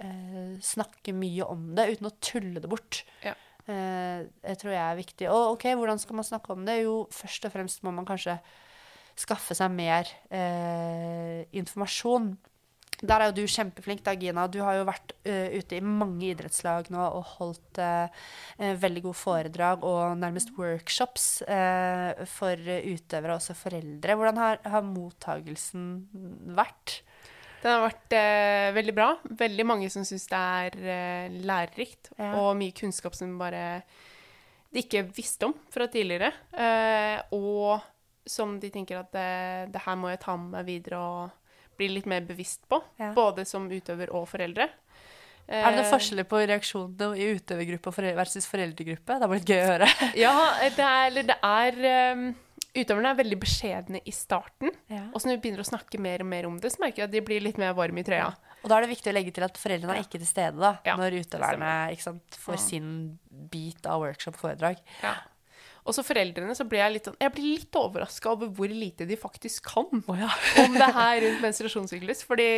uh, 0.00 0.56
snakke 0.64 1.12
mye 1.12 1.44
om 1.44 1.70
det 1.76 1.90
uten 1.92 2.08
å 2.08 2.16
tulle 2.24 2.62
det 2.62 2.70
bort, 2.70 3.02
Ja. 3.26 3.36
det 3.70 4.56
tror 4.58 4.72
jeg 4.72 4.82
er 4.82 4.98
viktig. 4.98 5.28
Og 5.30 5.54
ok, 5.58 5.68
hvordan 5.78 6.00
skal 6.00 6.16
man 6.18 6.26
snakke 6.26 6.56
om 6.56 6.64
det? 6.66 6.80
Jo, 6.86 7.04
først 7.14 7.44
og 7.46 7.52
fremst 7.54 7.84
må 7.86 7.92
man 7.94 8.08
kanskje 8.08 8.40
skaffe 9.20 9.56
seg 9.56 9.72
mer 9.74 10.08
eh, 10.32 11.44
informasjon. 11.60 12.32
Der 13.00 13.22
er 13.24 13.30
jo 13.30 13.36
du 13.40 13.46
kjempeflink, 13.48 14.02
da, 14.04 14.12
Gina. 14.18 14.44
Du 14.52 14.58
har 14.60 14.76
jo 14.76 14.86
vært 14.88 15.14
uh, 15.24 15.48
ute 15.56 15.78
i 15.78 15.84
mange 15.84 16.30
idrettslag 16.34 16.90
nå 16.92 17.00
og 17.00 17.22
holdt 17.38 17.80
eh, 17.80 18.26
veldig 18.76 19.02
gode 19.06 19.16
foredrag 19.16 19.86
og 19.88 20.18
nærmest 20.20 20.52
workshops 20.58 21.40
uh, 21.48 22.12
for 22.28 22.60
utøvere 22.60 23.32
og 23.32 23.40
også 23.40 23.56
foreldre. 23.56 24.18
Hvordan 24.20 24.40
har, 24.42 24.60
har 24.68 24.84
mottagelsen 24.84 25.86
vært? 26.58 27.00
Den 27.60 27.74
har 27.74 27.82
vært 27.84 28.14
eh, 28.16 28.68
veldig 28.76 28.94
bra. 28.96 29.08
Veldig 29.42 29.66
mange 29.68 29.88
som 29.92 30.04
syns 30.08 30.24
det 30.30 30.38
er 30.40 30.78
eh, 30.80 31.40
lærerikt, 31.44 32.12
Ja. 32.16 32.32
og 32.40 32.54
mye 32.56 32.72
kunnskap 32.76 33.16
som 33.16 33.34
bare 33.40 33.82
de 34.70 34.84
ikke 34.84 35.02
visste 35.16 35.48
om 35.48 35.54
fra 35.72 35.88
tidligere. 35.90 36.30
Eh, 36.54 37.18
og 37.36 37.80
som 38.28 38.54
de 38.62 38.70
tenker 38.72 39.00
at 39.00 39.10
det, 39.12 39.72
det 39.74 39.82
her 39.84 39.98
må 39.98 40.12
jeg 40.12 40.22
ta 40.22 40.36
med 40.38 40.54
meg 40.54 40.68
videre 40.68 41.00
og 41.00 41.36
bli 41.80 41.90
litt 41.96 42.08
mer 42.10 42.26
bevisst 42.28 42.62
på. 42.70 42.82
Ja. 43.00 43.10
Både 43.16 43.46
som 43.48 43.66
utøver 43.72 44.12
og 44.16 44.28
foreldre. 44.30 44.68
Er 45.50 45.72
det 45.72 45.80
noen 45.80 45.86
Eh, 45.86 45.90
forskjeller 45.90 46.26
på 46.30 46.38
reaksjonene 46.46 47.16
i 47.18 47.32
utøvergruppe 47.34 47.90
versus 48.14 48.46
foreldregruppe? 48.46 49.16
Det 49.18 49.24
har 49.26 49.32
blitt 49.32 49.48
gøy 49.50 49.58
å 49.64 49.72
høre. 49.72 49.88
Ja, 50.24 50.34
det 50.62 50.84
er, 50.84 51.08
eller 51.08 51.26
det 51.32 51.36
er 51.42 51.80
um, 52.14 52.28
Utøverne 52.70 53.10
er 53.10 53.18
veldig 53.18 53.38
beskjedne 53.42 53.98
i 54.06 54.12
starten. 54.14 54.70
Ja. 54.92 55.08
Og 55.10 55.18
så 55.18 55.26
når 55.26 55.40
vi 55.40 55.40
begynner 55.42 55.64
å 55.64 55.66
snakke 55.66 55.98
mer 55.98 56.22
og 56.22 56.28
mer 56.30 56.46
om 56.46 56.60
det, 56.62 56.70
så 56.70 56.78
merker 56.84 57.02
jeg 57.02 57.08
at 57.08 57.14
de 57.16 57.22
blir 57.26 57.42
litt 57.42 57.58
mer 57.58 57.74
varme 57.74 57.98
i 57.98 58.06
trøya. 58.06 58.28
Og 58.60 58.70
da 58.70 58.76
er 58.76 58.84
det 58.84 58.92
viktig 58.92 59.10
å 59.10 59.14
legge 59.16 59.32
til 59.34 59.42
at 59.48 59.58
foreldrene 59.58 59.96
er 59.96 60.04
ikke 60.04 60.20
til 60.20 60.28
stede 60.28 60.60
da, 60.60 60.76
Ja, 60.86 60.94
når 61.00 61.16
utøverne 61.24 61.72
ikke 61.96 62.06
sant, 62.06 62.38
får 62.44 62.54
Ja. 62.54 62.62
sin 62.62 62.92
bit 63.50 63.90
av 63.90 64.04
workshop-foredrag. 64.04 64.78
Ja. 65.02 65.16
Og 65.88 65.96
så 65.96 66.04
foreldrene 66.04 66.54
så 66.56 66.66
blir 66.68 66.82
jeg 66.82 66.92
litt 66.96 67.08
sånn 67.08 67.16
Jeg 67.22 67.32
blir 67.34 67.62
litt 67.62 67.78
overraska 67.80 68.34
over 68.34 68.50
hvor 68.52 68.68
lite 68.68 69.06
de 69.08 69.16
faktisk 69.18 69.70
kan 69.72 69.88
om 70.64 70.76
det 70.76 70.90
her 70.96 71.22
rundt 71.24 71.42
menstruasjonssyklus. 71.46 72.24
Fordi 72.28 72.50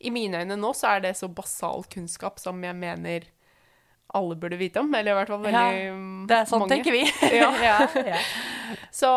i 0.00 0.10
mine 0.14 0.42
øyne 0.42 0.58
nå 0.58 0.74
så 0.76 0.96
er 0.96 1.06
det 1.06 1.14
så 1.20 1.30
basal 1.30 1.86
kunnskap 1.92 2.42
som 2.42 2.58
jeg 2.64 2.76
mener 2.78 3.30
alle 4.14 4.36
burde 4.38 4.58
vite 4.60 4.82
om. 4.82 4.92
Eller 4.94 5.14
i 5.14 5.18
hvert 5.18 5.30
fall 5.32 5.42
veldig 5.42 5.70
Ja, 5.84 5.94
Det 6.28 6.36
er 6.36 6.50
sånn 6.50 6.64
mange. 6.64 6.76
tenker 6.76 6.94
vi. 6.94 7.04
Ja. 7.40 7.50
ja. 7.62 8.18
Så 8.94 9.10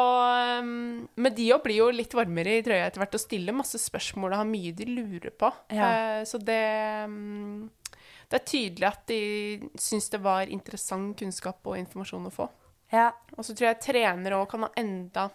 um, 0.62 1.08
Men 1.16 1.36
de 1.38 1.50
òg 1.56 1.64
blir 1.66 1.80
jo 1.80 1.90
litt 1.94 2.14
varmere 2.18 2.58
i 2.58 2.64
trøya 2.66 2.88
etter 2.90 3.02
hvert 3.04 3.18
og 3.18 3.22
stiller 3.24 3.56
masse 3.56 3.80
spørsmål 3.82 4.34
og 4.34 4.42
har 4.42 4.50
mye 4.50 4.74
de 4.76 4.88
lurer 4.90 5.34
på. 5.34 5.52
Ja. 5.74 5.90
Eh, 6.20 6.22
så 6.30 6.40
det 6.42 6.62
um, 7.10 7.70
Det 8.28 8.42
er 8.42 8.48
tydelig 8.54 8.88
at 8.90 9.04
de 9.10 9.20
syns 9.80 10.10
det 10.14 10.22
var 10.24 10.50
interessant 10.52 11.18
kunnskap 11.20 11.62
og 11.66 11.78
informasjon 11.80 12.28
å 12.28 12.34
få. 12.34 12.50
Ja. 12.94 13.10
Og 13.36 13.46
så 13.46 13.54
tror 13.54 13.72
jeg 13.72 13.84
trenere 13.84 14.40
òg 14.40 14.50
kan 14.52 14.66
ha 14.68 14.72
enda 14.80 15.28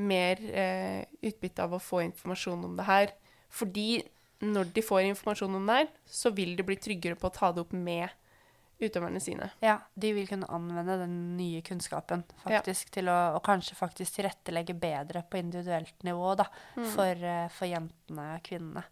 mer 0.00 0.40
eh, 0.50 1.04
utbytte 1.20 1.64
av 1.64 1.76
å 1.76 1.82
få 1.82 2.02
informasjon 2.06 2.64
om 2.70 2.78
det 2.78 2.88
her. 2.88 3.12
Fordi 3.52 4.02
når 4.42 4.72
de 4.74 4.82
får 4.82 5.06
informasjon 5.10 5.54
om 5.58 5.68
det 5.68 5.78
her, 5.82 5.92
så 6.08 6.32
vil 6.34 6.56
de 6.58 6.66
bli 6.66 6.78
tryggere 6.80 7.18
på 7.18 7.28
å 7.28 7.34
ta 7.34 7.52
det 7.52 7.62
opp 7.62 7.74
med 7.76 8.10
utøverne 8.82 9.20
sine. 9.22 9.48
Ja, 9.62 9.76
de 9.94 10.10
vil 10.16 10.26
kunne 10.26 10.48
anvende 10.50 10.96
den 11.04 11.16
nye 11.38 11.62
kunnskapen 11.62 12.24
faktisk 12.42 12.90
til 12.96 13.10
å 13.12 13.18
og 13.36 13.42
kanskje 13.46 13.78
faktisk 13.78 14.16
tilrettelegge 14.18 14.74
bedre 14.74 15.22
på 15.22 15.38
individuelt 15.38 16.02
nivå 16.06 16.34
da, 16.40 16.48
for, 16.74 17.12
eh, 17.14 17.46
for 17.54 17.70
jentene 17.70 18.32
og 18.36 18.42
kvinnene. 18.48 18.82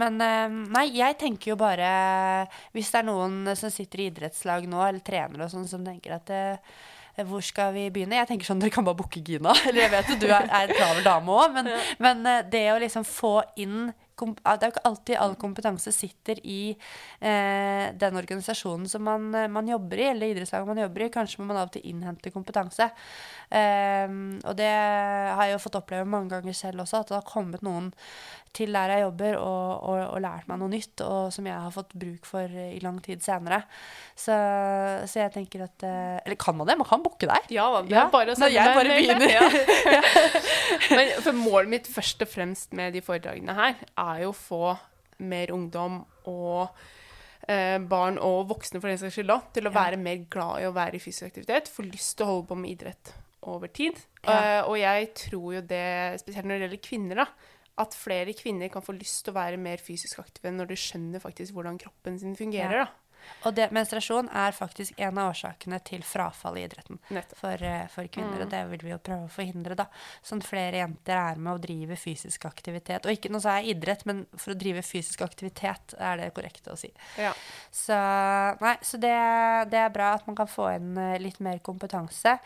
Men 0.00 0.16
eh, 0.24 0.56
nei, 0.72 0.86
jeg 0.96 1.18
tenker 1.20 1.50
jo 1.50 1.56
bare 1.58 2.46
Hvis 2.72 2.92
det 2.92 3.00
er 3.00 3.06
noen 3.08 3.50
som 3.58 3.72
sitter 3.74 4.04
i 4.04 4.06
idrettslag 4.08 4.68
nå, 4.70 4.78
eller 4.86 5.02
trenere 5.04 5.48
og 5.48 5.52
sånn, 5.52 5.66
som 5.68 5.84
tenker 5.84 6.14
at 6.16 6.30
eh, 6.32 6.78
hvor 7.28 7.42
skal 7.44 7.74
vi 7.74 7.88
begynne? 7.92 8.18
Jeg 8.20 8.30
tenker 8.30 8.48
sånn, 8.48 8.60
Dere 8.62 8.74
kan 8.74 8.86
bare 8.86 8.98
booke 8.98 9.22
Gina. 9.24 9.54
Eller 9.68 9.86
jeg 9.86 9.94
vet 9.96 10.12
jo 10.12 10.20
du 10.22 10.28
er, 10.30 10.46
er 10.46 10.68
en 10.68 10.76
travel 10.76 11.02
dame 11.06 11.40
òg, 11.42 11.58
men, 11.58 11.72
men 12.02 12.30
eh, 12.30 12.46
det 12.52 12.66
å 12.74 12.78
liksom 12.82 13.06
få 13.08 13.40
inn 13.60 13.90
det 14.20 14.52
er 14.52 14.68
jo 14.68 14.74
ikke 14.74 14.88
alltid 14.88 15.16
all 15.16 15.34
kompetanse 15.40 15.92
sitter 15.94 16.40
i 16.44 16.74
eh, 17.24 17.86
den 17.96 18.18
organisasjonen 18.20 18.88
som 18.90 19.04
man, 19.06 19.30
eh, 19.34 19.48
man 19.48 19.68
jobber 19.68 20.00
i, 20.00 20.08
eller 20.10 20.32
idrettslaget 20.32 20.68
man 20.68 20.82
jobber 20.82 21.06
i. 21.06 21.10
Kanskje 21.14 21.40
må 21.40 21.48
man 21.48 21.60
av 21.60 21.70
og 21.70 21.74
til 21.76 21.86
innhente 21.88 22.32
kompetanse. 22.34 22.90
Eh, 23.48 24.12
og 24.44 24.58
det 24.58 24.70
har 24.70 25.44
jeg 25.46 25.56
jo 25.56 25.62
fått 25.64 25.80
oppleve 25.80 26.08
mange 26.08 26.34
ganger 26.34 26.56
selv 26.56 26.84
også, 26.84 27.00
at 27.00 27.12
det 27.12 27.18
har 27.20 27.28
kommet 27.28 27.64
noen 27.66 27.90
til 28.56 28.74
der 28.74 28.90
jeg 28.94 29.04
jobber 29.04 29.36
og, 29.38 29.84
og, 29.86 29.98
og 30.16 30.22
lært 30.24 30.48
meg 30.50 30.58
noe 30.58 30.72
nytt, 30.72 31.02
og 31.06 31.30
som 31.34 31.46
jeg 31.46 31.54
har 31.54 31.74
fått 31.74 31.94
bruk 31.94 32.26
for 32.26 32.50
i 32.50 32.80
lang 32.82 32.98
tid 33.04 33.22
senere. 33.22 33.60
Så, 34.18 34.34
så 35.06 35.22
jeg 35.22 35.32
tenker 35.36 35.64
at 35.68 35.86
eh, 35.86 36.18
Eller 36.24 36.38
kan 36.40 36.58
man 36.58 36.68
det? 36.68 36.76
Man 36.80 36.88
kan 36.88 37.04
booke 37.04 37.28
deg. 37.30 37.50
Ja 37.54 37.68
det 37.78 37.94
Ja, 37.94 38.06
er 38.08 38.14
bare 38.14 38.34
å 38.34 38.50
jeg 38.50 38.76
bare 38.76 38.96
begynner. 38.98 39.28
Ja. 39.40 40.00
Men 40.96 41.12
for 41.22 41.36
målet 41.36 41.70
mitt 41.70 41.90
først 41.90 42.22
og 42.24 42.30
fremst 42.30 42.74
med 42.76 42.96
de 42.96 43.04
foredragene 43.04 43.54
her, 43.56 43.78
er 43.98 44.24
jo 44.24 44.32
å 44.32 44.36
få 44.36 44.74
mer 45.20 45.52
ungdom 45.54 46.00
og 46.30 46.68
eh, 47.46 47.78
barn 47.78 48.18
og 48.18 48.48
voksne 48.50 48.80
for 48.80 48.90
den 48.90 49.00
saks 49.00 49.18
skyld 49.18 49.34
til 49.54 49.68
å 49.68 49.74
være 49.74 50.00
mer 50.00 50.24
glad 50.32 50.64
i 50.64 50.68
å 50.68 50.74
være 50.76 50.98
i 50.98 51.02
fysisk 51.02 51.30
aktivitet, 51.30 51.70
få 51.70 51.86
lyst 51.86 52.16
til 52.18 52.26
å 52.26 52.34
holde 52.34 52.50
på 52.50 52.58
med 52.58 52.74
idrett 52.74 53.14
over 53.48 53.70
tid. 53.72 53.96
Ja. 54.24 54.60
Uh, 54.60 54.70
og 54.72 54.76
jeg 54.80 55.08
tror 55.16 55.54
jo 55.56 55.62
det, 55.64 56.20
spesielt 56.20 56.48
når 56.48 56.58
det 56.58 56.66
gjelder 56.66 56.82
kvinner, 56.84 57.22
da, 57.22 57.49
at 57.80 57.96
flere 57.96 58.34
kvinner 58.36 58.70
kan 58.72 58.84
få 58.84 58.94
lyst 58.96 59.24
til 59.24 59.32
å 59.32 59.38
være 59.38 59.60
mer 59.60 59.82
fysisk 59.82 60.20
aktive 60.22 60.52
når 60.54 60.72
de 60.72 60.80
skjønner 60.80 61.22
faktisk 61.22 61.56
hvordan 61.56 61.80
kroppen 61.80 62.18
sin 62.20 62.36
fungerer. 62.38 62.84
Ja. 62.84 62.88
Og 63.48 63.54
det, 63.56 63.70
menstruasjon 63.72 64.28
er 64.36 64.56
faktisk 64.56 64.98
en 65.00 65.18
av 65.18 65.30
årsakene 65.32 65.78
til 65.86 66.02
frafall 66.04 66.58
i 66.60 66.64
idretten 66.66 66.98
for, 67.38 67.62
eh, 67.64 67.86
for 67.92 68.08
kvinner, 68.12 68.44
og 68.44 68.50
det 68.52 68.60
vil 68.72 68.84
vi 68.84 68.92
jo 68.92 68.98
prøve 68.98 69.28
å 69.28 69.32
forhindre, 69.32 69.76
da. 69.78 69.86
Sånn 70.26 70.42
flere 70.44 70.82
jenter 70.82 71.16
er 71.16 71.40
med 71.40 71.54
og 71.54 71.62
driver 71.64 72.00
fysisk 72.00 72.44
aktivitet. 72.48 73.06
Og 73.06 73.16
ikke, 73.16 73.32
nå 73.32 73.40
sa 73.40 73.56
jeg 73.58 73.76
idrett, 73.76 74.04
men 74.08 74.26
for 74.36 74.52
å 74.52 74.58
drive 74.60 74.84
fysisk 74.84 75.24
aktivitet 75.24 75.94
er 75.98 76.20
det 76.20 76.30
korrekt 76.36 76.68
å 76.68 76.76
si. 76.78 76.92
Ja. 77.20 77.32
Så, 77.72 77.96
nei, 78.60 78.76
så 78.84 79.00
det, 79.00 79.16
det 79.72 79.80
er 79.80 79.94
bra 79.94 80.12
at 80.18 80.28
man 80.28 80.36
kan 80.38 80.50
få 80.50 80.68
inn 80.76 80.92
eh, 81.00 81.16
litt 81.22 81.40
mer 81.40 81.62
kompetanse. 81.64 82.36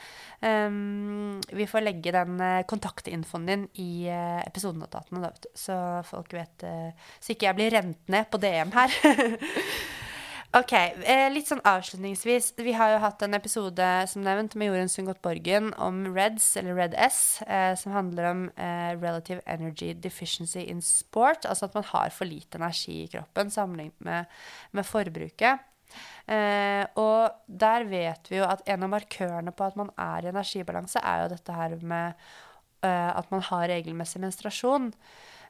Um, 0.41 1.41
vi 1.51 1.67
får 1.67 1.85
legge 1.85 2.15
den 2.15 2.39
eh, 2.41 2.63
kontaktinfoen 2.71 3.51
din 3.51 3.67
i 3.83 4.07
episodenotatene, 4.07 5.27
da. 5.27 5.51
Så 5.59 5.75
folk 6.07 6.33
vet 6.35 6.65
Så 7.21 7.33
ikke 7.33 7.49
jeg 7.49 7.57
blir 7.59 7.73
rent 7.75 8.11
ned 8.11 8.29
på 8.31 8.39
DM 8.43 8.73
her. 8.75 8.95
Ok, 10.55 10.71
eh, 10.71 11.27
litt 11.35 11.49
sånn 11.51 11.65
avslutningsvis. 11.67 12.53
Vi 12.63 12.77
har 12.79 12.93
jo 12.93 12.99
hatt 13.03 13.23
en 13.27 13.35
episode 13.35 13.87
som 14.07 14.23
nevnt 14.23 14.53
med 14.55 14.69
Jorunn 14.69 14.91
Sundgodt 14.93 15.19
Borgen 15.25 15.73
om 15.83 16.05
REDS, 16.15 16.45
eller 16.61 16.79
Red 16.79 16.95
S, 17.09 17.43
eh, 17.43 17.73
som 17.75 17.91
handler 17.91 18.29
om 18.29 18.45
eh, 18.55 18.93
relative 18.95 19.43
energy 19.51 19.89
deficiency 19.99 20.63
in 20.71 20.79
sport. 20.79 21.49
Altså 21.51 21.67
at 21.67 21.75
man 21.75 21.89
har 21.91 22.15
for 22.15 22.31
lite 22.31 22.61
energi 22.63 23.01
i 23.01 23.11
kroppen 23.11 23.51
sammenlignet 23.51 23.99
med, 24.07 24.31
med 24.71 24.87
forbruket. 24.87 25.67
Og 27.03 27.35
der 27.47 27.85
vet 27.91 28.31
vi 28.31 28.39
jo 28.39 28.47
at 28.47 28.63
en 28.71 28.87
av 28.87 28.95
markørene 28.95 29.53
på 29.55 29.67
at 29.67 29.77
man 29.79 29.91
er 29.99 30.25
i 30.25 30.31
energibalanse, 30.31 31.03
er 31.03 31.25
jo 31.25 31.35
dette 31.35 31.55
her 31.55 31.77
med 31.83 32.25
at 32.81 33.31
man 33.31 33.45
har 33.51 33.69
regelmessig 33.75 34.23
menstruasjon. 34.23 34.89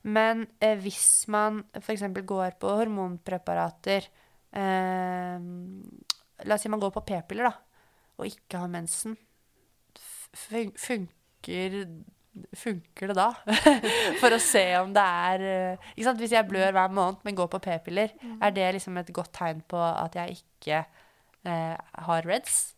Men 0.03 0.45
hvis 0.83 1.29
man 1.33 1.63
f.eks. 1.79 2.09
går 2.27 2.59
på 2.61 2.75
hormonpreparater 2.81 4.11
La 4.55 6.55
oss 6.55 6.63
si 6.63 6.71
man 6.71 6.83
går 6.83 6.93
på 6.95 7.03
p-piller, 7.09 7.49
da, 7.49 7.55
og 8.19 8.29
ikke 8.29 8.61
har 8.63 8.71
mensen. 8.71 9.17
Fun 10.35 10.75
funker 10.79 11.81
Funker 12.59 13.13
det 13.13 13.15
da? 13.15 13.29
For 14.21 14.35
å 14.35 14.41
se 14.43 14.63
om 14.81 14.91
det 14.95 15.03
er 15.03 15.43
eh, 15.47 15.85
ikke 15.95 16.07
sant? 16.09 16.19
Hvis 16.19 16.33
jeg 16.35 16.49
blør 16.51 16.73
hver 16.75 16.91
måned, 16.91 17.21
men 17.23 17.37
går 17.39 17.47
på 17.53 17.61
p-piller, 17.63 18.11
er 18.43 18.55
det 18.57 18.73
liksom 18.75 18.99
et 18.99 19.13
godt 19.15 19.31
tegn 19.39 19.61
på 19.71 19.79
at 19.79 20.19
jeg 20.19 20.41
ikke 20.41 20.81
eh, 20.83 21.77
har 22.09 22.27
reds? 22.27 22.74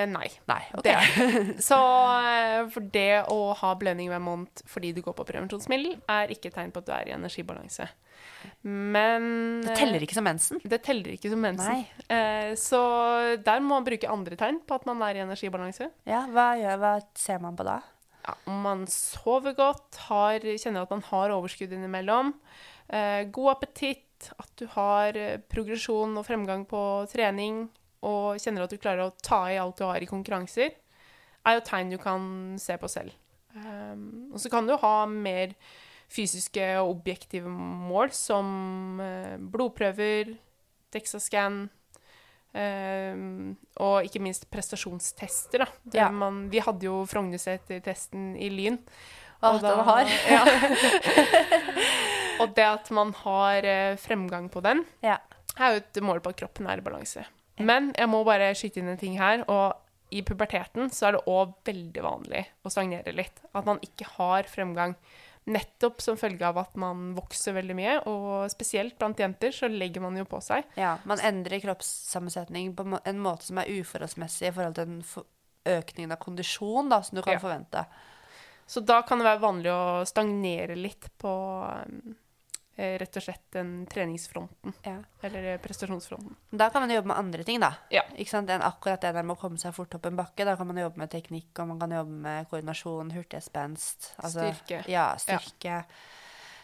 Eh, 0.00 0.08
nei. 0.08 0.28
Nei. 0.48 0.60
okay. 0.74 0.94
Det. 0.94 1.56
Så 1.68 1.78
eh, 2.24 2.60
for 2.72 2.86
det 2.94 3.24
å 3.32 3.52
ha 3.58 3.72
blødning 3.78 4.10
hver 4.12 4.22
måned 4.24 4.62
fordi 4.70 4.92
du 4.96 5.02
går 5.04 5.16
på 5.18 5.26
prevensjonsmiddel, 5.28 5.98
er 6.10 6.32
ikke 6.32 6.50
et 6.50 6.58
tegn 6.58 6.72
på 6.74 6.82
at 6.82 6.88
du 6.88 6.94
er 6.96 7.10
i 7.10 7.16
energibalanse. 7.16 7.88
Men 8.64 9.62
Det 9.64 9.74
eh, 9.74 9.78
teller 9.80 10.04
ikke 10.04 10.16
som 10.16 10.28
mensen. 10.28 10.60
Det 10.64 10.80
teller 10.84 11.16
ikke 11.16 11.32
som 11.32 11.42
mensen. 11.44 11.80
Nei. 11.80 12.56
Så 12.60 12.80
der 13.44 13.62
må 13.64 13.78
man 13.78 13.88
bruke 13.88 14.10
andre 14.10 14.38
tegn 14.40 14.60
på 14.66 14.76
at 14.80 14.86
man 14.88 15.02
er 15.06 15.20
i 15.20 15.24
energibalanse. 15.24 15.90
Ja, 16.08 16.26
hva, 16.32 16.52
gjør, 16.60 16.78
hva 16.82 16.94
ser 17.18 17.42
man 17.44 17.58
på 17.58 17.66
da? 17.68 17.80
Ja, 18.20 18.36
om 18.52 18.60
man 18.66 18.84
sover 18.92 19.56
godt, 19.56 19.96
har, 20.10 20.44
kjenner 20.44 20.84
at 20.84 20.92
man 20.92 21.04
har 21.08 21.32
overskudd 21.32 21.72
innimellom, 21.72 22.34
god 23.32 23.50
appetitt, 23.54 24.28
at 24.36 24.50
du 24.60 24.66
har 24.74 25.16
progresjon 25.48 26.18
og 26.20 26.26
fremgang 26.26 26.66
på 26.68 26.82
trening, 27.08 27.62
og 28.06 28.40
kjenner 28.40 28.64
at 28.64 28.72
du 28.72 28.80
klarer 28.80 29.06
å 29.06 29.16
ta 29.22 29.42
i 29.50 29.58
alt 29.60 29.80
du 29.80 29.84
har 29.84 30.00
i 30.00 30.08
konkurranser, 30.08 30.72
er 31.46 31.56
jo 31.56 31.64
tegn 31.64 31.92
du 31.92 31.98
kan 32.00 32.22
se 32.60 32.76
på 32.80 32.88
selv. 32.90 33.16
Um, 33.54 34.30
og 34.30 34.40
så 34.40 34.50
kan 34.52 34.68
du 34.68 34.76
ha 34.78 34.94
mer 35.10 35.54
fysiske 36.10 36.64
og 36.80 36.96
objektive 36.96 37.50
mål, 37.50 38.12
som 38.14 39.00
uh, 39.02 39.36
blodprøver, 39.52 40.34
DEXA-scan, 40.94 41.62
um, 42.54 43.56
og 43.82 44.08
ikke 44.08 44.22
minst 44.22 44.48
prestasjonstester. 44.52 45.66
Ja. 45.94 46.10
man, 46.14 46.46
vi 46.52 46.62
hadde 46.64 46.88
jo 46.88 47.02
Frognerseter-testen 47.10 48.34
i 48.40 48.50
Lyn. 48.54 48.80
Alt 49.40 49.64
og 49.64 49.84
da-. 49.86 50.04
Ja. 50.34 50.44
og 52.42 52.54
det 52.56 52.66
at 52.66 52.90
man 52.94 53.14
har 53.24 53.66
uh, 53.66 53.98
fremgang 54.00 54.50
på 54.52 54.62
den, 54.64 54.84
Ja. 55.04 55.18
er 55.56 55.76
jo 55.76 55.84
et 55.84 56.02
mål 56.04 56.22
på 56.24 56.34
at 56.34 56.42
kroppen 56.42 56.68
er 56.70 56.80
i 56.80 56.84
balanse. 56.84 57.24
Men 57.60 57.92
jeg 57.98 58.08
må 58.08 58.24
bare 58.24 58.52
skyte 58.58 58.80
inn 58.80 58.88
en 58.88 59.00
ting 59.00 59.18
her. 59.20 59.44
og 59.48 59.74
i 60.10 60.24
puberteten 60.26 60.90
så 60.90 61.06
er 61.06 61.12
det 61.12 61.26
òg 61.30 61.52
veldig 61.68 62.02
vanlig 62.02 62.40
å 62.66 62.70
stagnere 62.72 63.12
litt. 63.14 63.36
At 63.54 63.68
man 63.68 63.78
ikke 63.84 64.08
har 64.16 64.48
fremgang. 64.50 64.96
Nettopp 65.50 66.02
som 66.02 66.18
følge 66.20 66.44
av 66.46 66.58
at 66.58 66.74
man 66.78 67.14
vokser 67.16 67.54
veldig 67.56 67.76
mye, 67.78 67.94
og 68.10 68.50
spesielt 68.52 68.98
blant 68.98 69.18
jenter 69.22 69.54
så 69.54 69.70
legger 69.70 70.02
man 70.04 70.18
jo 70.18 70.26
på 70.28 70.40
seg. 70.44 70.66
Ja, 70.76 70.96
man 71.08 71.22
endrer 71.24 71.62
kroppssammensetning 71.62 72.74
på 72.76 72.84
en 73.04 73.22
måte 73.22 73.48
som 73.48 73.58
er 73.62 73.70
uforholdsmessig 73.70 74.50
i 74.50 74.52
forhold 74.52 74.76
til 74.76 74.90
den 74.90 75.78
økningen 75.78 76.12
av 76.12 76.20
kondisjon 76.22 76.90
da, 76.92 77.00
som 77.02 77.16
du 77.16 77.22
kan 77.22 77.38
Ja. 77.38 77.38
forvente. 77.38 77.86
Så 78.66 78.84
da 78.84 79.00
kan 79.02 79.18
det 79.18 79.26
være 79.26 79.40
vanlig 79.46 79.70
å 79.72 80.06
stagnere 80.06 80.76
litt 80.76 81.08
på 81.18 81.32
rett 83.00 83.16
og 83.20 83.22
slett 83.24 83.44
den 83.56 83.72
treningsfronten, 83.90 84.74
Ja. 84.86 84.96
eller 85.26 85.44
eh, 85.54 85.58
prestasjonsfronten. 85.62 86.36
Da 86.50 86.70
kan 86.70 86.82
man 86.82 86.90
jobbe 86.94 87.10
med 87.12 87.16
andre 87.20 87.44
ting, 87.44 87.60
da. 87.60 87.72
Ja. 87.92 88.02
Ikke 88.16 88.30
sant? 88.32 88.50
Enn 88.50 88.62
akkurat 88.66 89.00
det 89.04 89.12
der 89.16 89.22
med 89.26 89.36
å 89.36 89.40
komme 89.40 89.58
seg 89.60 89.74
fort 89.76 89.94
opp 89.98 90.06
en 90.10 90.16
bakke. 90.18 90.44
Da 90.48 90.56
kan 90.56 90.66
man 90.70 90.80
jobbe 90.80 90.98
med 91.02 91.10
teknikk, 91.12 91.50
og 91.62 91.68
man 91.74 91.80
kan 91.82 91.90
jobbe 91.98 92.20
med 92.28 92.48
koordinasjon, 92.50 93.10
hurtigspenst. 93.16 94.12
Styrke. 94.24 94.84
Ja, 94.88 95.10
styrke. 95.20 95.84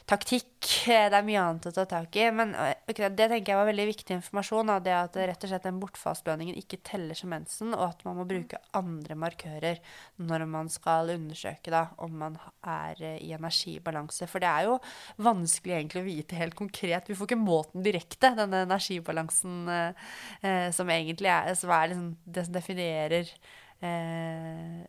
Taktikk. 0.07 0.53
eh, 0.87 1.09
Det 1.11 1.19
er 1.19 1.25
mye 1.27 1.41
annet 1.43 1.65
å 1.67 1.73
ta 1.75 1.85
tak 1.85 2.15
i. 2.15 2.29
Men 2.31 2.53
okay, 2.55 3.09
det 3.11 3.27
tenker 3.27 3.53
jeg 3.53 3.59
var 3.59 3.67
veldig 3.67 3.87
viktig 3.89 4.15
informasjon. 4.15 4.71
Det 4.85 4.95
at 4.95 5.19
rett 5.19 5.43
og 5.43 5.51
slett 5.51 5.67
den 5.67 5.81
bortfallsblødningen 5.83 6.59
ikke 6.61 6.79
teller 6.87 7.19
som 7.19 7.33
mensen, 7.35 7.75
og 7.75 7.89
at 7.89 8.05
man 8.07 8.21
må 8.21 8.27
bruke 8.29 8.61
andre 8.79 9.17
markører 9.19 9.83
når 10.23 10.47
man 10.47 10.71
skal 10.71 11.11
undersøke 11.17 11.75
da, 11.75 11.89
om 11.99 12.15
man 12.23 12.39
er 12.63 13.03
eh, 13.03 13.19
i 13.27 13.35
energibalanse. 13.35 14.31
For 14.31 14.39
det 14.39 14.53
er 14.53 14.71
jo 14.71 14.79
vanskelig 15.27 15.75
egentlig 15.81 16.05
å 16.05 16.09
vite 16.13 16.39
helt 16.39 16.55
konkret. 16.55 17.11
Vi 17.11 17.19
får 17.19 17.33
ikke 17.33 17.43
målt 17.43 17.75
den 17.75 17.91
direkte, 17.91 18.31
denne 18.39 18.63
energibalansen 18.69 19.69
eh, 19.75 20.09
eh, 20.47 20.71
som 20.71 20.87
egentlig 20.95 21.35
er, 21.35 21.51
som 21.59 21.75
er 21.75 21.91
liksom 21.91 22.11
det 22.23 22.47
som 22.47 22.61
definerer 22.61 23.39
eh, 23.85 24.85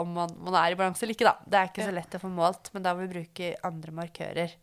om 0.00 0.12
man, 0.16 0.34
man 0.44 0.58
er 0.60 0.74
i 0.74 0.78
balanse 0.78 1.04
eller 1.04 1.16
ikke, 1.16 1.30
da. 1.30 1.36
Det 1.46 1.58
er 1.58 1.72
ikke 1.72 1.88
så 1.88 1.96
lett 1.96 2.16
å 2.18 2.22
få 2.22 2.30
målt, 2.32 2.70
men 2.74 2.86
da 2.86 2.94
må 2.94 3.06
vi 3.06 3.14
bruke 3.16 3.50
andre 3.66 3.96
markører. 3.96 4.54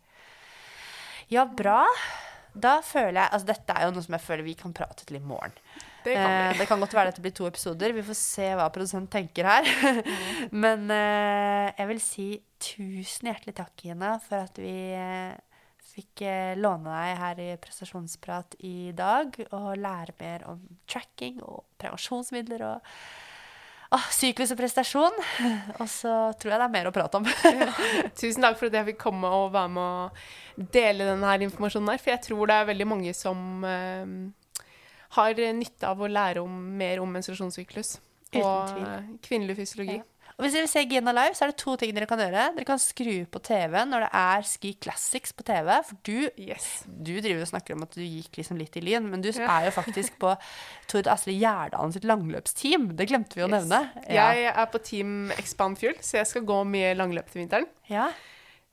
Ja, 1.34 1.44
bra. 1.45 1.81
Da 2.57 2.80
føler 2.81 3.19
jeg 3.19 3.34
Altså, 3.35 3.48
dette 3.52 3.76
er 3.76 3.85
jo 3.85 3.94
noe 3.94 4.06
som 4.06 4.15
jeg 4.15 4.23
føler 4.23 4.45
vi 4.48 4.56
kan 4.57 4.73
prate 4.76 5.06
til 5.06 5.19
i 5.19 5.23
morgen. 5.23 5.53
Det 6.06 6.15
kan 6.15 6.31
Eh, 6.31 6.57
det 6.57 6.68
kan 6.69 6.80
godt 6.80 6.95
være 6.95 7.11
at 7.11 7.15
dette 7.15 7.26
blir 7.26 7.35
to 7.35 7.48
episoder. 7.49 7.94
Vi 7.94 8.06
får 8.06 8.18
se 8.18 8.48
hva 8.56 8.69
produsent 8.73 9.11
tenker 9.11 9.49
her. 9.49 9.68
Men 10.64 10.88
eh, 10.94 11.73
jeg 11.77 11.89
vil 11.91 12.02
si 12.02 12.30
tusen 12.64 13.30
hjertelig 13.30 13.57
takk, 13.60 13.76
Gina, 13.84 14.15
for 14.23 14.48
at 14.48 14.57
vi 14.61 14.73
eh, 14.95 15.35
fikk 15.98 16.23
eh, 16.26 16.56
låne 16.57 16.94
deg 16.94 17.22
her 17.22 17.44
i 17.44 17.48
Prestasjonsprat 17.61 18.57
i 18.65 18.91
dag 18.98 19.35
og 19.52 19.69
lære 19.77 20.15
mer 20.22 20.45
om 20.53 20.61
tracking 20.89 21.41
og 21.44 21.65
prevensjonsmidler 21.81 22.65
og 22.72 22.91
Åh, 23.95 24.07
syklus 24.11 24.51
og 24.51 24.59
prestasjon. 24.59 25.22
Og 25.81 25.88
så 25.91 26.14
tror 26.39 26.53
jeg 26.53 26.59
det 26.59 26.65
er 26.65 26.73
mer 26.73 26.89
å 26.89 26.95
prate 26.95 27.22
om. 27.22 27.27
Tusen 28.19 28.43
takk 28.43 28.57
for 28.59 28.68
at 28.68 28.80
jeg 28.80 28.89
fikk 28.91 28.99
komme 29.05 29.31
og 29.31 29.53
være 29.55 29.72
med 29.77 29.84
å 29.84 30.65
dele 30.73 31.07
denne 31.07 31.38
informasjonen 31.47 31.93
her, 31.93 32.01
for 32.01 32.15
jeg 32.15 32.26
tror 32.26 32.49
det 32.49 32.57
er 32.57 32.69
veldig 32.72 32.89
mange 32.89 33.14
som 33.15 33.64
eh, 33.68 34.65
har 35.15 35.41
nytte 35.55 35.88
av 35.88 36.01
å 36.03 36.11
lære 36.11 36.43
om, 36.43 36.59
mer 36.80 36.99
om 37.03 37.15
menstruasjonssyklus. 37.15 37.95
Og 38.41 38.77
eh, 38.81 39.11
kvinnelig 39.23 39.59
fysiologi. 39.61 40.01
Ja. 40.01 40.16
Og 40.38 40.43
hvis 40.45 40.53
dere 40.53 40.68
vil 40.68 40.69
se 40.69 40.81
Gina 40.85 41.09
live, 41.18 41.34
så 41.34 41.47
er 41.47 41.49
det 41.49 41.57
to 41.57 41.73
ting 41.81 41.95
dere 41.97 42.05
kan 42.05 42.19
gjøre. 42.22 42.41
Dere 42.53 42.65
kan 42.69 42.77
skru 42.77 43.23
på 43.34 43.39
TV 43.41 43.73
når 43.89 44.03
det 44.05 44.09
er 44.19 44.43
Ski 44.45 44.76
Classics 44.85 45.34
på 45.34 45.41
TV. 45.47 45.72
For 45.88 45.97
du, 46.05 46.30
Yes. 46.38 46.68
du 46.85 47.15
driver 47.26 47.41
og 47.41 47.49
snakker 47.49 47.73
om 47.73 47.81
at 47.88 47.97
du 47.97 48.03
gikk 48.05 48.38
liksom 48.38 48.59
litt 48.61 48.77
i 48.77 48.84
lyn, 48.85 49.09
men 49.09 49.23
du 49.26 49.31
er 49.34 49.65
jo 49.65 49.73
faktisk 49.73 50.19
på 50.22 50.35
Tord 50.93 51.09
Asle 51.09 51.34
Gjerdalen 51.34 51.95
sitt 51.95 52.05
langløpsteam. 52.05 52.91
Det 52.99 53.09
glemte 53.09 53.39
vi 53.39 53.47
å 53.47 53.49
nevne. 53.49 53.81
Ja. 54.05 54.30
Jeg 54.38 54.53
er 54.53 54.69
på 54.69 54.84
Team 54.85 55.31
Expand 55.39 55.81
Fuel, 55.81 55.97
så 56.05 56.19
jeg 56.22 56.30
skal 56.30 56.45
gå 56.45 56.61
mye 56.69 56.93
langløp 57.01 57.34
til 57.34 57.41
vinteren. 57.41 57.65
ja. 57.89 58.11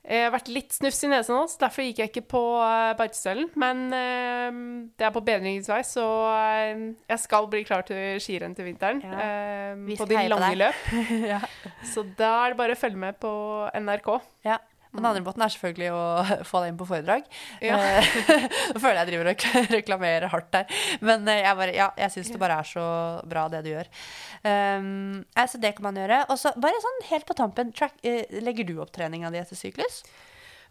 Jeg 0.05 0.27
har 0.27 0.35
vært 0.35 0.51
litt 0.53 0.75
snufs 0.77 0.99
i 1.07 1.09
nesen 1.09 1.33
nå, 1.33 1.47
så 1.49 1.63
derfor 1.63 1.87
gikk 1.87 2.03
jeg 2.03 2.11
ikke 2.11 2.25
på 2.35 2.43
uh, 2.61 2.93
Beitostølen. 2.99 3.49
Men 3.61 3.87
eh, 3.97 4.59
det 5.01 5.07
er 5.09 5.15
på 5.15 5.23
bedringens 5.25 5.71
vei, 5.73 5.81
så 5.89 6.05
eh, 6.35 6.83
jeg 7.09 7.23
skal 7.23 7.49
bli 7.53 7.63
klar 7.65 7.87
til 7.89 8.21
skirenn 8.21 8.53
til 8.57 8.69
vinteren. 8.69 9.01
Ja. 9.01 9.31
eh, 9.73 9.97
på 9.97 10.09
de 10.11 10.27
lange 10.29 10.53
løp. 10.61 10.85
ja. 11.33 11.41
Så 11.89 12.05
da 12.19 12.35
er 12.43 12.53
det 12.53 12.61
bare 12.61 12.77
å 12.77 12.83
følge 12.83 13.01
med 13.07 13.17
på 13.23 13.33
NRK. 13.81 14.15
ja. 14.51 14.61
Og 14.95 15.01
den 15.01 15.09
andre 15.11 15.25
måten 15.27 15.43
er 15.43 15.51
selvfølgelig 15.51 15.89
å 15.91 16.03
få 16.51 16.61
deg 16.63 16.73
inn 16.73 16.79
på 16.81 16.87
foredrag. 16.89 17.25
Ja. 17.65 17.79
Eh, 17.83 18.19
Nå 18.75 18.83
føler 18.83 19.01
jeg 19.01 19.05
jeg 19.05 19.11
driver 19.11 19.25
og 19.25 19.31
rekla- 19.33 19.65
reklamerer 19.79 20.31
hardt 20.33 20.53
der. 20.55 20.77
Men 21.05 21.27
eh, 21.31 21.41
jeg, 21.43 21.59
bare, 21.61 21.75
ja, 21.77 21.89
jeg 21.99 22.15
syns 22.15 22.31
det 22.35 22.43
bare 22.43 22.61
er 22.63 22.69
så 22.71 22.85
bra, 23.29 23.47
det 23.53 23.65
du 23.67 23.73
gjør. 23.73 23.91
Um, 24.45 25.25
altså 25.41 25.59
det 25.61 25.75
kan 25.77 25.89
man 25.89 25.99
gjøre. 25.99 26.23
Og 26.31 26.39
så 26.41 26.55
bare 26.61 26.85
sånn 26.85 27.03
helt 27.11 27.27
på 27.29 27.37
tampen, 27.39 27.75
track, 27.75 27.99
eh, 28.07 28.23
legger 28.45 28.69
du 28.71 28.79
opp 28.85 28.95
treninga 28.95 29.33
di 29.35 29.43
etter 29.43 29.59
syklus? 29.59 30.05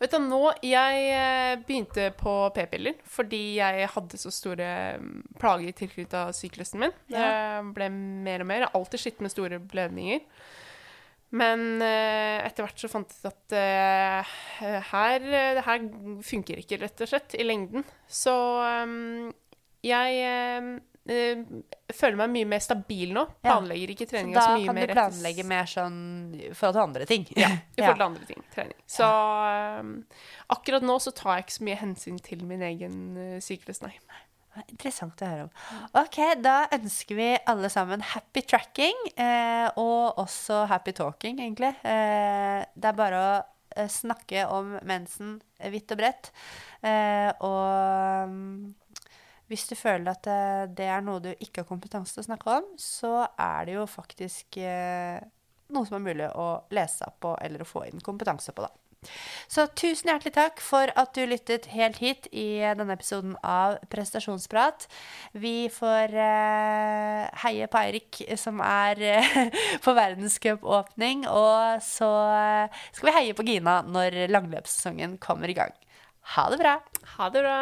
Vet 0.02 0.12
du, 0.12 0.18
nå, 0.26 0.40
Jeg 0.66 1.60
begynte 1.68 2.10
på 2.18 2.32
p-piller 2.56 2.98
fordi 3.08 3.60
jeg 3.60 3.86
hadde 3.94 4.18
så 4.20 4.32
store 4.34 4.68
mm, 5.00 5.22
plager 5.40 5.76
tilknyttet 5.78 6.36
syklusen 6.36 6.82
min. 6.82 6.96
Jeg 7.14 7.70
ble 7.76 7.88
mer 7.94 8.44
og 8.44 8.50
mer. 8.50 8.66
Alltid 8.74 9.04
slitt 9.04 9.22
med 9.24 9.32
store 9.32 9.62
blødninger. 9.62 10.26
Men 11.34 11.82
eh, 11.82 12.44
etter 12.46 12.68
hvert 12.68 12.82
så 12.84 12.90
fant 12.92 13.10
jeg 13.10 13.24
ut 13.24 13.30
at 13.32 13.56
eh, 13.58 14.34
her, 14.92 15.24
det 15.58 15.64
her 15.66 15.86
funker 16.26 16.62
ikke, 16.62 16.78
rett 16.84 17.02
og 17.02 17.10
slett, 17.10 17.34
i 17.40 17.46
lengden. 17.48 17.86
Så 18.06 18.34
um, 18.86 19.32
jeg 19.82 20.20
eh, 20.28 20.68
eh, 21.10 21.42
føler 21.90 22.20
meg 22.22 22.36
mye 22.36 22.52
mer 22.54 22.62
stabil 22.62 23.16
nå. 23.18 23.26
Planlegger 23.42 23.96
ikke 23.96 24.06
Så 24.06 24.14
treninga 24.14 24.38
da 24.38 24.46
så 24.46 24.60
mye 24.60 24.68
kan 24.70 24.78
du 24.78 24.82
mer 24.84 24.94
planlegge 24.94 25.48
mer 25.50 25.72
sånn 25.74 25.98
i 26.38 26.52
forhold 26.52 26.78
til 26.78 26.84
andre 26.84 27.10
ting. 27.10 27.26
Ja, 27.34 27.50
i 27.78 27.82
forhold 27.82 27.98
til 27.98 28.08
andre 28.12 28.30
ting. 28.30 28.46
Trening. 28.54 28.80
Så 29.00 29.10
um, 29.82 29.96
akkurat 30.54 30.86
nå 30.86 31.00
så 31.02 31.16
tar 31.18 31.40
jeg 31.40 31.48
ikke 31.48 31.58
så 31.58 31.70
mye 31.72 31.82
hensyn 31.82 32.22
til 32.30 32.46
min 32.46 32.62
egen 32.70 33.02
syklus, 33.42 33.82
nei. 33.82 33.96
Interessant 34.62 35.22
å 35.24 35.30
høre 35.30 35.46
om. 35.48 35.54
Ok, 35.98 36.20
da 36.44 36.68
ønsker 36.76 37.18
vi 37.18 37.30
alle 37.50 37.70
sammen 37.74 38.04
happy 38.14 38.44
tracking, 38.46 39.00
eh, 39.18 39.66
og 39.82 40.20
også 40.22 40.64
happy 40.70 40.94
talking, 40.98 41.40
egentlig. 41.42 41.74
Eh, 41.82 42.62
det 42.76 42.92
er 42.92 43.00
bare 43.00 43.22
å 43.24 43.32
eh, 43.76 43.90
snakke 43.90 44.46
om 44.54 44.76
mensen 44.86 45.40
eh, 45.58 45.72
vidt 45.74 45.96
og 45.96 46.02
bredt. 46.04 46.30
Eh, 46.86 47.32
og 47.42 48.30
mm, 48.30 49.10
hvis 49.50 49.66
du 49.72 49.76
føler 49.80 50.14
at 50.14 50.30
det, 50.30 50.78
det 50.78 50.90
er 50.92 51.02
noe 51.06 51.24
du 51.24 51.32
ikke 51.34 51.64
har 51.64 51.70
kompetanse 51.70 52.16
til 52.16 52.24
å 52.24 52.30
snakke 52.30 52.60
om, 52.60 52.70
så 52.78 53.16
er 53.34 53.68
det 53.70 53.80
jo 53.80 53.90
faktisk 53.90 54.62
eh, 54.62 55.18
noe 55.74 55.90
som 55.90 55.98
er 55.98 56.08
mulig 56.12 56.30
å 56.38 56.48
lese 56.76 57.10
opp 57.10 57.20
på 57.26 57.36
eller 57.42 57.66
å 57.66 57.70
få 57.70 57.88
inn 57.90 58.06
kompetanse 58.06 58.54
på, 58.54 58.68
da. 58.68 58.83
Så 59.52 59.68
tusen 59.78 60.12
hjertelig 60.12 60.34
takk 60.36 60.64
for 60.64 60.92
at 61.00 61.14
du 61.16 61.24
lyttet 61.28 61.70
helt 61.74 62.00
hit 62.04 62.28
i 62.32 62.64
denne 62.64 62.96
episoden 62.96 63.36
av 63.46 63.78
Prestasjonsprat. 63.94 64.88
Vi 65.38 65.70
får 65.74 66.16
eh, 66.26 67.24
heie 67.46 67.70
på 67.70 67.82
Eirik, 67.82 68.22
som 68.40 68.62
er 68.66 69.06
eh, 69.14 69.32
på 69.86 69.96
verdenscupåpning. 69.98 71.28
Og 71.30 71.84
så 71.86 72.12
eh, 72.34 72.84
skal 72.92 73.12
vi 73.12 73.18
heie 73.20 73.38
på 73.38 73.48
Gina 73.48 73.82
når 73.88 74.26
langløpssesongen 74.34 75.20
kommer 75.24 75.52
i 75.52 75.58
gang. 75.58 75.74
Ha 76.36 76.50
det 76.54 76.62
bra! 76.62 76.78
Ha 77.18 77.34
det 77.34 77.44
bra! 77.44 77.58